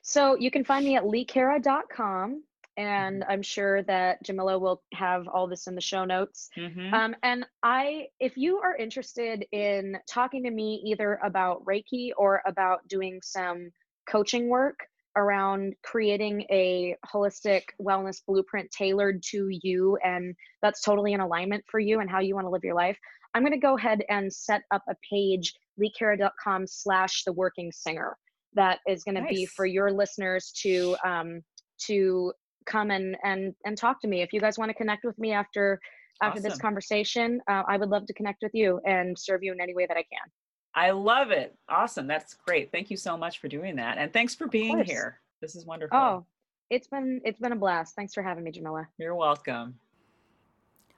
So 0.03 0.36
you 0.36 0.50
can 0.50 0.64
find 0.64 0.84
me 0.84 0.96
at 0.96 1.05
leighcara.com, 1.05 2.42
Mm-hmm. 2.78 2.88
and 2.88 3.24
I'm 3.28 3.42
sure 3.42 3.82
that 3.82 4.22
Jamila 4.24 4.59
will 4.59 4.82
have 4.94 5.28
all 5.28 5.46
this 5.46 5.66
in 5.66 5.74
the 5.74 5.80
show 5.82 6.05
notes. 6.07 6.48
Mhm. 6.57 6.90
Um, 6.92 7.14
and 7.22 7.44
I, 7.62 8.07
if 8.18 8.36
you 8.38 8.59
are 8.59 8.74
interested 8.76 9.44
in 9.53 9.98
talking 10.09 10.42
to 10.44 10.50
me 10.50 10.82
either 10.86 11.20
about 11.22 11.62
Reiki 11.66 12.12
or 12.16 12.40
about 12.46 12.86
doing 12.88 13.20
some 13.22 13.70
coaching 14.09 14.48
work 14.48 14.78
around 15.16 15.74
creating 15.82 16.42
a 16.50 16.96
holistic 17.06 17.62
wellness 17.80 18.22
blueprint 18.26 18.70
tailored 18.70 19.22
to 19.30 19.48
you, 19.50 19.98
and 20.04 20.34
that's 20.62 20.82
totally 20.82 21.12
in 21.12 21.20
alignment 21.20 21.64
for 21.70 21.80
you 21.80 22.00
and 22.00 22.10
how 22.10 22.20
you 22.20 22.34
want 22.34 22.46
to 22.46 22.50
live 22.50 22.64
your 22.64 22.74
life, 22.74 22.98
I'm 23.34 23.42
going 23.42 23.52
to 23.52 23.58
go 23.58 23.76
ahead 23.76 24.02
and 24.08 24.32
set 24.32 24.62
up 24.70 24.82
a 24.88 24.94
page, 25.08 25.54
leighcara.com 25.80 26.66
slash 26.66 27.24
the 27.24 27.32
working 27.32 27.72
singer 27.72 28.16
that 28.54 28.80
is 28.86 29.02
going 29.02 29.14
to 29.14 29.24
be 29.28 29.46
for 29.46 29.64
your 29.64 29.90
listeners 29.90 30.52
to 30.62 30.96
um, 31.04 31.40
to 31.86 32.32
come 32.66 32.90
and 32.90 33.16
and 33.24 33.54
and 33.64 33.76
talk 33.76 34.00
to 34.02 34.08
me. 34.08 34.22
If 34.22 34.32
you 34.32 34.40
guys 34.40 34.58
want 34.58 34.68
to 34.68 34.74
connect 34.74 35.04
with 35.04 35.18
me 35.18 35.32
after 35.32 35.80
after 36.22 36.40
this 36.40 36.58
conversation 36.58 37.40
uh, 37.48 37.62
i 37.68 37.76
would 37.76 37.88
love 37.88 38.06
to 38.06 38.12
connect 38.14 38.42
with 38.42 38.52
you 38.54 38.80
and 38.86 39.18
serve 39.18 39.42
you 39.42 39.52
in 39.52 39.60
any 39.60 39.74
way 39.74 39.86
that 39.86 39.96
i 39.96 40.02
can 40.02 40.30
i 40.75 40.91
love 40.91 41.31
it. 41.31 41.55
Awesome. 41.68 42.07
That's 42.07 42.35
great. 42.35 42.73
Thank 42.73 42.91
you 42.91 42.97
so 42.97 43.16
much 43.16 43.39
for 43.39 43.49
doing 43.49 43.77
that 43.77 43.99
and 43.99 44.12
thanks 44.12 44.35
for 44.35 44.47
being 44.47 44.83
here. 44.85 45.20
This 45.41 45.55
is 45.57 45.66
wonderful. 45.66 45.99
Oh 45.99 46.27
it's 46.73 46.89
been 46.89 47.20
it's 47.25 47.39
been 47.39 47.53
a 47.53 47.57
blast. 47.57 47.95
Thanks 47.95 48.14
for 48.14 48.23
having 48.23 48.45
me 48.45 48.51
jamila. 48.51 48.89
You're 48.97 49.14
welcome. 49.14 49.79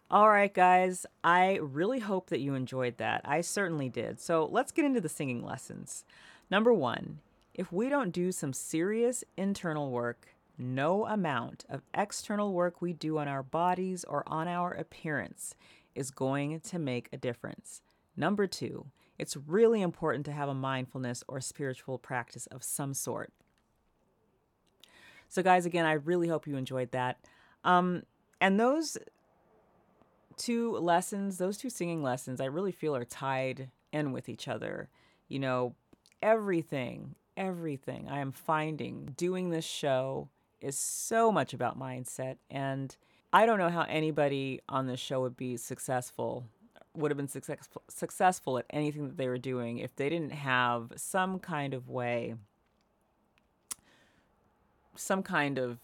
All 0.08 0.28
right, 0.28 0.52
guys, 0.52 1.04
I 1.24 1.58
really 1.60 1.98
hope 1.98 2.30
that 2.30 2.38
you 2.38 2.54
enjoyed 2.54 2.98
that. 2.98 3.22
I 3.24 3.40
certainly 3.40 3.88
did. 3.88 4.20
So 4.20 4.48
let's 4.52 4.70
get 4.70 4.84
into 4.84 5.00
the 5.00 5.08
singing 5.08 5.44
lessons. 5.44 6.04
Number 6.48 6.72
one, 6.72 7.18
if 7.54 7.72
we 7.72 7.88
don't 7.88 8.12
do 8.12 8.30
some 8.30 8.52
serious 8.52 9.24
internal 9.36 9.90
work, 9.90 10.28
no 10.56 11.06
amount 11.06 11.64
of 11.68 11.82
external 11.92 12.52
work 12.52 12.80
we 12.80 12.92
do 12.92 13.18
on 13.18 13.26
our 13.26 13.42
bodies 13.42 14.04
or 14.04 14.22
on 14.28 14.46
our 14.46 14.72
appearance 14.72 15.56
is 15.96 16.12
going 16.12 16.60
to 16.60 16.78
make 16.78 17.08
a 17.12 17.16
difference. 17.16 17.82
Number 18.16 18.46
two, 18.46 18.86
it's 19.18 19.36
really 19.36 19.82
important 19.82 20.24
to 20.26 20.32
have 20.32 20.48
a 20.48 20.54
mindfulness 20.54 21.22
or 21.28 21.40
spiritual 21.40 21.98
practice 21.98 22.46
of 22.46 22.62
some 22.62 22.94
sort. 22.94 23.32
So, 25.28 25.42
guys, 25.42 25.66
again, 25.66 25.86
I 25.86 25.94
really 25.94 26.28
hope 26.28 26.46
you 26.46 26.56
enjoyed 26.56 26.92
that. 26.92 27.18
Um, 27.64 28.02
and 28.40 28.58
those 28.60 28.98
two 30.36 30.76
lessons, 30.76 31.38
those 31.38 31.56
two 31.56 31.70
singing 31.70 32.02
lessons, 32.02 32.40
I 32.40 32.46
really 32.46 32.72
feel 32.72 32.94
are 32.94 33.04
tied 33.04 33.70
in 33.92 34.12
with 34.12 34.28
each 34.28 34.48
other. 34.48 34.88
You 35.28 35.38
know, 35.38 35.74
everything, 36.22 37.14
everything 37.36 38.08
I 38.08 38.18
am 38.18 38.32
finding 38.32 39.14
doing 39.16 39.50
this 39.50 39.64
show 39.64 40.28
is 40.60 40.78
so 40.78 41.30
much 41.30 41.52
about 41.52 41.78
mindset. 41.78 42.36
And 42.50 42.96
I 43.32 43.46
don't 43.46 43.58
know 43.58 43.70
how 43.70 43.82
anybody 43.82 44.60
on 44.68 44.86
this 44.86 45.00
show 45.00 45.20
would 45.20 45.36
be 45.36 45.56
successful, 45.56 46.46
would 46.96 47.10
have 47.10 47.16
been 47.16 47.28
successful, 47.28 47.82
successful 47.88 48.58
at 48.58 48.66
anything 48.70 49.08
that 49.08 49.16
they 49.16 49.28
were 49.28 49.38
doing 49.38 49.78
if 49.78 49.94
they 49.96 50.08
didn't 50.08 50.32
have 50.32 50.92
some 50.96 51.38
kind 51.38 51.74
of 51.74 51.88
way, 51.88 52.34
some 54.96 55.22
kind 55.22 55.58
of 55.58 55.78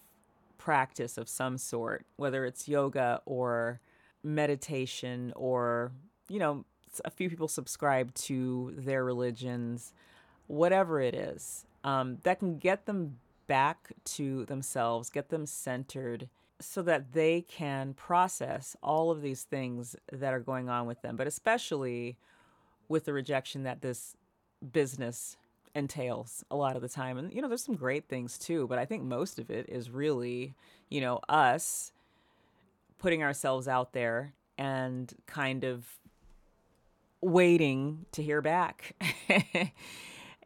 practice 0.58 1.18
of 1.18 1.28
some 1.28 1.58
sort, 1.58 2.06
whether 2.16 2.44
it's 2.44 2.68
yoga 2.68 3.20
or 3.24 3.80
meditation 4.22 5.32
or, 5.34 5.92
you 6.28 6.38
know, 6.38 6.64
a 7.04 7.10
few 7.10 7.30
people 7.30 7.48
subscribe 7.48 8.12
to 8.14 8.72
their 8.76 9.04
religions, 9.04 9.92
whatever 10.46 11.00
it 11.00 11.14
is, 11.14 11.64
um, 11.84 12.18
that 12.24 12.38
can 12.38 12.58
get 12.58 12.86
them 12.86 13.16
back 13.46 13.92
to 14.04 14.44
themselves, 14.46 15.10
get 15.10 15.28
them 15.30 15.46
centered 15.46 16.28
so 16.60 16.82
that 16.82 17.12
they 17.12 17.42
can 17.42 17.94
process 17.94 18.76
all 18.82 19.10
of 19.10 19.22
these 19.22 19.42
things 19.42 19.96
that 20.12 20.32
are 20.34 20.40
going 20.40 20.68
on 20.68 20.86
with 20.86 21.00
them, 21.02 21.16
but 21.16 21.26
especially 21.26 22.18
with 22.88 23.04
the 23.04 23.12
rejection 23.12 23.62
that 23.62 23.80
this 23.80 24.16
business 24.72 25.36
entails 25.74 26.44
a 26.50 26.56
lot 26.56 26.76
of 26.76 26.82
the 26.82 26.88
time. 26.88 27.16
And, 27.18 27.32
you 27.32 27.40
know, 27.40 27.48
there's 27.48 27.64
some 27.64 27.76
great 27.76 28.08
things 28.08 28.38
too, 28.38 28.66
but 28.66 28.78
I 28.78 28.84
think 28.84 29.02
most 29.02 29.38
of 29.38 29.50
it 29.50 29.66
is 29.68 29.90
really, 29.90 30.54
you 30.88 31.00
know, 31.00 31.20
us 31.28 31.92
putting 32.98 33.22
ourselves 33.22 33.68
out 33.68 33.92
there 33.92 34.34
and 34.58 35.12
kind 35.26 35.64
of 35.64 35.86
waiting 37.20 38.06
to 38.12 38.22
hear 38.22 38.42
back. 38.42 38.94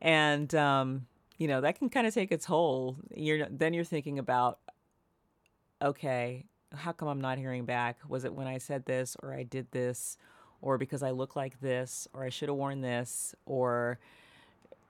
and, 0.03 0.55
um, 0.55 1.07
you 1.39 1.49
know, 1.49 1.61
that 1.61 1.79
can 1.79 1.89
kind 1.89 2.07
of 2.07 2.15
take 2.15 2.31
its 2.31 2.47
toll. 2.47 2.97
You're 3.15 3.47
then 3.51 3.75
you're 3.75 3.85
thinking 3.85 4.19
about, 4.19 4.59
okay, 5.85 6.47
how 6.75 6.93
come 6.93 7.09
I'm 7.09 7.21
not 7.21 7.39
hearing 7.39 7.65
back? 7.65 7.99
Was 8.09 8.25
it 8.25 8.35
when 8.35 8.49
I 8.49 8.59
said 8.59 8.87
this 8.87 9.17
or 9.23 9.33
I 9.33 9.45
did 9.45 9.71
this 9.71 10.17
or 10.61 10.79
because 10.79 11.03
I 11.03 11.11
look 11.11 11.37
like 11.37 11.61
this 11.61 12.09
or 12.13 12.25
I 12.25 12.31
should 12.31 12.49
have 12.49 12.57
worn 12.57 12.81
this 12.81 13.35
or 13.47 13.99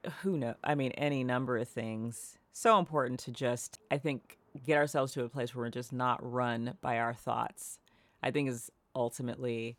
uh, 0.04 0.10
who 0.22 0.36
know 0.36 0.54
i 0.62 0.74
mean 0.74 0.92
any 0.92 1.24
number 1.24 1.56
of 1.58 1.68
things 1.68 2.38
so 2.52 2.78
important 2.78 3.18
to 3.20 3.30
just 3.30 3.78
i 3.90 3.98
think 3.98 4.38
get 4.64 4.76
ourselves 4.76 5.12
to 5.12 5.24
a 5.24 5.28
place 5.28 5.54
where 5.54 5.64
we're 5.64 5.70
just 5.70 5.92
not 5.92 6.18
run 6.22 6.76
by 6.80 6.98
our 6.98 7.14
thoughts 7.14 7.78
i 8.22 8.30
think 8.30 8.48
is 8.48 8.70
ultimately 8.94 9.76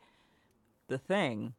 the 0.88 0.98
thing 0.98 1.54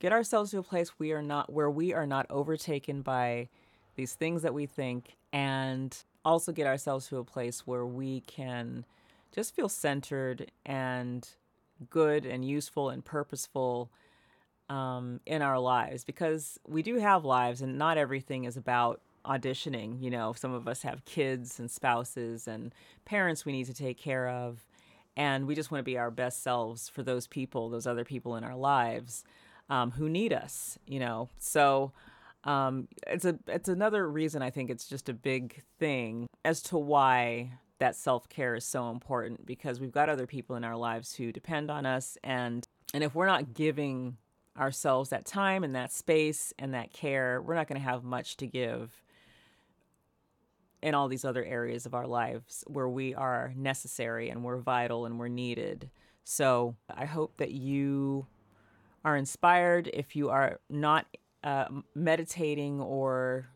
get 0.00 0.12
ourselves 0.12 0.50
to 0.50 0.58
a 0.58 0.62
place 0.62 0.98
we 0.98 1.12
are 1.12 1.22
not 1.22 1.52
where 1.52 1.70
we 1.70 1.92
are 1.92 2.06
not 2.06 2.26
overtaken 2.30 3.02
by 3.02 3.48
these 3.96 4.14
things 4.14 4.42
that 4.42 4.54
we 4.54 4.66
think 4.66 5.16
and 5.32 6.04
also 6.28 6.52
get 6.52 6.66
ourselves 6.66 7.08
to 7.08 7.16
a 7.16 7.24
place 7.24 7.66
where 7.66 7.86
we 7.86 8.20
can 8.20 8.84
just 9.32 9.54
feel 9.54 9.68
centered 9.68 10.50
and 10.66 11.28
good 11.90 12.26
and 12.26 12.44
useful 12.44 12.90
and 12.90 13.04
purposeful 13.04 13.90
um, 14.68 15.20
in 15.24 15.40
our 15.40 15.58
lives 15.58 16.04
because 16.04 16.58
we 16.66 16.82
do 16.82 16.98
have 16.98 17.24
lives 17.24 17.62
and 17.62 17.78
not 17.78 17.96
everything 17.96 18.44
is 18.44 18.56
about 18.56 19.00
auditioning. 19.24 20.02
You 20.02 20.10
know, 20.10 20.34
some 20.34 20.52
of 20.52 20.68
us 20.68 20.82
have 20.82 21.04
kids 21.04 21.58
and 21.58 21.70
spouses 21.70 22.46
and 22.46 22.74
parents 23.04 23.44
we 23.44 23.52
need 23.52 23.66
to 23.66 23.74
take 23.74 23.98
care 23.98 24.28
of. 24.28 24.64
And 25.16 25.46
we 25.46 25.54
just 25.54 25.70
want 25.70 25.80
to 25.80 25.84
be 25.84 25.98
our 25.98 26.10
best 26.10 26.42
selves 26.42 26.88
for 26.88 27.02
those 27.02 27.26
people, 27.26 27.70
those 27.70 27.86
other 27.86 28.04
people 28.04 28.36
in 28.36 28.44
our 28.44 28.54
lives 28.54 29.24
um, 29.70 29.92
who 29.92 30.08
need 30.08 30.32
us, 30.32 30.78
you 30.86 31.00
know. 31.00 31.28
So 31.38 31.92
um, 32.44 32.88
it's 33.06 33.24
a 33.24 33.38
it's 33.46 33.68
another 33.68 34.08
reason 34.08 34.42
I 34.42 34.50
think 34.50 34.70
it's 34.70 34.86
just 34.86 35.08
a 35.08 35.14
big 35.14 35.62
thing 35.78 36.26
as 36.44 36.62
to 36.64 36.78
why 36.78 37.52
that 37.78 37.96
self 37.96 38.28
care 38.28 38.54
is 38.54 38.64
so 38.64 38.90
important 38.90 39.46
because 39.46 39.80
we've 39.80 39.92
got 39.92 40.08
other 40.08 40.26
people 40.26 40.56
in 40.56 40.64
our 40.64 40.76
lives 40.76 41.14
who 41.14 41.32
depend 41.32 41.70
on 41.70 41.86
us 41.86 42.16
and 42.22 42.64
and 42.94 43.04
if 43.04 43.14
we're 43.14 43.26
not 43.26 43.54
giving 43.54 44.16
ourselves 44.58 45.10
that 45.10 45.24
time 45.24 45.62
and 45.62 45.74
that 45.74 45.92
space 45.92 46.52
and 46.58 46.74
that 46.74 46.92
care, 46.92 47.40
we're 47.40 47.54
not 47.54 47.68
going 47.68 47.80
to 47.80 47.86
have 47.86 48.04
much 48.04 48.36
to 48.38 48.46
give 48.46 49.02
in 50.82 50.94
all 50.94 51.08
these 51.08 51.24
other 51.24 51.44
areas 51.44 51.86
of 51.86 51.94
our 51.94 52.06
lives 52.06 52.64
where 52.66 52.88
we 52.88 53.14
are 53.14 53.52
necessary 53.56 54.30
and 54.30 54.42
we're 54.44 54.58
vital 54.58 55.06
and 55.06 55.18
we're 55.18 55.28
needed. 55.28 55.90
So 56.24 56.76
I 56.94 57.04
hope 57.04 57.36
that 57.38 57.50
you 57.50 58.26
are 59.04 59.16
inspired 59.16 59.90
if 59.92 60.14
you 60.14 60.30
are 60.30 60.60
not 60.68 61.06
uh, 61.48 61.66
meditating 61.94 62.78
or 62.78 63.48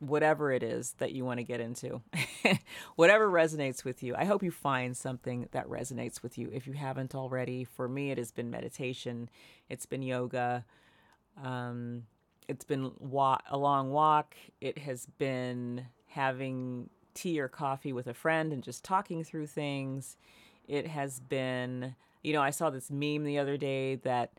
whatever 0.00 0.52
it 0.52 0.62
is 0.62 0.92
that 0.98 1.12
you 1.12 1.24
want 1.24 1.38
to 1.38 1.44
get 1.44 1.60
into, 1.60 2.02
whatever 2.96 3.26
resonates 3.30 3.84
with 3.84 4.02
you. 4.02 4.14
I 4.14 4.26
hope 4.26 4.42
you 4.42 4.50
find 4.50 4.94
something 4.94 5.48
that 5.52 5.66
resonates 5.66 6.22
with 6.22 6.36
you. 6.36 6.50
If 6.52 6.66
you 6.66 6.74
haven't 6.74 7.14
already, 7.14 7.64
for 7.64 7.88
me, 7.88 8.10
it 8.10 8.18
has 8.18 8.32
been 8.32 8.50
meditation, 8.50 9.30
it's 9.70 9.86
been 9.86 10.02
yoga, 10.02 10.66
um, 11.42 12.02
it's 12.48 12.66
been 12.66 12.92
wa- 12.98 13.38
a 13.48 13.56
long 13.56 13.92
walk, 13.92 14.34
it 14.60 14.76
has 14.76 15.06
been 15.06 15.86
having 16.08 16.90
tea 17.14 17.40
or 17.40 17.48
coffee 17.48 17.94
with 17.94 18.08
a 18.08 18.14
friend 18.14 18.52
and 18.52 18.62
just 18.62 18.84
talking 18.84 19.24
through 19.24 19.46
things. 19.46 20.18
It 20.68 20.86
has 20.86 21.18
been, 21.18 21.94
you 22.22 22.34
know, 22.34 22.42
I 22.42 22.50
saw 22.50 22.68
this 22.68 22.90
meme 22.90 23.24
the 23.24 23.38
other 23.38 23.56
day 23.56 23.94
that 23.96 24.32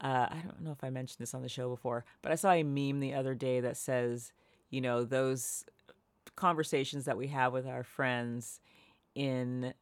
uh, 0.00 0.28
I 0.30 0.40
don't 0.44 0.62
know 0.62 0.72
if 0.72 0.82
I 0.82 0.90
mentioned 0.90 1.18
this 1.18 1.34
on 1.34 1.42
the 1.42 1.48
show 1.48 1.68
before, 1.68 2.04
but 2.22 2.32
I 2.32 2.34
saw 2.34 2.52
a 2.52 2.62
meme 2.62 3.00
the 3.00 3.14
other 3.14 3.34
day 3.34 3.60
that 3.60 3.76
says, 3.76 4.32
you 4.70 4.80
know, 4.80 5.04
those 5.04 5.64
conversations 6.36 7.04
that 7.04 7.16
we 7.16 7.28
have 7.28 7.52
with 7.52 7.66
our 7.66 7.82
friends 7.82 8.60
in 9.14 9.74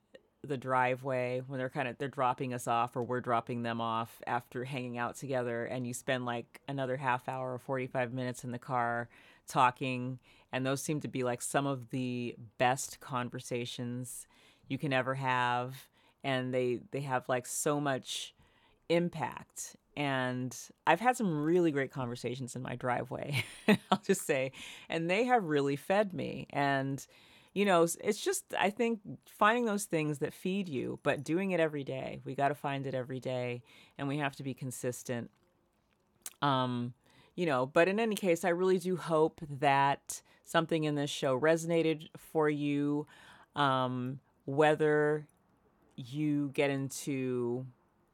the 0.42 0.56
driveway 0.56 1.42
when 1.46 1.58
they're 1.58 1.68
kind 1.68 1.88
of 1.88 1.98
they're 1.98 2.08
dropping 2.08 2.54
us 2.54 2.68
off 2.68 2.96
or 2.96 3.02
we're 3.02 3.20
dropping 3.20 3.62
them 3.62 3.80
off 3.80 4.22
after 4.26 4.64
hanging 4.64 4.96
out 4.96 5.16
together 5.16 5.64
and 5.64 5.86
you 5.86 5.92
spend 5.92 6.24
like 6.24 6.60
another 6.68 6.96
half 6.96 7.28
hour 7.28 7.54
or 7.54 7.58
45 7.58 8.12
minutes 8.12 8.44
in 8.44 8.52
the 8.52 8.58
car 8.58 9.08
talking 9.48 10.18
and 10.52 10.64
those 10.64 10.80
seem 10.80 11.00
to 11.00 11.08
be 11.08 11.24
like 11.24 11.42
some 11.42 11.66
of 11.66 11.90
the 11.90 12.36
best 12.56 13.00
conversations 13.00 14.26
you 14.68 14.78
can 14.78 14.92
ever 14.92 15.16
have 15.16 15.88
and 16.22 16.54
they 16.54 16.80
they 16.92 17.00
have 17.00 17.28
like 17.28 17.46
so 17.46 17.80
much 17.80 18.32
impact 18.88 19.76
and 19.98 20.56
I've 20.86 21.00
had 21.00 21.16
some 21.16 21.42
really 21.42 21.72
great 21.72 21.90
conversations 21.90 22.56
in 22.56 22.62
my 22.62 22.76
driveway 22.76 23.44
I'll 23.90 24.02
just 24.06 24.24
say 24.24 24.52
and 24.88 25.10
they 25.10 25.24
have 25.24 25.44
really 25.44 25.76
fed 25.76 26.14
me 26.14 26.46
and 26.50 27.04
you 27.54 27.64
know, 27.64 27.82
it's 27.82 28.22
just, 28.22 28.44
I 28.56 28.70
think, 28.70 29.00
finding 29.26 29.64
those 29.64 29.84
things 29.84 30.18
that 30.18 30.32
feed 30.32 30.68
you, 30.68 31.00
but 31.02 31.24
doing 31.24 31.50
it 31.50 31.58
every 31.58 31.82
day. 31.82 32.20
We 32.24 32.36
got 32.36 32.48
to 32.48 32.54
find 32.54 32.86
it 32.86 32.94
every 32.94 33.18
day 33.18 33.62
and 33.98 34.06
we 34.06 34.18
have 34.18 34.36
to 34.36 34.44
be 34.44 34.54
consistent. 34.54 35.30
Um, 36.40 36.94
you 37.34 37.46
know, 37.46 37.66
but 37.66 37.88
in 37.88 37.98
any 37.98 38.14
case, 38.14 38.44
I 38.44 38.50
really 38.50 38.78
do 38.78 38.96
hope 38.96 39.40
that 39.58 40.22
something 40.44 40.84
in 40.84 40.94
this 40.94 41.10
show 41.10 41.38
resonated 41.38 42.08
for 42.16 42.48
you. 42.48 43.08
Um, 43.56 44.20
whether 44.44 45.26
you 45.96 46.50
get 46.54 46.70
into 46.70 47.66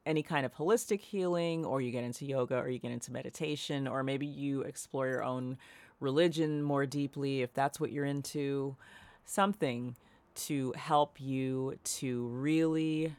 any 0.06 0.22
kind 0.22 0.44
of 0.44 0.54
holistic 0.54 1.00
healing, 1.00 1.64
or 1.64 1.80
you 1.80 1.90
get 1.90 2.04
into 2.04 2.24
yoga, 2.24 2.58
or 2.58 2.68
you 2.68 2.78
get 2.78 2.92
into 2.92 3.12
meditation, 3.12 3.88
or 3.88 4.02
maybe 4.02 4.26
you 4.26 4.62
explore 4.62 5.08
your 5.08 5.22
own 5.24 5.56
religion 6.00 6.62
more 6.62 6.86
deeply 6.86 7.42
if 7.42 7.54
that's 7.54 7.80
what 7.80 7.90
you're 7.92 8.04
into 8.04 8.76
something 9.24 9.96
to 10.34 10.72
help 10.76 11.20
you 11.20 11.78
to 11.84 12.26
really 12.26 13.14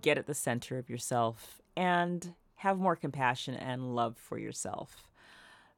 get 0.00 0.16
at 0.16 0.26
the 0.26 0.34
center 0.34 0.78
of 0.78 0.88
yourself 0.88 1.60
and 1.76 2.34
have 2.56 2.78
more 2.78 2.96
compassion 2.96 3.54
and 3.54 3.94
love 3.94 4.16
for 4.16 4.38
yourself 4.38 5.08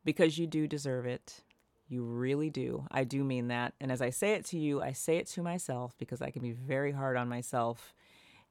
because 0.04 0.38
you 0.38 0.46
do 0.46 0.66
deserve 0.66 1.06
it. 1.06 1.42
You 1.88 2.04
really 2.04 2.50
do. 2.50 2.86
I 2.90 3.04
do 3.04 3.24
mean 3.24 3.48
that. 3.48 3.74
And 3.80 3.90
as 3.90 4.02
I 4.02 4.10
say 4.10 4.32
it 4.32 4.44
to 4.46 4.58
you, 4.58 4.82
I 4.82 4.92
say 4.92 5.16
it 5.16 5.26
to 5.28 5.42
myself 5.42 5.94
because 5.98 6.22
I 6.22 6.30
can 6.30 6.42
be 6.42 6.52
very 6.52 6.92
hard 6.92 7.16
on 7.16 7.28
myself. 7.28 7.94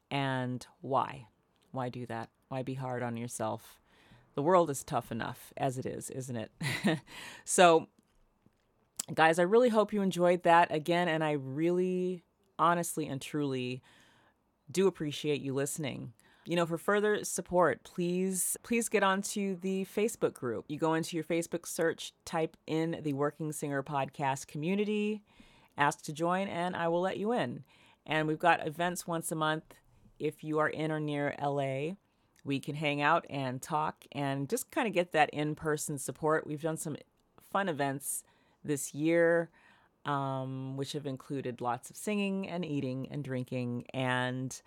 And 0.10 0.66
why? 0.82 1.28
Why 1.74 1.90
do 1.90 2.06
that? 2.06 2.30
Why 2.48 2.64
be 2.64 2.76
hard 2.76 3.04
on 3.04 3.18
yourself? 3.18 3.80
The 4.36 4.41
world 4.41 4.70
is 4.70 4.84
tough 4.84 5.12
enough 5.12 5.52
as 5.58 5.78
it 5.78 5.86
is, 5.86 6.10
isn't 6.10 6.36
it? 6.36 6.52
so 7.45 7.88
guys, 9.14 9.40
I 9.40 9.44
really 9.44 9.70
hope 9.70 9.91
you 9.91 10.02
enjoyed 10.02 10.44
that 10.44 10.74
again. 10.74 11.08
And 11.08 11.24
I 11.24 11.32
really, 11.32 12.24
honestly, 12.58 13.08
and 13.08 13.22
truly 13.22 13.82
do 14.72 14.88
appreciate 14.88 15.41
you 15.41 15.54
listening. 15.54 16.14
You 16.45 16.58
know, 16.58 16.66
for 16.66 16.78
further 16.78 17.24
support, 17.24 17.84
please 17.84 18.58
please 18.64 18.90
get 18.90 19.02
onto 19.02 19.56
the 19.56 19.86
Facebook 19.86 20.34
group. 20.34 20.66
You 20.68 20.78
go 20.78 20.94
into 20.94 21.16
your 21.16 21.24
Facebook 21.24 21.66
search, 21.66 22.14
type 22.26 22.58
in 22.68 23.00
the 23.02 23.14
Working 23.14 23.52
Singer 23.52 23.82
podcast 23.82 24.48
community, 24.48 25.24
ask 25.78 26.02
to 26.04 26.14
join, 26.14 26.50
and 26.50 26.76
I 26.76 26.90
will 26.90 27.02
let 27.02 27.18
you 27.18 27.32
in. 27.32 27.64
And 28.06 28.28
we've 28.28 28.40
got 28.40 28.68
events 28.68 29.08
once 29.08 29.32
a 29.32 29.36
month. 29.36 29.64
If 30.24 30.41
you 30.41 30.60
are 30.60 30.70
in 30.70 30.90
or 30.90 31.02
near 31.02 31.36
LA, 31.41 31.95
we 32.45 32.62
can 32.62 32.76
hang 32.76 33.02
out 33.02 33.26
and 33.30 33.62
talk 33.62 34.06
and 34.14 34.48
just 34.48 34.72
kind 34.72 34.88
of 34.88 34.94
get 34.94 35.12
that 35.12 35.30
in 35.32 35.54
person 35.54 35.98
support. 35.98 36.48
We've 36.48 36.62
done 36.62 36.78
some 36.78 36.95
fun 37.52 37.68
events 37.68 38.24
this 38.64 38.94
year, 38.94 39.50
um, 40.06 40.78
which 40.78 40.94
have 40.94 41.06
included 41.06 41.60
lots 41.60 41.90
of 41.90 41.98
singing 41.98 42.48
and 42.48 42.64
eating 42.64 43.10
and 43.12 43.22
drinking 43.22 43.86
and 43.94 44.62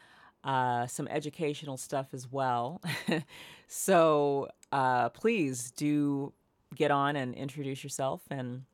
uh, 0.45 0.87
some 0.87 1.09
educational 1.09 1.79
stuff 1.79 2.13
as 2.13 2.31
well. 2.31 2.83
so 3.67 4.51
uh, 4.73 5.09
please 5.09 5.71
do 5.71 6.35
get 6.75 6.91
on 6.91 7.17
and 7.17 7.35
introduce 7.35 7.83
yourself 7.83 8.21
and 8.31 8.65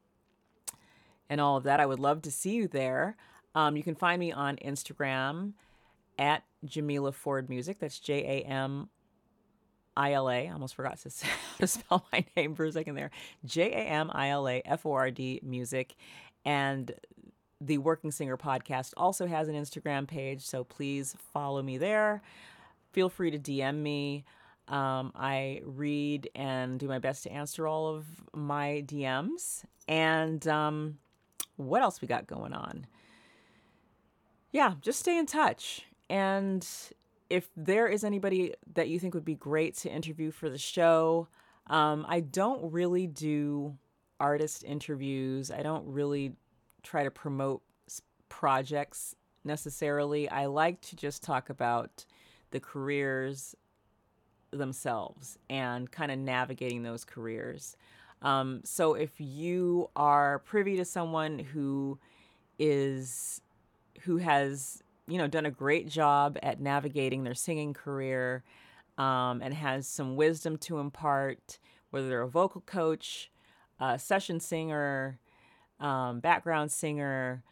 and 1.30 1.40
all 1.40 1.56
of 1.56 1.62
that. 1.62 1.78
I 1.78 1.86
would 1.86 2.00
love 2.00 2.22
to 2.22 2.32
see 2.32 2.54
you 2.54 2.66
there. 2.66 3.16
Um, 3.54 3.76
you 3.76 3.84
can 3.84 3.94
find 3.94 4.18
me 4.18 4.32
on 4.32 4.56
Instagram 4.56 5.52
at 6.18 6.42
Jamila 6.64 7.12
Ford 7.12 7.48
Music. 7.48 7.78
That's 7.78 7.98
J 7.98 8.42
A 8.44 8.48
M 8.48 8.88
I 9.96 10.12
L 10.12 10.30
A. 10.30 10.48
Almost 10.48 10.74
forgot 10.74 10.98
to, 11.00 11.10
to 11.58 11.66
spell 11.66 12.06
my 12.12 12.24
name 12.36 12.54
for 12.54 12.64
a 12.64 12.72
second 12.72 12.94
there. 12.94 13.10
J 13.44 13.72
A 13.72 13.84
M 13.84 14.10
I 14.12 14.30
L 14.30 14.48
A 14.48 14.62
F 14.64 14.86
O 14.86 14.92
R 14.92 15.10
D 15.10 15.40
music. 15.42 15.94
And 16.44 16.92
the 17.60 17.78
Working 17.78 18.10
Singer 18.10 18.36
podcast 18.36 18.92
also 18.96 19.26
has 19.26 19.48
an 19.48 19.54
Instagram 19.54 20.06
page, 20.08 20.44
so 20.44 20.64
please 20.64 21.14
follow 21.32 21.62
me 21.62 21.78
there. 21.78 22.22
Feel 22.92 23.08
free 23.08 23.30
to 23.30 23.38
DM 23.38 23.76
me. 23.76 24.24
Um, 24.68 25.12
I 25.14 25.60
read 25.64 26.30
and 26.34 26.78
do 26.78 26.88
my 26.88 26.98
best 26.98 27.24
to 27.24 27.32
answer 27.32 27.66
all 27.66 27.94
of 27.94 28.06
my 28.34 28.84
DMs. 28.86 29.64
And 29.88 30.46
um, 30.48 30.98
what 31.56 31.82
else 31.82 32.00
we 32.00 32.08
got 32.08 32.26
going 32.26 32.52
on? 32.52 32.86
Yeah, 34.50 34.74
just 34.80 35.00
stay 35.00 35.16
in 35.16 35.26
touch. 35.26 35.86
And 36.12 36.68
if 37.30 37.48
there 37.56 37.88
is 37.88 38.04
anybody 38.04 38.52
that 38.74 38.90
you 38.90 38.98
think 39.00 39.14
would 39.14 39.24
be 39.24 39.34
great 39.34 39.74
to 39.78 39.90
interview 39.90 40.30
for 40.30 40.50
the 40.50 40.58
show, 40.58 41.26
um, 41.68 42.04
I 42.06 42.20
don't 42.20 42.70
really 42.70 43.06
do 43.06 43.78
artist 44.20 44.62
interviews. 44.62 45.50
I 45.50 45.62
don't 45.62 45.86
really 45.86 46.34
try 46.82 47.02
to 47.04 47.10
promote 47.10 47.62
projects 48.28 49.16
necessarily. 49.42 50.28
I 50.28 50.46
like 50.46 50.82
to 50.82 50.96
just 50.96 51.22
talk 51.22 51.48
about 51.48 52.04
the 52.50 52.60
careers 52.60 53.56
themselves 54.50 55.38
and 55.48 55.90
kind 55.90 56.12
of 56.12 56.18
navigating 56.18 56.82
those 56.82 57.06
careers. 57.06 57.74
Um, 58.20 58.60
so 58.64 58.92
if 58.92 59.12
you 59.18 59.88
are 59.96 60.40
privy 60.40 60.76
to 60.76 60.84
someone 60.84 61.38
who 61.38 61.98
is 62.58 63.40
who 64.02 64.18
has 64.18 64.82
you 65.12 65.18
know, 65.18 65.26
done 65.26 65.44
a 65.44 65.50
great 65.50 65.86
job 65.90 66.38
at 66.42 66.58
navigating 66.58 67.22
their 67.22 67.34
singing 67.34 67.74
career 67.74 68.42
um, 68.96 69.42
and 69.42 69.52
has 69.52 69.86
some 69.86 70.16
wisdom 70.16 70.56
to 70.56 70.78
impart, 70.78 71.58
whether 71.90 72.08
they're 72.08 72.22
a 72.22 72.28
vocal 72.28 72.62
coach, 72.62 73.30
a 73.78 73.98
session 73.98 74.40
singer, 74.40 75.18
um, 75.80 76.20
background 76.20 76.72
singer, 76.72 77.42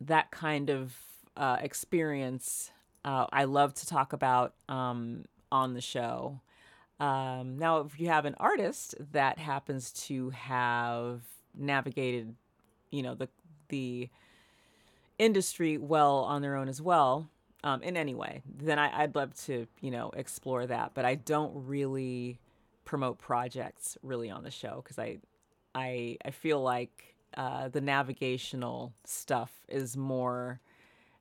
that 0.00 0.30
kind 0.30 0.70
of 0.70 0.96
uh, 1.36 1.58
experience. 1.60 2.70
Uh, 3.04 3.26
I 3.30 3.44
love 3.44 3.74
to 3.74 3.86
talk 3.86 4.14
about 4.14 4.54
um, 4.70 5.26
on 5.52 5.74
the 5.74 5.82
show. 5.82 6.40
Um, 6.98 7.58
now, 7.58 7.80
if 7.80 8.00
you 8.00 8.08
have 8.08 8.24
an 8.24 8.36
artist 8.40 8.94
that 9.12 9.38
happens 9.38 9.92
to 10.06 10.30
have 10.30 11.20
navigated, 11.54 12.36
you 12.90 13.02
know, 13.02 13.14
the 13.14 13.28
the 13.68 14.08
industry 15.18 15.78
well 15.78 16.18
on 16.18 16.42
their 16.42 16.56
own 16.56 16.68
as 16.68 16.80
well 16.80 17.28
um, 17.64 17.82
in 17.82 17.96
any 17.96 18.14
way, 18.14 18.42
then 18.46 18.78
I, 18.78 19.02
would 19.02 19.14
love 19.14 19.34
to, 19.46 19.66
you 19.80 19.90
know, 19.90 20.10
explore 20.16 20.66
that. 20.66 20.92
But 20.94 21.04
I 21.04 21.16
don't 21.16 21.52
really 21.66 22.38
promote 22.84 23.18
projects 23.18 23.98
really 24.02 24.30
on 24.30 24.44
the 24.44 24.50
show 24.50 24.80
because 24.82 24.98
I, 24.98 25.18
I, 25.74 26.16
I 26.24 26.30
feel 26.30 26.62
like 26.62 27.16
uh, 27.36 27.68
the 27.68 27.80
navigational 27.80 28.92
stuff 29.04 29.52
is 29.68 29.96
more 29.96 30.60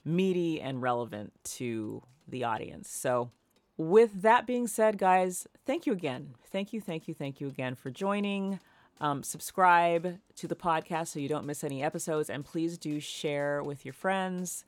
meaty 0.05 0.61
and 0.61 0.81
relevant 0.81 1.33
to 1.43 2.03
the 2.27 2.43
audience. 2.43 2.89
So, 2.89 3.31
with 3.79 4.23
that 4.23 4.47
being 4.47 4.65
said, 4.65 4.97
guys, 4.97 5.47
thank 5.67 5.85
you 5.85 5.93
again. 5.93 6.33
Thank 6.49 6.73
you, 6.73 6.81
thank 6.81 7.07
you, 7.07 7.13
thank 7.13 7.39
you 7.39 7.47
again 7.47 7.75
for 7.75 7.91
joining. 7.91 8.59
Um, 8.99 9.23
subscribe 9.23 10.17
to 10.37 10.47
the 10.47 10.55
podcast 10.55 11.07
so 11.07 11.19
you 11.19 11.29
don't 11.29 11.45
miss 11.45 11.63
any 11.63 11.83
episodes, 11.83 12.29
and 12.29 12.43
please 12.43 12.77
do 12.77 12.99
share 12.99 13.61
with 13.63 13.85
your 13.85 13.93
friends. 13.93 14.65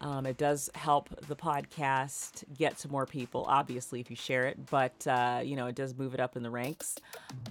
Um, 0.00 0.26
it 0.26 0.36
does 0.36 0.68
help 0.74 1.08
the 1.26 1.36
podcast 1.36 2.44
get 2.56 2.76
to 2.78 2.88
more 2.88 3.06
people, 3.06 3.46
obviously, 3.48 4.00
if 4.00 4.10
you 4.10 4.16
share 4.16 4.46
it, 4.46 4.58
but 4.70 5.06
uh, 5.06 5.40
you 5.42 5.56
know, 5.56 5.66
it 5.66 5.74
does 5.74 5.94
move 5.96 6.12
it 6.12 6.20
up 6.20 6.36
in 6.36 6.42
the 6.42 6.50
ranks. 6.50 6.96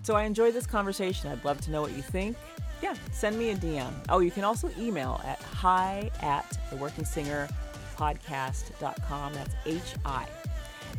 So 0.03 0.15
I 0.15 0.23
enjoyed 0.23 0.53
this 0.53 0.67
conversation. 0.67 1.31
I'd 1.31 1.43
love 1.43 1.59
to 1.61 1.71
know 1.71 1.81
what 1.81 1.95
you 1.95 2.03
think. 2.03 2.37
Yeah, 2.83 2.93
send 3.11 3.39
me 3.39 3.49
a 3.49 3.55
DM. 3.55 3.91
Oh, 4.09 4.19
you 4.19 4.31
can 4.31 4.43
also 4.43 4.69
email 4.77 5.21
at 5.25 5.41
hi 5.41 6.11
at 6.21 6.57
the 6.69 6.75
working 6.75 7.05
singer 7.05 7.47
podcast.com. 7.97 9.33
That's 9.33 9.55
H 9.65 9.95
I 10.05 10.27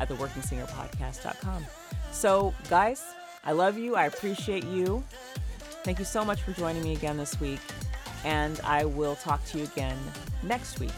at 0.00 0.08
the 0.08 0.16
working 0.16 0.42
singer 0.42 0.66
podcast.com. 0.66 1.64
So, 2.10 2.54
guys, 2.68 3.04
I 3.46 3.52
love 3.52 3.78
you. 3.78 3.94
I 3.94 4.06
appreciate 4.06 4.64
you. 4.64 5.02
Thank 5.84 6.00
you 6.00 6.04
so 6.04 6.24
much 6.24 6.42
for 6.42 6.52
joining 6.52 6.82
me 6.82 6.94
again 6.94 7.16
this 7.16 7.40
week. 7.40 7.60
And 8.24 8.60
I 8.64 8.84
will 8.84 9.14
talk 9.14 9.44
to 9.46 9.58
you 9.58 9.64
again 9.64 9.96
next 10.42 10.80
week. 10.80 10.90